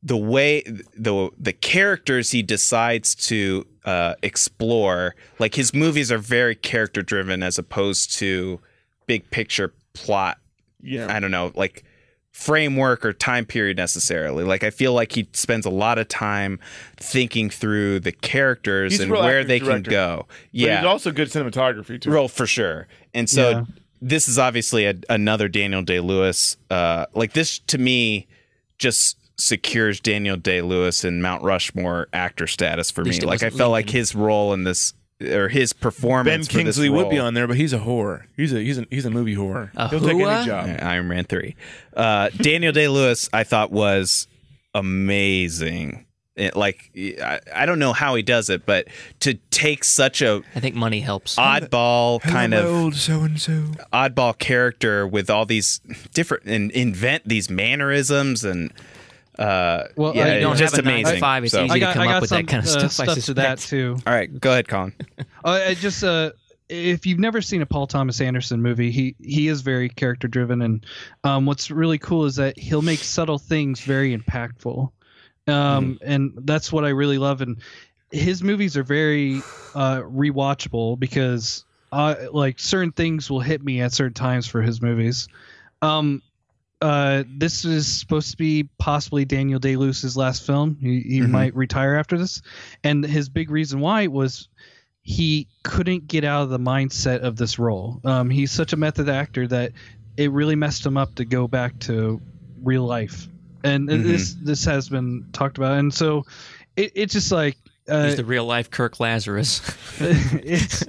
the 0.02 0.16
way 0.16 0.62
the 0.62 1.30
the 1.38 1.52
characters 1.52 2.30
he 2.30 2.42
decides 2.42 3.14
to 3.14 3.66
uh, 3.84 4.14
explore, 4.22 5.14
like 5.38 5.54
his 5.54 5.74
movies 5.74 6.10
are 6.10 6.18
very 6.18 6.54
character 6.54 7.02
driven 7.02 7.42
as 7.42 7.58
opposed 7.58 8.12
to 8.18 8.60
big 9.12 9.30
picture 9.30 9.72
plot. 9.94 10.38
Yeah. 10.82 11.14
I 11.14 11.20
don't 11.20 11.30
know, 11.30 11.52
like 11.54 11.84
framework 12.32 13.04
or 13.04 13.12
time 13.12 13.44
period 13.44 13.76
necessarily. 13.76 14.42
Like 14.42 14.64
I 14.64 14.70
feel 14.70 14.94
like 14.94 15.12
he 15.12 15.28
spends 15.34 15.66
a 15.66 15.70
lot 15.70 15.98
of 15.98 16.08
time 16.08 16.58
thinking 16.96 17.50
through 17.50 18.00
the 18.00 18.12
characters 18.12 18.92
He's 18.92 19.00
and 19.00 19.10
where 19.12 19.40
actor, 19.40 19.44
they 19.48 19.58
can 19.58 19.68
director. 19.68 19.90
go. 19.90 20.24
But 20.28 20.36
Yeah, 20.50 20.78
he's 20.78 20.86
also 20.86 21.10
good 21.12 21.28
cinematography 21.28 22.00
too. 22.00 22.10
Roll 22.10 22.28
for 22.28 22.46
sure. 22.46 22.88
And 23.12 23.28
so 23.28 23.50
Yeah. 23.50 23.64
this 24.00 24.28
is 24.28 24.38
obviously 24.38 24.86
a, 24.86 24.94
another 25.10 25.46
Daniel 25.48 25.82
Day 25.82 26.00
Lewis. 26.00 26.56
Uh, 26.70 27.04
like 27.14 27.34
this 27.34 27.58
to 27.58 27.76
me 27.78 28.26
just 28.78 29.18
secures 29.38 30.00
Daniel 30.00 30.36
Day 30.36 30.62
Lewis 30.62 31.04
and 31.04 31.22
Mount 31.22 31.42
Rushmore 31.44 32.08
actor 32.14 32.46
status 32.46 32.90
for 32.90 33.04
me. 33.04 33.12
Like 33.20 33.42
I 33.42 33.46
wasn't 33.46 33.54
felt 33.58 33.72
like 33.72 33.90
his 33.90 34.14
role 34.14 34.52
in 34.54 34.64
this 34.64 34.94
or 35.22 35.48
his 35.48 35.72
Ben 35.72 35.80
performance 35.80 36.48
for 36.48 36.52
this 36.54 36.62
Kingsley 36.64 36.88
would 36.88 37.10
be 37.10 37.18
on 37.18 37.34
there, 37.34 37.46
but 37.46 37.56
he's 37.56 37.72
a 37.72 37.78
whore. 37.78 38.24
He's 38.36 38.52
a 38.52 38.60
he's 38.60 38.78
a 38.78 38.86
he's 38.90 39.04
a 39.04 39.10
movie 39.10 39.36
whore. 39.36 39.70
A 39.74 39.88
He'll 39.88 40.00
take 40.00 40.10
any 40.20 40.46
job. 40.46 40.66
Yeah, 40.66 40.88
Iron 40.88 41.08
Man 41.08 41.24
three. 41.24 41.56
Uh, 41.96 42.30
Daniel 42.30 42.72
Day 42.72 42.88
Lewis, 42.88 43.28
I 43.32 43.44
thought 43.44 43.70
was 43.70 44.26
amazing. 44.74 46.06
It, 46.34 46.56
like 46.56 46.90
I, 46.96 47.40
I 47.54 47.66
don't 47.66 47.78
know 47.78 47.92
how 47.92 48.14
he 48.14 48.22
does 48.22 48.48
it, 48.48 48.64
but 48.64 48.88
to 49.20 49.34
take 49.50 49.84
such 49.84 50.22
a 50.22 50.42
I 50.54 50.60
think 50.60 50.74
money 50.74 51.00
helps. 51.00 51.36
oddball 51.36 52.22
kind 52.22 52.54
of 52.54 52.64
old 52.64 52.94
so 52.94 53.20
and 53.20 53.38
so. 53.38 53.52
oddball 53.92 54.38
character 54.38 55.06
with 55.06 55.28
all 55.28 55.44
these 55.44 55.80
different 56.14 56.44
and 56.46 56.70
invent 56.70 57.28
these 57.28 57.50
mannerisms 57.50 58.44
and 58.44 58.72
uh 59.38 59.84
Well, 59.96 60.14
yeah, 60.14 60.24
I 60.24 60.34
you 60.34 60.40
don't 60.40 60.56
just 60.56 60.76
have 60.76 60.84
a 60.84 60.88
nine 60.88 60.96
to 60.98 61.00
amazing. 61.02 61.20
five, 61.20 61.44
it's 61.44 61.52
So- 61.52 61.64
easy 61.64 61.72
I 61.72 61.78
to 61.78 61.92
come 61.92 62.08
up 62.08 62.20
with 62.20 62.28
some 62.30 62.42
that 62.42 62.48
kind 62.48 62.62
of 62.62 62.68
uh, 62.68 62.88
stuff, 62.88 63.08
I 63.08 63.12
stuff 63.12 63.24
to 63.26 63.34
that 63.34 63.58
too. 63.58 63.96
All 64.06 64.12
right, 64.12 64.40
go 64.40 64.50
ahead, 64.52 64.68
Colin. 64.68 64.92
Uh, 65.44 65.60
I 65.66 65.74
just 65.74 66.04
uh, 66.04 66.30
if 66.68 67.04
you've 67.04 67.18
never 67.18 67.42
seen 67.42 67.62
a 67.62 67.66
Paul 67.66 67.86
Thomas 67.88 68.20
Anderson 68.20 68.62
movie, 68.62 68.92
he 68.92 69.16
he 69.20 69.48
is 69.48 69.60
very 69.62 69.88
character 69.88 70.28
driven, 70.28 70.62
and 70.62 70.86
um, 71.24 71.46
what's 71.46 71.68
really 71.70 71.98
cool 71.98 72.26
is 72.26 72.36
that 72.36 72.56
he'll 72.58 72.80
make 72.82 73.00
subtle 73.00 73.38
things 73.38 73.80
very 73.80 74.16
impactful, 74.16 74.90
um, 75.48 75.98
and 76.02 76.32
that's 76.44 76.72
what 76.72 76.84
I 76.84 76.90
really 76.90 77.18
love. 77.18 77.40
And 77.40 77.56
his 78.12 78.42
movies 78.44 78.76
are 78.76 78.84
very 78.84 79.38
uh, 79.74 80.02
rewatchable 80.02 80.96
because 80.98 81.64
uh, 81.90 82.14
like 82.30 82.60
certain 82.60 82.92
things 82.92 83.28
will 83.28 83.40
hit 83.40 83.64
me 83.64 83.80
at 83.80 83.92
certain 83.92 84.14
times 84.14 84.46
for 84.46 84.62
his 84.62 84.80
movies. 84.80 85.26
Um, 85.82 86.22
uh, 86.82 87.24
this 87.38 87.64
is 87.64 87.86
supposed 87.86 88.30
to 88.32 88.36
be 88.36 88.68
possibly 88.78 89.24
Daniel 89.24 89.58
Day 89.58 89.76
Lewis's 89.76 90.16
last 90.16 90.44
film. 90.44 90.76
He, 90.80 91.00
he 91.00 91.20
Mhm. 91.20 91.30
might 91.30 91.54
retire 91.56 91.94
after 91.94 92.18
this, 92.18 92.42
and 92.84 93.04
his 93.04 93.28
big 93.28 93.50
reason 93.50 93.80
why 93.80 94.08
was 94.08 94.48
he 95.02 95.48
couldn't 95.64 96.06
get 96.08 96.24
out 96.24 96.42
of 96.42 96.50
the 96.50 96.58
mindset 96.58 97.20
of 97.20 97.36
this 97.36 97.58
role. 97.58 98.00
Um, 98.04 98.30
he's 98.30 98.52
such 98.52 98.72
a 98.72 98.76
method 98.76 99.08
actor 99.08 99.46
that 99.48 99.72
it 100.16 100.30
really 100.30 100.54
messed 100.56 100.84
him 100.84 100.96
up 100.96 101.14
to 101.16 101.24
go 101.24 101.48
back 101.48 101.78
to 101.80 102.20
real 102.62 102.84
life, 102.84 103.28
and 103.64 103.88
Mhm. 103.88 104.02
this 104.04 104.34
this 104.42 104.64
has 104.64 104.88
been 104.88 105.24
talked 105.32 105.58
about, 105.58 105.78
and 105.78 105.92
so 105.94 106.24
it, 106.76 106.92
it's 106.94 107.12
just 107.14 107.32
like 107.32 107.56
uh, 107.88 108.04
He's 108.04 108.16
the 108.16 108.24
real 108.24 108.44
life 108.44 108.70
Kirk 108.70 109.00
Lazarus. 109.00 109.60
it's 110.00 110.84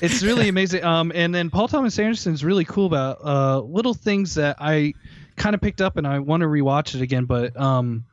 it's 0.00 0.22
really 0.22 0.48
amazing. 0.48 0.84
Um, 0.84 1.10
and 1.14 1.34
then 1.34 1.48
Paul 1.50 1.68
Thomas 1.68 1.98
Anderson's 1.98 2.44
really 2.44 2.64
cool 2.66 2.86
about 2.86 3.18
uh 3.24 3.60
little 3.60 3.94
things 3.94 4.34
that 4.34 4.56
I 4.60 4.92
kind 5.36 5.54
of 5.54 5.60
picked 5.60 5.80
up, 5.80 5.96
and 5.96 6.06
I 6.06 6.18
want 6.18 6.42
to 6.42 6.46
rewatch 6.46 6.94
it 6.94 7.00
again. 7.00 7.24
But 7.24 7.58
um, 7.60 8.04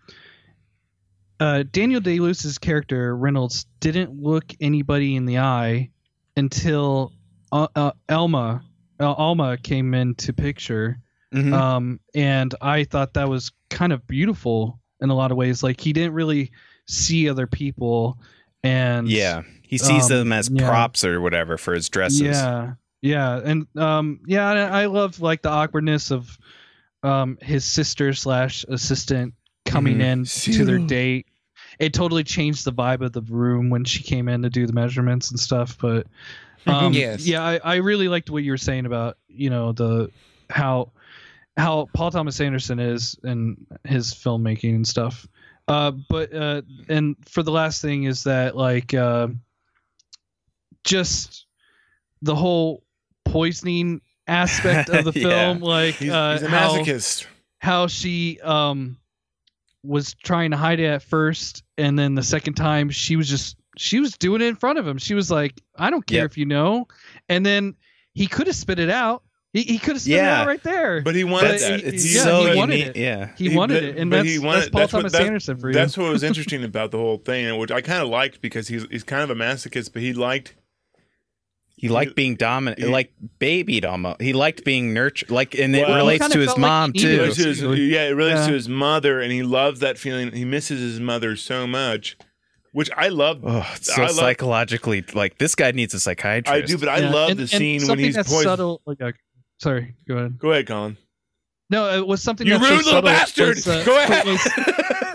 uh, 1.40 1.64
Daniel 1.72 2.02
Day 2.02 2.20
Lewis's 2.20 2.58
character 2.58 3.16
Reynolds 3.16 3.66
didn't 3.80 4.22
look 4.22 4.46
anybody 4.60 5.16
in 5.16 5.26
the 5.26 5.40
eye 5.40 5.90
until 6.36 7.14
uh, 7.52 7.68
uh, 7.76 7.92
Elma 8.08 8.64
uh, 9.02 9.14
Alma 9.14 9.58
came 9.58 9.94
into 9.94 10.34
picture. 10.34 11.00
Mhm. 11.34 11.54
Um, 11.54 12.00
and 12.14 12.54
I 12.62 12.84
thought 12.84 13.16
that 13.16 13.30
was 13.30 13.52
kind 13.70 13.94
of 13.94 14.06
beautiful 14.06 14.80
in 15.00 15.10
a 15.10 15.16
lot 15.16 15.32
of 15.32 15.38
ways. 15.38 15.64
Like 15.64 15.82
he 15.82 15.94
didn't 15.94 16.14
really 16.14 16.52
see 16.88 17.30
other 17.30 17.48
people, 17.48 18.20
and 18.64 19.10
yeah, 19.10 19.44
he 19.64 19.78
sees 19.78 20.12
um, 20.12 20.18
them 20.18 20.34
as 20.34 20.50
yeah. 20.50 20.68
props 20.68 21.04
or 21.04 21.22
whatever 21.22 21.58
for 21.58 21.74
his 21.74 21.90
dresses. 21.90 22.22
Yeah, 22.22 22.74
yeah, 23.02 23.40
and 23.44 23.66
um, 23.78 24.20
yeah, 24.28 24.52
and 24.52 24.60
I 24.60 24.86
love 24.88 25.22
like 25.22 25.42
the 25.42 25.50
awkwardness 25.50 26.12
of 26.12 26.38
um 27.04 27.38
his 27.42 27.66
sister 27.66 28.14
slash 28.14 28.64
assistant 28.70 29.34
coming 29.66 29.98
Mhm. 30.00 30.02
in 30.02 30.26
to 30.58 30.66
their 30.66 30.78
date. 30.80 31.28
It 31.80 31.94
totally 31.94 32.24
changed 32.24 32.66
the 32.66 32.74
vibe 32.74 33.02
of 33.02 33.14
the 33.14 33.22
room 33.22 33.70
when 33.70 33.86
she 33.86 34.04
came 34.04 34.28
in 34.28 34.42
to 34.44 34.50
do 34.50 34.68
the 34.68 34.74
measurements 34.74 35.32
and 35.32 35.40
stuff. 35.40 35.78
But 35.80 36.08
um, 36.68 36.94
Yes. 36.94 37.26
yeah, 37.26 37.42
I, 37.44 37.60
I 37.64 37.76
really 37.78 38.08
liked 38.08 38.30
what 38.30 38.44
you 38.44 38.52
were 38.52 38.58
saying 38.58 38.86
about 38.86 39.18
you 39.28 39.50
know 39.50 39.72
the 39.72 40.12
how 40.50 40.92
how 41.58 41.90
Paul 41.94 42.12
Thomas 42.12 42.40
Anderson 42.42 42.80
is 42.80 43.18
and 43.24 43.66
his 43.84 44.14
filmmaking 44.14 44.76
and 44.76 44.88
stuff. 44.88 45.28
Uh, 45.68 45.92
but 46.10 46.34
uh, 46.34 46.62
and 46.90 47.16
for 47.28 47.44
the 47.44 47.52
last 47.52 47.82
thing 47.82 48.04
is 48.04 48.24
that 48.26 48.56
like 48.58 48.94
uh, 48.94 49.28
just 50.84 51.46
the 52.22 52.36
whole 52.36 52.84
poisoning 53.26 54.02
aspect 54.32 54.90
of 54.90 55.06
the 55.06 55.12
Yeah. 55.20 55.30
film, 55.30 55.60
like 55.62 55.96
He's, 55.96 56.10
uh, 56.12 56.34
he's 56.34 56.44
a 56.44 56.50
how 56.50 56.78
masochist. 56.78 57.26
how 57.60 57.88
she 57.88 58.40
um 58.42 58.98
was 59.84 60.14
trying 60.24 60.52
to 60.52 60.58
hide 60.58 60.80
it 60.80 60.86
at 60.86 61.02
first, 61.04 61.64
and 61.78 61.98
then 61.98 62.16
the 62.16 62.24
second 62.24 62.54
time 62.54 62.90
she 62.90 63.16
was 63.16 63.28
just 63.28 63.58
she 63.78 64.00
was 64.00 64.14
doing 64.18 64.42
it 64.42 64.46
in 64.46 64.56
front 64.56 64.78
of 64.80 64.88
him. 64.88 64.98
She 64.98 65.14
was 65.16 65.32
like, 65.32 65.54
"I 65.78 65.90
don't 65.90 66.06
care 66.06 66.22
Yep. 66.24 66.32
if 66.32 66.38
you 66.38 66.46
know," 66.46 66.88
and 67.30 67.46
then 67.46 67.76
he 68.14 68.28
could 68.28 68.48
have 68.48 68.56
spit 68.56 68.80
it 68.80 68.90
out. 68.90 69.24
He, 69.54 69.64
he 69.64 69.80
could 69.80 69.94
have 69.96 70.02
spit 70.02 70.14
it 70.16 70.20
out 70.24 70.48
right 70.48 70.62
there. 70.64 71.02
But 71.02 71.14
he 71.16 71.24
wanted 71.26 71.52
But 71.52 71.60
that. 71.62 71.80
he- 71.82 71.86
It's 71.88 72.16
yeah, 72.16 72.24
so 72.24 72.46
he 72.52 72.56
wanted 72.58 72.80
unique. 72.80 72.96
it. 72.96 73.00
Yeah. 73.02 73.30
he 73.38 73.54
wanted 73.56 73.74
but- 73.76 73.84
it, 73.84 73.98
and 73.98 74.10
but 74.10 74.16
that's, 74.18 74.28
he 74.30 74.34
that's 74.36 74.46
wanted- 74.46 74.72
Paul 74.72 74.80
that's 74.82 74.94
what- 74.94 75.00
Thomas 75.00 75.12
that- 75.14 75.22
Anderson 75.24 75.58
for 75.58 75.68
you. 75.70 75.74
That's 75.74 75.98
what 75.98 76.10
was 76.12 76.24
interesting 76.24 76.64
about 76.64 76.92
the 76.92 76.98
whole 76.98 77.18
thing, 77.18 77.58
which 77.58 77.72
I 77.72 77.82
kind 77.82 78.02
of 78.02 78.08
liked 78.10 78.40
because 78.42 78.68
he's 78.70 78.86
he's 78.92 79.04
kind 79.04 79.24
of 79.24 79.30
a 79.30 79.36
masochist, 79.36 79.92
but 79.94 80.02
he 80.04 80.14
liked 80.14 80.56
He 81.82 81.90
liked 81.90 82.16
being 82.16 82.36
dominant, 82.36 82.80
he- 82.80 82.86
like 82.86 83.12
babied 83.40 83.86
almost. 83.86 84.22
He 84.22 84.34
liked 84.34 84.64
being 84.64 84.94
nurtured, 84.94 85.32
like, 85.32 85.58
and 85.58 85.76
it 85.76 85.80
Well, 85.82 85.90
he 85.90 85.96
relates 85.96 86.30
to 86.30 86.38
his 86.38 86.46
felt 86.50 86.60
like 86.60 86.70
mom 86.70 86.92
he 86.94 87.00
It 87.04 87.08
needed 87.10 87.34
too. 87.34 87.42
to 87.44 87.48
his, 87.50 87.62
yeah, 87.90 88.04
it 88.08 88.12
relates 88.16 88.42
Yeah. 88.42 88.48
to 88.48 88.54
his 88.54 88.70
mother, 88.70 89.20
and 89.20 89.32
he 89.32 89.42
loves 89.42 89.80
that 89.80 89.98
feeling. 89.98 90.32
He 90.32 90.46
misses 90.46 90.80
his 90.80 91.00
mother 91.00 91.36
so 91.36 91.66
much, 91.66 92.18
which 92.72 92.92
I 92.96 93.08
love. 93.10 93.40
Oh, 93.44 93.68
it's 93.76 93.94
so 93.94 94.04
I 94.04 94.06
love- 94.06 94.16
psychologically, 94.16 95.04
like 95.16 95.40
this 95.40 95.56
guy 95.56 95.72
needs 95.72 95.96
a 95.96 96.00
psychiatrist. 96.00 96.54
I 96.56 96.62
do, 96.68 96.78
but 96.78 96.88
I 96.88 97.00
Yeah, 97.00 97.10
love 97.12 97.30
and- 97.32 97.40
the 97.40 97.44
and 97.44 97.50
scene 97.50 97.78
when 97.80 97.88
something 97.88 98.06
he's 98.06 98.14
that's 98.16 98.30
poisoned. 98.30 98.44
subtle. 98.44 98.82
Like, 98.86 99.02
uh, 99.02 99.12
sorry, 99.60 99.96
go 100.08 100.18
ahead. 100.18 100.38
Go 100.38 100.52
ahead, 100.52 100.68
Colin. 100.68 100.98
No, 101.72 101.98
it 101.98 102.06
was 102.06 102.22
something 102.22 102.46
You 102.46 102.60
that's 102.60 102.66
so 102.66 102.70
rude 102.70 102.86
little 102.86 102.92
subtle 103.02 103.10
bastard. 103.10 103.56
was, 103.56 103.68
uh, 103.68 103.84
Go 103.86 103.98
ahead. 103.98 104.26
was- 104.28 104.42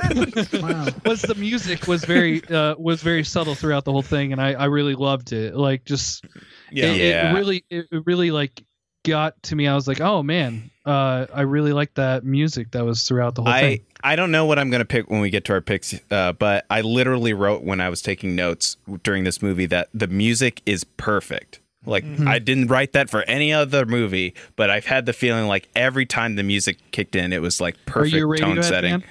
was 1.05 1.23
the 1.23 1.35
music 1.37 1.87
was 1.87 2.05
very 2.05 2.43
uh, 2.49 2.75
was 2.79 3.03
very 3.03 3.25
subtle 3.25 3.55
throughout 3.55 3.85
the 3.85 3.93
whole 3.93 4.03
thing, 4.03 4.33
and 4.33 4.41
I, 4.41 4.53
I 4.55 4.65
really 4.67 4.95
loved 4.95 5.33
it. 5.33 5.55
Like 5.55 5.85
just 5.85 6.25
yeah. 6.71 6.87
it, 6.87 6.97
Yeah. 6.97 7.31
it 7.31 7.35
really 7.35 7.65
it 7.71 7.87
it 7.91 8.03
really 8.07 8.31
like 8.31 8.63
got 9.05 9.41
to 9.45 9.55
me. 9.57 9.69
I 9.69 9.75
was 9.75 9.87
like, 9.87 10.01
oh 10.01 10.23
man, 10.23 10.71
uh, 10.85 11.27
I 11.33 11.43
really 11.43 11.73
like 11.73 11.95
that 11.95 12.25
music 12.25 12.73
that 12.73 12.85
was 12.85 13.05
throughout 13.05 13.35
the 13.37 13.43
whole 13.43 13.53
I 13.53 13.61
thing. 13.61 13.81
I 14.03 14.17
don't 14.17 14.31
know 14.33 14.47
what 14.47 14.59
I'm 14.59 14.69
gonna 14.71 14.85
pick 14.85 15.09
when 15.11 15.21
we 15.21 15.31
get 15.31 15.45
to 15.47 15.53
our 15.53 15.61
picks, 15.61 15.95
uh, 16.11 16.33
but 16.33 16.67
I 16.71 16.81
literally 16.81 17.33
wrote 17.33 17.63
when 17.63 17.81
I 17.81 17.89
was 17.89 18.03
taking 18.03 18.35
notes 18.35 18.77
during 19.05 19.25
this 19.25 19.41
movie 19.43 19.67
that 19.67 19.89
the 19.95 20.07
music 20.09 20.63
is 20.67 20.83
perfect. 20.85 21.61
Like 21.85 22.03
Mm-hmm. 22.05 22.27
I 22.27 22.41
didn't 22.41 22.67
write 22.67 22.95
that 22.95 23.09
for 23.09 23.23
any 23.23 23.53
other 23.53 23.87
movie, 23.87 24.35
but 24.57 24.71
I've 24.71 24.87
had 24.87 25.07
the 25.07 25.13
feeling 25.13 25.47
like 25.47 25.69
every 25.77 26.05
time 26.05 26.35
the 26.35 26.43
music 26.43 26.79
kicked 26.91 27.15
in, 27.15 27.33
it 27.33 27.41
was 27.41 27.61
like 27.61 27.77
Are 27.95 28.05
you 28.05 28.25
a 28.25 28.37
perfect 28.37 28.43
tone 28.43 28.63
setting. 28.65 29.03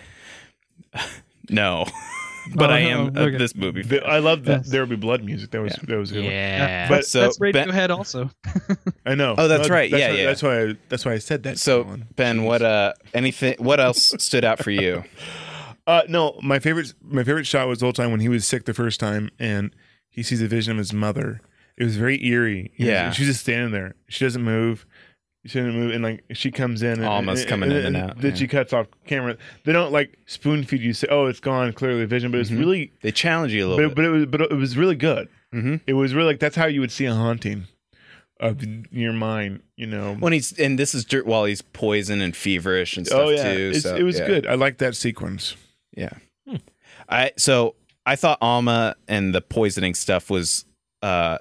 fan? 0.93 1.03
No, 1.49 1.85
but 2.53 2.69
Oh, 2.69 2.73
I 2.73 2.79
am 2.79 3.07
of 3.07 3.17
okay. 3.17 3.37
this 3.37 3.55
movie. 3.55 3.81
The- 3.81 4.05
I 4.05 4.19
love 4.19 4.43
that 4.45 4.57
Yes. 4.59 4.69
there 4.69 4.81
will 4.81 4.89
be 4.89 4.95
blood 4.95 5.23
music. 5.23 5.51
That 5.51 5.61
was 5.61 5.73
that 5.87 5.97
was 5.97 6.11
good. 6.11 6.23
one. 6.23 6.31
Yeah. 6.31 6.87
But- 6.87 6.95
That's, 6.95 7.09
so, 7.09 7.21
that's 7.21 7.37
Ben- 7.39 7.53
Radiohead 7.53 7.89
also. 7.89 8.29
I 9.05 9.15
know. 9.15 9.35
Oh, 9.37 9.47
that's 9.47 9.67
No, 9.69 9.73
right. 9.75 9.89
That's 9.89 10.01
Yeah, 10.01 10.09
why, 10.11 10.15
yeah. 10.17 10.25
That's 10.25 10.43
why. 10.43 10.61
I, 10.61 10.75
that's 10.89 11.05
why 11.05 11.13
I 11.13 11.17
said 11.17 11.43
that. 11.43 11.57
So 11.57 11.83
Colin. 11.83 12.05
Ben, 12.15 12.43
what 12.43 12.61
uh 12.61 12.93
anything? 13.13 13.55
What 13.59 13.79
else 13.79 14.13
stood 14.19 14.45
out 14.45 14.59
for 14.63 14.71
you? 14.71 15.03
Uh, 15.87 16.01
no, 16.09 16.39
my 16.41 16.57
favorite 16.57 16.95
my 17.03 17.23
favorite 17.23 17.45
shot 17.45 17.67
was 17.67 17.77
the 17.77 17.85
whole 17.85 17.93
time 17.93 18.09
when 18.09 18.19
he 18.19 18.27
was 18.27 18.47
sick 18.47 18.65
the 18.65 18.73
first 18.73 18.99
time 18.99 19.29
and 19.37 19.69
he 20.09 20.23
sees 20.23 20.41
a 20.41 20.47
vision 20.47 20.71
of 20.71 20.79
his 20.79 20.91
mother. 20.91 21.41
It 21.77 21.83
was 21.83 21.95
very 21.95 22.25
eerie. 22.25 22.71
He 22.73 22.85
was- 22.85 22.89
Yeah. 22.89 23.11
she's 23.11 23.27
just 23.27 23.41
standing 23.41 23.71
there. 23.71 23.93
She 24.09 24.25
doesn't 24.25 24.41
move. 24.43 24.87
You 25.45 25.49
see 25.49 25.59
in 25.59 25.67
the 25.67 25.73
movie, 25.73 25.93
and 25.93 26.03
like 26.03 26.23
she 26.33 26.49
comes 26.49 26.81
in, 26.81 26.93
and, 26.93 27.05
Almost 27.05 27.41
and, 27.41 27.49
coming 27.49 27.69
in 27.71 27.85
and 27.85 27.95
out, 27.95 28.17
Then 28.19 28.31
yeah. 28.31 28.37
she 28.37 28.47
cuts 28.47 28.73
off 28.73 28.87
camera. 29.05 29.37
They 29.63 29.73
don't 29.73 29.91
like 29.91 30.17
spoon 30.25 30.63
feed 30.63 30.81
you. 30.81 30.91
Say, 30.91 31.07
oh, 31.11 31.27
it's 31.27 31.39
gone, 31.39 31.71
clearly 31.71 32.03
vision, 32.05 32.31
but 32.31 32.39
it's 32.39 32.49
Mhm. 32.49 32.57
really, 32.57 32.91
They 33.03 33.11
challenge 33.11 33.53
you 33.53 33.67
a 33.67 33.69
little 33.69 33.89
but, 33.89 33.89
bit. 33.89 33.95
but 33.95 34.05
it 34.05 34.09
was, 34.09 34.25
but 34.25 34.41
it 34.41 34.53
was 34.55 34.75
really 34.75 34.95
good. 34.95 35.29
Mhm. 35.53 35.81
It 35.85 35.93
was 35.93 36.15
really 36.15 36.29
like 36.29 36.39
that's 36.39 36.55
how 36.55 36.65
you 36.65 36.79
would 36.81 36.91
see 36.91 37.05
a 37.05 37.13
haunting 37.13 37.67
of 38.39 38.63
your 38.91 39.13
mind. 39.13 39.61
You 39.77 39.85
know. 39.85 40.15
when 40.19 40.33
he's 40.33 40.51
and 40.57 40.79
this 40.79 40.95
is 40.95 41.05
dirt 41.05 41.27
while 41.27 41.45
he's 41.45 41.61
poison 41.61 42.21
and 42.21 42.35
feverish 42.35 42.97
and 42.97 43.05
stuff 43.05 43.19
oh 43.19 43.29
yeah, 43.29 43.53
too. 43.53 43.73
So, 43.75 43.95
it 43.95 44.01
was 44.03 44.17
yeah. 44.17 44.25
good. 44.25 44.47
I 44.47 44.55
like 44.55 44.79
that 44.79 44.95
sequence. 44.95 45.55
Yeah. 45.95 46.09
I 47.07 47.33
so 47.37 47.75
I 48.05 48.15
thought 48.15 48.39
Alma 48.41 48.95
and 49.07 49.35
the 49.35 49.41
poisoning 49.41 49.93
stuff 49.93 50.29
was 50.31 50.65
uh 51.03 51.37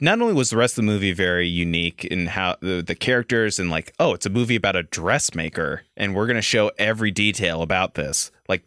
not 0.00 0.20
only 0.20 0.34
was 0.34 0.50
the 0.50 0.56
rest 0.56 0.72
of 0.72 0.84
the 0.84 0.90
movie 0.90 1.12
very 1.12 1.48
unique 1.48 2.04
in 2.04 2.26
how 2.26 2.56
the, 2.60 2.82
the 2.82 2.94
characters 2.94 3.58
and 3.58 3.70
like 3.70 3.92
oh 3.98 4.14
it's 4.14 4.26
a 4.26 4.30
movie 4.30 4.56
about 4.56 4.76
a 4.76 4.82
dressmaker 4.84 5.82
and 5.96 6.14
we're 6.14 6.26
going 6.26 6.36
to 6.36 6.42
show 6.42 6.70
every 6.78 7.10
detail 7.10 7.62
about 7.62 7.94
this 7.94 8.30
like 8.48 8.62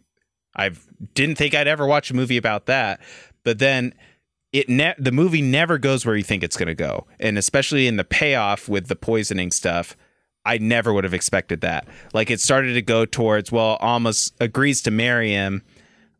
I 0.54 0.70
didn't 1.14 1.36
think 1.36 1.54
I'd 1.54 1.68
ever 1.68 1.86
watch 1.86 2.10
a 2.10 2.14
movie 2.14 2.36
about 2.36 2.66
that 2.66 3.00
but 3.44 3.58
then 3.58 3.94
it 4.52 4.68
ne- 4.68 4.94
the 4.98 5.12
movie 5.12 5.42
never 5.42 5.78
goes 5.78 6.04
where 6.04 6.16
you 6.16 6.24
think 6.24 6.42
it's 6.42 6.56
going 6.56 6.66
to 6.68 6.74
go 6.74 7.06
and 7.18 7.38
especially 7.38 7.86
in 7.86 7.96
the 7.96 8.04
payoff 8.04 8.68
with 8.68 8.88
the 8.88 8.96
poisoning 8.96 9.50
stuff 9.50 9.96
I 10.44 10.58
never 10.58 10.92
would 10.92 11.04
have 11.04 11.14
expected 11.14 11.60
that. 11.60 11.86
Like 12.12 12.30
it 12.30 12.40
started 12.40 12.74
to 12.74 12.82
go 12.82 13.04
towards, 13.04 13.52
well, 13.52 13.76
almost 13.80 14.34
agrees 14.40 14.82
to 14.82 14.90
marry 14.90 15.30
him. 15.30 15.62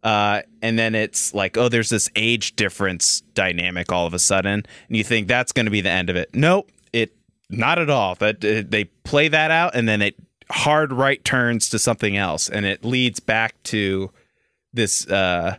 Uh, 0.03 0.43
and 0.61 0.79
then 0.79 0.95
it's 0.95 1.33
like, 1.33 1.57
oh, 1.57 1.69
there's 1.69 1.91
this 1.91 2.11
age 2.17 2.57
difference 2.57 3.21
dynamic 3.35 3.93
all 3.93 4.07
of 4.07 4.15
a 4.15 4.19
sudden. 4.19 4.65
And 4.89 4.97
you 4.97 5.05
think 5.05 5.29
that's 5.29 5.53
going 5.53 5.67
to 5.67 5.71
be 5.71 5.81
the 5.81 5.91
end 5.91 6.11
of 6.11 6.17
it. 6.17 6.31
Nope. 6.35 6.71
It, 6.93 7.15
not 7.49 7.79
at 7.79 7.89
all. 7.89 8.15
That 8.17 8.45
uh, 8.45 8.63
they 8.69 8.85
play 9.05 9.29
that 9.29 9.51
out 9.51 9.75
and 9.75 9.89
then 9.89 10.03
it 10.03 10.17
hard 10.51 10.93
right 10.93 11.25
turns 11.25 11.69
to 11.71 11.79
something 11.79 12.17
else. 12.17 12.49
And 12.49 12.67
it 12.67 12.85
leads 12.85 13.21
back 13.21 13.63
to 13.65 14.11
this, 14.73 15.07
uh, 15.09 15.57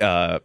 uh, 0.00 0.40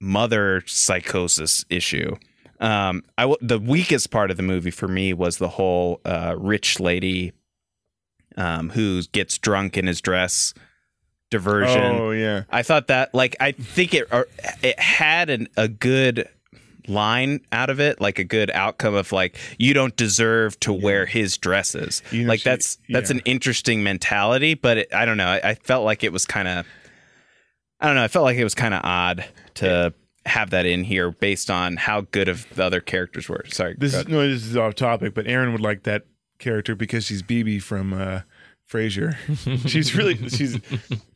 mother 0.00 0.62
psychosis 0.66 1.64
issue. 1.70 2.16
Um, 2.60 3.04
I 3.16 3.22
w- 3.22 3.38
the 3.40 3.58
weakest 3.58 4.10
part 4.10 4.30
of 4.30 4.36
the 4.36 4.42
movie 4.42 4.70
for 4.70 4.88
me 4.88 5.12
was 5.12 5.38
the 5.38 5.48
whole 5.48 6.00
uh, 6.04 6.34
rich 6.36 6.78
lady 6.78 7.32
um, 8.36 8.70
who 8.70 9.02
gets 9.12 9.38
drunk 9.38 9.76
in 9.76 9.86
his 9.86 10.00
dress 10.00 10.54
diversion. 11.32 11.96
Oh 11.96 12.12
yeah. 12.12 12.44
I 12.50 12.62
thought 12.62 12.86
that 12.86 13.12
like 13.12 13.34
I 13.40 13.50
think 13.50 13.94
it 13.94 14.08
it 14.62 14.78
had 14.78 15.30
an, 15.30 15.48
a 15.56 15.66
good 15.66 16.28
line 16.86 17.40
out 17.50 17.70
of 17.70 17.80
it, 17.80 18.00
like 18.00 18.20
a 18.20 18.24
good 18.24 18.50
outcome 18.50 18.94
of 18.94 19.10
like 19.10 19.36
you 19.58 19.74
don't 19.74 19.96
deserve 19.96 20.60
to 20.60 20.72
wear 20.72 21.06
his 21.06 21.36
dresses. 21.36 22.02
You 22.12 22.22
know, 22.22 22.28
like 22.28 22.40
she- 22.40 22.48
that's 22.48 22.78
that's 22.88 23.10
yeah. 23.10 23.16
an 23.16 23.22
interesting 23.24 23.82
mentality, 23.82 24.54
but 24.54 24.78
it, 24.78 24.94
I 24.94 25.04
don't 25.04 25.16
know. 25.16 25.26
I, 25.26 25.40
I 25.50 25.54
felt 25.56 25.84
like 25.84 26.04
it 26.04 26.12
was 26.12 26.24
kind 26.24 26.46
of 26.46 26.66
I 27.80 27.86
don't 27.86 27.96
know. 27.96 28.04
I 28.04 28.08
felt 28.08 28.24
like 28.24 28.36
it 28.36 28.44
was 28.44 28.54
kind 28.54 28.74
of 28.74 28.80
odd 28.84 29.24
to 29.54 29.92
have 30.24 30.50
that 30.50 30.66
in 30.66 30.84
here 30.84 31.10
based 31.10 31.50
on 31.50 31.76
how 31.76 32.02
good 32.02 32.28
of 32.28 32.46
the 32.54 32.62
other 32.62 32.80
characters 32.80 33.28
were. 33.28 33.44
Sorry. 33.48 33.74
This 33.76 33.94
is 33.94 34.06
no, 34.06 34.28
this 34.28 34.46
is 34.46 34.56
off 34.56 34.76
topic, 34.76 35.14
but 35.14 35.26
Aaron 35.26 35.50
would 35.52 35.60
like 35.60 35.82
that 35.82 36.04
character 36.38 36.76
because 36.76 37.06
she's 37.06 37.22
Bebe 37.22 37.58
from 37.58 37.92
uh, 37.92 38.20
Frasier. 38.72 39.16
she's 39.68 39.94
really 39.94 40.16
she's 40.28 40.56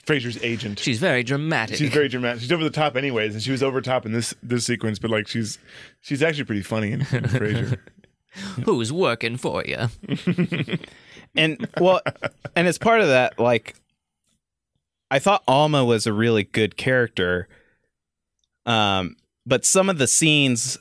Frasier's 0.07 0.38
agent. 0.42 0.78
She's 0.78 0.98
very 0.98 1.22
dramatic. 1.22 1.76
She's 1.76 1.90
very 1.90 2.09
dramatic. 2.09 2.42
She's 2.42 2.52
over 2.52 2.62
the 2.62 2.70
top, 2.70 2.96
anyways, 2.96 3.34
and 3.34 3.42
she 3.42 3.50
was 3.50 3.62
over 3.62 3.80
top 3.80 4.04
in 4.04 4.12
this 4.12 4.34
this 4.42 4.66
sequence. 4.66 4.98
But 4.98 5.11
like, 5.11 5.26
she's 5.26 5.59
she's 6.02 6.22
actually 6.22 6.44
pretty 6.44 6.62
funny 6.62 6.92
in, 6.92 7.00
in 7.00 7.24
Frasier. 7.24 7.78
Who's 8.64 8.92
working 8.92 9.38
for 9.38 9.64
you? 9.64 9.88
and 11.34 11.66
well, 11.80 12.02
and 12.54 12.68
as 12.68 12.76
part 12.76 13.00
of 13.00 13.09
that, 13.09 13.38
like, 13.38 13.74
I 15.11 15.18
thought 15.18 15.42
Alma 15.48 15.84
was 15.84 16.07
a 16.07 16.12
really 16.12 16.44
good 16.44 16.76
character. 16.76 17.48
Um, 18.66 19.16
but 19.46 19.64
some 19.64 19.88
of 19.88 19.96
the 19.96 20.07
scenes, 20.07 20.76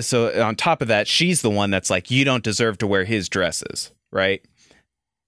so 0.00 0.42
on 0.42 0.56
top 0.56 0.82
of 0.82 0.88
that, 0.88 1.06
she's 1.06 1.42
the 1.42 1.50
one 1.50 1.70
that's 1.70 1.90
like, 1.90 2.10
you 2.10 2.24
don't 2.24 2.42
deserve 2.42 2.78
to 2.78 2.86
wear 2.86 3.04
his 3.04 3.28
dresses, 3.28 3.92
right? 4.10 4.42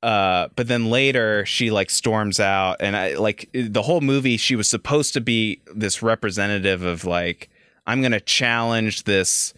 Uh, 0.03 0.49
but 0.57 0.67
then 0.67 0.87
later 0.87 1.47
she 1.47 1.71
like 1.71 1.91
storms 1.91 2.41
out, 2.41 2.77
and 2.81 2.97
I 2.97 3.15
like 3.15 3.49
the 3.53 3.83
whole 3.83 4.01
movie. 4.01 4.37
She 4.37 4.57
was 4.57 4.69
supposed 4.69 5.15
to 5.15 5.21
be 5.21 5.61
this 5.75 6.03
representative 6.03 6.83
of 6.83 7.05
like, 7.05 7.51
I'm 7.87 8.03
gonna 8.03 8.21
challenge 8.21 9.05
this 9.05 9.55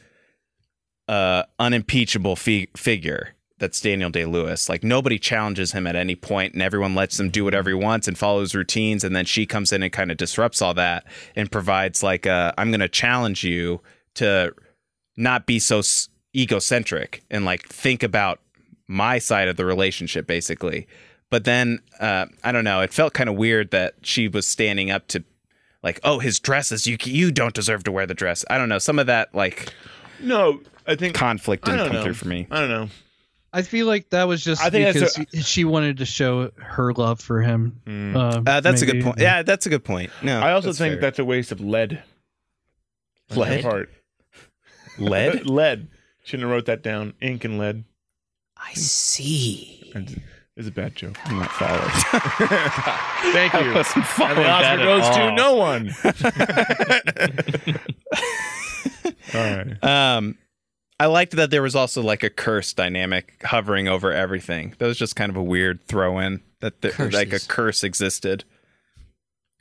uh, 1.09 1.45
unimpeachable 1.59 2.37
fi- 2.37 2.69
figure 2.77 3.35
that's 3.59 3.81
Daniel 3.81 4.11
Day 4.11 4.25
Lewis. 4.27 4.69
Like 4.69 4.83
nobody 4.85 5.19
challenges 5.19 5.73
him 5.73 5.87
at 5.87 5.97
any 5.97 6.15
point, 6.15 6.55
and 6.55 6.63
everyone 6.63 6.95
lets 6.95 7.19
him 7.19 7.31
do 7.31 7.45
whatever 7.45 7.71
he 7.71 7.75
wants 7.75 8.09
and 8.09 8.19
follows 8.19 8.55
routines. 8.55 9.05
And 9.05 9.15
then 9.15 9.25
she 9.25 9.47
comes 9.47 9.73
in 9.73 9.83
and 9.83 9.93
kind 9.93 10.11
of 10.11 10.17
disrupts 10.17 10.61
all 10.61 10.75
that 10.75 11.05
and 11.37 11.51
provides 11.51 12.03
like, 12.03 12.27
i 12.27 12.53
I'm 12.59 12.71
going 12.71 12.81
to 12.81 12.89
challenge 12.89 13.45
you 13.45 13.81
to 14.15 14.55
not 15.17 15.47
be 15.47 15.59
so 15.59 15.79
s- 15.79 16.09
egocentric 16.35 17.23
and 17.31 17.45
like 17.45 17.67
think 17.69 18.03
about 18.03 18.41
my 18.89 19.18
side 19.18 19.49
of 19.49 19.57
the 19.57 19.64
relationship, 19.64 20.26
basically. 20.26 20.87
But 21.30 21.45
then 21.45 21.80
uh, 22.01 22.26
I 22.45 22.53
don't 22.53 22.64
know. 22.64 22.80
It 22.80 22.93
felt 22.93 23.14
kind 23.14 23.28
of 23.28 23.37
weird 23.37 23.70
that 23.72 23.95
she 24.03 24.28
was 24.28 24.47
standing 24.47 24.91
up 24.91 25.09
to. 25.09 25.24
Like 25.82 26.01
oh 26.03 26.18
his 26.18 26.41
dresses 26.41 26.87
you 26.87 26.97
you 27.05 27.30
don't 27.30 27.53
deserve 27.55 27.85
to 27.85 27.93
wear 27.93 28.07
the 28.07 28.14
dress 28.14 28.43
I 28.49 28.57
don't 28.57 28.70
know 28.70 28.78
some 28.78 28.99
of 28.99 29.07
that 29.09 29.35
like 29.35 29.70
No, 30.18 30.62
I 30.87 30.95
think 30.95 31.14
conflict 31.14 31.66
didn't 31.66 31.89
come 31.89 31.93
know. 31.97 32.03
through 32.03 32.14
for 32.14 32.26
me 32.26 32.47
I 32.51 32.61
don't 32.61 32.70
know. 32.70 32.89
I 33.53 33.61
feel 33.61 33.87
like 33.87 34.09
that 34.09 34.24
was 34.26 34.43
just 34.43 34.62
I 34.64 34.70
think 34.70 34.95
because 34.95 35.14
that's 35.14 35.47
she 35.47 35.64
wanted 35.64 35.99
to 35.99 36.07
show 36.07 36.51
her 36.57 36.95
love 36.95 37.20
for 37.20 37.43
him. 37.43 37.82
Mm. 37.87 38.16
Uh, 38.16 38.51
Uh, 38.51 38.61
that's 38.61 38.80
a 38.80 38.87
good 38.87 39.03
point. 39.05 39.18
Yeah, 39.18 39.43
that's 39.43 39.66
a 39.66 39.68
good 39.68 39.85
point. 39.85 40.11
No, 40.22 40.41
I 40.41 40.53
also 40.53 40.68
that's 40.68 40.78
think 40.78 40.95
fair. 40.95 41.01
that's 41.03 41.18
a 41.18 41.24
waste 41.26 41.53
of 41.53 41.61
lead. 41.61 42.03
on 43.32 43.37
Lead? 43.37 43.62
part. 43.62 43.91
lead. 44.99 45.45
lead. 45.47 45.89
Shouldn't 46.24 46.45
have 46.49 46.51
wrote 46.51 46.64
that 46.64 46.82
down. 46.82 47.12
Ink 47.20 47.45
and 47.45 47.59
lead. 47.59 47.85
I 48.65 48.73
see. 48.75 49.93
It's 49.95 50.15
it's 50.57 50.69
a 50.69 50.71
bad 50.71 50.95
joke. 50.95 51.19
I'm 51.25 51.41
not 51.41 51.51
following. 51.51 51.91
Thank 53.33 53.53
you. 53.55 53.59
I 53.59 53.75
wasn't 53.75 54.21
And 54.21 54.39
the 54.39 54.49
Oscar 54.49 54.67
at 54.67 54.85
goes 54.85 55.17
to 55.17 55.33
no 55.33 55.55
one. 55.55 55.91
All 59.35 59.57
right. 59.57 59.85
Um, 59.85 60.39
I 61.01 61.07
liked 61.07 61.33
that 61.33 61.51
there 61.51 61.62
was 61.62 61.75
also 61.75 62.03
like 62.03 62.23
a 62.23 62.31
curse 62.31 62.73
dynamic 62.73 63.43
hovering 63.45 63.89
over 63.89 64.12
everything. 64.12 64.75
That 64.79 64.87
was 64.87 64.97
just 64.97 65.17
kind 65.17 65.31
of 65.31 65.37
a 65.37 65.43
weird 65.43 65.83
throw 65.87 66.21
in 66.21 66.41
that 66.61 66.83
there, 66.83 67.11
like 67.11 67.33
a 67.33 67.41
curse 67.41 67.83
existed. 67.83 68.45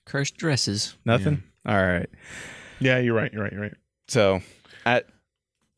Cursed 0.05 0.37
dresses. 0.37 0.95
Nothing. 1.05 1.41
All 1.65 1.75
right. 1.75 2.09
Yeah, 2.79 2.99
you're 2.99 3.15
right. 3.15 3.33
You're 3.33 3.43
right. 3.43 3.51
You're 3.51 3.61
right. 3.61 3.73
So, 4.09 4.41
at 4.85 5.07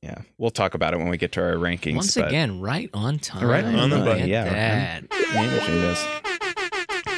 yeah, 0.06 0.22
we'll 0.38 0.52
talk 0.52 0.74
about 0.76 0.94
it 0.94 0.98
when 0.98 1.10
we 1.10 1.18
get 1.18 1.32
to 1.34 1.42
our 1.42 1.54
rankings. 1.56 1.96
Once 1.96 2.16
but- 2.16 2.28
again, 2.28 2.60
right 2.62 2.90
on 2.94 3.18
time. 3.20 3.46
Right 3.48 3.66
on 3.66 3.90
the 3.90 3.98
button, 3.98 4.28
yeah, 4.28 4.44
that. 4.46 5.04
Yeah, 5.12 5.60
she 5.66 5.72
does. 5.72 6.00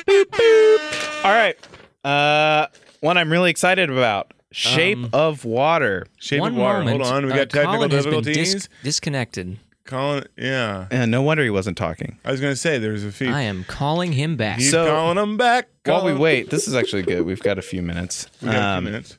Boop, 0.07 0.23
boop. 0.25 1.25
All 1.25 1.33
right. 1.33 1.57
Uh, 2.05 2.67
one 3.01 3.17
I'm 3.17 3.31
really 3.31 3.49
excited 3.51 3.89
about: 3.89 4.33
Shape 4.51 4.97
Um, 4.97 5.09
of 5.13 5.43
Water. 5.45 6.05
Shape 6.19 6.39
One 6.41 6.53
of 6.53 6.57
water. 6.57 6.79
moment. 6.79 7.01
Hold 7.03 7.13
on. 7.13 7.25
We 7.25 7.31
uh, 7.33 7.35
got 7.35 7.49
technical 7.49 7.73
Colin 7.75 7.91
has 7.91 8.05
been 8.05 8.13
difficulties. 8.23 8.53
dis- 8.53 8.69
disconnected. 8.83 9.57
Colin, 9.85 10.25
yeah. 10.37 10.87
Uh, 10.91 11.05
no 11.05 11.21
wonder 11.21 11.43
he 11.43 11.49
wasn't 11.49 11.77
talking. 11.77 12.17
I 12.25 12.31
was 12.31 12.41
going 12.41 12.51
to 12.51 12.57
say 12.57 12.77
there's 12.77 13.03
a 13.05 13.11
feed. 13.11 13.29
I 13.29 13.41
am 13.43 13.63
calling 13.65 14.11
him 14.13 14.35
back. 14.37 14.59
Keep 14.59 14.71
So- 14.71 14.87
calling 14.87 15.17
him 15.17 15.37
back. 15.37 15.69
While 15.85 16.05
we 16.05 16.13
wait, 16.13 16.49
this 16.49 16.67
is 16.67 16.75
actually 16.75 17.03
good. 17.03 17.21
We've 17.25 17.41
got 17.41 17.57
a 17.57 17.61
few 17.61 17.81
minutes. 17.81 18.27
We 18.41 18.47
got 18.49 18.55
a 18.55 18.65
Um, 18.77 18.83
few 18.83 18.91
minutes. 18.91 19.17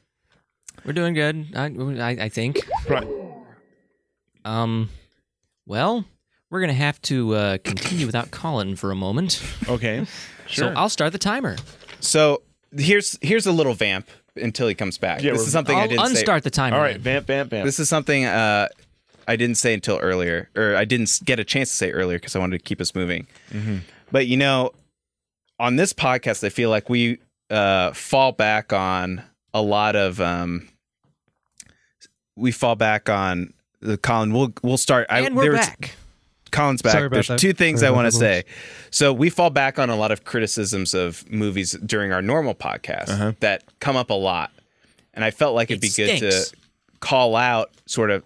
We're 0.85 0.93
doing 0.93 1.15
good. 1.15 1.47
I, 1.55 1.67
I, 1.67 2.11
I 2.25 2.29
think. 2.29 2.61
Right. 2.89 3.07
Um, 4.49 4.89
well, 5.67 6.05
we're 6.51 6.61
gonna 6.61 6.73
have 6.73 7.01
to 7.03 7.35
uh, 7.35 7.59
continue 7.59 8.07
without 8.07 8.31
Colin 8.31 8.77
for 8.77 8.91
a 8.91 8.97
moment. 8.97 9.43
Okay. 9.69 10.07
Sure. 10.49 10.73
So 10.73 10.81
I'll 10.81 10.89
start 10.89 11.13
the 11.13 11.19
timer. 11.19 11.57
So 12.01 12.41
here's 12.75 13.19
here's 13.21 13.47
a 13.47 13.53
little 13.53 13.75
vamp 13.75 14.09
until 14.35 14.67
he 14.67 14.75
comes 14.75 14.97
back. 14.97 15.23
Yeah, 15.23 15.33
this 15.33 15.43
is 15.43 15.53
something 15.53 15.77
I 15.77 15.83
I'll 15.83 15.89
didn't 15.89 16.07
unstart 16.07 16.43
the 16.43 16.49
timer. 16.49 16.77
All 16.77 16.83
right. 16.83 16.99
Vamp, 16.99 17.27
vamp, 17.27 17.51
vamp. 17.51 17.61
say. 17.61 17.67
This 17.67 17.79
is 17.79 17.91
something 17.91 18.25
uh, 18.25 18.69
I 19.27 19.37
didn't 19.37 19.57
say 19.57 19.75
until 19.75 19.99
earlier, 19.99 20.49
or 20.57 20.75
I 20.75 20.87
didn't 20.87 21.21
get 21.23 21.39
a 21.39 21.45
chance 21.45 21.69
to 21.69 21.77
say 21.77 21.91
earlier 21.93 22.17
because 22.17 22.35
I 22.35 22.39
wanted 22.39 22.57
to 22.57 22.65
keep 22.65 22.81
us 22.81 22.95
moving. 22.95 23.27
Mm-hmm. 23.51 23.77
But 24.11 24.27
you 24.27 24.39
know, 24.39 24.73
on 25.61 25.77
this 25.77 25.93
podcast, 25.93 26.43
I 26.43 26.49
feel 26.49 26.71
like 26.71 26.89
we 26.89 27.19
uh, 27.51 27.93
fall 27.93 28.33
back 28.33 28.73
on 28.73 29.23
a 29.53 29.61
lot 29.61 29.97
of. 29.97 30.19
Um, 30.19 30.71
we 32.37 32.53
fall 32.53 32.77
back 32.77 33.11
on 33.11 33.53
the 33.53 33.58
Colin. 34.03 34.33
We'll 34.33 34.53
we'll 34.63 34.77
start. 34.77 35.07
I, 35.11 35.21
And 35.21 35.37
we're 35.37 35.43
there 35.43 35.53
was- 35.53 35.67
back. 35.67 35.95
Colin's 36.51 36.81
back. 36.81 36.93
Sorry 36.93 37.05
about 37.07 37.17
There's 37.17 37.29
that. 37.29 37.39
two 37.39 37.53
things 37.53 37.81
Sorry 37.81 37.89
I 37.89 37.95
want 37.95 38.07
to 38.07 38.13
say. 38.13 38.45
So 38.91 39.13
we 39.13 39.29
fall 39.29 39.51
back 39.51 39.79
on 39.79 39.91
a 39.91 39.97
lot 39.97 40.11
of 40.11 40.25
criticisms 40.25 40.95
of 40.95 41.31
movies 41.31 41.73
during 41.85 42.11
our 42.11 42.23
normal 42.23 42.55
podcast 42.55 43.11
Uh-huh. 43.11 43.33
that 43.41 43.65
come 43.81 43.97
up 43.97 44.09
a 44.09 44.15
lot, 44.15 44.51
and 45.13 45.25
I 45.27 45.31
felt 45.31 45.55
like 45.55 45.71
it'd 45.71 45.85
It 45.85 45.95
be 45.95 46.03
good 46.07 46.19
to 46.21 46.51
call 47.01 47.37
out 47.37 47.71
sort 47.85 48.11
of 48.11 48.25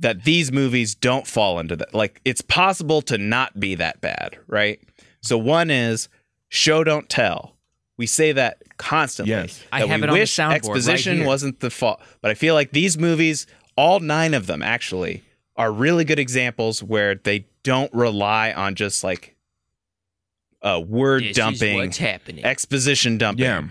that 0.00 0.24
these 0.24 0.52
movies 0.52 0.94
don't 0.96 1.26
fall 1.26 1.58
into 1.60 1.76
that. 1.76 1.94
Like 1.94 2.20
it's 2.24 2.40
possible 2.42 3.00
to 3.02 3.16
not 3.18 3.58
be 3.58 3.76
that 3.76 4.00
bad, 4.00 4.36
right? 4.48 4.80
So 5.22 5.38
one 5.38 5.70
is 5.70 6.08
show 6.48 6.84
don't 6.84 7.08
tell. 7.08 7.54
We 7.96 8.06
say 8.06 8.32
that 8.32 8.58
constantly. 8.76 9.30
Yes. 9.34 9.62
I 9.72 9.80
have 9.86 9.88
we 9.88 9.94
it 9.94 10.10
on 10.10 10.14
the 10.14 10.20
wish 10.20 10.34
soundboard 10.34 10.48
right 10.48 10.56
exposition 10.56 11.18
here. 11.18 11.26
wasn't 11.26 11.60
the 11.60 11.70
fault, 11.70 12.00
but 12.20 12.30
I 12.30 12.34
feel 12.34 12.54
like 12.54 12.72
these 12.72 12.98
movies, 12.98 13.46
all 13.76 14.00
nine 14.00 14.34
of 14.34 14.46
them 14.46 14.62
actually, 14.62 15.22
are 15.56 15.72
really 15.72 16.04
good 16.04 16.18
examples 16.18 16.82
where 16.82 17.14
they 17.14 17.46
don't 17.62 17.92
rely 17.94 18.52
on 18.52 18.74
just 18.74 19.02
like 19.04 19.34
uh, 20.62 20.80
word 20.86 21.22
This 21.22 21.30
is 21.30 21.36
dumping, 21.36 21.76
what's 21.76 21.98
happening. 21.98 22.44
exposition 22.44 23.18
dumping. 23.18 23.44
Yeah. 23.44 23.68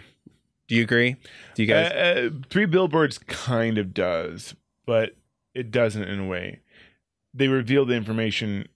Do 0.67 0.75
you 0.75 0.81
agree? 0.83 1.15
Do 1.53 1.61
you 1.63 1.67
guys? 1.67 1.91
Uh, 1.91 1.95
uh, 1.95 2.29
Three 2.49 2.65
Billboards 2.65 3.17
kind 3.19 3.77
of 3.77 3.93
does, 3.93 4.55
but 4.87 5.15
it 5.53 5.69
doesn't 5.71 6.03
in 6.03 6.19
a 6.21 6.25
way. 6.25 6.61
They 7.35 7.47
reveal 7.49 7.85
the 7.85 7.93
information 7.95 8.67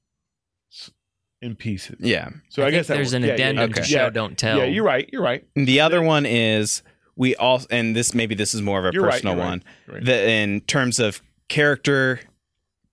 in 1.41 1.55
pieces. 1.55 1.95
yeah. 1.99 2.29
So 2.49 2.61
I, 2.63 2.65
think 2.65 2.79
guess 2.79 2.87
there's 2.87 3.07
works. 3.07 3.13
an 3.13 3.21
Yeah, 3.23 3.27
yeah, 3.29 3.33
addendum 3.35 3.69
yeah. 3.69 3.75
to 3.75 3.81
Yeah, 3.81 3.85
show 4.05 4.09
don't 4.09 4.37
tell. 4.37 4.57
Yeah, 4.57 4.65
you're 4.65 4.83
right. 4.83 5.09
You're 5.11 5.23
right. 5.23 5.47
And 5.55 5.67
The 5.67 5.79
other 5.79 6.01
one 6.01 6.25
is 6.25 6.83
we 7.19 7.35
all, 7.35 7.61
and 7.69 7.95
this 7.95 8.15
maybe 8.15 8.33
this 8.33 8.55
is 8.55 8.61
more 8.63 8.79
of 8.79 8.85
a 8.85 8.91
You're 8.93 9.07
personal 9.07 9.35
right, 9.35 9.45
one. 9.45 9.63
you're 9.87 9.95
right. 9.97 10.05
That 10.05 10.27
in 10.27 10.61
terms 10.61 10.97
of 10.99 11.21
character, 11.49 12.21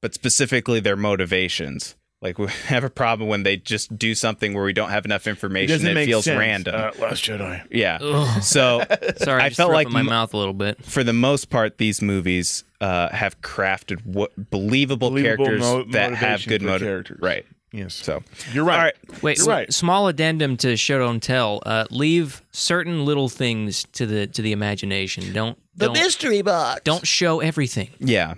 but 0.03 0.13
specifically 0.15 0.81
their 0.81 0.97
motivations. 0.97 1.95
Like 2.23 2.39
we 2.39 2.47
have 2.67 2.83
a 2.83 2.91
problem 2.91 3.29
when 3.29 3.43
they 3.45 3.57
just 3.59 3.97
do 3.99 4.15
something 4.15 4.53
where 4.55 4.65
we 4.65 4.73
don't 4.73 4.89
have 4.91 5.05
enough 5.05 5.27
information. 5.27 5.77
doesn't 5.77 5.97
It, 5.97 6.07
feels 6.07 6.25
sense. 6.25 6.39
random. 6.39 6.75
Uh, 6.75 6.91
Last 6.99 7.23
Jedi. 7.25 7.63
yeah. 7.71 7.99
Ugh. 8.01 8.43
So 8.43 8.83
Sorry, 9.19 9.43
I 9.43 9.47
I, 9.47 9.49
just 9.51 9.59
felt 9.59 9.73
like 9.73 9.89
my 9.91 10.01
m- 10.01 10.07
mouth 10.07 10.33
a 10.35 10.37
little 10.39 10.55
bit. 10.55 10.83
for 10.85 11.05
the 11.05 11.13
most 11.13 11.51
part, 11.51 11.79
these 11.79 12.01
movies 12.03 12.65
uh, 12.81 13.11
have 13.11 13.41
crafted 13.43 14.05
what 14.05 14.51
believable, 14.51 15.11
Believable 15.11 15.45
characters 15.45 15.61
mo- 15.61 15.85
that 15.93 16.15
have 16.15 16.45
good 16.47 16.63
for 16.63 16.69
motive. 16.69 16.87
characters. 16.89 17.19
Right. 17.21 17.47
Yes. 17.73 17.95
So 17.95 18.23
You're 18.53 18.65
right. 18.65 18.77
all 18.77 18.83
right. 18.83 19.23
Wait, 19.23 19.37
You're 19.39 19.45
s- 19.45 19.49
right. 19.49 19.73
small 19.73 20.09
addendum 20.09 20.57
to 20.59 20.77
show 20.77 20.99
don't 20.99 21.23
tell. 21.23 21.63
Uh, 21.67 21.85
leave 21.91 22.43
certain 22.53 23.05
little 23.05 23.29
things 23.29 23.85
to 23.93 24.07
the 24.07 24.27
to 24.29 24.41
the 24.43 24.53
imagination. 24.53 25.33
Don't 25.33 25.59
The 25.75 25.87
don't, 25.87 25.95
mystery 25.95 26.43
box. 26.43 26.81
don't 26.85 27.07
show 27.07 27.41
everything. 27.41 27.91
Yeah. 27.99 28.35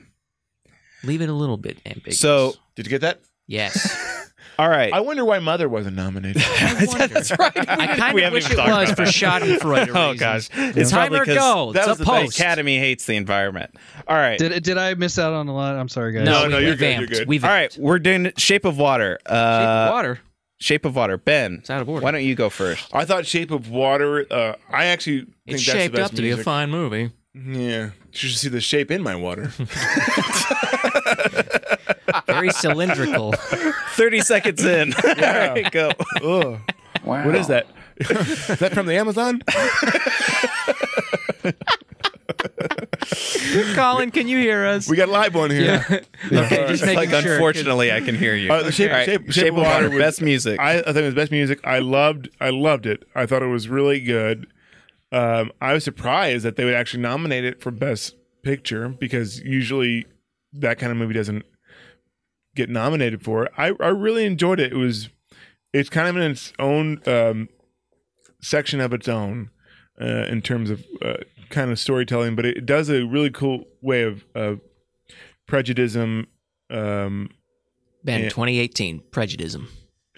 Leave 1.04 1.20
it 1.22 1.28
a 1.28 1.32
little 1.34 1.56
bit 1.56 1.78
ambiguous. 1.86 2.18
So 2.18 2.54
Did 2.74 2.86
you 2.86 2.90
get 2.90 3.02
that? 3.02 3.20
yes, 3.46 4.27
all 4.58 4.68
right. 4.68 4.92
I 4.92 5.00
wonder 5.00 5.24
why 5.24 5.38
Mother 5.38 5.68
wasn't 5.68 5.96
nominated. 5.96 6.42
That's 6.60 7.30
right. 7.38 7.52
I 7.68 7.96
kind 7.96 8.14
We 8.14 8.22
of 8.22 8.24
haven't 8.24 8.32
wish 8.32 8.44
even 8.46 8.52
it 8.52 8.56
talked 8.56 8.80
was 8.80 8.90
about 8.90 8.96
for 8.96 9.04
that. 9.04 9.14
Schadenfreude 9.42 9.88
Oh 9.94 10.10
reasons. 10.12 10.20
gosh, 10.20 10.48
it's 10.76 10.90
Time 10.90 11.10
probably 11.10 11.18
or 11.20 11.24
'cause 11.24 11.36
go. 11.36 11.72
that 11.72 11.78
It's 11.80 11.88
was 11.88 12.00
a 12.00 12.04
the 12.04 12.04
the. 12.10 12.28
Academy 12.42 12.78
hates 12.78 13.06
the 13.06 13.14
environment. 13.14 13.74
All 14.08 14.16
right. 14.16 14.38
Did 14.38 14.62
did 14.62 14.76
I 14.78 14.94
miss 14.94 15.18
out 15.18 15.32
on 15.32 15.48
a 15.48 15.54
lot? 15.54 15.76
I'm 15.76 15.88
sorry, 15.88 16.12
guys. 16.12 16.24
No, 16.24 16.40
No, 16.40 16.46
we, 16.46 16.52
no, 16.52 16.58
you're 16.58 16.76
good, 16.76 16.98
you're 16.98 17.06
good. 17.06 17.28
We 17.28 17.40
All 17.40 17.48
right, 17.48 17.76
we're 17.78 17.98
doing 17.98 18.32
Shape 18.36 18.64
of 18.64 18.78
Water. 18.78 19.18
Uh, 19.26 19.58
Shape 19.60 19.68
of 19.68 19.92
water. 19.92 20.18
Shape 20.60 20.84
of 20.86 20.96
Water. 20.96 21.16
Ben, 21.18 21.54
It's 21.60 21.70
out 21.70 21.80
of 21.82 21.88
order. 21.88 22.02
why 22.04 22.10
don't 22.10 22.24
you 22.24 22.34
go 22.34 22.50
first? 22.50 22.88
I 22.92 23.04
thought 23.04 23.26
Shape 23.26 23.52
of 23.52 23.70
Water. 23.70 24.26
Uh, 24.28 24.54
I 24.70 24.86
actually 24.86 25.20
think 25.20 25.30
It's 25.46 25.66
that's 25.66 25.78
shaped 25.78 25.94
the 25.94 26.00
best 26.00 26.12
up 26.12 26.16
to 26.16 26.22
be 26.22 26.30
a 26.30 26.36
fine 26.36 26.70
movie. 26.70 27.12
Yeah, 27.46 27.84
you 27.86 27.92
should 28.12 28.36
see 28.36 28.48
the 28.48 28.60
shape 28.60 28.90
in 28.90 29.02
my 29.02 29.14
water. 29.16 29.52
Very 32.26 32.50
cylindrical. 32.50 33.32
Thirty 33.92 34.20
seconds 34.20 34.64
in. 34.64 34.92
All 35.04 35.14
right, 35.14 35.70
go. 35.70 35.90
Ugh. 36.22 36.58
What 37.04 37.34
is 37.34 37.46
that? 37.48 37.66
is 37.98 38.08
that 38.58 38.72
from 38.72 38.86
the 38.86 38.96
Amazon? 38.96 39.42
Colin, 43.74 44.10
can 44.10 44.28
you 44.28 44.38
hear 44.38 44.66
us? 44.66 44.88
We 44.88 44.96
got 44.96 45.08
a 45.08 45.12
live 45.12 45.34
one 45.34 45.50
here. 45.50 45.84
okay, 46.30 46.66
just 46.68 46.84
making 46.84 47.10
like 47.10 47.22
sure. 47.22 47.34
unfortunately 47.34 47.92
I 47.92 48.00
can 48.00 48.14
hear 48.14 48.34
you. 48.34 48.52
Uh, 48.52 48.62
the 48.62 48.72
shape, 48.72 48.90
All 48.90 48.96
right, 48.96 49.06
shape, 49.06 49.30
Shape, 49.32 49.48
of 49.54 49.58
Water, 49.58 49.88
was- 49.90 49.98
best 49.98 50.22
music. 50.22 50.60
I, 50.60 50.78
I 50.80 50.82
think 50.82 50.96
it 50.98 51.04
was 51.06 51.14
best 51.14 51.30
music. 51.30 51.60
I 51.64 51.78
loved. 51.78 52.28
I 52.40 52.50
loved 52.50 52.86
it. 52.86 53.04
I 53.14 53.26
thought 53.26 53.42
it 53.42 53.46
was 53.46 53.68
really 53.68 54.00
good. 54.00 54.46
Um, 55.10 55.52
I 55.60 55.72
was 55.72 55.84
surprised 55.84 56.44
that 56.44 56.56
they 56.56 56.64
would 56.64 56.74
actually 56.74 57.02
nominate 57.02 57.44
it 57.44 57.62
for 57.62 57.70
best 57.70 58.14
picture 58.42 58.88
because 58.88 59.40
usually 59.40 60.06
that 60.52 60.78
kind 60.78 60.92
of 60.92 60.98
movie 60.98 61.14
doesn't 61.14 61.44
get 62.54 62.68
nominated 62.68 63.22
for 63.22 63.44
it. 63.46 63.52
I, 63.56 63.72
I 63.80 63.88
really 63.88 64.24
enjoyed 64.24 64.60
it. 64.60 64.72
It 64.72 64.76
was 64.76 65.08
it's 65.72 65.90
kind 65.90 66.08
of 66.08 66.16
in 66.16 66.30
its 66.32 66.52
own 66.58 67.00
um, 67.06 67.48
section 68.40 68.80
of 68.80 68.92
its 68.92 69.08
own 69.08 69.50
uh, 70.00 70.26
in 70.28 70.42
terms 70.42 70.70
of 70.70 70.84
uh, 71.02 71.18
kind 71.50 71.70
of 71.70 71.78
storytelling, 71.78 72.36
but 72.36 72.44
it, 72.44 72.66
does 72.66 72.88
a 72.88 73.04
really 73.04 73.30
cool 73.30 73.64
way 73.80 74.02
of, 74.02 74.24
of 74.34 74.60
prejudice. 75.46 75.96
Um, 75.96 76.26
Ben, 76.70 77.30
Yeah. 78.22 78.28
2018, 78.28 79.02
Prejudice. 79.10 79.56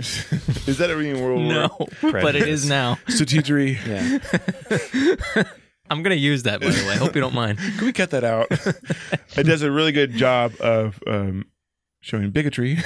Is 0.01 0.79
that 0.79 0.91
a 0.91 0.97
reading 0.97 1.23
world? 1.23 1.43
No, 1.43 1.69
but 2.03 2.35
it 2.37 2.49
is 2.49 2.69
now. 2.69 2.97
Strategery. 3.09 3.77
yeah. 3.87 5.43
I'm 5.91 6.03
gonna 6.05 6.15
use 6.15 6.45
that 6.45 6.61
by 6.61 6.69
the 6.71 6.85
way. 6.87 6.93
I 6.93 6.97
hope 6.97 7.15
you 7.15 7.21
don't 7.21 7.35
mind. 7.35 7.59
Can 7.59 7.85
we 7.85 7.93
cut 7.93 8.11
that 8.11 8.23
out? 8.25 8.47
it 9.37 9.43
does 9.45 9.63
a 9.63 9.71
really 9.73 9.91
good 9.93 10.13
job 10.13 10.53
of 10.61 11.01
um, 11.07 11.47
showing 12.01 12.31
bigotry. 12.31 12.79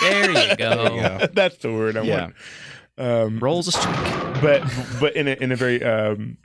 There 0.00 0.30
you 0.50 0.56
go. 0.56 1.26
That's 1.32 1.58
the 1.58 1.72
word 1.72 1.96
I 1.98 2.02
Yeah. 2.02 2.20
want. 2.20 2.34
Um, 2.96 3.38
Rolls 3.38 3.68
a 3.68 3.72
strike. 3.72 4.40
but 4.42 4.62
but 4.98 5.14
in 5.14 5.28
a 5.28 5.32
in 5.32 5.52
a 5.52 5.56
very 5.56 5.82
um, 5.82 6.38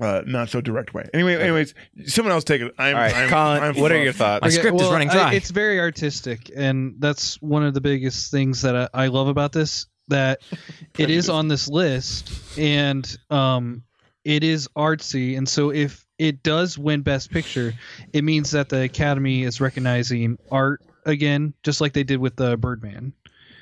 uh, 0.00 0.22
not 0.26 0.48
so 0.48 0.60
direct 0.60 0.94
way. 0.94 1.08
Anyway, 1.12 1.36
anyways, 1.36 1.74
someone 2.06 2.32
else 2.32 2.44
take 2.44 2.60
it. 2.62 2.72
I'm, 2.78 2.94
All 2.94 3.00
right, 3.02 3.14
I'm, 3.14 3.28
Colin, 3.28 3.62
I'm 3.62 3.74
what 3.80 3.92
are 3.92 4.02
your 4.02 4.12
thoughts? 4.12 4.42
My 4.42 4.48
script 4.48 4.80
is 4.80 4.88
running 4.88 5.10
I- 5.10 5.12
dry. 5.12 5.34
it's 5.34 5.50
very 5.50 5.78
artistic, 5.80 6.50
and 6.54 6.94
that's 6.98 7.40
one 7.42 7.62
of 7.64 7.74
the 7.74 7.80
biggest 7.80 8.30
things 8.30 8.62
that 8.62 8.74
I, 8.76 8.88
I 8.94 9.06
love 9.08 9.28
about 9.28 9.52
this. 9.52 9.86
That 10.08 10.40
it 10.98 11.10
is 11.10 11.28
on 11.28 11.48
this 11.48 11.68
list, 11.68 12.58
and 12.58 13.06
um, 13.30 13.82
it 14.24 14.42
is 14.44 14.68
artsy, 14.76 15.36
and 15.38 15.48
so 15.48 15.70
if 15.70 16.04
it 16.18 16.42
does 16.42 16.76
win 16.78 17.02
Best 17.02 17.30
Picture, 17.30 17.72
it 18.12 18.22
means 18.24 18.50
that 18.52 18.68
the 18.68 18.82
Academy 18.82 19.42
is 19.44 19.60
recognizing 19.60 20.38
art 20.50 20.82
again, 21.06 21.54
just 21.62 21.80
like 21.80 21.92
they 21.92 22.04
did 22.04 22.18
with 22.18 22.36
the 22.36 22.56
Birdman. 22.56 23.12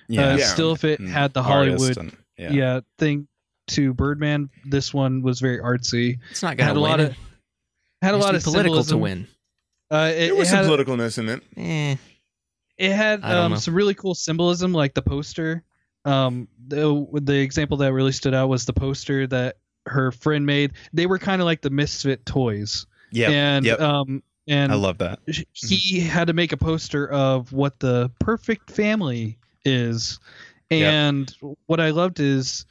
yeah. 0.09 0.33
Uh, 0.33 0.37
Yeah. 0.37 0.45
Still, 0.47 0.73
if 0.73 0.85
it 0.85 1.01
Mm, 1.01 1.09
had 1.09 1.33
the 1.35 1.43
Hollywood, 1.43 1.97
and- 1.97 2.17
yeah. 2.37 2.51
yeah. 2.53 2.81
thing 2.99 3.29
to 3.71 3.93
Birdman, 3.95 4.51
this 4.65 4.93
one 4.95 5.23
was 5.23 5.41
very 5.41 5.59
artsy. 5.59 6.19
It's 6.31 6.43
not 6.43 6.51
Had 6.51 6.59
gonna 6.59 6.71
a 6.71 6.83
win. 6.83 6.91
lot 6.91 7.01
of 7.01 7.07
it 7.11 7.17
had 8.03 8.15
a 8.15 8.17
lot 8.19 8.35
of 8.35 8.43
be 8.45 8.51
political 8.51 8.83
to 8.85 8.97
win. 8.97 9.27
Uh, 9.91 10.13
it, 10.15 10.27
There 10.27 10.35
was 10.37 10.49
it 10.49 10.51
some 10.53 10.67
politicalness 10.67 11.19
in 11.19 11.29
it. 11.29 11.43
Eh. 11.57 11.97
it 12.79 12.93
had 12.93 13.25
um, 13.25 13.57
some 13.57 13.75
really 13.75 13.95
cool 13.95 14.15
symbolism, 14.15 14.73
like 14.73 14.95
the 14.95 15.03
poster. 15.03 15.63
Um, 16.05 16.49
the 16.69 17.07
the 17.23 17.39
example 17.39 17.77
that 17.79 17.93
really 17.93 18.13
stood 18.13 18.33
out 18.33 18.49
was 18.49 18.65
the 18.65 18.73
poster 18.73 19.27
that 19.27 19.59
her 19.87 20.13
friend 20.13 20.47
made. 20.47 20.73
They 20.93 21.07
were 21.07 21.19
kind 21.19 21.43
of 21.43 21.47
like 21.47 21.61
the 21.61 21.71
misfit 21.71 22.25
toys, 22.25 22.87
Yep. 23.13 23.31
and 23.31 23.65
yep. 23.67 23.81
um, 23.81 24.23
and 24.47 24.73
I 24.73 24.77
love 24.77 24.99
that. 24.99 25.19
he 25.53 26.01
had 26.01 26.29
to 26.29 26.33
make 26.33 26.53
a 26.53 26.57
poster 26.57 27.07
of 27.11 27.53
what 27.53 27.81
the 27.81 28.11
perfect 28.21 28.71
family 28.71 29.39
is 29.67 30.19
Yep. 30.71 30.93
and 30.93 31.37
what 31.67 31.81
i 31.81 31.91
loved 31.91 32.19
is 32.21 32.65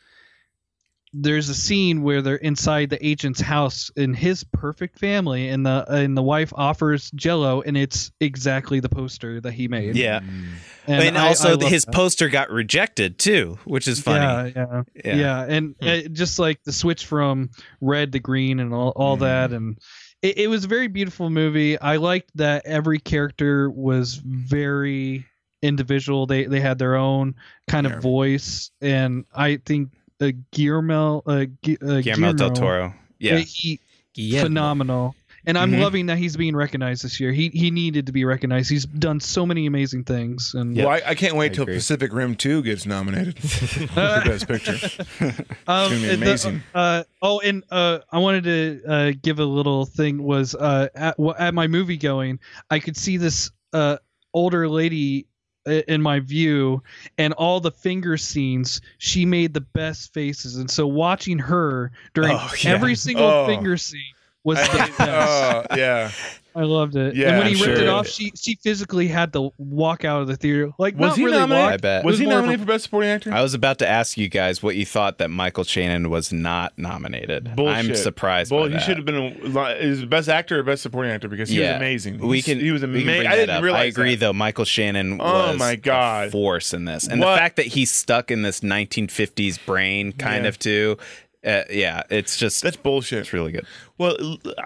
there's 1.12 1.50
a 1.50 1.56
scene 1.56 2.04
where 2.04 2.22
they're 2.22 2.36
inside 2.36 2.90
the 2.92 3.04
agent's 3.06 3.42
house 3.42 3.90
in 3.96 4.14
his 4.14 4.44
perfect 4.44 5.00
family 5.00 5.50
and 5.50 5.66
the 5.66 5.84
and 5.92 6.16
the 6.16 6.22
wife 6.22 6.54
offers 6.56 7.10
jello 7.12 7.62
and 7.62 7.76
it's 7.76 8.12
exactly 8.20 8.80
the 8.80 8.90
poster 8.90 9.42
that 9.42 9.52
he 9.54 9.68
made 9.68 9.96
Yeah. 9.96 10.20
and, 10.20 11.04
And, 11.04 11.18
I- 11.18 11.26
I 11.26 11.28
also 11.30 11.58
love 11.58 11.70
his 11.70 11.86
that. 11.86 11.94
poster 11.96 12.30
got 12.30 12.52
rejected 12.52 13.18
too, 13.18 13.58
which 13.66 13.88
is 13.88 14.00
funny. 14.00 14.54
yeah 14.56 14.66
yeah 14.68 14.84
Yeah. 15.04 15.16
yeah, 15.16 15.46
and 15.50 15.76
Hmm. 15.82 15.88
uh, 15.88 15.98
just 16.14 16.38
like 16.38 16.64
the 16.64 16.72
switch 16.72 17.06
from 17.08 17.50
red 17.82 18.12
to 18.12 18.20
green 18.20 18.60
and 18.60 18.72
all, 18.72 18.90
all 18.96 19.18
Mhm. 19.18 19.22
that 19.22 19.52
and 19.52 19.80
it, 20.22 20.38
it 20.38 20.48
was 20.48 20.66
a 20.66 20.68
very 20.68 20.88
beautiful 20.88 21.30
movie 21.32 21.80
i 21.80 21.96
liked 21.96 22.30
that 22.36 22.66
every 22.68 23.00
character 23.00 23.68
was 23.70 24.16
very 24.24 25.26
individual 25.62 26.26
they 26.26 26.46
they 26.46 26.60
had 26.62 26.78
their 26.78 26.96
own 26.96 27.36
kind 27.68 27.88
Yeah. 27.88 27.96
of 27.96 28.02
voice 28.04 28.72
and 28.82 29.26
i 29.34 29.58
think 29.66 29.90
uh, 30.22 30.32
guillermo 30.52 31.22
uh, 31.26 31.46
Gu- 31.64 31.78
uh, 31.82 32.02
Guillermo 32.02 32.34
del 32.34 32.52
Toro. 32.52 32.94
Yeah. 33.20 33.38
he 33.40 33.80
Guillermo. 34.14 34.44
phenomenal 34.46 35.16
and 35.46 35.58
i'm 35.58 35.72
Mhm. 35.72 35.80
loving 35.82 36.06
that 36.08 36.18
he's 36.18 36.36
being 36.36 36.56
recognized 36.56 37.04
this 37.04 37.20
year 37.20 37.32
he 37.32 37.48
he 37.50 37.72
needed 37.72 38.06
to 38.08 38.12
be 38.12 38.26
recognized 38.26 38.70
he's 38.70 38.86
done 38.86 39.20
so 39.22 39.46
many 39.46 39.66
amazing 39.68 40.04
things 40.04 40.54
and 40.54 40.76
Yeah. 40.76 40.86
Well, 40.86 40.94
I, 41.06 41.12
I 41.12 41.16
can't 41.16 41.36
wait 41.36 41.52
I 41.52 41.56
till 41.56 41.64
agree. 41.64 41.76
Pacific 41.76 42.12
Rim 42.14 42.36
Two 42.36 42.62
gets 42.62 42.86
nominated 42.86 43.40
for 43.42 43.96
Best 43.96 44.48
Picture. 44.48 44.78
Um, 45.68 45.90
gonna 45.92 45.96
be 46.02 46.06
the- 46.08 46.14
amazing. 46.16 46.64
uh, 46.74 47.04
oh, 47.22 47.40
and 47.42 47.64
uh, 47.72 48.00
I 48.12 48.18
wanted 48.18 48.44
to 48.46 48.82
uh, 48.88 49.12
give 49.22 49.40
a 49.40 49.46
little 49.46 49.86
thing 49.86 50.24
was 50.24 50.56
uh, 50.56 50.88
at, 50.96 51.16
at 51.38 51.54
my 51.54 51.68
movie 51.68 51.98
going, 51.98 52.40
I 52.72 52.80
could 52.80 52.98
see 52.98 53.18
this 53.18 53.52
uh, 53.72 53.98
older 54.34 54.68
lady 54.68 55.28
i- 55.28 55.29
in 55.66 56.02
my 56.02 56.20
view, 56.20 56.82
and 57.18 57.34
all 57.34 57.60
the 57.60 57.72
finger 57.72 58.18
scenes. 58.18 58.82
She 58.98 59.26
made 59.26 59.54
the 59.54 59.62
best 59.62 60.14
faces, 60.14 60.56
and 60.58 60.70
so 60.70 60.88
watching 60.88 61.38
her 61.40 61.92
during 62.14 62.32
Oh, 62.34 62.52
yeah. 62.64 62.72
every 62.72 62.96
single 62.96 63.26
Oh. 63.26 63.46
finger 63.48 63.78
scene 63.78 64.02
was 64.44 64.58
the 64.60 64.78
best. 64.78 65.00
oh, 65.02 65.64
yeah. 65.76 66.12
I 66.56 66.64
loved 66.64 66.96
it. 66.96 67.16
Yeah, 67.16 67.30
and 67.30 67.38
when 67.38 67.48
he 67.48 67.54
I'm 67.54 67.62
ripped 67.68 67.78
sure. 67.80 67.88
it 67.88 67.90
off, 67.90 68.08
she 68.08 68.32
she 68.36 68.56
physically 68.64 69.08
had 69.08 69.32
to 69.34 69.52
walk 69.58 70.04
out 70.04 70.22
of 70.22 70.28
the 70.28 70.36
theater. 70.36 70.72
Like 70.80 70.96
Was 70.98 71.10
not 71.12 71.18
he 71.18 71.26
really 71.26 71.38
nominated? 71.38 71.64
walk. 71.66 71.74
I 71.74 71.78
bet. 71.78 72.04
Was 72.06 72.18
he 72.20 72.26
more 72.26 72.34
a- 72.34 72.36
nominated 72.38 72.62
for 72.62 72.66
best 72.66 72.84
supporting 72.86 73.10
actor? 73.12 73.32
I 73.32 73.42
was 73.42 73.54
about 73.54 73.78
to 73.80 73.88
ask 73.88 74.18
you 74.18 74.28
guys 74.30 74.64
what 74.64 74.76
you 74.76 74.86
thought 74.86 75.20
that 75.20 75.30
Michael 75.30 75.64
Shannon 75.64 76.10
was 76.10 76.34
not 76.34 76.78
nominated. 76.78 77.56
Bullshit. 77.56 77.76
I'm 77.90 77.96
surprised. 77.96 78.52
Well, 78.52 78.64
by 78.64 78.68
he 78.70 78.74
that. 78.74 78.82
should 78.84 78.98
have 78.98 79.06
been 79.06 79.16
a, 79.56 79.68
is 79.80 80.04
best 80.06 80.28
actor 80.28 80.60
or 80.60 80.64
best 80.64 80.82
supporting 80.82 81.12
actor 81.12 81.28
because 81.28 81.50
he 81.50 81.60
Yeah. 81.62 81.74
was 81.74 81.78
amazing. 81.78 82.18
We 82.18 82.38
He's- 82.38 82.46
can. 82.46 82.60
He 82.60 82.72
was 82.72 82.84
amazing. 82.84 83.28
I 83.28 83.36
didn't 83.36 83.56
up. 83.56 83.64
realize. 83.64 83.82
I 83.82 83.86
agree, 83.86 84.16
that. 84.16 84.26
though. 84.26 84.34
Michael 84.34 84.66
Shannon 84.66 85.20
Oh 85.22 85.52
was 85.52 85.60
my 85.60 85.72
a 85.74 85.78
God. 85.78 86.32
force 86.32 86.74
in 86.74 86.86
this, 86.86 87.08
and 87.08 87.22
What? 87.22 87.32
the 87.32 87.38
fact 87.38 87.56
that 87.58 87.68
he's 87.68 87.92
stuck 87.92 88.32
in 88.32 88.42
this 88.42 88.62
1950s 88.62 89.64
brain, 89.66 90.12
kind 90.14 90.44
Yeah. 90.46 90.50
of 90.50 90.58
too. 90.60 90.98
Uh, 91.46 91.64
yeah, 91.70 92.04
it's 92.10 92.36
just 92.38 92.62
That's 92.62 92.76
bullshit. 92.76 93.20
it's 93.20 93.32
really 93.32 93.54
good. 93.54 93.66
Well, 93.98 94.18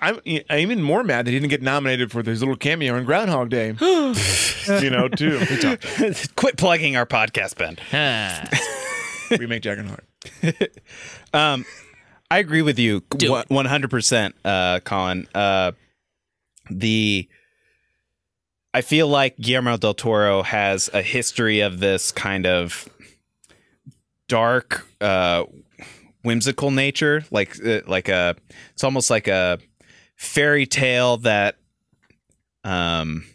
I'm, 0.02 0.20
I'm 0.50 0.60
even 0.60 0.82
more 0.82 1.04
mad 1.04 1.26
that 1.26 1.32
he 1.32 1.40
didn't 1.40 1.52
get 1.52 1.62
nominated 1.62 2.12
for 2.12 2.24
his 2.24 2.42
little 2.42 2.56
cameo 2.56 2.96
in 2.96 3.06
Groundhog 3.06 3.50
Day. 3.50 3.68
you 3.80 4.90
know, 4.90 5.08
too. 5.08 5.40
Quit 6.36 6.58
plugging 6.58 6.96
our 6.96 7.06
podcast, 7.06 7.58
Ben. 7.58 7.78
we 9.40 9.46
make 9.46 9.62
Jack 9.62 9.78
and 9.78 9.90
Heart. 9.90 10.06
Um, 11.34 11.66
I 12.30 12.38
agree 12.38 12.62
with 12.62 12.78
you 12.78 13.02
one 13.50 13.66
hundred 13.66 13.90
percent, 13.90 14.36
uh, 14.46 14.80
Colin. 14.82 15.28
Uh, 15.34 15.72
the 16.70 17.28
I 18.74 18.82
feel 18.82 19.08
like 19.08 19.38
Guillermo 19.38 19.78
del 19.78 19.96
Toro 19.96 20.44
has 20.44 20.90
a 20.94 21.02
history 21.02 21.62
of 21.62 21.80
this 21.80 22.12
kind 22.12 22.46
of 22.46 22.88
dark, 24.28 24.88
uh, 25.02 25.44
whimsical 26.24 26.72
nature, 26.72 27.24
like 27.32 27.64
uh, 27.66 27.82
like 27.88 28.10
a 28.10 28.36
it's 28.74 28.84
almost 28.84 29.10
like 29.10 29.28
a 29.28 29.60
fairy 30.16 30.66
tale 30.66 31.18
that 31.18 31.58
um 32.64 33.26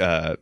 uh 0.00 0.34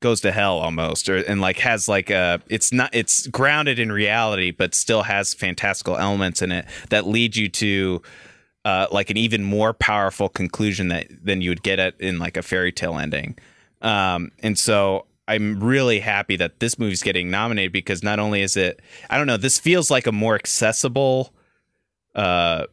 goes 0.00 0.20
to 0.20 0.30
hell 0.30 0.58
almost 0.58 1.08
or 1.08 1.16
and 1.16 1.40
like 1.40 1.58
has 1.58 1.88
like 1.88 2.10
a 2.10 2.40
it's 2.48 2.72
not 2.72 2.90
it's 2.94 3.26
grounded 3.26 3.78
in 3.78 3.90
reality 3.90 4.50
but 4.50 4.74
still 4.74 5.02
has 5.02 5.34
fantastical 5.34 5.96
elements 5.96 6.42
in 6.42 6.52
it 6.52 6.66
that 6.90 7.06
lead 7.06 7.34
you 7.34 7.48
to 7.48 8.00
uh 8.64 8.86
like 8.92 9.10
an 9.10 9.16
even 9.16 9.42
more 9.42 9.72
powerful 9.72 10.28
conclusion 10.28 10.88
that 10.88 11.06
than 11.22 11.40
you 11.40 11.50
would 11.50 11.62
get 11.62 11.78
at 11.78 11.98
in 12.00 12.18
like 12.18 12.36
a 12.36 12.42
fairy 12.42 12.72
tale 12.72 12.98
ending. 12.98 13.36
Um 13.82 14.30
and 14.42 14.58
so 14.58 15.05
i'm 15.28 15.62
really 15.62 16.00
happy 16.00 16.36
that 16.36 16.60
this 16.60 16.78
movie's 16.78 17.02
getting 17.02 17.30
nominated 17.30 17.72
because 17.72 18.02
not 18.02 18.18
only 18.18 18.42
is 18.42 18.56
it 18.56 18.80
i 19.10 19.16
don't 19.16 19.26
know 19.26 19.36
this 19.36 19.58
feels 19.58 19.90
like 19.90 20.06
a 20.06 20.12
more 20.12 20.34
accessible 20.34 21.32
uh 22.14 22.64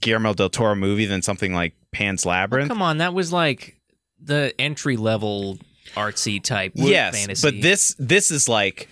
guillermo 0.00 0.34
del 0.34 0.48
toro 0.50 0.74
movie 0.74 1.06
than 1.06 1.22
something 1.22 1.54
like 1.54 1.74
pan's 1.92 2.24
labyrinth 2.26 2.68
come 2.68 2.82
on, 2.82 2.98
that 2.98 3.14
was 3.14 3.32
like 3.32 3.80
the 4.20 4.54
entry 4.58 4.96
level 4.96 5.58
artsy 5.94 6.42
type 6.42 6.72
yes 6.74 7.16
fantasy. 7.18 7.46
but 7.50 7.62
this 7.62 7.94
this 7.98 8.30
is 8.30 8.48
like 8.48 8.88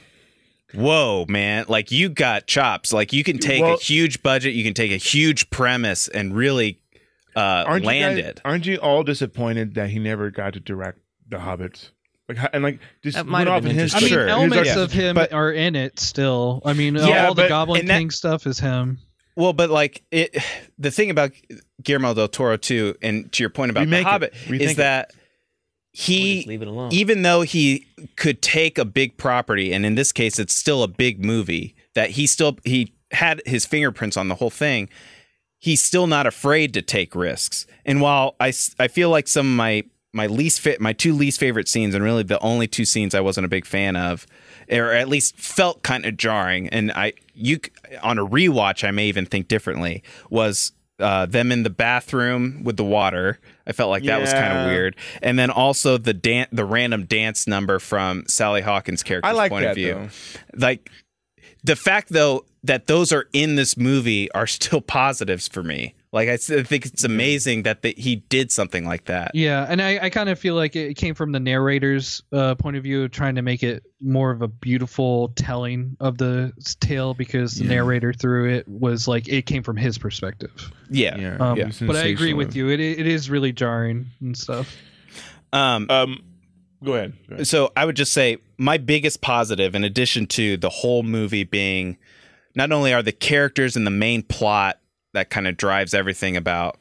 whoa 0.74 1.24
man 1.28 1.64
like 1.68 1.90
you 1.90 2.08
got 2.08 2.46
chops 2.46 2.92
like 2.92 3.12
you 3.12 3.22
can 3.22 3.38
take 3.38 3.62
Well- 3.62 3.74
a 3.74 3.78
huge 3.78 4.22
budget 4.22 4.54
you 4.54 4.64
can 4.64 4.74
take 4.74 4.90
a 4.90 4.96
huge 4.96 5.50
premise 5.50 6.08
and 6.08 6.34
really 6.34 6.80
uh 7.36 7.64
Aren't 7.66 7.84
land 7.84 8.16
you 8.16 8.22
guys, 8.22 8.30
it 8.32 8.40
Aren't 8.44 8.66
you 8.66 8.76
all 8.78 9.02
disappointed 9.02 9.74
that 9.74 9.90
he 9.90 9.98
never 9.98 10.30
got 10.30 10.52
to 10.54 10.60
direct 10.60 10.98
The 11.28 11.38
Hobbits? 11.38 11.90
Like 12.28 12.38
and 12.54 12.62
like 12.62 12.80
just 13.02 13.16
That 13.16 13.26
might 13.26 13.40
went 13.40 13.50
have 13.50 13.64
off 13.64 13.70
in 13.70 13.76
his. 13.76 13.94
I 13.94 14.00
mean, 14.00 14.08
Sure. 14.08 14.22
his 14.22 14.30
elements 14.30 14.68
like- 14.68 14.76
of 14.78 14.92
him 14.92 15.14
But- 15.14 15.32
are 15.32 15.52
in 15.52 15.76
it 15.76 16.00
still. 16.00 16.62
I 16.64 16.72
mean, 16.72 16.94
Yeah, 16.96 17.26
all 17.26 17.34
the 17.34 17.48
Goblin 17.48 17.80
and 17.80 17.90
that- 17.90 17.98
King 17.98 18.10
stuff 18.10 18.46
is 18.46 18.58
him. 18.60 18.98
well 19.36 19.52
but 19.52 19.68
like 19.68 20.02
it 20.10 20.36
the 20.78 20.90
thing 20.90 21.10
about 21.10 21.32
guillermo 21.82 22.14
del 22.14 22.28
toro 22.28 22.56
too 22.56 22.94
and 23.02 23.30
to 23.32 23.42
your 23.42 23.50
point 23.50 23.70
about 23.72 23.80
Remake 23.80 24.04
the 24.04 24.08
hobbit 24.10 24.34
Rethink 24.46 24.60
is 24.60 24.70
it. 24.72 24.76
that 24.76 25.10
We'll 25.12 25.18
he 26.06 26.44
leave 26.46 26.62
it 26.62 26.68
alone. 26.68 26.92
even 26.92 27.22
though 27.22 27.42
he 27.42 27.84
could 28.16 28.40
take 28.42 28.78
a 28.78 28.84
big 28.84 29.16
property 29.16 29.72
and 29.72 29.84
in 29.84 29.96
this 29.96 30.12
case 30.12 30.38
it's 30.38 30.54
still 30.54 30.82
a 30.84 30.88
big 30.88 31.22
movie 31.24 31.74
that 31.94 32.10
he 32.10 32.26
still 32.28 32.56
he 32.64 32.92
had 33.10 33.42
his 33.44 33.66
fingerprints 33.66 34.16
on 34.16 34.28
the 34.28 34.36
whole 34.36 34.50
thing 34.50 34.88
he's 35.58 35.82
still 35.82 36.06
not 36.06 36.26
afraid 36.28 36.72
to 36.74 36.80
take 36.80 37.14
risks 37.16 37.66
and 37.84 38.00
while 38.00 38.36
I, 38.40 38.52
I 38.78 38.86
feel 38.88 39.10
like 39.10 39.26
some 39.28 39.46
of 39.48 39.56
my 39.56 39.82
my 40.14 40.26
least 40.26 40.60
fit 40.60 40.80
my 40.80 40.92
two 40.92 41.12
least 41.12 41.40
favorite 41.40 41.68
scenes 41.68 41.94
and 41.94 42.04
really 42.04 42.22
the 42.22 42.38
only 42.40 42.66
two 42.66 42.84
scenes 42.84 43.14
i 43.14 43.20
wasn't 43.20 43.44
a 43.44 43.48
big 43.48 43.66
fan 43.66 43.96
of 43.96 44.26
or 44.70 44.92
at 44.92 45.08
least 45.08 45.36
felt 45.36 45.82
kind 45.82 46.06
of 46.06 46.16
jarring 46.16 46.68
and 46.68 46.92
i 46.92 47.12
you 47.34 47.58
on 48.02 48.18
a 48.18 48.26
rewatch 48.26 48.86
i 48.86 48.90
may 48.90 49.06
even 49.06 49.26
think 49.26 49.48
differently 49.48 50.02
was 50.30 50.72
uh, 51.00 51.26
them 51.26 51.50
in 51.50 51.62
the 51.64 51.70
bathroom 51.70 52.62
with 52.62 52.76
the 52.76 52.84
water. 52.84 53.38
I 53.66 53.72
felt 53.72 53.90
like 53.90 54.04
that 54.04 54.20
was 54.20 54.32
kind 54.32 54.58
of 54.58 54.66
weird, 54.66 54.94
and 55.22 55.38
then 55.38 55.50
also 55.50 55.98
the 55.98 56.14
dan- 56.14 56.46
the 56.52 56.64
random 56.64 57.04
dance 57.06 57.46
number 57.46 57.78
from 57.78 58.24
Sally 58.28 58.60
Hawkins' 58.60 59.02
character's 59.02 59.30
I 59.30 59.32
like 59.32 59.50
point 59.50 59.64
that 59.64 59.70
of 59.70 59.76
view. 59.76 59.94
though. 60.52 60.66
Like 60.66 60.90
the 61.64 61.76
fact 61.76 62.10
though 62.10 62.44
that 62.62 62.86
those 62.86 63.12
are 63.12 63.28
in 63.32 63.56
this 63.56 63.76
movie 63.76 64.30
are 64.32 64.46
still 64.46 64.80
positives 64.80 65.48
for 65.48 65.62
me. 65.62 65.94
Like 66.14 66.28
I 66.28 66.36
think 66.36 66.86
it's 66.86 67.02
amazing 67.02 67.64
that 67.64 67.82
the, 67.82 67.92
he 67.98 68.16
did 68.16 68.52
something 68.52 68.84
like 68.86 69.06
that. 69.06 69.32
Yeah, 69.34 69.66
and 69.68 69.82
I, 69.82 69.98
I 70.00 70.10
kind 70.10 70.28
of 70.28 70.38
feel 70.38 70.54
like 70.54 70.76
it 70.76 70.94
came 70.96 71.16
from 71.16 71.32
the 71.32 71.40
narrator's 71.40 72.22
uh, 72.32 72.54
point 72.54 72.76
of 72.76 72.84
view, 72.84 73.08
trying 73.08 73.34
to 73.34 73.42
make 73.42 73.64
it 73.64 73.82
more 74.00 74.30
of 74.30 74.40
a 74.40 74.46
beautiful 74.46 75.32
telling 75.34 75.96
of 75.98 76.16
the 76.18 76.52
tale 76.78 77.14
because 77.14 77.56
the 77.56 77.64
Yeah. 77.64 77.70
narrator 77.70 78.12
through 78.12 78.50
it 78.54 78.68
was 78.68 79.08
like 79.08 79.26
it 79.28 79.46
came 79.46 79.64
from 79.64 79.76
his 79.76 79.98
perspective. 79.98 80.70
Yeah. 80.88 81.16
Yeah, 81.18 81.36
Um, 81.40 81.58
Yeah. 81.58 81.70
But 81.80 81.96
I 81.96 82.04
agree 82.04 82.32
with 82.32 82.54
you. 82.54 82.68
It, 82.68 82.78
it 82.78 83.06
is 83.08 83.28
really 83.28 83.50
jarring 83.52 84.06
and 84.20 84.36
stuff. 84.38 84.76
Um, 85.52 85.86
Um, 85.90 86.22
go 86.84 86.94
ahead. 86.94 87.14
Go 87.28 87.34
ahead. 87.34 87.46
So 87.48 87.72
I 87.76 87.84
would 87.84 87.96
just 87.96 88.12
say 88.12 88.38
my 88.56 88.78
biggest 88.78 89.20
positive, 89.20 89.74
in 89.74 89.82
addition 89.82 90.26
to 90.28 90.56
the 90.58 90.70
whole 90.70 91.02
movie 91.02 91.42
being, 91.44 91.96
not 92.54 92.70
only 92.70 92.94
are 92.94 93.02
the 93.02 93.10
characters 93.10 93.74
and 93.76 93.84
the 93.84 93.90
main 93.90 94.22
plot 94.22 94.78
that 95.14 95.30
kind 95.30 95.48
of 95.48 95.56
drives 95.56 95.94
everything 95.94 96.36
about 96.36 96.78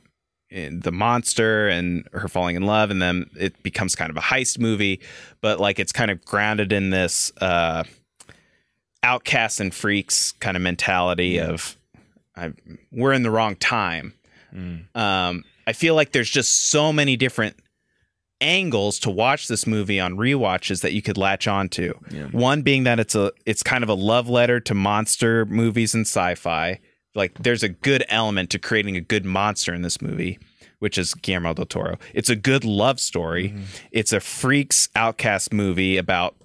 eh, 0.52 0.70
the 0.72 0.92
monster 0.92 1.68
and 1.70 2.08
her 2.12 2.28
falling 2.28 2.56
in 2.56 2.66
love, 2.66 2.92
and 2.92 3.02
then 3.02 3.30
it 3.40 3.62
becomes 3.64 3.96
kind 3.96 4.10
of 4.10 4.18
a 4.18 4.22
heist 4.22 4.60
movie, 4.60 5.00
but 5.42 5.60
like 5.60 5.80
it's 5.80 5.94
kind 5.94 6.12
of 6.12 6.24
grounded 6.26 6.74
in 6.74 6.90
this 6.90 7.32
uh, 7.40 7.84
outcasts 9.02 9.60
and 9.60 9.74
freaks 9.74 10.34
kind 10.34 10.58
of 10.58 10.64
mentality 10.64 11.40
of 11.40 11.78
I, 12.36 12.52
we're 12.92 13.14
in 13.14 13.24
the 13.24 13.32
wrong 13.32 13.56
time. 13.56 14.14
Mm. 14.54 14.96
Um, 14.96 15.44
I 15.66 15.74
feel 15.74 15.96
like 15.96 16.12
there's 16.12 16.30
just 16.30 16.70
so 16.70 16.92
many 16.92 17.16
different 17.16 17.56
angles 18.42 19.00
to 19.00 19.10
watch 19.10 19.48
this 19.48 19.66
movie 19.66 20.00
on 20.00 20.18
rewatches 20.18 20.82
that 20.82 20.94
you 20.94 21.02
could 21.02 21.18
latch 21.18 21.48
onto. 21.48 21.94
Yeah. 22.12 22.26
One 22.28 22.62
being 22.62 22.84
that 22.84 23.00
it's 23.00 23.16
a 23.16 23.32
it's 23.46 23.64
kind 23.64 23.84
of 23.84 23.90
a 23.90 23.94
love 23.94 24.28
letter 24.30 24.60
to 24.62 24.74
monster 24.74 25.46
movies 25.46 25.94
and 25.94 26.06
sci-fi. 26.06 26.80
Like 27.16 27.38
there's 27.44 27.64
a 27.64 27.70
good 27.70 28.04
element 28.10 28.50
to 28.52 28.60
creating 28.60 28.96
a 28.98 29.02
good 29.02 29.26
monster 29.26 29.74
in 29.74 29.82
this 29.82 30.02
movie, 30.02 30.40
which 30.80 30.98
is 30.98 31.14
Guillermo 31.14 31.54
del 31.54 31.66
Toro. 31.66 31.98
It's 32.14 32.30
a 32.30 32.36
good 32.36 32.64
love 32.66 33.00
story. 33.00 33.54
It's 33.92 34.14
a 34.14 34.20
freaks 34.20 34.90
outcast 34.96 35.54
movie 35.54 35.98
about 35.98 36.36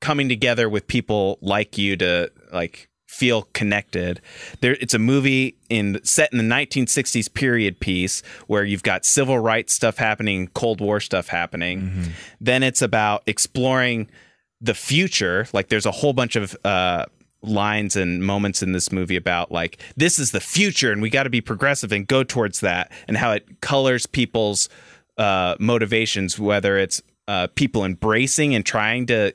coming 0.00 0.28
together 0.28 0.68
with 0.68 0.86
people 0.86 1.38
like 1.40 1.78
you 1.78 1.96
to 1.96 2.30
like 2.52 2.88
feel 3.08 3.48
connected. 3.52 4.20
There 4.60 4.76
it's 4.80 4.94
a 4.94 4.98
movie 4.98 5.56
in 5.68 6.00
set 6.04 6.30
in 6.32 6.38
the 6.38 6.54
1960s 6.54 7.32
period 7.32 7.80
piece 7.80 8.22
where 8.46 8.64
you've 8.64 8.82
got 8.82 9.04
civil 9.04 9.38
rights 9.38 9.72
stuff 9.72 9.96
happening, 9.96 10.48
Cold 10.48 10.80
War 10.80 11.00
stuff 11.00 11.28
happening. 11.28 12.12
Then 12.40 12.62
it's 12.62 12.82
about 12.82 13.22
exploring 13.26 14.08
the 14.60 14.74
future. 14.74 15.46
Like 15.52 15.68
there's 15.68 15.86
a 15.86 15.90
whole 15.90 16.12
bunch 16.12 16.36
of 16.36 16.56
uh 16.64 17.06
lines 17.42 17.94
and 17.96 18.24
moments 18.24 18.62
in 18.62 18.72
this 18.72 18.90
movie 18.90 19.16
about 19.16 19.52
like 19.52 19.80
this 19.96 20.18
is 20.18 20.32
the 20.32 20.40
future 20.40 20.90
and 20.90 21.00
we 21.00 21.08
got 21.08 21.22
to 21.22 21.30
be 21.30 21.40
progressive 21.40 21.92
and 21.92 22.08
go 22.08 22.24
towards 22.24 22.60
that 22.60 22.90
and 23.06 23.16
how 23.16 23.30
it 23.30 23.60
colors 23.60 24.06
people's 24.06 24.68
uh 25.18 25.54
motivations 25.60 26.36
whether 26.36 26.76
it's 26.76 27.00
uh 27.28 27.46
people 27.54 27.84
embracing 27.84 28.56
and 28.56 28.66
trying 28.66 29.06
to 29.06 29.32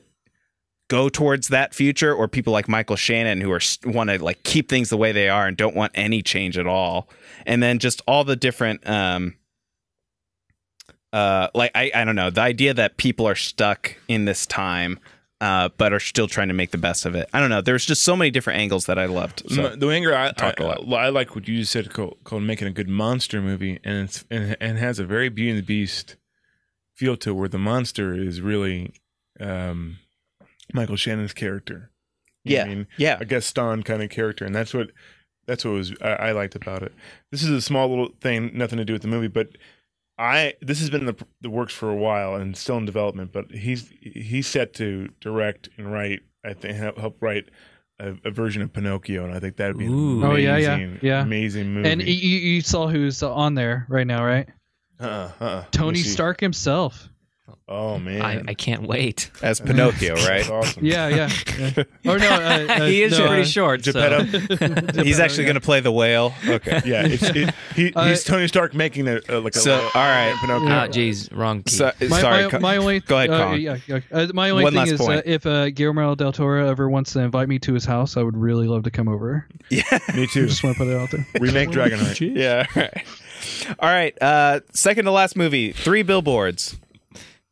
go 0.88 1.08
towards 1.08 1.48
that 1.48 1.74
future 1.74 2.14
or 2.14 2.28
people 2.28 2.52
like 2.52 2.68
Michael 2.68 2.96
Shannon 2.96 3.40
who 3.40 3.50
are 3.50 3.60
want 3.84 4.10
to 4.10 4.22
like 4.22 4.42
keep 4.42 4.68
things 4.68 4.90
the 4.90 4.96
way 4.96 5.12
they 5.12 5.28
are 5.28 5.46
and 5.46 5.56
don't 5.56 5.74
want 5.74 5.92
any 5.94 6.22
change 6.22 6.58
at 6.58 6.66
all. 6.66 7.08
And 7.46 7.62
then 7.62 7.78
just 7.78 8.02
all 8.06 8.24
the 8.24 8.36
different 8.36 8.86
um 8.88 9.34
uh 11.12 11.48
like 11.54 11.70
I 11.74 11.90
I 11.94 12.04
don't 12.04 12.16
know 12.16 12.30
the 12.30 12.42
idea 12.42 12.74
that 12.74 12.96
people 12.96 13.26
are 13.26 13.34
stuck 13.34 13.96
in 14.08 14.24
this 14.24 14.46
time 14.46 14.98
uh 15.44 15.68
but 15.76 15.92
are 15.92 16.00
still 16.00 16.26
trying 16.26 16.48
to 16.48 16.54
make 16.54 16.70
the 16.70 16.78
best 16.78 17.04
of 17.04 17.14
it. 17.14 17.28
I 17.34 17.40
don't 17.40 17.50
know 17.50 17.60
there's 17.60 17.84
just 17.84 18.02
so 18.02 18.16
many 18.16 18.30
different 18.30 18.60
angles 18.60 18.86
that 18.86 18.98
I 18.98 19.04
loved. 19.04 19.42
So 19.50 19.76
the 19.76 19.90
anger 19.90 20.16
I, 20.16 20.32
talk 20.32 20.58
I, 20.58 20.64
a 20.64 20.66
lot. 20.66 20.98
I 20.98 21.10
like 21.10 21.34
what 21.36 21.46
you 21.46 21.58
just 21.58 21.72
said 21.72 21.92
called, 21.92 22.16
called 22.24 22.42
making 22.42 22.66
a 22.66 22.70
good 22.70 22.88
monster 22.88 23.42
movie 23.42 23.78
and 23.84 24.04
it's 24.04 24.24
and, 24.30 24.56
and 24.58 24.78
has 24.78 24.98
a 24.98 25.04
very 25.04 25.28
Beauty 25.28 25.50
and 25.50 25.58
the 25.58 25.62
Beast 25.62 26.16
feel 26.94 27.16
to 27.18 27.30
it 27.30 27.32
where 27.34 27.48
the 27.48 27.58
monster 27.58 28.14
is 28.14 28.40
really 28.40 28.94
um 29.38 29.98
Michael 30.72 30.96
Shannon's 30.96 31.34
character. 31.34 31.90
You 32.44 32.56
yeah. 32.56 32.62
I 32.62 32.68
mean 32.68 32.86
yeah. 32.96 33.18
a 33.20 33.26
Gaston 33.26 33.82
kind 33.82 34.02
of 34.02 34.08
character, 34.08 34.46
and 34.46 34.54
that's 34.54 34.72
what 34.72 34.92
that's 35.46 35.64
what 35.64 35.72
was 35.72 35.92
I, 36.00 36.12
I 36.12 36.32
liked 36.32 36.54
about 36.54 36.82
it. 36.82 36.94
This 37.30 37.42
is 37.42 37.50
a 37.50 37.60
small 37.60 37.88
little 37.88 38.10
thing, 38.22 38.50
nothing 38.54 38.78
to 38.78 38.84
do 38.84 38.94
with 38.94 39.02
the 39.02 39.08
movie, 39.08 39.28
but 39.28 39.48
I 40.18 40.54
this 40.60 40.80
has 40.80 40.90
been 40.90 41.00
in 41.00 41.06
the 41.06 41.26
the 41.40 41.50
works 41.50 41.74
for 41.74 41.90
a 41.90 41.96
while 41.96 42.34
and 42.36 42.56
still 42.56 42.76
in 42.76 42.84
development, 42.86 43.32
but 43.32 43.50
he's 43.50 43.90
he's 44.00 44.46
set 44.46 44.72
to 44.74 45.08
direct 45.20 45.68
and 45.76 45.92
write. 45.92 46.20
I 46.44 46.52
think 46.52 46.76
help, 46.76 46.98
help 46.98 47.16
write 47.22 47.48
a, 47.98 48.14
a 48.24 48.30
version 48.30 48.60
of 48.62 48.72
Pinocchio, 48.72 49.24
and 49.24 49.32
I 49.34 49.40
think 49.40 49.56
that'd 49.56 49.78
be 49.78 49.86
Ooh. 49.86 50.22
an 50.22 50.24
Oh, 50.24 50.34
yeah, 50.36 50.56
yeah, 50.58 50.74
amazing, 50.74 50.98
yeah. 51.02 51.22
amazing 51.22 51.72
movie. 51.74 51.88
And 51.88 52.02
you, 52.02 52.12
you 52.38 52.60
saw 52.60 52.86
who's 52.86 53.22
on 53.22 53.54
there 53.54 53.86
right 53.88 54.06
now, 54.06 54.24
right? 54.24 54.48
uh-uh, 55.00 55.32
uh-uh. 55.40 55.54
Let 55.56 55.72
Tony. 55.72 56.02
Stark 56.02 56.40
himself. 56.40 57.08
Oh 57.68 57.98
man, 57.98 58.22
I, 58.22 58.42
I 58.48 58.54
can't 58.54 58.82
wait. 58.82 59.30
As 59.42 59.60
Pinocchio, 59.60 60.14
right? 60.16 60.48
Awesome. 60.50 60.84
Yeah, 60.84 61.08
yeah. 61.08 61.30
yeah. 61.58 61.84
Or 62.10 62.18
no, 62.18 62.28
uh, 62.28 62.66
uh, 62.68 62.86
he 62.86 63.02
is 63.02 63.18
no, 63.18 63.26
pretty 63.26 63.42
uh, 63.42 63.46
short. 63.46 63.84
So. 63.84 63.92
Geppetto. 63.92 65.02
He's 65.02 65.18
actually 65.20 65.44
going 65.44 65.54
to 65.54 65.60
play 65.62 65.80
the 65.80 65.92
whale. 65.92 66.34
Okay. 66.46 66.80
Yeah, 66.84 67.06
it's, 67.06 67.22
it, 67.22 67.54
he, 67.74 67.92
Uh, 67.94 68.08
he's 68.08 68.24
Tony 68.24 68.48
Stark 68.48 68.74
making 68.74 69.08
a, 69.08 69.20
a 69.28 69.40
like 69.40 69.54
a 69.56 69.58
So, 69.58 69.74
a- 69.74 69.82
all 69.82 69.90
right. 69.94 70.36
Pinocchio. 70.40 70.68
Ah, 70.68 70.86
jeez, 70.88 71.34
wrong 71.34 71.62
key. 71.62 71.74
So, 71.76 71.92
My, 72.08 72.20
sorry. 72.20 72.48
my, 72.52 72.58
my 72.58 72.76
only 72.78 73.00
go 73.00 73.16
ahead, 73.16 73.30
uh, 73.30 73.44
Colin. 73.46 73.60
yeah, 73.60 73.76
yeah. 73.86 74.00
Uh, 74.12 74.26
my 74.34 74.50
only 74.50 74.64
One 74.64 74.72
thing 74.74 74.86
is 74.88 75.00
uh, 75.00 75.22
if 75.24 75.46
uh, 75.46 75.70
Guillermo 75.70 76.14
del 76.14 76.32
Toro 76.32 76.68
ever 76.68 76.88
wants 76.90 77.12
to 77.14 77.20
invite 77.20 77.48
me 77.48 77.58
to 77.60 77.72
his 77.74 77.84
house, 77.86 78.16
I 78.18 78.22
would 78.22 78.36
really 78.36 78.66
love 78.68 78.82
to 78.84 78.90
come 78.90 79.08
over. 79.08 79.46
yeah. 79.70 79.82
Me 80.14 80.26
too. 80.26 80.46
Just 80.46 80.62
want 80.64 80.76
to 80.76 80.84
put 80.84 80.90
it 80.92 80.96
out 81.00 81.10
there. 81.10 81.26
Remake 81.40 81.70
Dragonheart. 81.70 82.36
Yeah. 82.36 82.66
All 82.74 82.82
right. 82.82 83.06
All 83.78 83.88
right. 83.88 84.22
Uh, 84.22 84.60
second 84.72 85.06
to 85.06 85.10
last 85.10 85.36
movie, 85.36 85.72
Three 85.72 86.02
Billboards. 86.02 86.76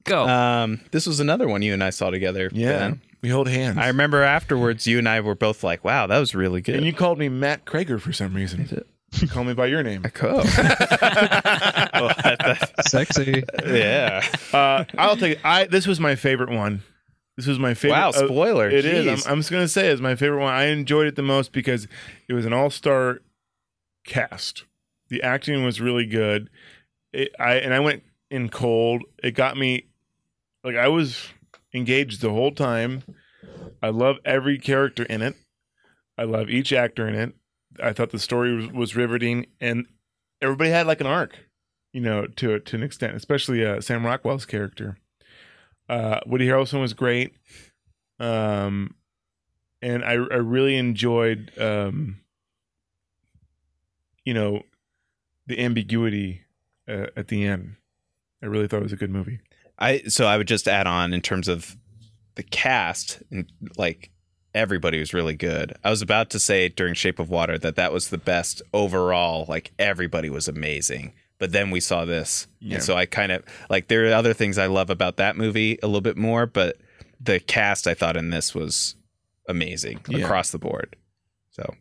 Go. 0.05 0.27
Um, 0.27 0.81
this 0.91 1.07
was 1.07 1.21
another 1.21 1.49
one 1.49 1.63
you 1.63 1.73
and 1.73 1.83
I 1.83 1.91
saw 1.91 2.11
together. 2.11 2.51
Yeah, 2.53 2.79
Ben. 2.79 3.01
we 3.23 3.29
hold 3.29 3.49
hands. 3.49 3.79
I 3.79 3.89
remember 3.89 4.23
afterwards, 4.23 4.87
you 4.87 4.99
and 4.99 5.09
I 5.09 5.21
were 5.21 5.35
both 5.35 5.63
like, 5.63 5.85
"Wow, 5.85 6.07
that 6.07 6.19
was 6.19 6.35
really 6.35 6.61
good." 6.61 6.77
and 6.77 6.87
you 6.87 6.93
called 6.93 7.19
me 7.19 7.29
Matt 7.29 7.65
Krager 7.65 8.01
for 8.01 8.13
some 8.13 8.35
reason. 8.35 8.85
You 9.21 9.29
call 9.29 9.45
me 9.45 9.53
by 9.55 9.67
your 9.67 9.83
name. 9.83 10.03
I 10.05 10.09
Cool. 10.09 10.43
Sexy. 12.87 13.45
yeah. 13.67 14.27
Uh, 14.53 14.85
I'll 14.97 15.17
take 15.17 15.33
it. 15.33 15.41
I 15.45 15.65
this 15.65 15.87
was 15.87 16.01
my 16.01 16.15
favorite 16.15 16.51
one. 16.51 16.83
This 17.37 17.47
was 17.47 17.59
my 17.59 17.75
favorite. 17.75 17.99
Wow, 17.99 18.09
uh, 18.11 18.27
spoiler. 18.27 18.69
It 18.69 18.85
is. 18.85 19.07
Jeez. 19.07 19.27
I'm, 19.27 19.33
I'm 19.33 19.39
just 19.41 19.51
gonna 19.51 19.69
say 19.69 19.89
it's 19.89 20.01
my 20.01 20.17
favorite 20.17 20.41
one. 20.41 20.53
I 20.53 20.65
enjoyed 20.67 21.07
it 21.07 21.17
the 21.17 21.23
most 21.23 21.53
because 21.53 21.87
it 22.29 22.35
was 22.35 22.45
an 22.47 22.53
all 22.53 22.71
star 22.71 23.21
cast. 24.07 24.65
The 25.09 25.23
acting 25.23 25.65
was 25.65 25.81
really 25.81 26.07
good. 26.07 26.51
It, 27.13 27.35
I 27.39 27.55
and 27.55 27.73
I 27.75 27.81
went 27.81 28.03
in 28.31 28.49
cold. 28.49 29.03
It 29.23 29.33
got 29.33 29.57
me 29.57 29.87
like 30.65 30.77
I 30.77 30.89
was 30.89 31.29
engaged 31.75 32.21
the 32.21 32.31
whole 32.31 32.53
time. 32.53 33.03
I 33.83 33.89
love 33.89 34.17
every 34.25 34.59
character 34.59 35.05
in 35.05 35.23
it. 35.23 35.35
I 36.17 36.25
love 36.25 36.51
each 36.51 36.73
actor 36.73 37.09
in 37.09 37.15
it. 37.15 37.35
I 37.83 37.93
thought 37.93 38.11
the 38.11 38.19
story 38.19 38.55
was, 38.55 38.67
was 38.69 38.97
riveting, 38.97 39.47
and 39.61 39.87
everybody 40.41 40.71
had 40.71 40.87
like 40.87 41.01
an 41.01 41.07
arc, 41.07 41.39
you 41.93 42.01
know, 42.01 42.27
to 42.27 42.59
to 42.59 42.77
an 42.77 42.83
extent. 42.83 43.17
Especially 43.17 43.65
uh, 43.65 43.81
Sam 43.81 44.05
Rockwell's 44.05 44.45
character. 44.47 44.99
Uh, 45.89 46.21
Woody 46.27 46.47
Harrelson 46.47 46.81
was 46.81 46.95
great, 46.95 47.35
um, 48.21 48.95
and 49.81 50.05
I 50.05 50.13
I 50.13 50.15
really 50.15 50.77
enjoyed, 50.77 51.51
um, 51.59 52.21
you 54.25 54.35
know, 54.35 54.63
the 55.47 55.59
ambiguity 55.59 56.43
uh, 56.89 57.07
at 57.17 57.29
the 57.29 57.45
end. 57.45 57.77
I 58.43 58.47
really 58.47 58.69
thought 58.69 58.81
it 58.81 58.85
was 58.85 58.93
a 58.93 58.97
good 58.97 59.11
movie. 59.11 59.41
I 59.83 59.99
so 60.09 60.27
I 60.27 60.37
would 60.39 60.49
just 60.49 60.69
add 60.69 60.87
on 60.87 61.13
in 61.13 61.21
terms 61.21 61.49
of 61.49 61.77
the 62.37 62.43
cast 62.43 63.23
and 63.31 63.51
like 63.77 64.11
everybody 64.55 64.99
was 64.99 65.13
really 65.15 65.35
good. 65.35 65.75
I 65.85 65.91
was 65.91 66.03
about 66.03 66.31
to 66.31 66.39
say 66.39 66.69
during 66.69 66.95
Shape 66.95 67.19
of 67.19 67.29
Water 67.31 67.59
that 67.59 67.77
that 67.77 67.93
was 67.93 68.09
the 68.11 68.19
best 68.19 68.63
overall. 68.73 69.45
Like 69.49 69.73
everybody 69.79 70.31
was 70.31 70.49
amazing. 70.49 71.13
But 71.39 71.51
then 71.53 71.71
we 71.73 71.81
saw 71.81 72.05
this, 72.05 72.47
Yeah. 72.61 72.77
and 72.77 72.85
so 72.85 72.97
I 72.97 73.05
kind 73.05 73.33
of 73.33 73.43
like 73.69 73.89
there 73.89 74.07
are 74.09 74.13
other 74.15 74.33
things 74.33 74.59
I 74.59 74.67
love 74.67 74.91
about 74.91 75.17
that 75.17 75.37
movie 75.37 75.77
a 75.83 75.87
little 75.87 76.01
bit 76.01 76.17
more, 76.17 76.47
but 76.47 76.77
the 77.21 77.41
cast 77.41 77.89
I 77.89 77.95
thought 77.95 78.17
in 78.17 78.31
this 78.31 78.55
was 78.55 78.95
amazing 79.49 80.01
Yeah. 80.09 80.19
across 80.25 80.51
the 80.53 80.59
board. 80.59 80.95
So 81.51 81.75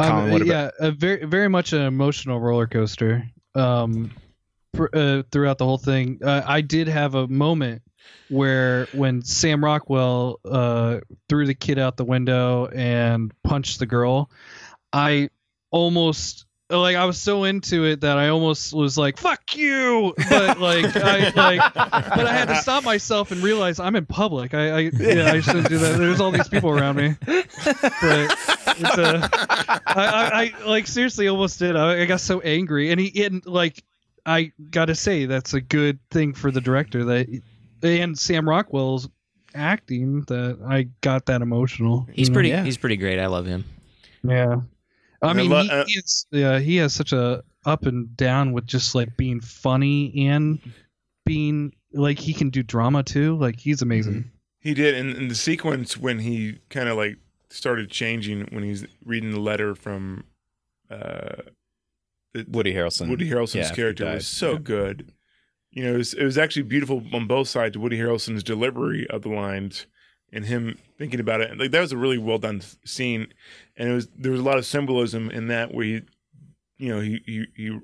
Colin, 0.00 0.12
Um, 0.24 0.30
what 0.30 0.46
yeah, 0.46 0.70
a 0.80 0.90
very 0.92 1.24
very 1.26 1.48
much 1.48 1.72
an 1.74 1.82
emotional 1.82 2.40
roller 2.40 2.66
coaster. 2.66 3.28
Um, 3.54 4.12
pr- 4.14 4.20
uh, 4.76 5.22
throughout 5.30 5.58
the 5.58 5.64
whole 5.64 5.78
thing, 5.78 6.20
uh, 6.22 6.42
I 6.46 6.60
did 6.60 6.88
have 6.88 7.14
a 7.14 7.26
moment 7.26 7.82
where 8.28 8.86
when 8.92 9.22
Sam 9.22 9.64
Rockwell 9.64 10.40
uh, 10.44 11.00
threw 11.28 11.46
the 11.46 11.54
kid 11.54 11.78
out 11.78 11.96
the 11.96 12.04
window 12.04 12.66
and 12.66 13.32
punched 13.42 13.78
the 13.78 13.86
girl, 13.86 14.30
I 14.92 15.30
almost 15.70 16.46
like 16.70 16.96
I 16.96 17.06
was 17.06 17.18
so 17.18 17.44
into 17.44 17.84
it 17.84 18.02
that 18.02 18.18
I 18.18 18.28
almost 18.28 18.74
was 18.74 18.98
like 18.98 19.16
"fuck 19.16 19.56
you," 19.56 20.14
but 20.28 20.58
like 20.58 20.84
I 20.96 21.30
like, 21.30 21.74
but 21.74 22.26
I 22.26 22.32
had 22.32 22.48
to 22.48 22.56
stop 22.56 22.84
myself 22.84 23.30
and 23.30 23.42
realize 23.42 23.80
I'm 23.80 23.96
in 23.96 24.04
public. 24.06 24.52
I, 24.52 24.68
I 24.68 24.78
yeah, 24.98 25.32
I 25.32 25.40
shouldn't 25.40 25.68
do 25.68 25.78
that. 25.78 25.98
There's 25.98 26.20
all 26.20 26.30
these 26.30 26.48
people 26.48 26.70
around 26.70 26.96
me, 26.96 27.16
but 27.24 27.46
it's 28.02 28.98
uh, 28.98 29.28
I, 29.86 30.52
like 30.66 30.86
seriously 30.86 31.28
almost 31.28 31.58
did. 31.58 31.74
I, 31.74 32.02
I 32.02 32.04
got 32.04 32.20
so 32.20 32.40
angry, 32.40 32.90
and 32.90 33.00
he 33.00 33.24
and 33.24 33.44
like 33.46 33.82
I 34.26 34.52
gotta 34.70 34.94
say 34.94 35.26
that's 35.26 35.54
a 35.54 35.60
good 35.60 35.98
thing 36.10 36.34
for 36.34 36.50
the 36.50 36.60
director 36.60 37.04
that 37.04 37.42
and 37.82 38.18
Sam 38.18 38.48
Rockwell's 38.48 39.08
acting 39.54 40.22
that 40.22 40.58
I 40.66 40.88
got 41.00 41.26
that 41.26 41.42
emotional. 41.42 42.06
he's 42.12 42.28
you 42.28 42.32
know? 42.32 42.34
pretty. 42.34 42.48
yeah. 42.50 42.64
He's 42.64 42.76
pretty 42.76 42.96
great. 42.96 43.18
I 43.18 43.26
love 43.26 43.46
him. 43.46 43.64
Yeah. 44.22 44.56
I 45.22 45.30
And 45.30 45.30
I 45.30 45.32
mean, 45.32 45.50
lo- 45.50 45.62
he, 45.62 45.70
uh, 45.70 45.84
he 45.86 45.92
is, 45.94 46.26
yeah, 46.30 46.58
he 46.58 46.76
has 46.76 46.94
such 46.94 47.12
a 47.12 47.42
up 47.64 47.86
and 47.86 48.16
down 48.16 48.52
with 48.52 48.66
just 48.66 48.94
like 48.94 49.16
being 49.16 49.40
funny 49.40 50.26
and 50.28 50.60
being 51.24 51.72
like 51.92 52.18
he 52.18 52.32
can 52.32 52.50
do 52.50 52.62
drama 52.62 53.02
too. 53.02 53.36
Like 53.36 53.58
he's 53.58 53.82
amazing. 53.82 54.30
He 54.60 54.74
did, 54.74 54.94
and, 54.94 55.16
and 55.16 55.30
the 55.30 55.34
sequence 55.34 55.96
when 55.96 56.18
he 56.18 56.58
kind 56.68 56.88
of 56.88 56.96
like 56.96 57.16
started 57.50 57.90
changing 57.90 58.48
when 58.50 58.62
he's 58.62 58.84
reading 59.04 59.30
the 59.30 59.40
letter 59.40 59.74
from 59.74 60.24
uh, 60.90 61.42
the- 62.34 62.46
Woody 62.48 62.72
Harrelson. 62.74 63.08
Woody 63.08 63.28
Harrelson's 63.28 63.70
Yeah, 63.70 63.74
character 63.74 64.04
was 64.06 64.26
so 64.26 64.52
Yeah. 64.52 64.58
good. 64.62 65.12
You 65.70 65.84
know, 65.84 65.94
it 65.94 65.98
was, 65.98 66.14
it 66.14 66.24
was 66.24 66.38
actually 66.38 66.62
beautiful 66.62 67.02
on 67.12 67.26
both 67.26 67.48
sides. 67.48 67.76
Woody 67.76 67.98
Harrelson's 67.98 68.42
delivery 68.42 69.06
of 69.08 69.22
the 69.22 69.28
lines 69.28 69.86
and 70.32 70.44
him 70.46 70.78
thinking 70.98 71.20
about 71.20 71.40
it. 71.40 71.56
Like 71.58 71.70
that 71.72 71.80
was 71.80 71.92
a 71.92 71.96
really 71.96 72.18
well 72.18 72.38
done 72.38 72.62
scene, 72.84 73.28
and 73.76 73.88
it 73.90 73.92
was 73.92 74.08
there 74.16 74.32
was 74.32 74.40
a 74.40 74.44
lot 74.44 74.58
of 74.58 74.66
symbolism 74.66 75.30
in 75.30 75.48
that 75.48 75.72
where 75.72 75.84
he, 75.84 76.00
you 76.78 76.88
know, 76.88 77.00
he 77.00 77.20
he 77.26 77.46
he, 77.54 77.78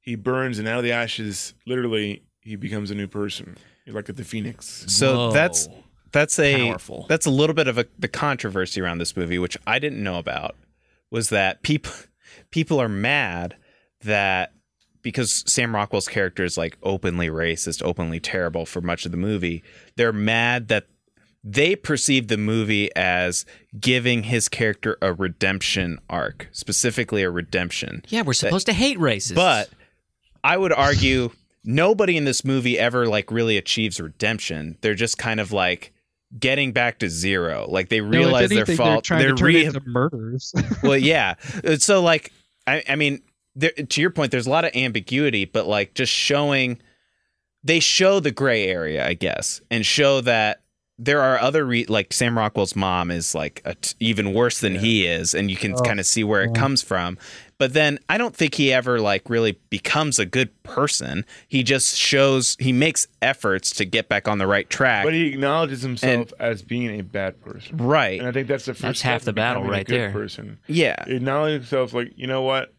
he 0.00 0.14
burns 0.16 0.58
and 0.58 0.66
out 0.68 0.78
of 0.78 0.84
the 0.84 0.92
ashes, 0.92 1.54
literally, 1.66 2.22
he 2.40 2.56
becomes 2.56 2.90
a 2.90 2.94
new 2.94 3.06
person. 3.08 3.56
You're 3.84 3.94
like 3.96 4.06
the 4.06 4.24
phoenix. 4.24 4.84
So 4.88 5.14
Whoa. 5.16 5.32
that's 5.32 5.68
that's 6.12 6.38
a 6.38 6.66
Powerful. 6.68 7.06
that's 7.08 7.26
a 7.26 7.30
little 7.30 7.54
bit 7.54 7.68
of 7.68 7.78
a 7.78 7.86
the 7.98 8.08
controversy 8.08 8.80
around 8.80 8.98
this 8.98 9.16
movie, 9.16 9.38
which 9.38 9.56
I 9.66 9.78
didn't 9.78 10.02
know 10.02 10.18
about, 10.18 10.56
was 11.10 11.30
that 11.30 11.62
people 11.62 11.92
people 12.50 12.80
are 12.80 12.88
mad 12.88 13.56
that 14.02 14.52
because 15.02 15.44
Sam 15.46 15.74
Rockwell's 15.74 16.08
character 16.08 16.44
is 16.44 16.58
like 16.58 16.76
openly 16.82 17.28
racist, 17.28 17.82
openly 17.84 18.20
terrible 18.20 18.66
for 18.66 18.80
much 18.80 19.06
of 19.06 19.12
the 19.12 19.16
movie, 19.18 19.62
they're 19.96 20.12
mad 20.12 20.68
that 20.68 20.86
they 21.44 21.76
perceive 21.76 22.28
the 22.28 22.36
movie 22.36 22.94
as 22.96 23.46
giving 23.78 24.24
his 24.24 24.48
character 24.48 24.98
a 25.00 25.12
redemption 25.12 25.98
arc, 26.10 26.48
specifically 26.52 27.22
a 27.22 27.30
redemption. 27.30 28.02
Yeah, 28.08 28.22
we're 28.22 28.32
supposed 28.32 28.66
to 28.66 28.72
hate 28.72 28.98
racists. 28.98 29.36
But 29.36 29.70
I 30.42 30.56
would 30.56 30.72
argue 30.72 31.30
nobody 31.64 32.16
in 32.16 32.24
this 32.24 32.44
movie 32.44 32.78
ever 32.78 33.06
like 33.06 33.30
really 33.30 33.56
achieves 33.56 34.00
redemption. 34.00 34.76
They're 34.80 34.94
just 34.94 35.16
kind 35.16 35.38
of 35.40 35.52
like 35.52 35.92
getting 36.38 36.72
back 36.72 36.98
to 36.98 37.08
zero. 37.08 37.66
Like 37.68 37.88
they 37.88 38.00
No, 38.00 38.08
if 38.08 38.14
realize 38.14 38.50
their 38.50 38.66
fault. 38.66 39.06
They're 39.08 39.18
trying 39.18 39.22
to 39.28 39.34
turn 39.34 39.46
re- 39.46 39.64
into 39.64 39.80
murders. 39.86 40.52
well, 40.82 40.98
yeah. 40.98 41.34
So 41.78 42.02
like, 42.02 42.32
I, 42.66 42.82
I 42.88 42.96
mean, 42.96 43.22
there, 43.58 43.70
to 43.72 44.00
your 44.00 44.10
point, 44.10 44.30
there's 44.30 44.46
a 44.46 44.50
lot 44.50 44.64
of 44.64 44.74
ambiguity, 44.74 45.44
but 45.44 45.66
like 45.66 45.94
just 45.94 46.12
showing, 46.12 46.80
they 47.64 47.80
show 47.80 48.20
the 48.20 48.30
gray 48.30 48.66
area, 48.68 49.06
I 49.06 49.14
guess, 49.14 49.60
and 49.70 49.84
show 49.84 50.20
that 50.22 50.62
there 51.00 51.20
are 51.20 51.38
other 51.38 51.64
re- 51.64 51.86
like 51.86 52.12
Sam 52.12 52.36
Rockwell's 52.36 52.74
mom 52.74 53.12
is 53.12 53.32
like 53.34 53.62
a 53.64 53.76
t- 53.76 53.94
even 54.00 54.34
worse 54.34 54.60
than 54.60 54.74
he 54.76 55.06
is, 55.06 55.32
and 55.34 55.48
you 55.50 55.56
can 55.56 55.74
Oh, 55.74 55.80
kind 55.82 56.00
of 56.00 56.06
see 56.06 56.24
where 56.24 56.42
it 56.42 56.54
comes 56.54 56.82
from. 56.82 57.18
But 57.56 57.72
then 57.72 57.98
I 58.08 58.18
don't 58.18 58.34
think 58.34 58.54
he 58.54 58.72
ever 58.72 59.00
like 59.00 59.30
really 59.30 59.58
becomes 59.70 60.18
a 60.18 60.26
good 60.26 60.60
person. 60.64 61.24
He 61.46 61.62
just 61.62 61.96
shows 61.96 62.56
he 62.58 62.72
makes 62.72 63.06
efforts 63.22 63.70
to 63.76 63.84
get 63.84 64.08
back 64.08 64.26
on 64.26 64.38
the 64.38 64.46
right 64.48 64.68
track. 64.68 65.04
But 65.04 65.14
he 65.14 65.26
acknowledges 65.28 65.82
himself 65.82 66.32
as 66.40 66.62
being 66.62 66.98
a 66.98 67.04
bad 67.04 67.40
person. 67.42 67.76
right. 67.76 68.18
And 68.18 68.28
I 68.28 68.32
think 68.32 68.48
that's 68.48 68.64
the 68.64 68.74
first 68.74 68.82
That's 68.82 68.98
step 69.00 69.12
half 69.12 69.22
the 69.22 69.32
battle 69.32 69.62
becoming 69.62 69.74
a 69.74 69.78
right 69.78 69.86
good 69.86 70.00
there. 70.00 70.10
Person. 70.12 70.58
Yeah. 70.66 71.04
He 71.06 71.14
acknowledges 71.16 71.68
himself 71.70 71.94
like, 71.94 72.12
you 72.16 72.26
know 72.26 72.42
what? 72.42 72.74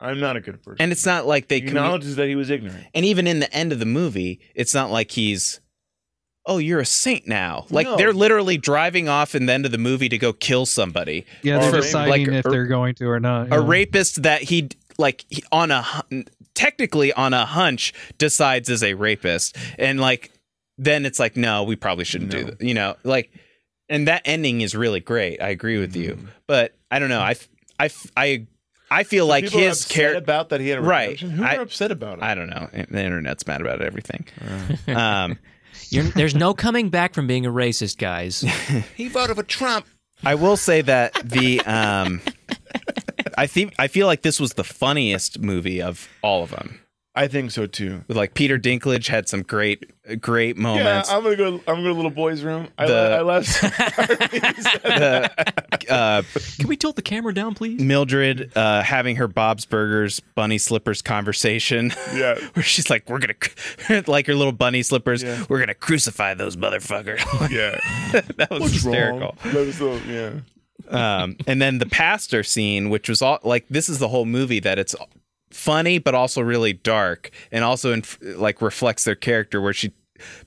I'm 0.00 0.20
not 0.20 0.36
a 0.36 0.40
good 0.40 0.62
person. 0.62 0.76
And 0.80 0.92
it's 0.92 1.06
not 1.06 1.26
like 1.26 1.48
they 1.48 1.56
he 1.60 1.62
commu- 1.62 1.68
acknowledges 1.68 2.16
that 2.16 2.28
he 2.28 2.36
was 2.36 2.50
ignorant. 2.50 2.86
And 2.94 3.04
even 3.04 3.26
in 3.26 3.40
the 3.40 3.52
end 3.54 3.72
of 3.72 3.78
the 3.78 3.86
movie, 3.86 4.40
it's 4.54 4.74
not 4.74 4.90
like 4.90 5.10
he's, 5.12 5.60
oh, 6.44 6.58
you're 6.58 6.80
a 6.80 6.86
saint 6.86 7.26
now. 7.26 7.66
Like 7.70 7.86
No. 7.86 7.96
they're 7.96 8.12
literally 8.12 8.58
driving 8.58 9.08
off 9.08 9.34
in 9.34 9.46
the 9.46 9.52
end 9.52 9.64
of 9.66 9.72
the 9.72 9.78
movie 9.78 10.08
to 10.10 10.18
go 10.18 10.32
kill 10.32 10.66
somebody. 10.66 11.24
yeah, 11.42 11.58
they're 11.58 11.70
maybe 11.72 11.82
deciding 11.82 12.26
like 12.26 12.36
if 12.40 12.44
a- 12.46 12.48
they're 12.50 12.66
going 12.66 12.94
to 12.96 13.06
or 13.08 13.20
not. 13.20 13.52
A 13.52 13.60
rapist 13.60 14.22
that 14.24 14.42
he 14.42 14.68
like 14.98 15.24
he, 15.30 15.42
on 15.50 15.70
a 15.70 15.84
technically 16.54 17.12
on 17.12 17.34
a 17.34 17.44
hunch 17.44 17.92
decides 18.18 18.68
is 18.70 18.82
a 18.82 18.94
rapist 18.94 19.56
and 19.78 20.00
like 20.00 20.30
then 20.78 21.04
it's 21.04 21.18
like 21.18 21.36
no 21.36 21.64
we 21.64 21.76
probably 21.76 22.04
shouldn't 22.04 22.30
do 22.30 22.44
that 22.44 22.62
you 22.62 22.72
know 22.72 22.96
like 23.04 23.30
and 23.90 24.08
that 24.08 24.22
ending 24.24 24.62
is 24.62 24.74
really 24.74 25.00
great 25.00 25.42
i 25.42 25.48
agree 25.50 25.78
with 25.78 25.94
you 25.94 26.12
Mm-hmm. 26.14 26.26
but 26.46 26.74
i 26.90 26.98
don't 26.98 27.10
know 27.10 27.20
i 27.20 27.32
f- 27.32 27.48
I 27.78 27.84
f- 27.86 28.10
I 28.16 28.46
I 28.90 29.02
feel 29.04 29.26
like 29.26 29.44
People 29.44 29.60
are 29.60 29.62
his 29.64 29.82
upset 29.82 29.94
character 29.96 30.18
about 30.18 30.48
that 30.50 30.60
he 30.60 30.68
had 30.68 30.78
a 30.78 30.82
Right. 30.82 31.10
redemption? 31.10 31.30
Who 31.30 31.44
I- 31.44 31.56
are 31.56 31.62
upset 31.62 31.90
about 31.90 32.18
it? 32.18 32.24
I 32.24 32.34
don't 32.34 32.48
know. 32.48 32.68
The 32.72 33.02
internet's 33.04 33.46
mad 33.46 33.60
about 33.60 33.82
everything. 33.82 34.26
Um, 34.88 35.38
You're, 35.90 36.04
there's 36.04 36.34
no 36.34 36.54
coming 36.54 36.88
back 36.88 37.12
from 37.14 37.26
being 37.26 37.44
a 37.46 37.50
racist, 37.50 37.98
guys. 37.98 38.40
he 38.96 39.08
voted 39.08 39.36
for 39.36 39.42
Trump. 39.42 39.86
I 40.24 40.34
will 40.34 40.56
say 40.56 40.80
that 40.82 41.12
the 41.24 41.60
um, 41.62 42.20
I 43.36 43.46
think 43.46 43.74
I 43.78 43.88
feel 43.88 44.06
like 44.06 44.22
this 44.22 44.40
was 44.40 44.54
the 44.54 44.64
funniest 44.64 45.38
movie 45.40 45.82
of 45.82 46.08
all 46.22 46.42
of 46.42 46.50
them. 46.50 46.80
I 47.16 47.28
think 47.28 47.50
so 47.50 47.66
too. 47.66 48.04
With 48.08 48.16
like 48.16 48.34
Peter 48.34 48.58
Dinklage 48.58 49.08
had 49.08 49.26
some 49.28 49.42
great 49.42 49.90
great 50.20 50.56
moments. 50.58 51.08
Yeah, 51.10 51.16
I'm 51.16 51.22
gonna 51.22 51.36
go. 51.36 51.46
I'm 51.54 51.60
gonna 51.66 51.82
go 51.82 51.88
to 51.88 51.94
little 51.94 52.10
boy's 52.10 52.42
room. 52.42 52.68
I, 52.76 52.86
The- 52.86 53.16
I 53.18 53.22
left. 53.22 53.48
the, 54.82 55.30
uh, 55.88 56.22
Can 56.58 56.68
we 56.68 56.76
tilt 56.76 56.96
the 56.96 57.02
camera 57.02 57.32
down, 57.34 57.54
please? 57.54 57.80
Mildred 57.80 58.52
uh, 58.56 58.82
having 58.82 59.16
her 59.16 59.28
Bob's 59.28 59.64
Burgers 59.64 60.20
bunny 60.20 60.58
slippers 60.58 61.02
conversation. 61.02 61.92
yeah, 62.14 62.38
Where 62.52 62.62
she's 62.62 62.90
like, 62.90 63.08
"We're 63.08 63.18
gonna 63.20 64.02
like 64.06 64.26
her 64.26 64.34
little 64.34 64.52
bunny 64.52 64.82
slippers. 64.82 65.22
Yeah. 65.22 65.44
We're 65.48 65.60
gonna 65.60 65.74
crucify 65.74 66.34
those 66.34 66.56
motherfuckers." 66.56 67.20
yeah. 67.50 67.80
that 68.36 68.50
was 68.50 68.60
What's 68.60 68.72
hysterical. 68.74 69.20
wrong? 69.20 69.36
That 69.44 69.66
was 69.66 69.76
so, 69.76 69.94
yeah. 70.06 70.32
um, 70.90 71.36
and 71.46 71.60
then 71.62 71.78
the 71.78 71.86
pastor 71.86 72.42
scene, 72.42 72.90
which 72.90 73.08
was 73.08 73.22
all 73.22 73.38
like 73.42 73.66
this 73.70 73.88
is 73.88 73.98
the 73.98 74.08
whole 74.08 74.26
movie 74.26 74.60
that 74.60 74.78
it's 74.78 74.94
funny 75.50 75.98
but 75.98 76.14
also 76.14 76.40
really 76.40 76.72
dark, 76.72 77.30
and 77.52 77.64
also 77.64 77.92
in, 77.92 78.02
like 78.22 78.60
reflects 78.62 79.04
their 79.04 79.14
character, 79.14 79.60
where 79.60 79.72
she 79.72 79.92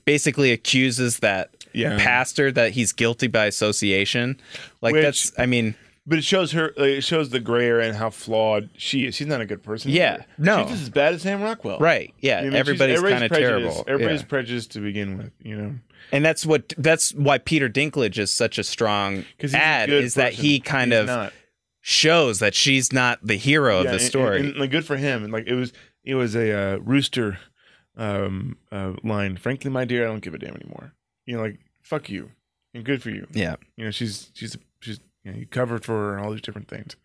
basically 0.04 0.52
accuses 0.52 1.20
that 1.20 1.50
Yeah. 1.72 1.96
pastor 1.98 2.50
that 2.52 2.72
he's 2.72 2.92
guilty 2.92 3.28
by 3.28 3.46
association. 3.46 4.40
Like 4.80 4.92
Which- 4.94 5.02
that's, 5.04 5.32
I 5.38 5.46
mean, 5.46 5.74
But 6.06 6.18
it 6.18 6.24
shows 6.24 6.50
her. 6.52 6.72
Like, 6.76 6.88
it 6.88 7.00
shows 7.04 7.30
the 7.30 7.38
gray 7.38 7.66
area 7.66 7.86
and 7.88 7.96
how 7.96 8.10
flawed 8.10 8.70
she 8.76 9.04
is. 9.06 9.14
She's 9.14 9.26
not 9.28 9.40
a 9.40 9.46
good 9.46 9.62
person. 9.62 9.90
Yeah, 9.92 10.14
either. 10.14 10.24
no. 10.38 10.62
she's 10.62 10.70
just 10.70 10.82
as 10.84 10.88
bad 10.90 11.14
as 11.14 11.22
Sam 11.22 11.40
Rockwell. 11.42 11.78
right? 11.78 12.12
Yeah, 12.20 12.38
I 12.38 12.42
mean, 12.42 12.50
she's- 12.52 12.60
everybody's 12.60 13.00
kind 13.00 13.22
of 13.24 13.30
terrible. 13.30 13.84
Everybody's 13.86 14.22
Yeah. 14.22 14.26
prejudiced 14.26 14.72
to 14.72 14.80
begin 14.80 15.18
with. 15.18 15.30
You 15.44 15.56
know. 15.56 15.74
and 16.10 16.24
that's 16.24 16.44
what 16.44 16.72
that's 16.78 17.12
why 17.14 17.38
Peter 17.38 17.68
Dinklage 17.68 18.18
is 18.18 18.32
such 18.32 18.58
a 18.58 18.64
strong 18.64 19.24
a 19.40 19.56
ad 19.56 19.88
good 19.90 20.02
is 20.02 20.14
that 20.14 20.32
he 20.32 20.58
kind 20.58 20.90
He's 20.92 21.00
of 21.02 21.06
not. 21.06 21.32
Shows 21.80 22.38
that 22.40 22.54
she's 22.54 22.92
not 22.92 23.18
the 23.22 23.36
hero 23.36 23.78
of 23.78 23.84
the 23.84 23.92
and- 23.92 24.00
story. 24.00 24.40
And, 24.40 24.48
and, 24.50 24.58
like 24.58 24.70
good 24.70 24.84
for 24.84 24.96
him. 24.96 25.24
And 25.24 25.32
like 25.32 25.46
it 25.46 25.54
was, 25.54 25.72
it 26.04 26.14
was 26.14 26.34
a 26.36 26.52
uh, 26.52 26.76
rooster 26.78 27.38
um, 27.96 28.56
uh, 28.72 28.92
line. 29.02 29.36
Frankly, 29.36 29.70
my 29.70 29.84
dear, 29.84 30.04
I 30.04 30.08
don't 30.08 30.20
give 30.20 30.34
a 30.34 30.38
damn 30.38 30.54
anymore. 30.54 30.92
You 31.26 31.36
know, 31.36 31.42
like 31.42 31.58
fuck 31.82 32.08
you, 32.08 32.30
and 32.74 32.84
good 32.84 33.02
for 33.02 33.10
you. 33.10 33.26
yeah, 33.32 33.56
You 33.76 33.84
know, 33.84 33.90
she's 33.90 34.30
she's 34.34 34.56
she's 34.80 35.00
you 35.24 35.32
know, 35.32 35.38
you 35.38 35.46
covered 35.46 35.84
for 35.84 35.92
her 35.92 36.16
and 36.16 36.24
all 36.24 36.32
these 36.32 36.40
different 36.40 36.68
things. 36.68 36.96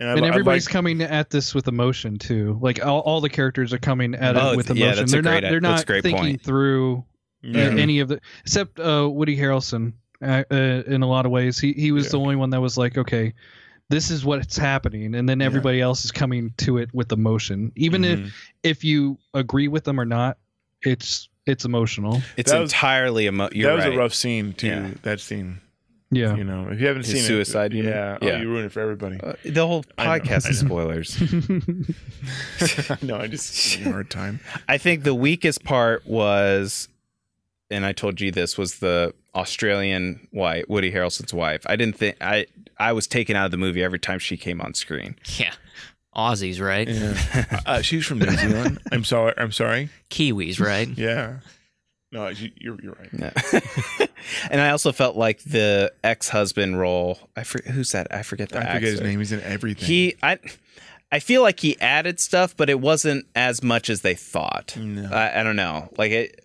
And, 0.00 0.08
I, 0.10 0.12
and 0.14 0.24
everybody's 0.26 0.66
like- 0.66 0.72
coming 0.72 1.02
at 1.02 1.30
this 1.30 1.54
with 1.54 1.68
emotion 1.68 2.16
too. 2.18 2.58
Like 2.60 2.84
all, 2.84 3.00
all 3.00 3.20
the 3.20 3.28
characters 3.28 3.72
are 3.72 3.78
coming 3.78 4.14
at 4.14 4.36
Oh, 4.36 4.52
it 4.52 4.56
with 4.56 4.70
yeah, 4.70 4.86
emotion. 4.86 4.96
that's 4.98 5.12
a 5.12 5.14
they're 5.14 5.22
not 5.22 5.40
great- 5.40 5.50
they're 5.50 5.60
not 5.60 5.86
great 5.86 6.02
thinking 6.02 6.24
point. 6.24 6.42
through 6.42 6.98
uh, 7.44 7.48
Yeah. 7.48 7.70
any 7.76 8.00
of 8.00 8.08
the 8.08 8.20
except 8.42 8.78
uh, 8.80 9.08
Woody 9.10 9.36
Harrelson. 9.36 9.94
Uh, 10.22 10.42
uh, 10.50 10.54
in 10.86 11.02
a 11.02 11.06
lot 11.06 11.26
of 11.26 11.32
ways, 11.32 11.58
he 11.58 11.72
he 11.74 11.92
was 11.92 12.06
Yeah. 12.06 12.10
the 12.12 12.18
only 12.20 12.36
one 12.36 12.50
that 12.50 12.60
was 12.60 12.78
like, 12.78 12.96
okay, 12.96 13.34
this 13.90 14.10
is 14.10 14.24
what's 14.24 14.56
happening, 14.56 15.14
and 15.14 15.28
then 15.28 15.40
Yeah. 15.40 15.46
everybody 15.46 15.80
else 15.80 16.04
is 16.04 16.10
coming 16.12 16.52
to 16.58 16.78
it 16.78 16.90
with 16.94 17.12
emotion. 17.12 17.70
Even 17.76 18.02
Mhm. 18.02 18.26
if 18.26 18.50
if 18.62 18.84
you 18.84 19.18
agree 19.34 19.68
with 19.68 19.84
them 19.84 20.00
or 20.00 20.04
not, 20.06 20.38
it's 20.82 21.28
it's 21.46 21.64
emotional. 21.66 22.22
it's 22.38 22.50
That 22.52 22.62
entirely 22.62 23.26
emo- 23.26 23.50
you're 23.52 23.68
that 23.70 23.76
was 23.76 23.84
right. 23.84 23.94
a 23.94 23.98
rough 23.98 24.14
scene 24.14 24.54
too. 24.54 24.68
Yeah. 24.68 24.90
That 25.02 25.20
scene, 25.20 25.60
Yeah. 26.10 26.34
you 26.34 26.42
know, 26.44 26.68
if 26.70 26.80
you 26.80 26.86
haven't 26.86 27.04
His 27.04 27.16
seen 27.16 27.22
suicide, 27.24 27.74
it, 27.74 27.76
you 27.76 27.82
mean? 27.82 27.92
yeah, 27.92 28.16
Yeah. 28.22 28.30
Oh, 28.30 28.40
you 28.40 28.48
ruined 28.48 28.64
it 28.66 28.72
for 28.72 28.80
everybody. 28.80 29.20
Uh, 29.22 29.34
the 29.44 29.66
whole 29.66 29.84
podcast 29.98 30.48
is 30.48 30.60
spoilers. 30.60 31.20
no, 33.02 33.16
I 33.16 33.26
just 33.26 33.72
giving 33.76 33.88
a 33.88 33.92
hard 33.92 34.10
time. 34.10 34.40
I 34.68 34.78
think 34.78 35.02
the 35.04 35.14
weakest 35.14 35.64
part 35.64 36.06
was, 36.06 36.88
and 37.70 37.84
I 37.84 37.92
told 37.92 38.20
you 38.20 38.30
this 38.30 38.56
was 38.56 38.78
the 38.78 39.12
Australian 39.34 40.26
wife, 40.32 40.64
Woody 40.68 40.92
Harrelson's 40.92 41.34
wife. 41.34 41.62
I 41.66 41.76
didn't 41.76 41.96
think 41.96 42.16
I 42.20 42.46
I 42.78 42.92
was 42.92 43.06
taken 43.06 43.36
out 43.36 43.44
of 43.46 43.50
the 43.50 43.56
movie 43.56 43.82
every 43.82 43.98
time 43.98 44.18
she 44.18 44.36
came 44.36 44.60
on 44.60 44.74
screen. 44.74 45.16
Yeah. 45.36 45.52
Aussies, 46.14 46.60
right? 46.60 46.88
Yeah. 46.88 47.60
uh, 47.66 47.82
she's 47.82 48.06
from 48.06 48.20
New 48.20 48.30
Zealand. 48.30 48.80
I'm 48.92 49.04
sorry. 49.04 49.34
I'm 49.36 49.52
sorry. 49.52 49.88
Kiwis, 50.10 50.60
right? 50.60 50.88
Yeah. 50.96 51.38
No, 52.12 52.28
you, 52.28 52.52
you're 52.56 52.80
you're 52.80 52.92
right. 52.92 53.08
Yeah. 53.12 54.06
and 54.48 54.60
I 54.60 54.70
also 54.70 54.92
felt 54.92 55.16
like 55.16 55.42
the 55.42 55.92
ex 56.04 56.28
husband 56.28 56.78
role. 56.78 57.18
I 57.34 57.42
forget 57.42 57.72
who's 57.74 57.90
that. 57.90 58.06
I 58.12 58.22
forget 58.22 58.50
the 58.50 58.60
I 58.60 58.74
forget 58.74 58.90
his 58.90 59.00
name. 59.00 59.18
He's 59.18 59.32
in 59.32 59.40
everything. 59.40 59.84
He 59.84 60.14
I. 60.22 60.38
I 61.10 61.20
feel 61.20 61.42
like 61.42 61.60
he 61.60 61.80
added 61.80 62.18
stuff, 62.18 62.56
but 62.56 62.68
it 62.70 62.80
wasn't 62.80 63.26
as 63.36 63.62
much 63.62 63.88
as 63.88 64.00
they 64.02 64.14
thought. 64.14 64.76
No. 64.76 65.08
I, 65.12 65.40
I 65.40 65.42
don't 65.44 65.54
know. 65.54 65.88
Like 65.96 66.10
it, 66.10 66.44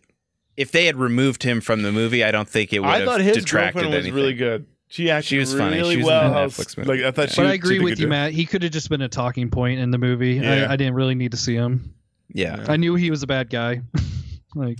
if 0.57 0.71
they 0.71 0.85
had 0.85 0.95
removed 0.95 1.41
him 1.41 1.61
from 1.61 1.81
the 1.83 1.91
movie, 1.91 2.23
I 2.23 2.31
don't 2.31 2.47
think 2.47 2.73
it 2.73 2.79
would 2.79 2.89
I 2.89 2.99
have 2.99 3.07
thought 3.07 3.21
his 3.21 3.37
detracted 3.37 3.73
girlfriend 3.75 3.95
was 3.95 4.05
anything. 4.05 4.13
really 4.13 4.33
good. 4.33 4.65
She 4.91 5.11
actually 5.11 5.37
was 5.39 5.53
funny. 5.53 5.77
She 5.77 5.81
was 5.83 5.95
in 5.97 6.03
well. 6.03 6.33
the 6.33 6.39
I 6.39 6.45
Netflix 6.45 6.77
movie. 6.77 6.89
Like 6.89 7.01
I 7.01 7.11
thought, 7.11 7.29
she, 7.29 7.41
but 7.41 7.45
I 7.45 7.53
agree 7.53 7.77
did 7.77 7.83
with 7.83 7.99
you, 7.99 8.05
job. 8.05 8.09
Matt. 8.09 8.31
He 8.33 8.45
could 8.45 8.63
have 8.63 8.71
just 8.71 8.89
been 8.89 9.01
a 9.01 9.07
talking 9.09 9.49
point 9.51 9.79
in 9.79 9.91
the 9.91 9.97
movie. 9.99 10.33
Yeah. 10.35 10.65
I, 10.67 10.73
I 10.73 10.75
didn't 10.77 10.95
really 10.95 11.13
need 11.15 11.31
to 11.31 11.37
see 11.37 11.53
him. 11.55 11.93
Yeah. 12.33 12.65
I 12.67 12.75
knew 12.77 12.95
he 12.95 13.11
was 13.11 13.21
a 13.23 13.27
bad 13.27 13.49
guy. 13.51 13.81
like 14.55 14.79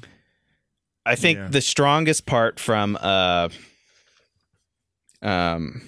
I 1.05 1.15
think 1.15 1.37
Yeah. 1.37 1.47
the 1.49 1.61
strongest 1.61 2.25
part 2.25 2.59
from 2.59 2.97
uh 2.99 3.49
um 5.21 5.81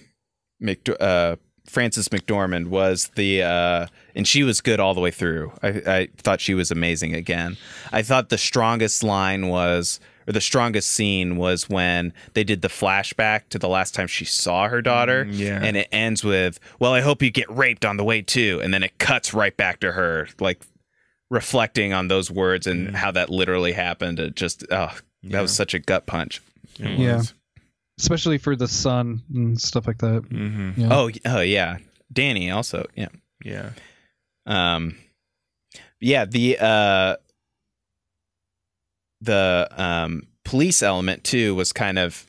McD- 0.62 0.96
uh 1.00 1.36
Frances 1.68 2.10
McDormand 2.10 2.68
was 2.68 3.10
the 3.16 3.42
uh 3.44 3.88
and 4.16 4.28
she 4.28 4.44
was 4.44 4.62
good 4.62 4.80
all 4.80 4.94
the 4.94 5.02
way 5.02 5.12
through. 5.12 5.52
I 5.64 5.68
I 5.70 6.08
thought 6.18 6.42
she 6.42 6.54
was 6.54 6.70
amazing 6.70 7.16
again. 7.16 7.58
I 7.92 8.02
thought 8.04 8.30
the 8.30 8.38
strongest 8.38 9.04
line 9.04 9.48
was 9.48 10.00
or 10.32 10.34
the 10.34 10.42
strongest 10.42 10.90
scene 10.92 11.36
was 11.36 11.68
when 11.70 12.14
they 12.34 12.44
did 12.44 12.62
the 12.62 12.68
flashback 12.70 13.50
to 13.50 13.60
the 13.60 13.68
last 13.68 13.94
time 13.94 14.08
she 14.08 14.24
saw 14.26 14.68
her 14.70 14.82
daughter 14.82 15.26
Mm, 15.26 15.38
yeah. 15.38 15.60
and 15.62 15.76
it 15.76 15.88
ends 15.92 16.24
with 16.24 16.60
well 16.80 16.94
I 16.94 17.02
hope 17.02 17.22
you 17.22 17.30
get 17.32 17.50
raped 17.52 17.84
on 17.86 17.98
the 17.98 18.04
way 18.04 18.22
too 18.22 18.60
and 18.64 18.74
then 18.74 18.84
it 18.84 18.98
cuts 18.98 19.34
right 19.34 19.56
back 19.56 19.80
to 19.82 19.92
her 19.92 20.28
like 20.40 20.62
reflecting 21.30 21.94
on 21.94 22.08
those 22.08 22.30
words 22.32 22.68
and 22.68 22.90
Mm. 22.90 22.96
how 22.96 23.12
that 23.12 23.30
literally 23.30 23.74
happened 23.74 24.20
it 24.20 24.36
just 24.36 24.66
oh 24.72 24.92
that 25.24 25.42
was 25.42 25.54
such 25.56 25.74
a 25.74 25.80
gut 25.80 26.06
punch. 26.08 26.42
It 26.80 26.98
Yeah. 27.00 27.18
was. 27.18 27.34
especially 28.00 28.38
for 28.40 28.56
the 28.56 28.68
son 28.68 29.22
and 29.34 29.60
stuff 29.62 29.86
like 29.86 30.00
that. 30.00 30.24
Mhm. 30.32 30.78
Yeah. 30.78 30.88
Oh, 30.92 31.10
oh 31.26 31.42
yeah. 31.42 31.78
Danny 32.12 32.50
also, 32.50 32.88
yeah. 32.96 33.10
Yeah. 33.44 33.70
Um 34.48 34.96
yeah, 36.00 36.26
the 36.26 36.58
uh 36.60 37.16
the 39.22 39.68
um 39.78 40.24
police 40.44 40.82
element 40.82 41.24
too 41.24 41.54
was 41.56 41.72
kind 41.72 42.00
of 42.00 42.26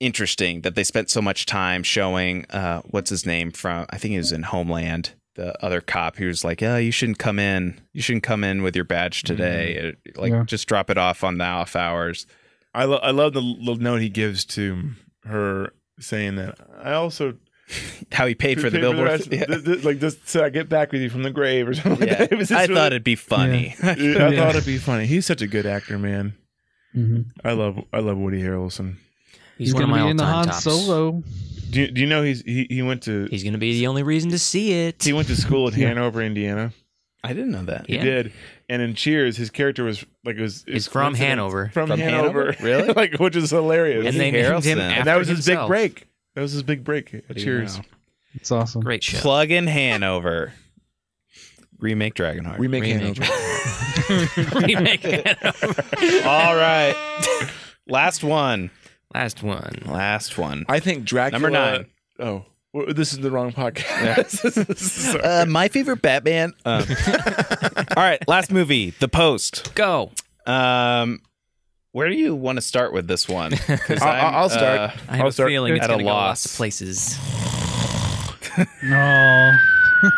interesting 0.00 0.60
that 0.60 0.74
they 0.76 0.84
spent 0.84 1.10
so 1.10 1.20
much 1.20 1.44
time 1.46 1.82
showing 1.82 2.46
uh 2.50 2.80
what's 2.90 3.10
his 3.10 3.26
name 3.26 3.50
from 3.50 3.84
I 3.90 3.98
think 3.98 4.12
he 4.12 4.18
was 4.18 4.30
in 4.32 4.44
Homeland, 4.44 5.10
the 5.34 5.60
other 5.64 5.80
cop 5.80 6.16
who 6.16 6.26
was 6.26 6.44
like, 6.44 6.62
"Oh, 6.62 6.76
you 6.76 6.92
shouldn't 6.92 7.18
come 7.18 7.38
in. 7.38 7.80
You 7.92 8.00
shouldn't 8.02 8.22
come 8.22 8.44
in 8.44 8.62
with 8.62 8.76
your 8.76 8.84
badge 8.84 9.22
today. 9.24 9.94
Uh, 10.16 10.20
Like 10.20 10.30
Yeah. 10.32 10.44
just 10.44 10.68
drop 10.68 10.88
it 10.90 10.98
off 10.98 11.24
on 11.24 11.38
the 11.38 11.44
off 11.44 11.74
hours." 11.74 12.26
I 12.74 12.84
lo- 12.84 13.00
I 13.02 13.10
love 13.10 13.32
the 13.32 13.40
little 13.42 13.76
note 13.82 14.00
he 14.00 14.08
gives 14.08 14.44
to 14.46 14.90
her 15.24 15.72
saying 15.98 16.36
that 16.36 16.56
I 16.80 16.92
also 16.92 17.34
How 18.12 18.26
he 18.26 18.34
paid 18.34 18.60
for 18.60 18.70
the 18.70 18.76
paid 18.78 18.80
billboard. 18.82 19.08
rest- 19.08 19.28
Yeah. 19.32 19.44
th- 19.46 19.64
th- 19.64 19.84
like 19.84 20.00
just 20.00 20.28
so 20.28 20.42
I 20.44 20.48
get 20.50 20.68
back 20.68 20.92
with 20.92 21.02
you 21.02 21.10
from 21.10 21.22
the 21.22 21.30
grave 21.30 21.68
or 21.68 21.74
something. 21.74 22.00
Like 22.00 22.08
Yeah. 22.08 22.18
that. 22.18 22.32
It 22.32 22.38
was 22.38 22.50
I 22.50 22.62
really- 22.62 22.74
thought 22.74 22.92
it'd 22.92 23.04
be 23.04 23.16
funny. 23.16 23.74
I 23.82 23.94
Yeah. 23.94 24.30
thought 24.30 24.54
it'd 24.54 24.66
be 24.66 24.78
funny. 24.78 25.06
He's 25.06 25.26
such 25.26 25.42
a 25.42 25.46
good 25.46 25.66
actor, 25.66 25.98
man. 25.98 26.34
Mhm. 26.96 27.26
I 27.44 27.52
love 27.52 27.78
I 27.92 27.98
love 28.00 28.16
Woody 28.18 28.42
Harrelson. 28.42 28.96
He's, 29.58 29.74
one 29.74 29.82
of 29.82 29.88
gonna 29.90 30.04
be 30.04 30.10
in 30.10 30.16
the 30.16 30.22
all-time 30.24 30.36
Han 30.36 30.46
tops. 30.46 30.62
Solo. 30.64 31.22
Do 31.70 31.80
you, 31.82 31.90
do 31.90 32.00
you 32.00 32.06
know 32.06 32.22
he's 32.22 32.40
he, 32.42 32.66
he 32.70 32.80
went 32.82 33.02
to 33.02 33.26
He's 33.30 33.44
gonna 33.44 33.58
be 33.58 33.72
the 33.78 33.86
only 33.88 34.02
reason 34.02 34.30
to 34.30 34.38
see 34.38 34.72
it. 34.72 35.02
he 35.02 35.12
went 35.12 35.28
to 35.28 35.36
school 35.36 35.68
at 35.68 35.76
Yeah. 35.76 35.88
Hanover, 35.88 36.22
Indiana. 36.22 36.72
I 37.22 37.32
didn't 37.34 37.50
know 37.50 37.64
that. 37.64 37.86
He 37.88 37.96
Yeah. 37.96 38.04
did. 38.04 38.32
And 38.70 38.80
in 38.80 38.94
Cheers, 38.94 39.36
his 39.36 39.50
character 39.50 39.82
was 39.84 40.04
like 40.24 40.36
it 40.36 40.40
was. 40.40 40.62
it 40.66 40.72
was 40.72 40.84
He's 40.84 40.88
from 40.88 41.14
Hanover. 41.14 41.70
From, 41.74 41.88
From 41.88 41.98
Hanover, 42.00 42.52
Hanover? 42.52 42.64
Really? 42.64 42.92
like 42.94 43.18
which 43.18 43.36
is 43.36 43.50
hilarious. 43.50 44.06
and 44.06 44.16
they 44.16 44.30
Woody 44.30 44.42
named 44.42 44.64
him 44.64 44.78
after 44.80 44.98
and 45.00 45.06
that 45.08 45.16
was 45.18 45.28
his 45.28 45.44
big 45.44 45.58
break. 45.66 46.06
That 46.38 46.42
was 46.42 46.52
his 46.52 46.62
big 46.62 46.84
break. 46.84 47.10
What 47.10 47.34
do 47.34 47.40
you 47.40 47.44
Cheers. 47.44 47.78
know? 47.78 47.84
It's 48.34 48.52
awesome. 48.52 48.80
Great 48.80 49.02
show. 49.02 49.18
Plug 49.18 49.50
in 49.50 49.66
Hanover. 49.66 50.52
Remake 51.80 52.14
Dragonheart. 52.14 52.60
Remake, 52.60 52.84
Remake. 52.84 53.18
Hanover. 53.18 54.60
Remake 54.64 55.00
it. 55.04 56.24
All 56.24 56.54
right. 56.54 56.94
Last 57.88 58.22
one. 58.22 58.70
Last 59.12 59.42
one. 59.42 59.82
Last 59.84 60.38
one. 60.38 60.64
I 60.68 60.78
think 60.78 61.04
Dracula. 61.04 61.40
Number 61.40 61.50
nine. 61.50 61.86
Oh, 62.20 62.44
Well, 62.72 62.86
this 62.94 63.12
is 63.12 63.18
the 63.18 63.32
wrong 63.32 63.50
podcast. 63.50 64.76
Sorry. 64.78 65.20
Uh, 65.20 65.44
my 65.46 65.66
favorite 65.66 66.02
Batman. 66.02 66.52
Um, 66.64 66.84
all 67.96 68.04
right, 68.04 68.22
last 68.28 68.52
movie, 68.52 68.90
The 69.00 69.08
Post. 69.08 69.74
Go. 69.74 70.12
Um, 70.46 71.20
where 71.92 72.08
do 72.08 72.14
you 72.14 72.34
want 72.34 72.56
to 72.56 72.62
start 72.62 72.92
with 72.92 73.06
this 73.08 73.28
one? 73.28 73.54
I'll- 73.68 73.78
I'm, 74.02 74.34
I'll 74.34 74.50
start. 74.50 74.78
uh, 74.80 74.90
I 75.08 75.12
have 75.16 75.20
I'll 75.22 75.26
a 75.28 75.32
start 75.32 75.48
feeling 75.50 75.74
it's 75.74 75.84
at 75.84 75.90
a 75.90 75.94
gonna 75.94 76.02
go 76.04 76.08
loss. 76.10 76.28
lots 76.28 76.46
of 76.46 76.52
places. 76.56 77.18
No. 78.82 79.56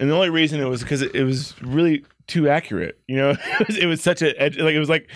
and 0.00 0.10
the 0.10 0.14
only 0.14 0.30
reason 0.30 0.60
it 0.60 0.64
was 0.66 0.82
because 0.82 1.02
it, 1.02 1.14
it 1.14 1.24
was 1.24 1.54
really 1.62 2.04
too 2.26 2.48
accurate. 2.48 2.98
You 3.08 3.16
know, 3.16 3.30
it 3.60 3.66
was, 3.68 3.76
it 3.76 3.86
was 3.86 4.00
such 4.02 4.22
a 4.22 4.26
like 4.38 4.74
it 4.74 4.78
was 4.78 4.88
like 4.88 5.08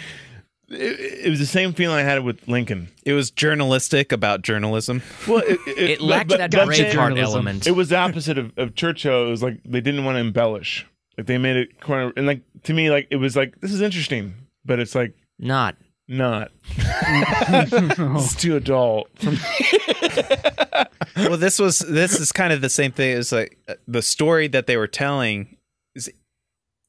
it, 0.68 1.26
it 1.26 1.30
was 1.30 1.38
the 1.38 1.46
same 1.46 1.72
feeling 1.72 1.96
I 1.96 2.02
had 2.02 2.24
with 2.24 2.46
Lincoln. 2.48 2.88
it 3.04 3.12
was 3.14 3.30
journalistic 3.30 4.12
about 4.12 4.42
journalism. 4.42 5.02
Well, 5.26 5.42
it, 5.46 5.58
It 5.66 6.00
lacked 6.00 6.30
that 6.30 6.50
but- 6.50 6.66
but 6.66 6.68
Braveheart 6.76 6.92
journalism. 6.92 7.24
element. 7.34 7.66
It 7.66 7.72
was 7.72 7.88
the 7.90 7.96
opposite 7.98 8.38
of, 8.38 8.52
of 8.56 8.74
Churchill. 8.74 9.26
It 9.26 9.30
was 9.30 9.42
like 9.42 9.60
they 9.64 9.80
didn't 9.80 10.04
want 10.04 10.16
to 10.16 10.20
embellish. 10.20 10.86
Like 11.16 11.26
they 11.26 11.38
made 11.38 11.56
it 11.56 11.80
corner 11.80 12.12
and 12.16 12.26
like 12.26 12.42
to 12.64 12.72
me 12.74 12.90
like 12.90 13.08
it 13.10 13.16
was 13.16 13.36
like 13.36 13.60
this 13.60 13.72
is 13.72 13.80
interesting, 13.80 14.34
but 14.64 14.78
it's 14.78 14.94
like 14.94 15.14
Not. 15.38 15.76
not. 16.06 16.50
it's 16.76 18.34
too 18.34 18.56
adult. 18.56 19.08
well, 21.16 21.36
this 21.36 21.58
was 21.58 21.80
this 21.80 22.18
is 22.18 22.32
kind 22.32 22.52
of 22.52 22.60
the 22.60 22.70
same 22.70 22.92
thing. 22.92 23.16
It's 23.18 23.32
like 23.32 23.58
uh, 23.68 23.74
the 23.86 24.02
story 24.02 24.48
that 24.48 24.66
they 24.66 24.76
were 24.76 24.86
telling 24.86 25.56
is 25.94 26.10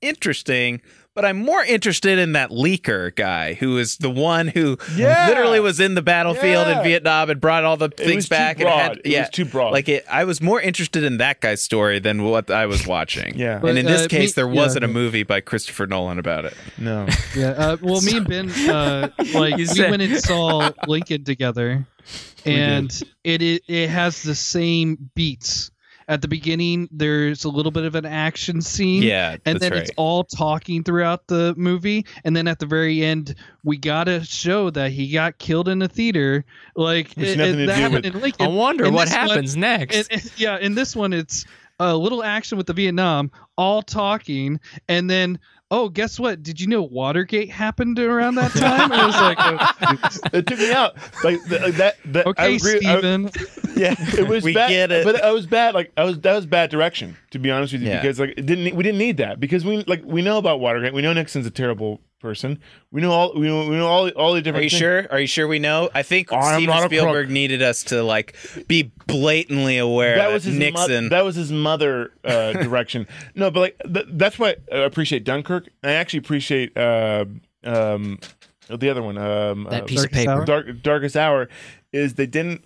interesting, 0.01 0.81
but 1.21 1.25
I'm 1.27 1.37
more 1.37 1.63
interested 1.63 2.19
in 2.19 2.33
that 2.33 2.49
leaker 2.51 3.13
guy 3.15 3.53
who 3.53 3.77
is 3.77 3.97
the 3.97 4.09
one 4.09 4.47
who 4.47 4.77
Yeah. 4.95 5.27
literally 5.27 5.59
was 5.59 5.79
in 5.79 5.95
the 5.95 6.01
battlefield 6.01 6.67
Yeah. 6.67 6.77
in 6.79 6.83
Vietnam 6.83 7.29
and 7.29 7.41
brought 7.41 7.63
all 7.63 7.77
the 7.77 7.85
It 7.85 7.97
things 7.97 8.15
was 8.15 8.25
too 8.25 8.29
back 8.35 8.55
and 8.57 8.63
broad. 8.65 8.79
had 8.79 8.97
It 8.99 9.07
yeah, 9.07 9.19
was 9.21 9.29
too 9.29 9.45
broad. 9.45 9.73
Like 9.73 9.89
it, 9.89 10.05
I 10.09 10.23
was 10.23 10.41
more 10.41 10.59
interested 10.61 11.03
in 11.03 11.17
that 11.17 11.41
guy's 11.41 11.61
story 11.61 11.99
than 11.99 12.23
what 12.23 12.49
I 12.49 12.65
was 12.65 12.85
watching. 12.87 13.37
Yeah. 13.37 13.53
and 13.53 13.61
But, 13.61 13.77
in 13.77 13.85
this 13.85 14.05
uh, 14.05 14.07
case, 14.07 14.29
me- 14.29 14.33
there 14.35 14.47
wasn't 14.47 14.85
a 14.85 14.87
movie 14.87 15.23
by 15.23 15.41
Christopher 15.41 15.87
Nolan 15.87 16.19
about 16.19 16.45
it. 16.45 16.53
no. 16.77 17.07
Yeah. 17.35 17.49
Uh, 17.49 17.77
well, 17.81 18.01
me 18.01 18.17
and 18.17 18.27
Ben, 18.27 18.49
uh, 18.69 19.09
like, 19.33 19.51
You 19.51 19.57
we 19.57 19.65
said- 19.65 19.89
went 19.91 20.01
and 20.01 20.17
saw 20.17 20.71
Lincoln 20.87 21.23
together, 21.23 21.85
and 22.45 22.91
it, 23.23 23.41
it 23.41 23.61
it 23.67 23.89
has 23.89 24.23
the 24.23 24.35
same 24.35 25.09
beats. 25.15 25.71
At 26.09 26.21
the 26.23 26.27
beginning, 26.27 26.89
there's 26.91 27.43
a 27.45 27.49
little 27.49 27.71
bit 27.71 27.85
of 27.85 27.93
an 27.93 28.05
action 28.05 28.61
scene. 28.61 29.03
Yeah, 29.03 29.33
And 29.45 29.55
that's 29.55 29.59
then 29.59 29.71
right. 29.73 29.81
it's 29.83 29.91
all 29.95 30.23
talking 30.23 30.83
throughout 30.83 31.27
the 31.27 31.53
movie, 31.55 32.05
and 32.25 32.35
then 32.35 32.47
at 32.47 32.57
the 32.57 32.65
very 32.65 33.03
end, 33.05 33.35
we 33.63 33.77
gotta 33.77 34.23
show 34.25 34.71
that 34.71 34.91
he 34.91 35.11
got 35.11 35.37
killed 35.37 35.69
in 35.69 35.81
a 35.83 35.87
theater. 35.87 36.43
Like 36.75 37.15
it- 37.15 37.37
nothing 37.37 37.53
it- 37.53 37.57
to 37.61 37.65
that 37.67 37.75
do 37.75 37.81
happened 37.81 38.05
with- 38.05 38.15
in 38.15 38.21
Lincoln. 38.21 38.45
I 38.47 38.49
wonder 38.49 38.85
In 38.85 38.93
what 38.93 39.05
this 39.07 39.15
one- 39.15 39.27
happens 39.29 39.55
next. 39.55 39.95
and- 39.95 40.07
and- 40.11 40.31
yeah, 40.35 40.57
in 40.57 40.73
this 40.73 40.95
one, 40.95 41.13
it's 41.13 41.45
a 41.79 41.95
little 41.95 42.23
action 42.23 42.57
with 42.57 42.67
the 42.67 42.73
Vietnam, 42.73 43.31
all 43.55 43.81
talking, 43.83 44.59
and 44.89 45.09
then 45.09 45.37
oh, 45.71 45.89
guess 45.89 46.19
what? 46.19 46.41
Did 46.41 46.59
you 46.59 46.67
know 46.67 46.81
Watergate 46.81 47.51
happened 47.51 47.99
around 47.99 48.35
that 48.35 48.51
time? 48.51 48.91
And 48.91 49.01
it 49.01 49.05
was 49.05 49.15
like, 49.15 49.37
oh, 49.39 50.29
it 50.37 50.47
took 50.47 50.59
me 50.59 50.71
out. 50.73 50.95
Like, 51.23 51.43
th- 51.47 51.61
like 51.61 51.75
that. 51.75 51.95
that 52.05 52.27
I 52.27 52.29
okay, 52.31 52.55
agree, 52.55 52.79
I- 52.85 52.99
yeah, 53.75 53.95
it 54.17 54.27
was 54.27 54.43
We 54.43 54.53
bad, 54.53 54.69
get 54.69 54.91
it. 54.91 55.05
but 55.05 55.23
I 55.23 55.31
was 55.31 55.45
bad. 55.45 55.73
Like 55.75 55.91
I 55.95 56.03
was 56.03 56.19
that 56.21 56.33
was 56.35 56.45
bad 56.45 56.69
direction 56.69 57.15
to 57.31 57.39
be 57.39 57.51
honest 57.51 57.73
with 57.73 57.81
you 57.81 57.89
Yeah. 57.89 58.01
because 58.01 58.19
like 58.19 58.33
it 58.37 58.45
didn't 58.45 58.75
we 58.75 58.83
didn't 58.83 58.97
need 58.97 59.17
that 59.17 59.39
because 59.39 59.63
we 59.63 59.83
like 59.85 60.03
we 60.03 60.21
know 60.21 60.37
about 60.37 60.59
Watergate. 60.59 60.93
We 60.93 61.01
know 61.01 61.13
Nixon's 61.13 61.45
a 61.45 61.51
terrible 61.51 62.01
person. 62.19 62.59
We 62.91 63.01
know 63.01 63.11
all 63.11 63.33
we 63.33 63.47
know, 63.47 63.67
we 63.69 63.75
know 63.77 63.87
all 63.87 64.09
all 64.09 64.33
the 64.33 64.41
different. 64.41 64.61
Are 64.61 64.63
you 64.63 64.69
things. 64.69 64.79
sure? 64.79 65.07
Are 65.11 65.19
you 65.19 65.27
sure 65.27 65.47
we 65.47 65.59
know? 65.59 65.89
I 65.93 66.03
think 66.03 66.31
I'm 66.31 66.55
Steven 66.61 66.81
Spielberg 66.83 67.25
crook. 67.27 67.33
needed 67.33 67.61
us 67.61 67.83
to 67.85 68.03
like 68.03 68.35
be 68.67 68.91
blatantly 69.07 69.77
aware 69.77 70.15
That 70.15 70.27
that, 70.27 70.33
was 70.33 70.43
his 70.43 70.53
mo- 70.53 70.59
Nixon. 70.59 71.09
that 71.09 71.23
was 71.23 71.35
his 71.35 71.51
mother 71.51 72.11
uh, 72.23 72.53
direction. 72.63 73.07
no, 73.35 73.49
but 73.51 73.59
like 73.59 73.81
th- 73.93 74.05
that's 74.11 74.37
why 74.37 74.55
I 74.71 74.77
appreciate 74.79 75.23
Dunkirk. 75.23 75.69
I 75.83 75.93
actually 75.93 76.19
appreciate 76.19 76.77
uh, 76.77 77.25
um, 77.63 78.19
the 78.69 78.89
other 78.89 79.01
one. 79.01 79.17
Um, 79.17 79.63
that 79.69 79.83
uh, 79.83 79.85
piece 79.85 80.03
of 80.03 80.11
paper. 80.11 80.45
Dark, 80.45 80.81
Darkest 80.83 81.15
Hour 81.17 81.49
is 81.91 82.13
they 82.15 82.27
didn't 82.27 82.63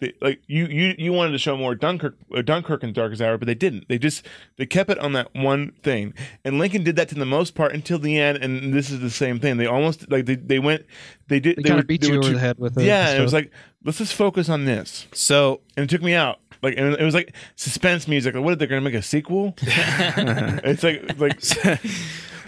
they, 0.00 0.14
like 0.22 0.40
you 0.46 0.66
you 0.66 0.94
you 0.98 1.12
wanted 1.12 1.32
to 1.32 1.38
show 1.38 1.56
more 1.56 1.74
Dunkirk 1.74 2.16
uh, 2.34 2.42
Dunkirk 2.42 2.82
and 2.82 2.94
Darkest 2.94 3.20
Hour, 3.20 3.36
but 3.38 3.46
they 3.46 3.54
didn't. 3.54 3.86
They 3.88 3.98
just 3.98 4.24
they 4.56 4.64
kept 4.66 4.90
it 4.90 4.98
on 4.98 5.12
that 5.12 5.28
one 5.34 5.72
thing. 5.82 6.14
And 6.44 6.58
Lincoln 6.58 6.82
did 6.84 6.96
that 6.96 7.08
to 7.10 7.14
the 7.14 7.26
most 7.26 7.54
part 7.54 7.72
until 7.72 7.98
the 7.98 8.18
end. 8.18 8.38
And 8.42 8.72
this 8.72 8.90
is 8.90 9.00
the 9.00 9.10
same 9.10 9.38
thing. 9.38 9.58
They 9.58 9.66
almost 9.66 10.10
like 10.10 10.24
they, 10.26 10.36
they 10.36 10.58
went 10.58 10.86
they 11.28 11.38
did 11.38 11.56
They 11.58 11.62
they, 11.62 11.68
kind 11.68 11.76
were, 11.76 11.80
of 11.82 11.86
beat 11.86 12.00
they 12.00 12.08
you 12.08 12.14
over 12.14 12.28
too- 12.28 12.32
the 12.34 12.40
head 12.40 12.58
with 12.58 12.78
it. 12.78 12.84
Yeah, 12.84 13.10
and 13.10 13.18
it 13.18 13.22
was 13.22 13.32
like 13.34 13.50
let's 13.84 13.98
just 13.98 14.14
focus 14.14 14.48
on 14.48 14.64
this. 14.64 15.06
so 15.12 15.60
And 15.76 15.84
it 15.84 15.90
took 15.90 16.02
me 16.02 16.14
out. 16.14 16.38
Like 16.62 16.74
and 16.76 16.94
it 16.94 17.04
was 17.04 17.14
like 17.14 17.34
suspense 17.56 18.06
music. 18.08 18.34
Like, 18.34 18.44
what 18.44 18.52
are 18.52 18.56
they 18.56 18.66
going 18.66 18.82
to 18.82 18.90
make 18.90 18.98
a 18.98 19.02
sequel? 19.02 19.54
it's 19.62 20.82
like 20.82 21.18
like 21.18 21.40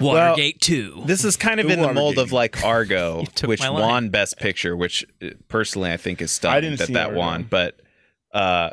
Watergate 0.00 0.60
2. 0.60 1.02
this 1.06 1.24
is 1.24 1.36
kind 1.36 1.60
of 1.60 1.70
in 1.70 1.80
the 1.80 1.92
mold 1.92 2.16
Watergate. 2.16 2.24
of 2.24 2.32
like 2.32 2.64
Argo, 2.64 3.24
took 3.34 3.48
which 3.48 3.60
my 3.60 3.68
line. 3.68 3.80
won 3.82 4.08
Best 4.10 4.38
Picture, 4.38 4.76
which 4.76 5.04
uh, 5.22 5.30
personally 5.48 5.90
I 5.92 5.96
think 5.96 6.20
is 6.22 6.30
stunning 6.30 6.56
I 6.56 6.60
didn't 6.60 6.78
that 6.78 6.86
see 6.88 6.92
that 6.94 7.08
Argo. 7.08 7.18
won. 7.18 7.42
But 7.48 7.80
uh, 8.32 8.70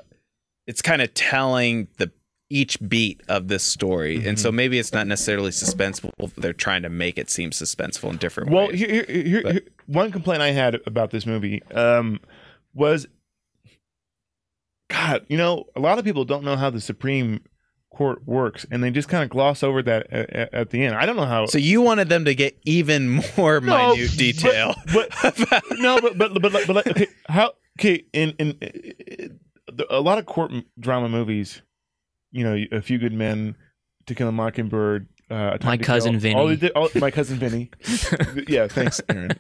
it's 0.68 0.82
kind 0.82 1.02
of 1.02 1.14
telling 1.14 1.88
the 1.98 2.12
each 2.52 2.78
beat 2.88 3.22
of 3.28 3.48
this 3.48 3.64
story, 3.64 4.16
and 4.16 4.24
Mm-hmm. 4.26 4.36
so 4.38 4.52
maybe 4.52 4.80
it's 4.80 4.91
not 4.91 5.06
necessarily 5.06 5.52
suspenseful. 5.52 6.12
They're 6.36 6.52
trying 6.54 6.82
to 6.82 6.90
make 6.90 7.18
it 7.20 7.30
seem 7.30 7.52
suspenseful 7.52 8.10
in 8.10 8.18
different 8.18 8.50
Well, 8.50 8.70
ways. 8.70 8.80
here, 8.80 8.90
here, 8.90 9.06
here, 9.24 9.52
here- 9.52 9.62
one 9.86 10.12
complaint 10.12 10.41
I 10.41 10.50
had 10.52 10.80
about 10.88 11.12
this 11.12 11.26
movie 11.28 11.62
um, 11.74 12.20
was, 12.74 13.08
God, 14.90 15.26
you 15.30 15.38
know, 15.38 15.66
a 15.76 15.80
lot 15.80 16.00
of 16.00 16.06
people 16.06 16.26
don't 16.26 16.44
know 16.44 16.56
how 16.56 16.70
the 16.72 16.82
Supreme 16.82 17.41
Court 17.91 18.26
works, 18.28 18.66
and 18.72 18.84
they 18.84 18.91
just 18.91 19.10
kind 19.10 19.24
of 19.24 19.30
gloss 19.30 19.64
over 19.64 19.82
that 19.84 20.07
at, 20.11 20.30
at- 20.30 20.53
at 20.53 20.70
the 20.70 20.86
end. 20.86 20.95
I 20.95 21.06
don't 21.06 21.16
know 21.16 21.26
how. 21.26 21.48
so 21.48 21.57
you 21.57 21.82
wanted 21.82 22.07
them 22.07 22.26
to 22.26 22.36
get 22.36 22.57
even 22.64 23.22
more 23.38 23.60
No, 23.60 23.95
minute 23.95 24.11
detail. 24.16 24.76
but, 24.94 25.10
but 25.24 25.64
no, 25.80 25.99
but 25.99 26.18
but 26.18 26.40
but, 26.41 26.52
like- 26.53 26.68
but 26.68 26.76
like, 26.76 26.88
okay, 26.88 27.07
how 27.28 27.53
okay 27.80 28.06
in 28.14 28.30
in 28.40 29.40
uh, 29.68 29.84
a 29.90 29.99
lot 30.02 30.18
of 30.20 30.26
court 30.28 30.52
drama 30.80 31.10
movies, 31.10 31.61
you 32.32 32.44
know, 32.44 32.64
A 32.72 32.82
Few 32.82 32.99
Good 32.99 33.11
Men, 33.14 33.56
To 34.06 34.14
Kill 34.16 34.28
a 34.28 34.32
Mockingbird, 34.32 35.07
uh, 35.32 35.52
A 35.56 35.57
Time 35.60 35.72
My 35.72 35.78
to 35.78 35.84
Cousin 35.84 36.11
Kill, 36.14 36.20
Vinny. 36.20 36.48
they 36.56 36.56
did- 36.68 36.72
all- 36.74 36.90
my 36.95 37.10
cousin 37.11 37.38
Vinny. 37.40 37.72
yeah, 38.48 38.68
thanks, 38.68 39.02
Aaron. 39.10 39.32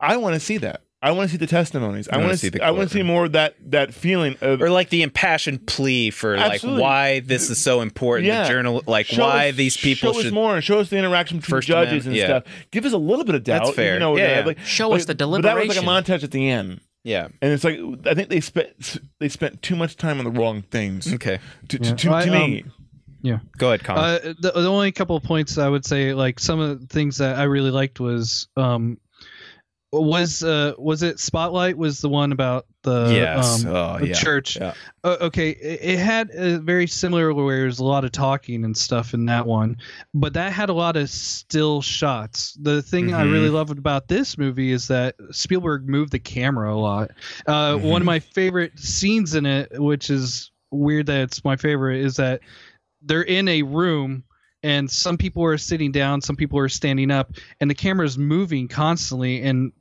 I 0.00 0.16
want 0.18 0.34
to 0.34 0.40
see 0.40 0.58
that. 0.58 0.82
I 1.04 1.12
want 1.12 1.28
to 1.28 1.32
see 1.32 1.38
the 1.38 1.46
testimonies. 1.46 2.08
I 2.08 2.14
You 2.16 2.18
want 2.20 2.26
wanna 2.28 2.36
see 2.38 2.46
see. 2.46 2.50
the 2.58 2.64
I 2.64 2.70
want 2.70 2.88
to 2.88 2.94
see 2.94 3.02
more 3.02 3.26
of 3.26 3.32
that 3.32 3.54
that 3.70 3.92
feeling 3.92 4.36
of 4.40 4.62
or 4.62 4.70
like 4.70 4.88
the 4.88 5.02
impassioned 5.02 5.66
plea 5.66 6.10
for 6.10 6.34
Absolutely. 6.34 6.80
like 6.80 6.82
why 6.82 7.20
this 7.20 7.50
is 7.50 7.58
so 7.62 7.80
important. 7.82 8.26
Yeah. 8.26 8.44
The 8.44 8.48
journal, 8.48 8.82
like 8.86 9.06
show 9.06 9.22
why 9.22 9.50
us- 9.50 9.56
these 9.56 9.76
people 9.76 10.12
show 10.12 10.18
should. 10.20 10.26
us 10.28 10.32
more 10.32 10.54
and 10.54 10.64
show 10.64 10.78
us 10.80 10.88
the 10.90 10.96
interaction 10.96 11.38
between 11.38 11.56
First 11.58 11.68
judges 11.68 12.06
Amendment, 12.06 12.06
and 12.06 12.16
yeah. 12.16 12.26
stuff. 12.26 12.44
Give 12.70 12.84
us 12.86 12.92
a 12.92 12.98
little 12.98 13.24
bit 13.24 13.34
of 13.34 13.44
doubt. 13.44 13.64
That's 13.64 13.76
fair. 13.76 13.94
You 13.94 14.00
know, 14.00 14.16
Yeah, 14.16 14.38
yeah. 14.40 14.46
like- 14.46 14.58
Show 14.60 14.88
like- 14.88 15.00
us 15.00 15.04
the 15.06 15.14
deliberation. 15.14 15.42
But 15.58 15.60
that 15.60 15.68
was 15.68 15.76
like 15.86 16.06
a 16.08 16.12
montage 16.12 16.24
at 16.24 16.30
the 16.30 16.48
end. 16.50 16.80
Yeah. 17.04 17.28
and 17.42 17.52
it's 17.52 17.64
like 17.64 17.78
I 18.06 18.14
think 18.14 18.30
they 18.30 18.40
spent 18.40 18.98
they 19.20 19.28
spent 19.28 19.60
too 19.60 19.76
much 19.76 19.96
time 19.98 20.18
on 20.18 20.24
the 20.24 20.30
wrong 20.30 20.62
things. 20.62 21.12
Okay. 21.12 21.38
To, 21.68 21.78
to, 21.78 21.84
Yeah. 21.84 21.90
to, 21.96 22.08
to 22.08 22.10
I, 22.12 22.26
me, 22.30 22.64
Go 23.56 23.68
ahead, 23.68 23.84
Colin. 23.84 24.00
Uh, 24.02 24.18
the, 24.38 24.52
the 24.52 24.68
only 24.68 24.92
couple 24.92 25.16
of 25.16 25.22
points 25.22 25.56
I 25.56 25.68
would 25.68 25.86
say, 25.86 26.12
like 26.12 26.38
some 26.40 26.60
of 26.60 26.80
the 26.80 26.86
things 26.86 27.18
that 27.18 27.36
I 27.38 27.44
really 27.44 27.70
liked 27.70 27.98
was, 28.00 28.48
um, 28.56 28.98
was 30.02 30.42
uh, 30.42 30.72
was 30.78 31.02
it 31.02 31.20
Spotlight 31.20 31.76
was 31.78 32.00
the 32.00 32.08
one 32.08 32.32
about 32.32 32.66
the 32.82 33.10
yes. 33.12 33.64
um, 33.64 33.74
oh, 33.74 33.98
the 33.98 34.08
yeah. 34.08 34.14
church. 34.14 34.56
Yeah. 34.56 34.74
Uh, 35.02 35.16
okay, 35.22 35.50
it, 35.50 35.80
it 35.82 35.98
had 35.98 36.30
a 36.30 36.58
very 36.58 36.86
similar 36.86 37.32
where 37.32 37.60
there's 37.60 37.78
a 37.78 37.84
lot 37.84 38.04
of 38.04 38.12
talking 38.12 38.64
and 38.64 38.76
stuff 38.76 39.14
in 39.14 39.26
that 39.26 39.46
one, 39.46 39.76
but 40.12 40.34
that 40.34 40.52
had 40.52 40.68
a 40.68 40.72
lot 40.74 40.96
of 40.96 41.08
still 41.08 41.80
shots. 41.82 42.56
The 42.60 42.82
thing 42.82 43.14
I 43.14 43.24
Mhm. 43.24 43.32
really 43.32 43.50
loved 43.50 43.78
about 43.78 44.08
this 44.08 44.36
movie 44.36 44.72
is 44.72 44.88
that 44.88 45.14
Spielberg 45.30 45.88
moved 45.88 46.12
the 46.12 46.18
camera 46.18 46.74
a 46.74 46.76
lot. 46.78 47.10
Uh, 47.46 47.76
One 47.76 48.02
of 48.02 48.06
my 48.06 48.18
favorite 48.18 48.78
scenes 48.78 49.34
in 49.34 49.46
it, 49.46 49.80
which 49.80 50.10
is 50.10 50.50
weird 50.70 51.06
that 51.06 51.20
it's 51.20 51.44
my 51.44 51.56
favorite, 51.56 52.00
is 52.04 52.16
that 52.16 52.40
they're 53.02 53.22
in 53.22 53.48
a 53.48 53.62
room 53.62 54.24
and 54.64 54.90
some 54.90 55.18
people 55.18 55.44
are 55.44 55.58
sitting 55.58 55.92
down, 55.92 56.22
some 56.22 56.36
people 56.36 56.58
are 56.58 56.70
standing 56.70 57.10
up, 57.10 57.32
and 57.60 57.70
the 57.70 57.74
camera 57.74 58.06
is 58.06 58.16
moving 58.16 58.66
constantly 58.66 59.42
and 59.42 59.72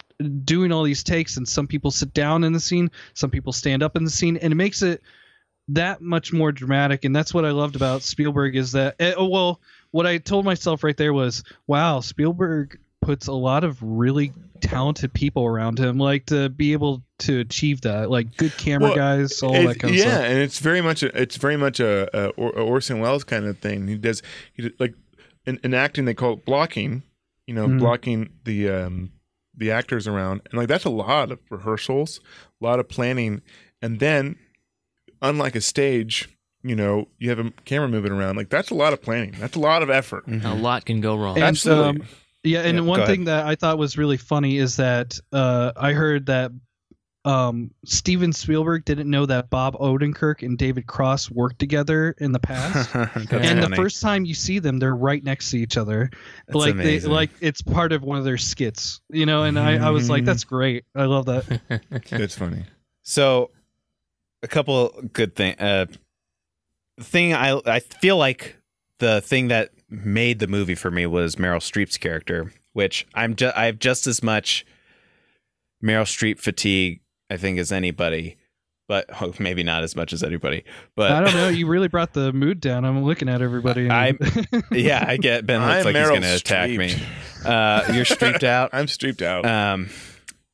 doing 0.44 0.74
all 0.74 0.84
these 0.84 1.04
takes. 1.04 1.38
And 1.38 1.48
some 1.48 1.68
people 1.68 1.90
sit 1.90 2.14
down 2.14 2.44
in 2.44 2.52
the 2.52 2.60
scene, 2.60 2.92
some 3.14 3.32
people 3.32 3.54
stand 3.54 3.82
up 3.82 3.96
in 3.96 4.04
the 4.04 4.12
scene, 4.12 4.36
and 4.36 4.52
it 4.52 4.58
makes 4.58 4.82
it 4.82 5.02
that 5.70 6.02
much 6.02 6.34
more 6.34 6.52
dramatic. 6.52 7.06
And 7.06 7.16
that's 7.16 7.34
what 7.34 7.46
I 7.46 7.52
loved 7.52 7.78
about 7.78 8.04
Spielberg 8.04 8.58
is 8.58 8.74
that, 8.74 8.96
eh, 9.00 9.14
oh, 9.16 9.30
well, 9.30 9.62
what 9.92 10.06
I 10.06 10.18
told 10.18 10.44
myself 10.44 10.84
right 10.84 10.98
there 10.98 11.14
was, 11.14 11.46
wow, 11.66 12.02
Spielberg 12.02 12.78
puts 13.04 13.28
a 13.28 13.34
lot 13.34 13.64
of 13.64 13.78
really 13.82 14.32
talented 14.62 15.14
people 15.14 15.46
around 15.46 15.78
him, 15.80 15.98
like 15.98 16.26
to 16.28 16.50
be 16.50 16.72
able 16.74 17.04
to 17.20 17.40
achieve 17.40 17.82
that, 17.82 18.10
like 18.10 18.36
good 18.38 18.56
camera 18.58 18.90
Well, 18.90 18.96
guys, 18.96 19.42
all 19.44 19.52
that 19.54 19.80
kind 19.80 19.94
of 19.94 20.00
stuff. 20.00 20.12
yeah, 20.14 20.20
and 20.22 20.40
it's 20.40 20.60
very 20.60 20.82
much 20.82 21.04
a, 21.04 21.22
it's 21.22 21.36
very 21.38 21.58
much 21.58 21.80
a, 21.80 22.10
a, 22.18 22.30
Orson 22.32 23.00
Welles 23.00 23.24
kind 23.24 23.46
of 23.46 23.60
thing. 23.60 23.88
He 23.88 23.98
does 23.98 24.22
he 24.54 24.64
did- 24.64 24.80
like 24.80 24.94
in, 25.46 25.60
in 25.64 25.74
acting 25.74 26.06
they 26.06 26.14
call 26.14 26.34
it 26.34 26.46
blocking. 26.46 27.04
You 27.46 27.54
know, 27.56 27.68
Mhm. 27.68 27.80
blocking 27.80 28.30
the 28.46 28.70
um 28.70 29.12
the 29.56 29.70
actors 29.70 30.08
around, 30.08 30.42
and 30.50 30.54
like 30.58 30.70
that's 30.70 30.86
a 30.86 30.90
lot 30.90 31.30
of 31.32 31.40
rehearsals, 31.50 32.22
a 32.62 32.66
lot 32.66 32.80
of 32.80 32.88
planning, 32.88 33.42
and 33.82 34.00
then 34.00 34.38
unlike 35.22 35.54
a 35.56 35.62
stage, 35.62 36.30
you 36.64 36.76
know, 36.76 37.10
you 37.20 37.30
have 37.30 37.40
a 37.40 37.52
camera 37.66 37.90
moving 37.90 38.14
around. 38.14 38.38
Like 38.38 38.50
that's 38.50 38.70
a 38.70 38.76
lot 38.76 38.94
of 38.94 39.02
planning. 39.02 39.36
That's 39.38 39.56
a 39.58 39.60
lot 39.60 39.84
of 39.84 39.90
effort. 39.90 40.24
A 40.28 40.56
lot 40.56 40.86
can 40.86 41.02
go 41.02 41.18
wrong. 41.18 41.36
And, 41.36 41.44
Absolutely. 41.44 42.02
um, 42.02 42.08
yeah, 42.44 42.62
and 42.62 42.78
Yeah, 42.78 42.84
one 42.84 43.00
go 43.00 43.06
thing 43.06 43.26
that 43.26 43.46
I 43.46 43.56
thought 43.56 43.78
was 43.78 43.98
really 43.98 44.18
funny 44.18 44.58
is 44.58 44.78
that 44.78 45.20
uh, 45.32 45.72
I 45.76 45.94
heard 45.94 46.26
that 46.28 46.52
um, 47.26 47.72
Steven 47.86 48.34
Spielberg 48.34 48.84
didn't 48.84 49.10
know 49.10 49.26
that 49.26 49.50
Bob 49.50 49.76
Odenkirk 49.78 50.46
and 50.46 50.58
David 50.58 50.88
Cross 50.88 51.32
worked 51.32 51.58
together 51.58 52.16
in 52.18 52.34
the 52.34 52.40
past. 52.40 52.92
That's 52.94 53.32
and 53.32 53.64
the 53.64 53.76
first 53.76 54.02
time 54.02 54.26
you 54.26 54.34
see 54.34 54.60
them, 54.60 54.78
they're 54.78 54.96
right 54.96 55.24
next 55.24 55.52
to 55.52 55.58
each 55.58 55.78
other, 55.78 56.10
That's 56.48 56.56
like 56.56 56.74
amazing. 56.74 57.10
they 57.10 57.16
like 57.16 57.30
it's 57.40 57.62
part 57.62 57.94
of 57.94 58.04
one 58.04 58.18
of 58.18 58.26
their 58.26 58.38
skits, 58.38 59.00
you 59.10 59.26
know. 59.26 59.44
And 59.44 59.58
I, 59.58 59.88
I 59.88 59.90
was 59.92 60.10
like, 60.10 60.26
that's 60.26 60.44
great. 60.44 60.84
I 60.96 61.06
love 61.06 61.26
that. 61.28 61.62
It's 62.12 62.38
funny. 62.38 62.66
So, 63.04 63.52
a 64.42 64.48
couple 64.48 64.94
good 65.14 65.36
thing. 65.36 65.56
Uh, 65.60 65.86
thing 67.00 67.34
I 67.34 67.60
I 67.66 67.80
feel 67.80 68.18
like 68.18 68.58
the 69.00 69.22
thing 69.22 69.48
that 69.48 69.72
made 69.94 70.40
the 70.40 70.48
movie 70.48 70.76
for 70.76 70.90
me 70.92 71.06
was 71.06 71.36
Meryl 71.36 71.58
Streep's 71.58 71.98
character, 71.98 72.52
which 72.74 73.06
I'm 73.14 73.36
just 73.36 73.56
I 73.56 73.66
have 73.66 73.80
just 73.80 74.08
as 74.08 74.24
much 74.24 74.66
Meryl 75.84 76.04
Streep 76.04 76.40
fatigue 76.40 77.02
I 77.30 77.38
think 77.38 77.58
as 77.60 77.72
anybody, 77.72 78.38
but 78.88 79.10
oh, 79.22 79.34
maybe 79.40 79.64
not 79.64 79.84
as 79.84 79.96
much 79.96 80.14
as 80.14 80.24
anybody. 80.24 80.64
But 80.96 81.12
I 81.12 81.22
don't 81.22 81.34
know. 81.34 81.50
You 81.54 81.68
really 81.68 81.88
brought 81.88 82.14
the 82.14 82.34
mood 82.34 82.60
down. 82.60 82.86
I'm 82.86 83.04
looking 83.04 83.30
at 83.30 83.42
everybody. 83.42 83.88
and- 83.90 84.18
yeah, 84.72 85.04
I 85.08 85.18
get 85.18 85.46
Ben 85.46 85.62
looks 85.62 85.86
I'm 85.86 85.86
like 85.86 85.96
he's 85.96 86.10
going 86.10 86.22
to 86.24 86.36
attack 86.36 86.70
me. 86.72 86.96
Uh, 87.46 87.92
you're 87.94 88.06
streeped 88.06 88.44
out. 88.44 88.70
I'm 88.74 88.86
streeped 88.88 89.22
out. 89.22 89.46
Um, 89.46 89.90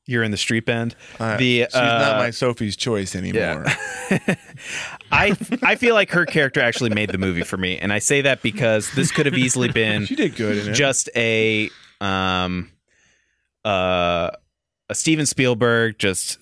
you're 0.10 0.24
in 0.24 0.32
the 0.32 0.38
street 0.38 0.68
end. 0.68 0.96
Uh, 1.20 1.38
the 1.38 1.66
she's 1.66 1.74
not 1.76 2.16
uh, 2.16 2.18
my 2.18 2.32
Sophie's 2.32 2.76
choice 2.76 3.16
anymore. 3.16 3.64
I 5.12 5.38
I 5.62 5.76
feel 5.76 5.94
like 5.94 6.10
her 6.12 6.26
character 6.26 6.60
actually 6.60 6.90
made 6.90 7.12
the 7.12 7.18
movie 7.18 7.44
for 7.44 7.58
me, 7.58 7.78
and 7.78 7.94
I 7.94 8.00
say 8.00 8.22
that 8.22 8.42
because 8.42 8.92
this 8.94 9.12
could 9.12 9.28
have 9.28 9.38
easily 9.38 9.72
been 9.72 10.06
she 10.06 10.16
did 10.16 10.36
good 10.36 10.74
just 10.74 11.10
a 11.16 11.70
um 12.02 12.72
uh 13.64 14.32
a 14.90 14.96
Steven 14.96 15.28
Spielberg 15.28 16.00
just 16.00 16.40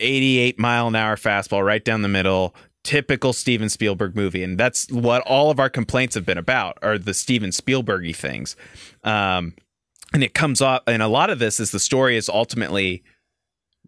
88 0.00 0.58
mile 0.58 0.88
an 0.88 0.96
hour 0.96 1.16
fastball 1.16 1.64
right 1.64 1.82
down 1.82 2.02
the 2.02 2.08
middle 2.08 2.54
typical 2.84 3.32
Steven 3.32 3.68
Spielberg 3.68 4.16
movie 4.16 4.42
and 4.42 4.58
that's 4.58 4.90
what 4.90 5.22
all 5.22 5.50
of 5.50 5.60
our 5.60 5.70
complaints 5.70 6.16
have 6.16 6.26
been 6.26 6.36
about 6.38 6.76
are 6.82 6.98
the 6.98 7.14
Steven 7.14 7.50
Spielbergy 7.50 8.14
things 8.14 8.56
um 9.04 9.54
and 10.12 10.22
it 10.22 10.34
comes 10.34 10.60
off 10.60 10.82
and 10.86 11.02
a 11.02 11.08
lot 11.08 11.30
of 11.30 11.38
this 11.38 11.60
is 11.60 11.70
the 11.70 11.80
story 11.80 12.16
is 12.16 12.28
ultimately 12.28 13.02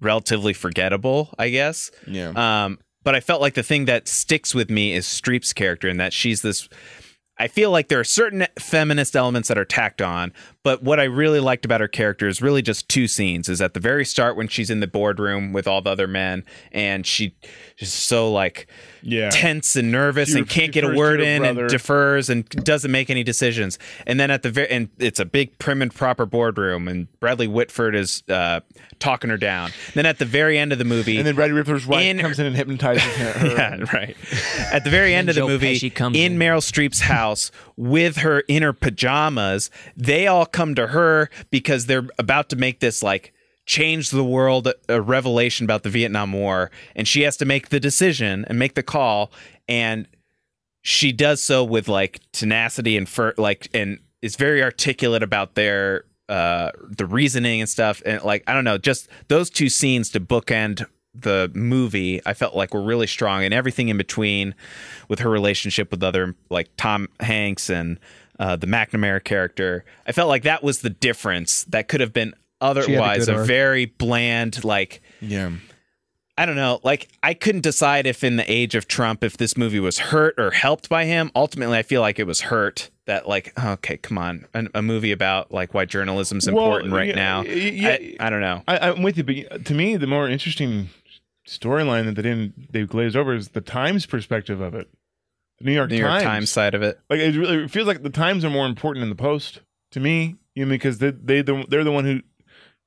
relatively 0.01 0.52
forgettable 0.52 1.34
I 1.38 1.51
guess 1.51 1.90
yeah. 2.06 2.64
um, 2.64 2.78
but 3.05 3.14
I 3.14 3.20
felt 3.20 3.42
like 3.42 3.55
the 3.55 3.62
thing 3.62 3.84
that 3.84 4.09
sticks 4.09 4.55
with 4.55 4.70
me 4.70 4.94
is 4.94 5.06
Streep's 5.06 5.52
character, 5.52 5.88
and 5.88 6.01
that 6.01 6.12
she's 6.12 6.42
this. 6.42 6.68
I 7.38 7.48
feel 7.48 7.70
like 7.70 7.88
there 7.88 8.01
are 8.01 8.05
certain 8.05 8.46
feminist 8.59 9.14
elements 9.14 9.48
that 9.48 9.59
are 9.59 9.64
tacked 9.64 10.01
on, 10.01 10.32
but 10.65 10.82
what 10.82 10.99
I 10.99 11.05
really 11.05 11.41
liked 11.41 11.65
about 11.66 11.81
her 11.82 11.89
character 11.89 12.27
is 12.27 12.41
really 12.43 12.62
just 12.62 12.89
two 12.89 13.07
scenes. 13.07 13.49
Is 13.49 13.61
at 13.61 13.74
the 13.74 13.81
very 13.81 14.05
start 14.05 14.35
when 14.35 14.49
she's 14.49 14.70
in 14.70 14.81
the 14.81 14.86
boardroom 14.86 15.53
with 15.53 15.69
all 15.69 15.82
the 15.82 15.91
other 15.91 16.09
men, 16.09 16.43
and 16.73 17.07
she 17.07 17.36
is 17.78 17.93
so 17.93 18.32
like 18.32 18.66
yeah. 19.03 19.28
tense 19.31 19.77
and 19.77 19.93
nervous 19.93 20.31
She 20.31 20.39
and 20.39 20.49
can't 20.49 20.73
get 20.73 20.82
a 20.82 20.95
word 20.95 21.20
in 21.20 21.43
brother. 21.43 21.61
and 21.61 21.69
defers 21.69 22.31
and 22.31 22.49
doesn't 22.49 22.91
make 22.91 23.11
any 23.11 23.23
decisions. 23.23 23.78
And 24.07 24.19
then 24.19 24.31
at 24.31 24.43
the 24.43 24.51
very 24.51 24.70
and 24.70 24.89
it's 24.99 25.20
a 25.20 25.27
big 25.27 25.59
prim 25.59 25.82
and 25.82 25.95
proper 25.95 26.24
boardroom, 26.24 26.89
and 26.89 27.09
Bradley 27.20 27.47
Whitford 27.47 27.95
is 27.95 28.23
uh, 28.31 28.61
talking 28.99 29.28
her 29.28 29.36
down. 29.36 29.70
Then 29.93 30.07
at 30.07 30.19
the 30.19 30.24
very 30.24 30.59
end 30.59 30.73
of 30.73 30.78
the 30.78 30.85
movie, 30.86 31.19
and 31.19 31.27
then 31.27 31.35
Bradley 31.35 31.57
Rippler's 31.61 31.86
wife 31.86 32.05
In- 32.05 32.19
comes 32.19 32.39
in 32.39 32.47
and 32.47 32.57
hypnotizes 32.57 33.03
her. 33.03 33.47
yeah, 33.49 33.85
right. 33.93 34.16
At 34.73 34.85
the 34.85 34.91
very 34.91 35.15
end 35.15 35.28
of 35.28 35.35
the 35.35 35.43
Joe 35.43 35.49
movie, 35.49 35.78
Pesci 35.78 35.95
comes 35.95 36.16
in 36.16 36.32
in. 36.32 36.39
Meryl 36.39 36.62
Streep's 36.62 37.01
house 37.01 37.51
with 37.77 38.19
her 38.19 38.41
in 38.41 38.62
her 38.62 38.73
pajamas, 38.73 39.70
they 39.97 40.27
all 40.27 40.47
come 40.55 40.74
to 40.76 40.86
her 40.86 41.28
because 41.51 41.86
they're 41.86 42.09
about 42.18 42.48
to 42.51 42.56
make 42.56 42.78
this 42.78 43.02
like 43.02 43.35
change 43.66 44.10
the 44.10 44.24
world 44.24 44.68
a 44.89 45.01
revelation 45.02 45.64
about 45.64 45.82
the 45.82 45.90
Vietnam 45.90 46.32
War, 46.32 46.70
and 46.94 47.09
she 47.09 47.22
has 47.22 47.36
to 47.39 47.44
make 47.44 47.70
the 47.70 47.81
decision 47.81 48.44
and 48.48 48.59
make 48.59 48.74
the 48.74 48.82
call, 48.82 49.32
and 49.68 50.06
she 50.82 51.12
does 51.12 51.43
so 51.43 51.64
with 51.64 51.89
like 51.89 52.20
tenacity 52.32 52.97
and 52.97 53.09
fur, 53.09 53.35
like 53.36 53.68
and 53.74 53.98
is 54.22 54.36
very 54.36 54.62
articulate 54.62 55.22
about 55.22 55.55
their 55.55 56.05
uh 56.28 56.70
the 56.89 57.05
reasoning 57.05 57.60
and 57.60 57.68
stuff. 57.68 58.01
And 58.06 58.22
like 58.22 58.44
i 58.47 58.55
don't 58.55 58.64
know 58.64 58.78
just 58.78 59.09
those 59.28 59.51
two 59.51 59.68
scenes 59.68 60.10
to 60.10 60.20
bookend 60.20 60.86
the 61.14 61.51
movie 61.55 62.20
i 62.26 62.32
felt 62.32 62.55
like 62.55 62.72
were 62.72 62.82
really 62.82 63.06
strong. 63.06 63.44
And 63.44 63.52
everything 63.52 63.89
in 63.89 63.97
between 63.97 64.55
with 65.09 65.18
her 65.18 65.31
relationship 65.31 65.90
with 65.90 66.02
other 66.02 66.35
like 66.48 66.68
tom 66.76 67.09
hanks 67.20 67.68
and 67.68 67.98
uh, 68.39 68.56
the 68.56 68.66
mcnamara 68.66 69.23
character 69.23 69.85
i 70.06 70.12
felt 70.12 70.28
like 70.28 70.43
that 70.43 70.62
was 70.62 70.81
the 70.81 70.90
difference 70.90 71.65
that 71.65 71.89
could 71.89 72.01
have 72.01 72.12
been 72.12 72.35
otherwise 72.61 73.27
good 73.27 73.35
a 73.35 73.44
very 73.44 73.86
bland 73.86 74.65
like 74.65 75.02
yeah. 75.20 75.51
I 76.36 76.47
don't 76.47 76.56
know. 76.56 76.81
Like 76.82 77.09
I 77.23 77.35
couldn't 77.35 77.61
decide 77.61 78.06
if 78.06 78.24
in 78.24 78.36
the 78.36 78.51
age 78.51 78.74
of 78.74 78.89
Trump 78.89 79.23
if 79.23 79.36
this 79.36 79.56
movie 79.56 79.78
was 79.78 79.98
hurt 79.98 80.35
or 80.36 80.51
helped 80.51 80.89
by 80.89 81.05
him. 81.05 81.31
Ultimately, 81.36 81.78
I 81.78 81.82
feel 81.82 82.01
like 82.01 82.19
it 82.19 82.27
was 82.27 82.40
hurt. 82.40 82.90
That 83.06 83.28
like, 83.28 83.52
okay, 83.62 83.98
come 83.98 84.19
on, 84.19 84.47
a, 84.55 84.66
a 84.74 84.82
movie 84.82 85.12
about 85.12 85.52
like 85.52 85.74
why 85.74 85.85
journalism's 85.85 86.51
Well, 86.51 86.65
important 86.65 86.93
right 86.93 87.09
yeah, 87.09 87.15
now. 87.15 87.43
yeah, 87.43 87.89
I, 87.90 88.16
I 88.19 88.31
don't 88.31 88.40
know. 88.40 88.62
I, 88.66 88.78
I'm 88.90 89.02
with 89.02 89.19
you, 89.19 89.23
but 89.23 89.65
to 89.66 89.74
me, 89.74 89.97
the 89.97 90.06
more 90.06 90.28
interesting 90.28 90.89
storyline 91.47 92.06
that 92.06 92.16
they 92.16 92.23
didn't 92.23 92.73
they 92.73 92.85
glazed 92.85 93.15
over 93.15 93.35
is 93.35 93.48
the 93.51 93.61
Times 93.61 94.06
perspective 94.06 94.61
of 94.61 94.74
it. 94.74 94.89
The 95.59 95.64
New 95.66 95.72
York, 95.72 95.90
New 95.90 95.97
York 95.97 96.10
Times. 96.10 96.22
Times 96.24 96.51
side 96.51 96.74
of 96.74 96.82
it. 96.82 96.98
Like 97.09 97.20
it 97.20 97.36
really 97.36 97.64
it 97.64 97.70
feels 97.70 97.86
like 97.86 98.02
the 98.02 98.10
Times 98.10 98.44
are 98.44 98.51
more 98.51 98.66
important 98.66 99.02
than 99.02 99.09
the 99.09 99.14
Post 99.14 99.60
to 99.93 100.01
me. 100.01 100.36
You 100.55 100.64
know, 100.64 100.70
because 100.70 100.98
they 100.98 101.10
they 101.10 101.43
the, 101.43 101.64
they're 101.68 101.85
the 101.85 101.93
one 101.93 102.05
who 102.05 102.20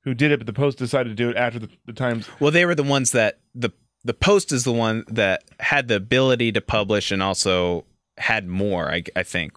who 0.03 0.13
did 0.13 0.31
it, 0.31 0.39
but 0.39 0.47
the 0.47 0.53
Post 0.53 0.77
decided 0.77 1.09
to 1.09 1.15
do 1.15 1.29
it 1.29 1.37
after 1.37 1.59
the, 1.59 1.69
the 1.85 1.93
Times. 1.93 2.29
Well, 2.39 2.51
they 2.51 2.65
were 2.65 2.75
the 2.75 2.83
ones 2.83 3.11
that 3.11 3.39
the 3.55 3.71
the 4.03 4.13
Post 4.13 4.51
is 4.51 4.63
the 4.63 4.73
one 4.73 5.03
that 5.07 5.43
had 5.59 5.87
the 5.87 5.95
ability 5.95 6.51
to 6.53 6.61
publish 6.61 7.11
and 7.11 7.21
also 7.21 7.85
had 8.17 8.47
more. 8.47 8.91
I, 8.91 9.03
I 9.15 9.23
think. 9.23 9.53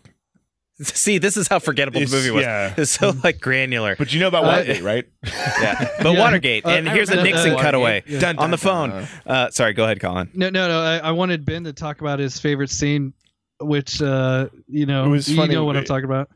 See, 0.83 1.19
this 1.19 1.37
is 1.37 1.47
how 1.49 1.59
forgettable 1.59 1.99
It's- 1.99 2.11
the 2.11 2.17
movie 2.17 2.31
was. 2.31 2.43
yeah. 2.45 2.75
It's 2.77 2.91
so 2.93 3.13
like 3.23 3.41
granular. 3.41 3.97
But 3.97 4.13
you 4.13 4.21
know 4.21 4.29
about 4.29 4.45
Uh, 4.45 4.49
Watergate, 4.49 4.83
right? 4.83 5.07
yeah, 5.25 5.89
but 6.03 6.13
Yeah. 6.13 6.19
Watergate, 6.19 6.65
Uh, 6.65 6.71
and 6.71 6.89
I 6.89 6.95
here's 6.95 7.11
a 7.11 7.23
Nixon 7.23 7.57
cutaway 7.57 8.03
Yeah. 8.07 8.21
Dun, 8.21 8.39
on 8.39 8.51
the 8.51 8.59
phone. 8.59 8.91
dun. 8.91 9.09
Uh, 9.27 9.51
sorry, 9.51 9.73
go 9.75 9.85
ahead, 9.85 10.01
Colin. 10.01 10.31
No, 10.35 10.49
no, 10.51 10.69
no. 10.69 10.81
I, 10.81 10.97
I 10.99 11.11
wanted 11.13 11.45
Ben 11.45 11.65
to 11.65 11.73
talk 11.73 12.01
about 12.01 12.19
his 12.19 12.39
favorite 12.41 12.71
scene, 12.71 13.13
which 13.61 14.01
uh, 14.01 14.49
you 14.69 14.87
know, 14.87 15.05
It 15.05 15.09
was 15.09 15.29
you 15.29 15.37
funny. 15.37 15.55
know 15.55 15.65
what 15.65 15.77
I'm 15.77 15.85
talking 15.85 16.07
about. 16.07 16.31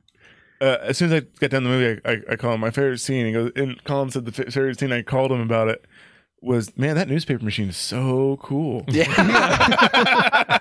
uh, 0.60 0.76
as 0.82 0.98
soon 0.98 1.12
as 1.12 1.22
I 1.22 1.26
got 1.40 1.50
done 1.50 1.64
the 1.64 1.70
movie, 1.70 2.00
I, 2.04 2.10
I, 2.12 2.20
I 2.32 2.36
call 2.36 2.52
him 2.54 2.60
my 2.60 2.70
favorite 2.70 2.98
scene. 2.98 3.26
He 3.26 3.32
goes, 3.32 3.50
and 3.56 3.82
Colin 3.84 4.10
said 4.10 4.24
the 4.26 4.44
f- 4.46 4.52
favorite 4.52 4.78
scene 4.78 4.92
I 4.92 5.02
called 5.02 5.32
him 5.32 5.40
about 5.40 5.68
it 5.68 5.84
was, 6.44 6.76
man, 6.76 6.96
that 6.96 7.08
newspaper 7.08 7.44
machine 7.44 7.68
is 7.68 7.76
so 7.76 8.38
cool. 8.42 8.84
Yeah. 8.94 9.04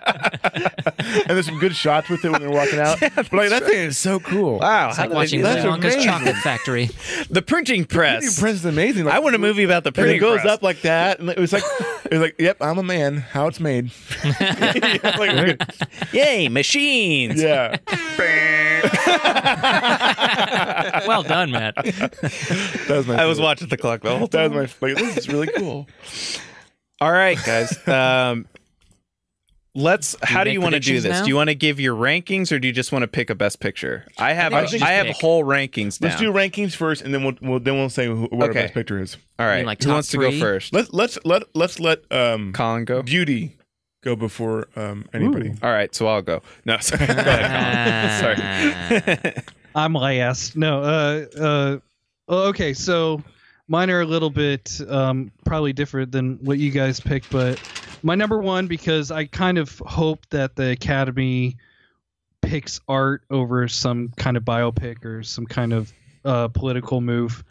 and 0.55 1.29
there's 1.29 1.45
some 1.45 1.59
good 1.59 1.75
shots 1.75 2.09
with 2.09 2.23
it 2.25 2.31
when 2.31 2.41
they're 2.41 2.49
walking 2.49 2.79
out. 2.79 2.99
but 3.15 3.31
like, 3.33 3.49
that 3.49 3.63
thing 3.63 3.77
is 3.77 3.97
so 3.97 4.19
cool. 4.19 4.59
Wow, 4.59 4.89
It's 4.89 4.97
how 4.97 5.03
like 5.05 5.13
watching 5.13 5.41
they 5.41 5.53
That's 5.53 5.63
that? 5.63 5.79
Wonka's. 5.79 6.03
Chocolate 6.03 6.35
Factory. 6.37 6.89
the 7.29 7.41
printing 7.41 7.85
press. 7.85 8.23
the 8.23 8.41
Printing 8.41 8.41
press 8.41 8.55
is 8.55 8.65
amazing. 8.65 9.05
Like, 9.05 9.13
I 9.15 9.19
want 9.19 9.35
a 9.35 9.39
movie 9.39 9.63
about 9.63 9.83
the 9.83 9.89
And 9.89 9.95
printing 9.95 10.17
it 10.17 10.19
goes 10.19 10.41
press. 10.41 10.53
up 10.53 10.63
like 10.63 10.81
that, 10.81 11.19
and 11.19 11.29
it 11.29 11.37
was 11.39 11.53
like, 11.53 11.63
it 12.05 12.11
was 12.11 12.19
like, 12.21 12.35
yep, 12.39 12.57
I'm 12.61 12.77
a 12.77 12.83
man. 12.83 13.17
How 13.17 13.47
it's 13.47 13.59
made. 13.59 13.91
Like, 15.03 15.61
Yay, 16.13 16.49
machines! 16.49 17.41
yeah. 17.41 17.77
well 21.07 21.23
done, 21.23 21.51
Matt. 21.51 21.75
That 22.87 22.97
was 22.97 23.07
my. 23.07 23.15
I 23.15 23.25
was 23.25 23.37
favorite. 23.37 23.43
watching 23.45 23.67
the 23.69 23.77
clock 23.77 24.01
the 24.01 24.17
whole 24.17 24.27
That 24.27 24.49
time. 24.49 24.55
was 24.57 24.75
my. 24.81 24.89
Like, 24.89 24.97
this 24.97 25.17
is 25.17 25.29
really 25.29 25.47
cool. 25.55 25.87
All 27.01 27.11
right, 27.11 27.37
guys. 27.45 27.75
Um, 27.87 28.45
let's. 29.75 30.15
How 30.21 30.43
do 30.43 30.51
you 30.51 30.61
want 30.61 30.73
to 30.73 30.79
do 30.79 30.91
predictions 30.91 31.03
this? 31.03 31.11
now? 31.19 31.23
Do 31.23 31.29
you 31.29 31.35
want 31.35 31.49
to 31.49 31.55
give 31.55 31.79
your 31.79 31.95
rankings, 31.95 32.51
or 32.51 32.59
do 32.59 32.67
you 32.67 32.73
just 32.73 32.91
want 32.91 33.03
to 33.03 33.07
pick 33.07 33.29
a 33.29 33.35
best 33.35 33.59
picture? 33.59 34.05
I 34.17 34.33
have. 34.33 34.53
I 34.53 34.61
I, 34.61 34.65
think 34.67 34.81
we 34.83 34.87
I 34.87 34.91
have 34.93 35.07
pick. 35.07 35.15
whole 35.17 35.43
rankings 35.43 35.99
down. 35.99 36.09
Let's 36.11 36.21
do 36.21 36.31
rankings 36.31 36.75
first, 36.75 37.01
and 37.01 37.13
then 37.13 37.23
we'll, 37.23 37.33
we'll 37.41 37.59
then 37.59 37.75
we'll 37.75 37.89
say 37.89 38.07
who, 38.07 38.23
what 38.31 38.49
Okay. 38.49 38.59
our 38.59 38.63
best 38.65 38.73
picture 38.73 39.01
is. 39.01 39.17
All 39.39 39.45
right. 39.45 39.57
mean, 39.57 39.65
like 39.65 39.79
Who 39.81 39.87
top 39.87 39.93
wants 39.95 40.09
to 40.11 40.17
three? 40.17 40.31
go 40.31 40.39
first? 40.39 40.73
Let's 40.73 40.91
let's 40.93 41.17
let 41.25 41.43
let's 41.55 41.79
let 41.79 41.99
um 42.11 42.53
Colin 42.53 42.85
go. 42.85 43.01
beauty 43.01 43.57
go 44.03 44.15
before 44.15 44.67
um 44.75 45.05
anybody. 45.13 45.53
All 45.61 45.71
right, 45.71 45.93
so 45.93 46.07
I'll 46.07 46.21
go. 46.21 46.41
No, 46.65 46.77
sorry. 46.81 47.05
go 47.07 47.13
ahead, 47.13 48.21
Colin. 48.91 49.23
sorry. 49.23 49.33
I'm 49.75 49.93
last. 49.93 50.55
No, 50.55 50.81
uh, 50.83 51.25
uh, 51.39 51.77
oh, 52.27 52.47
okay. 52.49 52.73
So 52.73 53.23
mine 53.67 53.89
are 53.89 54.01
a 54.01 54.05
little 54.05 54.29
bit 54.29 54.79
um, 54.87 55.31
probably 55.45 55.73
different 55.73 56.11
than 56.11 56.37
what 56.43 56.59
you 56.59 56.69
guys 56.69 56.99
picked, 56.99 57.31
but 57.31 57.59
my 58.03 58.13
number 58.15 58.39
one 58.39 58.67
because 58.67 59.09
I 59.11 59.25
kind 59.25 59.57
of 59.57 59.79
hope 59.79 60.27
that 60.29 60.55
the 60.55 60.71
Academy 60.71 61.57
picks 62.41 62.81
art 62.87 63.23
over 63.31 63.67
some 63.67 64.09
kind 64.17 64.37
of 64.37 64.43
biopic 64.43 65.03
or 65.05 65.23
some 65.23 65.45
kind 65.47 65.73
of 65.73 65.91
uh, 66.25 66.49
political 66.49 67.01
move. 67.01 67.43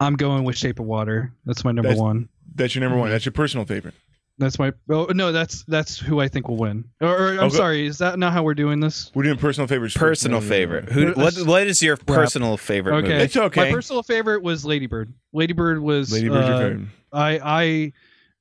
I'm 0.00 0.14
going 0.14 0.44
with 0.44 0.56
Shape 0.56 0.78
of 0.78 0.86
Water. 0.86 1.32
That's 1.44 1.64
my 1.64 1.72
number 1.72 1.88
That's- 1.88 2.00
one. 2.00 2.28
That's 2.54 2.74
your 2.74 2.82
number 2.82 2.98
one. 2.98 3.10
That's 3.10 3.24
your 3.24 3.32
personal 3.32 3.66
favorite. 3.66 3.94
That's 4.38 4.58
my. 4.58 4.72
Oh 4.88 5.06
no, 5.06 5.32
that's 5.32 5.64
that's 5.64 5.98
who 5.98 6.20
I 6.20 6.28
think 6.28 6.48
will 6.48 6.56
win. 6.56 6.84
Or, 7.00 7.08
or 7.08 7.28
I'm 7.32 7.48
go- 7.48 7.56
sorry, 7.56 7.86
is 7.86 7.98
that 7.98 8.18
not 8.18 8.32
how 8.32 8.42
we're 8.44 8.54
doing 8.54 8.78
this? 8.78 9.10
We're 9.14 9.24
doing 9.24 9.36
personal 9.38 9.66
favorites. 9.66 9.96
Personal 9.96 10.40
no. 10.40 10.46
favorite. 10.46 10.88
Who? 10.90 11.12
What? 11.14 11.34
What 11.44 11.66
is 11.66 11.82
your 11.82 11.96
personal 11.96 12.56
favorite 12.56 12.94
Okay, 12.98 13.08
movie? 13.08 13.24
It's 13.24 13.36
okay. 13.36 13.64
My 13.64 13.70
personal 13.72 14.02
favorite 14.04 14.42
was 14.42 14.64
Lady 14.64 14.86
Bird. 14.86 15.12
Ladybird 15.32 15.80
was. 15.80 16.12
Lady 16.12 16.28
Bird's 16.28 16.46
your 16.48 16.56
uh, 16.56 16.60
favorite. 16.60 16.88
I 17.12 17.40
I 17.42 17.92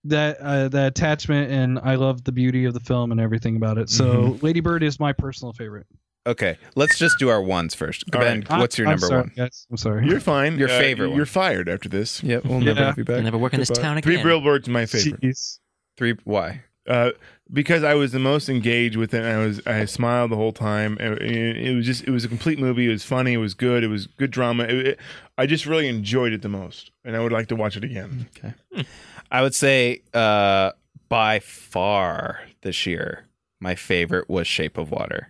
that 0.04 0.38
uh, 0.40 0.68
the 0.70 0.86
attachment 0.88 1.52
and 1.52 1.80
I 1.80 1.96
love 1.96 2.24
the 2.24 2.32
beauty 2.32 2.66
of 2.66 2.74
the 2.76 2.80
film 2.80 3.12
and 3.12 3.20
everything 3.20 3.56
about 3.56 3.78
it. 3.80 3.90
So 3.90 4.06
Mm-hmm. 4.06 4.46
Lady 4.46 4.60
Bird 4.60 4.84
is 4.84 5.00
my 5.00 5.14
personal 5.14 5.52
favorite. 5.54 5.88
Okay, 6.28 6.58
let's 6.76 6.98
just 7.00 7.18
do 7.20 7.30
our 7.30 7.42
ones 7.42 7.74
first. 7.74 8.04
All 8.14 8.20
ben, 8.20 8.44
right. 8.50 8.60
what's 8.60 8.78
your 8.78 8.86
I'm 8.88 8.92
number 8.92 9.08
sorry, 9.08 9.22
one? 9.22 9.32
Guys. 9.36 9.66
I'm 9.72 9.78
sorry. 9.78 10.06
You're 10.08 10.20
fine. 10.20 10.60
Your 10.60 10.70
Uh, 10.70 10.78
favorite. 10.78 11.16
You're 11.16 11.26
fired 11.26 11.70
after 11.70 11.88
this. 11.90 12.22
Yep, 12.22 12.44
we'll 12.46 12.60
Yeah. 12.60 12.74
never 12.74 12.84
have 12.86 12.98
you 12.98 13.06
I'll 13.08 13.16
back. 13.16 13.24
never 13.24 13.38
work 13.38 13.54
in 13.54 13.60
this 13.62 13.70
Goodbye. 13.70 13.82
town 13.82 14.02
Three 14.02 14.16
again. 14.16 14.26
billboards, 14.26 14.68
my 14.70 14.86
favorite. 14.86 15.22
Jeez. 15.22 15.60
Three. 15.98 16.16
Why? 16.24 16.62
Uh, 16.88 17.12
because 17.52 17.84
I 17.84 17.96
was 17.96 18.14
the 18.14 18.20
most 18.20 18.48
engaged 18.48 18.96
with 18.96 19.14
it. 19.14 19.24
And 19.24 19.28
I 19.28 19.46
was 19.46 19.66
I 19.68 19.86
smiled 19.86 20.32
the 20.32 20.36
whole 20.38 20.54
time. 20.54 20.98
It, 21.00 21.22
it- 21.22 21.58
it 21.58 21.76
was 21.76 21.86
just 21.86 22.04
it 22.04 22.12
was 22.12 22.24
a 22.24 22.28
complete 22.30 22.60
movie. 22.60 22.86
It 22.86 22.92
was 22.92 23.04
funny. 23.04 23.34
It 23.34 23.38
was 23.38 23.54
good. 23.54 23.84
It 23.84 23.88
was 23.88 24.08
good 24.08 24.32
drama. 24.32 24.64
It, 24.64 24.88
it- 24.88 25.00
I 25.38 25.46
just 25.46 25.66
really 25.66 25.88
enjoyed 25.88 26.34
it 26.34 26.42
the 26.42 26.50
most, 26.50 26.92
and 27.04 27.16
I 27.16 27.20
would 27.20 27.32
like 27.32 27.48
to 27.48 27.56
watch 27.56 27.76
it 27.78 27.84
again. 27.84 28.28
Okay, 28.38 28.86
I 29.32 29.42
would 29.42 29.54
say 29.54 30.02
uh, 30.14 30.72
by 31.10 31.40
far 31.40 32.40
this 32.62 32.86
year, 32.86 33.26
my 33.60 33.76
favorite 33.76 34.30
was 34.30 34.48
Shape 34.48 34.78
of 34.78 34.90
Water. 34.92 35.30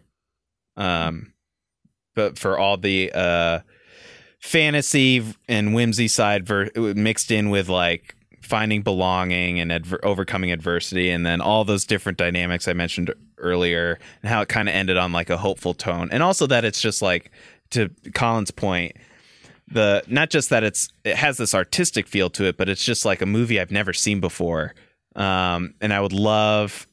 Um, 0.78 1.34
but 2.16 2.38
for 2.38 2.58
all 2.58 2.78
the 2.78 3.12
uh, 3.14 3.60
fantasy 4.40 5.24
and 5.48 5.74
whimsy 5.74 6.08
side 6.08 6.46
ver- 6.46 6.70
mixed 6.76 7.32
in 7.32 7.50
with 7.50 7.68
like 7.70 8.16
finding 8.42 8.82
belonging 8.82 9.60
and 9.60 9.72
adver- 9.72 10.04
overcoming 10.04 10.52
adversity, 10.52 11.10
and 11.10 11.26
then 11.26 11.42
all 11.42 11.66
those 11.66 11.86
different 11.86 12.18
dynamics 12.18 12.68
I 12.68 12.74
mentioned 12.74 13.14
earlier, 13.38 14.00
and 14.22 14.30
how 14.30 14.42
it 14.42 14.50
kind 14.50 14.70
of 14.70 14.76
ended 14.76 14.98
on 14.98 15.12
like 15.12 15.30
a 15.30 15.38
hopeful 15.38 15.74
tone, 15.74 16.10
and 16.12 16.24
also 16.24 16.48
that 16.48 16.66
it's 16.66 16.82
just 16.82 17.02
like 17.02 17.32
to 17.72 17.90
Colin's 18.14 18.52
point 18.52 18.96
the 19.70 20.04
not 20.08 20.30
just 20.30 20.50
that 20.50 20.64
it's 20.64 20.90
it 21.04 21.16
has 21.16 21.38
this 21.38 21.54
artistic 21.54 22.08
feel 22.08 22.30
to 22.32 22.46
it, 22.46 22.58
but 22.58 22.70
it's 22.70 22.84
just 22.84 23.06
like 23.06 23.22
a 23.22 23.26
movie 23.26 23.60
I've 23.60 23.72
never 23.72 23.94
seen 23.94 24.20
before. 24.20 24.74
Um, 25.16 25.74
and 25.82 25.94
I 25.94 26.00
would 26.00 26.14
love 26.14 26.88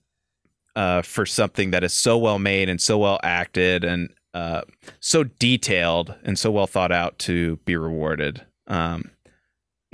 uh, 0.75 1.03
for 1.03 1.27
something 1.27 1.71
that 1.71 1.85
is 1.85 1.93
so 1.93 2.19
well 2.19 2.39
made 2.39 2.69
and 2.69 2.81
so 2.81 2.99
well 2.99 3.21
acted 3.23 3.85
and 3.85 4.12
uh, 4.33 4.62
so 5.01 5.25
detailed 5.25 6.15
and 6.25 6.39
so 6.39 6.51
well 6.51 6.66
thought 6.66 6.91
out 6.91 7.19
to 7.21 7.57
be 7.59 7.77
rewarded. 7.77 8.45
Um, 8.66 9.11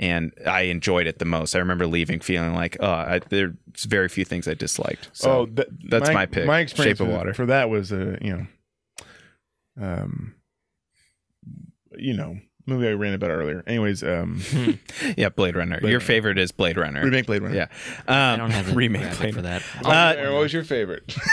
and 0.01 0.33
I 0.47 0.61
enjoyed 0.61 1.05
it 1.05 1.19
the 1.19 1.25
most. 1.25 1.55
I 1.55 1.59
remember 1.59 1.85
leaving 1.85 2.19
feeling 2.19 2.55
like, 2.55 2.75
oh, 2.79 2.91
I, 2.91 3.21
there's 3.29 3.53
very 3.87 4.09
few 4.09 4.25
things 4.25 4.47
I 4.47 4.55
disliked. 4.55 5.09
So 5.13 5.31
oh, 5.31 5.45
that, 5.53 5.67
that's 5.87 6.09
my 6.11 6.25
pick, 6.25 6.47
My 6.47 6.59
experience 6.59 6.97
Shape 6.97 7.07
of 7.07 7.13
Water. 7.13 7.33
for 7.33 7.45
that 7.45 7.69
was 7.69 7.91
a 7.91 8.17
you 8.19 8.35
know, 8.35 8.47
um, 9.79 10.33
you 11.95 12.15
know, 12.15 12.39
movie 12.65 12.87
I 12.87 12.93
ran 12.93 13.13
about 13.13 13.29
earlier. 13.29 13.63
Anyways, 13.67 14.03
um, 14.03 14.41
yeah, 15.17 15.29
Blade 15.29 15.55
Runner. 15.55 15.79
Blade 15.79 15.91
Your 15.91 15.99
Runner. 15.99 16.07
favorite 16.07 16.39
is 16.39 16.51
Blade 16.51 16.77
Runner. 16.77 17.03
remake 17.03 17.27
Blade 17.27 17.43
Runner. 17.43 17.55
Yeah, 17.55 17.67
I 18.07 18.33
um, 18.33 18.39
don't 18.39 18.51
have 18.51 18.65
the 18.69 18.73
remake 18.73 19.03
graphic 19.03 19.19
Blade 19.19 19.35
for 19.35 19.41
that. 19.43 19.63
Uh, 19.85 20.15
Aaron, 20.17 20.33
what 20.33 20.41
was 20.41 20.53
your 20.53 20.63
favorite? 20.63 21.15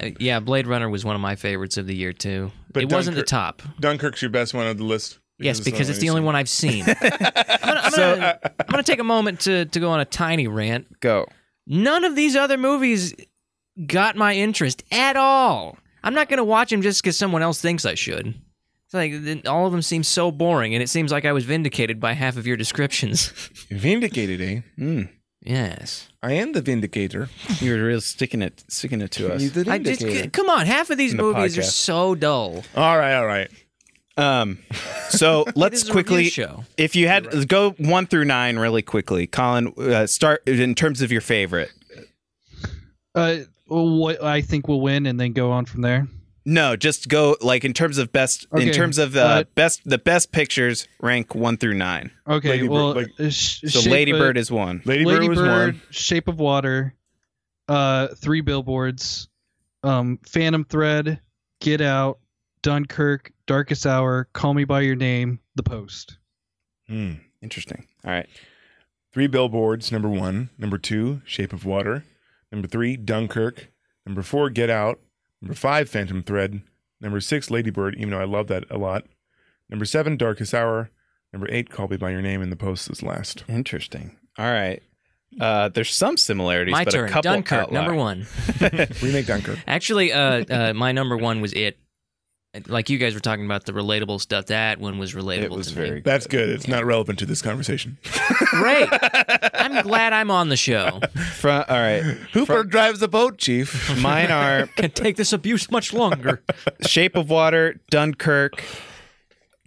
Uh, 0.00 0.10
yeah, 0.20 0.38
Blade 0.38 0.68
Runner 0.68 0.88
was 0.88 1.04
one 1.04 1.16
of 1.16 1.20
my 1.20 1.34
favorites 1.34 1.76
of 1.76 1.88
the 1.88 1.94
year 1.96 2.12
too. 2.12 2.52
But 2.72 2.84
it 2.84 2.92
wasn't 2.92 3.16
the 3.16 3.24
top. 3.24 3.62
Dunkirk's 3.80 4.22
your 4.22 4.30
best 4.30 4.54
one 4.54 4.68
of 4.68 4.78
the 4.78 4.84
list. 4.84 5.18
Yes, 5.38 5.60
because 5.60 5.88
it's 5.88 5.98
the 6.00 6.10
only 6.10 6.22
one 6.22 6.34
I've 6.34 6.48
seen. 6.48 6.84
I'm 6.88 6.94
gonna, 7.00 7.80
I'm 7.84 7.90
So- 7.92 8.14
gonna, 8.16 8.38
I'm 8.44 8.66
gonna 8.70 8.82
take 8.82 8.98
a 8.98 9.04
moment 9.04 9.40
to, 9.40 9.66
to 9.66 9.80
go 9.80 9.90
on 9.90 10.00
a 10.00 10.04
tiny 10.04 10.46
rant. 10.48 11.00
go. 11.00 11.26
None 11.66 12.04
of 12.04 12.16
these 12.16 12.34
other 12.34 12.56
movies 12.56 13.14
got 13.86 14.16
my 14.16 14.34
interest 14.34 14.82
at 14.90 15.16
all. 15.16 15.76
I'm 16.02 16.14
not 16.14 16.28
gonna 16.28 16.44
watch 16.44 16.70
them 16.70 16.82
just 16.82 17.02
because 17.02 17.16
someone 17.16 17.42
else 17.42 17.60
thinks 17.60 17.84
I 17.84 17.94
should. 17.94 18.34
It's 18.86 18.94
like 18.94 19.46
all 19.46 19.66
of 19.66 19.72
them 19.72 19.82
seem 19.82 20.02
so 20.02 20.30
boring, 20.32 20.72
and 20.74 20.82
it 20.82 20.88
seems 20.88 21.12
like 21.12 21.26
I 21.26 21.32
was 21.32 21.44
vindicated 21.44 22.00
by 22.00 22.14
half 22.14 22.38
of 22.38 22.46
your 22.46 22.56
descriptions. 22.56 23.26
Vindicated, 23.70 24.40
eh? 24.40 24.60
Mm. 24.82 25.10
yes, 25.42 26.08
I 26.22 26.32
am 26.32 26.52
the 26.52 26.62
vindicator. 26.62 27.28
You're 27.60 27.84
real 27.86 28.00
sticking 28.00 28.40
it, 28.40 28.64
sticking 28.68 29.02
it 29.02 29.10
to 29.12 29.34
us. 29.34 29.42
He's 29.42 29.52
the 29.52 29.70
I 29.70 29.76
just 29.76 30.00
vindicator. 30.00 30.30
come 30.30 30.48
on. 30.48 30.64
Half 30.64 30.88
of 30.88 30.96
these 30.96 31.12
the 31.14 31.18
movies 31.22 31.58
are 31.58 31.62
so 31.62 32.14
dull. 32.14 32.64
all 32.74 32.96
right, 32.98 33.14
all 33.14 33.26
right. 33.26 33.50
Um, 34.18 34.58
so 35.08 35.46
let's 35.54 35.88
quickly 35.88 36.24
show. 36.28 36.64
If 36.76 36.96
you 36.96 37.08
had 37.08 37.48
go 37.48 37.70
one 37.72 38.06
through 38.06 38.24
nine 38.26 38.58
really 38.58 38.82
quickly, 38.82 39.26
Colin, 39.26 39.72
uh, 39.78 40.06
start 40.06 40.46
in 40.46 40.74
terms 40.74 41.00
of 41.00 41.10
your 41.12 41.20
favorite. 41.20 41.70
Uh, 43.14 43.38
what 43.66 44.22
I 44.22 44.42
think 44.42 44.68
will 44.68 44.80
win, 44.80 45.06
and 45.06 45.18
then 45.18 45.32
go 45.32 45.50
on 45.52 45.64
from 45.66 45.82
there. 45.82 46.06
No, 46.44 46.76
just 46.76 47.08
go 47.08 47.36
like 47.42 47.64
in 47.64 47.74
terms 47.74 47.98
of 47.98 48.10
best, 48.10 48.46
in 48.56 48.72
terms 48.72 48.96
of 48.98 49.12
the 49.12 49.22
uh, 49.22 49.44
best, 49.54 49.82
the 49.84 49.98
best 49.98 50.32
pictures 50.32 50.88
rank 51.00 51.34
one 51.34 51.58
through 51.58 51.74
nine. 51.74 52.10
Okay, 52.26 52.48
Lady 52.50 52.62
Bird, 52.68 52.72
well, 52.72 52.94
like- 52.94 53.10
uh, 53.20 53.28
sh- 53.28 53.60
So 53.66 53.80
Shape- 53.80 53.92
Lady 53.92 54.12
uh, 54.14 54.18
Bird 54.18 54.38
is 54.38 54.50
one. 54.50 54.80
Lady, 54.86 55.04
Lady 55.04 55.26
Bird 55.26 55.28
was 55.28 55.38
Bird, 55.38 55.74
one. 55.74 55.82
Shape 55.90 56.26
of 56.28 56.38
Water, 56.40 56.94
uh, 57.68 58.08
Three 58.16 58.40
Billboards, 58.40 59.28
um, 59.82 60.18
Phantom 60.26 60.64
Thread, 60.64 61.20
Get 61.60 61.82
Out, 61.82 62.18
Dunkirk, 62.62 63.32
Darkest 63.48 63.86
Hour, 63.86 64.28
Call 64.34 64.52
Me 64.52 64.64
by 64.64 64.82
Your 64.82 64.94
Name, 64.94 65.40
The 65.56 65.62
Post. 65.62 66.18
Hmm. 66.86 67.14
Interesting. 67.42 67.86
All 68.04 68.10
right. 68.12 68.28
Three 69.12 69.26
billboards. 69.26 69.90
Number 69.90 70.08
one. 70.10 70.50
Number 70.58 70.76
two. 70.76 71.22
Shape 71.24 71.52
of 71.54 71.64
Water. 71.64 72.04
Number 72.52 72.68
three. 72.68 72.96
Dunkirk. 72.98 73.68
Number 74.04 74.22
four. 74.22 74.50
Get 74.50 74.68
Out. 74.68 75.00
Number 75.40 75.54
five. 75.54 75.88
Phantom 75.88 76.22
Thread. 76.22 76.60
Number 77.00 77.20
six. 77.20 77.50
Lady 77.50 77.70
Bird. 77.70 77.94
Even 77.96 78.10
though 78.10 78.20
I 78.20 78.24
love 78.24 78.48
that 78.48 78.64
a 78.70 78.76
lot. 78.76 79.04
Number 79.70 79.86
seven. 79.86 80.16
Darkest 80.18 80.52
Hour. 80.52 80.90
Number 81.32 81.46
eight. 81.50 81.70
Call 81.70 81.88
Me 81.88 81.96
by 81.96 82.10
Your 82.10 82.22
Name. 82.22 82.42
And 82.42 82.52
the 82.52 82.56
post 82.56 82.90
is 82.90 83.02
last. 83.02 83.44
Interesting. 83.48 84.16
All 84.36 84.52
right. 84.52 84.82
Uh, 85.40 85.68
there's 85.70 85.94
some 85.94 86.16
similarities, 86.18 86.72
My 86.72 86.84
but 86.84 86.90
turn. 86.92 87.08
a 87.08 87.12
couple 87.12 87.30
Dunkirk, 87.30 87.70
number 87.70 87.92
outlier. 87.92 87.96
one. 87.96 88.26
Remake 89.02 89.26
Dunkirk. 89.26 89.58
Actually, 89.66 90.12
uh, 90.12 90.44
uh, 90.50 90.72
my 90.74 90.92
number 90.92 91.16
one 91.16 91.40
was 91.40 91.52
it. 91.52 91.78
Like 92.66 92.88
you 92.88 92.96
guys 92.96 93.12
were 93.12 93.20
talking 93.20 93.44
about 93.44 93.66
the 93.66 93.72
relatable 93.72 94.20
stuff. 94.22 94.46
That 94.46 94.80
one 94.80 94.98
was 94.98 95.12
relatable. 95.12 95.42
It 95.42 95.50
was 95.50 95.68
to 95.68 95.74
very 95.74 95.90
me. 95.96 96.00
That's 96.00 96.26
good. 96.26 96.48
It's 96.48 96.66
not 96.66 96.86
relevant 96.86 97.18
to 97.18 97.26
this 97.26 97.42
conversation. 97.42 97.98
great. 98.38 98.88
I'm 99.54 99.82
glad 99.82 100.14
I'm 100.14 100.30
on 100.30 100.48
the 100.48 100.56
show. 100.56 101.00
From, 101.34 101.64
all 101.68 101.76
right. 101.76 102.02
Hooper 102.32 102.64
drives 102.64 103.00
the 103.00 103.08
boat, 103.08 103.36
Chief. 103.36 103.94
Mine 104.00 104.30
are 104.30 104.66
Can 104.66 104.90
take 104.90 105.16
this 105.16 105.32
abuse 105.34 105.70
much 105.70 105.92
longer. 105.92 106.42
Shape 106.80 107.16
of 107.16 107.28
Water, 107.28 107.80
Dunkirk, 107.90 108.64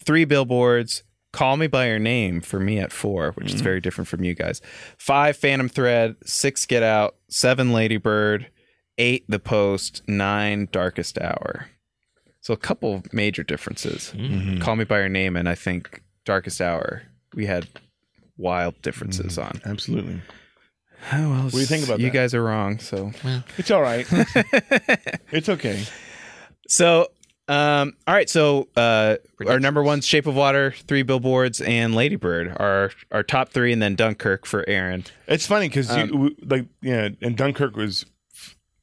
Three 0.03 0.25
Billboards, 0.25 1.03
Call 1.33 1.57
Me 1.57 1.67
by 1.67 1.87
Your 1.87 1.99
Name 1.99 2.41
for 2.41 2.59
me 2.59 2.79
at 2.79 2.91
four, 2.91 3.31
which 3.33 3.47
is 3.47 3.55
mm-hmm. 3.55 3.63
very 3.63 3.79
different 3.79 4.07
from 4.07 4.23
you 4.23 4.33
guys. 4.33 4.59
Five, 4.97 5.37
Phantom 5.37 5.69
Thread. 5.69 6.15
Six, 6.25 6.65
Get 6.65 6.81
Out. 6.81 7.15
Seven, 7.29 7.73
Lady 7.73 7.97
Bird. 7.97 8.49
Eight, 8.97 9.25
The 9.29 9.39
Post. 9.39 10.01
Nine, 10.07 10.67
Darkest 10.71 11.19
Hour. 11.19 11.67
So 12.41 12.53
a 12.53 12.57
couple 12.57 13.03
major 13.11 13.43
differences. 13.43 14.13
Call 14.61 14.75
Me 14.75 14.83
by 14.83 14.99
Your 14.99 15.09
Name 15.09 15.35
and 15.35 15.47
I 15.47 15.55
think 15.55 16.01
Darkest 16.25 16.59
Hour. 16.59 17.03
We 17.33 17.45
had 17.45 17.67
wild 18.37 18.81
differences 18.81 19.37
on. 19.37 19.61
Absolutely. 19.65 20.21
Oh, 21.13 21.29
well, 21.31 21.49
do 21.49 21.59
you 21.59 21.65
think 21.65 21.85
about 21.85 21.99
You 21.99 22.07
that? 22.07 22.13
guys 22.13 22.33
are 22.33 22.43
wrong. 22.43 22.79
So 22.79 23.11
It's 23.57 23.71
all 23.71 23.81
right. 23.81 24.05
it's 25.31 25.49
okay. 25.49 25.83
So, 26.67 27.07
um, 27.47 27.93
all 28.07 28.13
right. 28.13 28.29
So, 28.29 28.67
uh, 28.75 29.17
our 29.47 29.59
number 29.59 29.83
one's 29.83 30.05
Shape 30.05 30.25
of 30.27 30.35
Water, 30.35 30.71
Three 30.87 31.03
Billboards, 31.03 31.59
and 31.61 31.95
Lady 31.95 32.15
Bird 32.15 32.49
are 32.57 32.91
our 33.11 33.23
top 33.23 33.49
three, 33.49 33.73
and 33.73 33.81
then 33.81 33.95
Dunkirk 33.95 34.45
for 34.45 34.63
Aaron. 34.69 35.03
It's 35.27 35.45
funny 35.47 35.67
because 35.69 35.95
you 35.95 36.35
like 36.43 36.65
yeah, 36.81 37.09
and 37.21 37.35
Dunkirk 37.35 37.75
was 37.75 38.05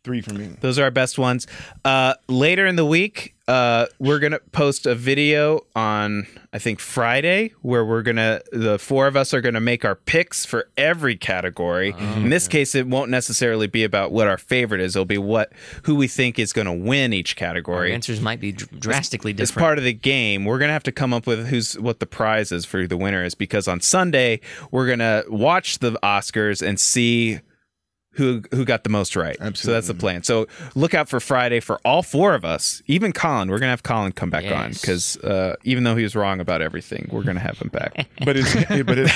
three 0.05 0.21
for 0.21 0.33
me. 0.35 0.47
Those 0.61 0.79
are 0.79 0.85
our 0.85 0.91
best 0.91 1.19
ones. 1.19 1.47
Uh, 1.85 2.15
later 2.29 2.67
in 2.67 2.77
the 2.77 2.85
week, 2.85 3.35
uh, 3.47 3.87
we're 3.99 4.19
gonna 4.19 4.39
post 4.53 4.85
a 4.87 4.95
video 4.95 5.61
on 5.75 6.27
I 6.53 6.59
think 6.59 6.81
Friday 6.81 7.53
where 7.63 7.85
we're 7.85 8.03
gonna 8.03 8.41
the 8.53 8.79
four 8.79 9.07
of 9.07 9.17
us 9.17 9.33
are 9.35 9.41
gonna 9.41 9.61
make 9.61 9.85
our 9.85 9.95
picks 9.95 10.45
for 10.45 10.69
every 10.77 11.17
category. 11.17 11.95
in 11.99 12.29
this 12.31 12.47
case, 12.47 12.75
it 12.75 12.87
won't 12.87 13.11
necessarily 13.11 13.67
be 13.67 13.85
about 13.85 14.13
what 14.13 14.29
our 14.29 14.37
favorite 14.39 14.81
is. 14.83 14.95
It'll 14.95 15.05
be 15.07 15.19
what 15.19 15.53
who 15.85 15.95
we 15.95 16.09
think 16.09 16.39
is 16.39 16.53
gonna 16.53 16.75
win 16.75 17.13
each 17.15 17.35
Our 17.35 17.49
category. 17.49 17.93
answers 17.95 18.21
might 18.21 18.41
be 18.41 18.53
dr- 18.53 18.79
drastically 18.81 19.33
as 19.33 19.37
different. 19.39 19.65
part 19.65 19.79
of 19.79 19.85
the 19.85 19.95
game, 19.95 20.45
we're 20.45 20.59
gonna 20.59 20.73
have 20.75 20.83
to 20.85 20.93
come 20.93 21.13
up 21.15 21.27
with 21.27 21.49
who's 21.49 21.79
what 21.79 22.01
the 22.01 22.07
prize 22.07 22.53
is 22.53 22.65
for 22.67 22.87
the 22.87 22.97
winner 22.99 23.25
is 23.25 23.35
because 23.35 23.67
on 23.67 23.81
Sunday 23.81 24.41
we're 24.71 24.87
gonna 24.89 25.23
watch 25.29 25.79
the 25.79 25.93
Oscars 26.03 26.67
and 26.67 26.79
see 26.79 27.41
who 28.19 28.43
who 28.53 28.65
got 28.67 28.85
the 28.85 28.91
most 28.91 29.17
right. 29.17 29.37
So 29.57 29.71
that's 29.73 29.87
the 29.87 29.95
plan. 29.95 30.23
So 30.25 30.47
look 30.75 30.93
out 30.93 31.09
for 31.09 31.21
Friday 31.21 31.61
for 31.61 31.79
all 31.85 32.03
four 32.03 32.35
of 32.35 32.45
us. 32.45 32.83
Even 32.87 33.13
Colin, 33.13 33.49
we're 33.49 33.59
gonna 33.59 33.71
have 33.71 33.83
Colin 33.85 34.13
come 34.13 34.29
back 34.29 34.45
on 34.53 34.73
because 34.73 35.17
uh, 35.19 35.57
even 35.65 35.85
though 35.85 35.97
he 35.97 36.03
was 36.03 36.15
wrong 36.15 36.41
about 36.41 36.61
everything, 36.61 37.09
we're 37.11 37.23
gonna 37.23 37.41
have 37.41 37.59
him 37.59 37.69
back. 37.69 38.07
But 38.29 38.37
his, 38.37 38.53
but 38.85 38.99
his, 38.99 39.11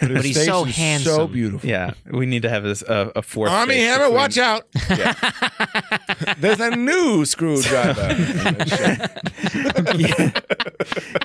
but 0.00 0.10
his 0.10 0.24
he's 0.24 0.44
so 0.44 0.64
handsome, 0.64 1.14
so 1.14 1.26
beautiful. 1.28 1.66
yeah, 1.70 1.92
we 2.10 2.26
need 2.26 2.42
to 2.42 2.50
have 2.50 2.62
this 2.62 2.82
uh, 2.82 3.10
a 3.16 3.22
fourth. 3.22 3.50
Armie 3.50 3.76
Hammer, 3.78 4.10
between- 4.10 4.16
watch 4.16 4.36
out! 4.36 4.66
There's 6.38 6.60
a 6.60 6.76
new 6.76 7.24
screwdriver. 7.24 8.14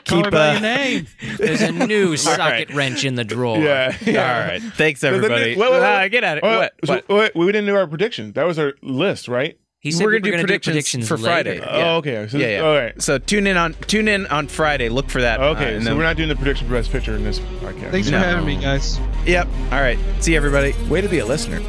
Call 0.05 0.23
Keep 0.23 0.33
uh, 0.33 0.51
your 0.53 0.61
name. 0.61 1.07
There's 1.37 1.61
a 1.61 1.71
new 1.71 2.11
right. 2.11 2.19
socket 2.19 2.69
wrench 2.73 3.03
in 3.03 3.15
the 3.15 3.23
drawer. 3.23 3.57
yeah, 3.57 3.95
All 4.05 4.13
yeah. 4.13 4.47
right, 4.47 4.61
thanks 4.61 5.01
There's 5.01 5.15
a 5.17 5.19
new- 5.19 5.25
everybody. 5.25 5.55
wait, 5.55 5.71
wait, 5.71 5.79
wait. 5.81 5.85
Ah, 5.87 6.07
get 6.07 6.23
at 6.23 6.37
it. 6.37 6.43
What? 6.43 6.73
so- 6.85 6.93
what? 6.93 7.09
Wait, 7.15 7.35
we 7.35 7.45
didn't 7.47 7.65
do 7.65 7.75
our 7.75 7.87
predictions. 7.87 8.33
That 8.33 8.45
was 8.45 8.57
our 8.59 8.73
list, 8.81 9.27
right? 9.27 9.57
He 9.79 9.91
said 9.91 10.03
We're 10.03 10.11
gonna 10.13 10.21
do 10.21 10.31
gonna 10.31 10.43
predictions 10.43 11.07
for 11.07 11.15
later. 11.15 11.25
Friday. 11.27 11.57
Yeah. 11.59 11.91
Oh, 11.93 11.97
okay. 11.97 12.27
So 12.27 12.37
yeah, 12.39 12.45
this- 12.47 12.53
yeah. 12.53 12.59
All 12.67 12.73
right. 12.75 12.99
So 13.01 13.17
tune 13.19 13.45
in 13.45 13.55
on 13.55 13.73
tune 13.85 14.07
in 14.07 14.25
on 14.27 14.47
Friday. 14.47 14.89
Look 14.89 15.09
for 15.11 15.21
that. 15.21 15.39
uh, 15.39 15.49
Okay, 15.49 15.75
and 15.75 15.83
so 15.83 15.89
then- 15.89 15.97
we're 15.97 16.03
not 16.03 16.17
doing 16.17 16.29
the 16.29 16.35
prediction 16.35 16.67
for 16.67 16.73
best 16.73 16.91
picture 16.91 17.15
in 17.15 17.23
this 17.23 17.37
podcast. 17.37 17.91
Thanks 17.91 18.09
No. 18.09 18.19
for 18.19 18.25
having 18.25 18.45
me, 18.45 18.55
guys. 18.59 18.99
Yep. 19.27 19.47
All 19.71 19.81
right. 19.81 19.99
See 20.21 20.31
you, 20.31 20.37
everybody. 20.37 20.73
Way 20.89 21.01
to 21.01 21.07
be 21.07 21.19
a 21.19 21.25
listener. 21.25 21.61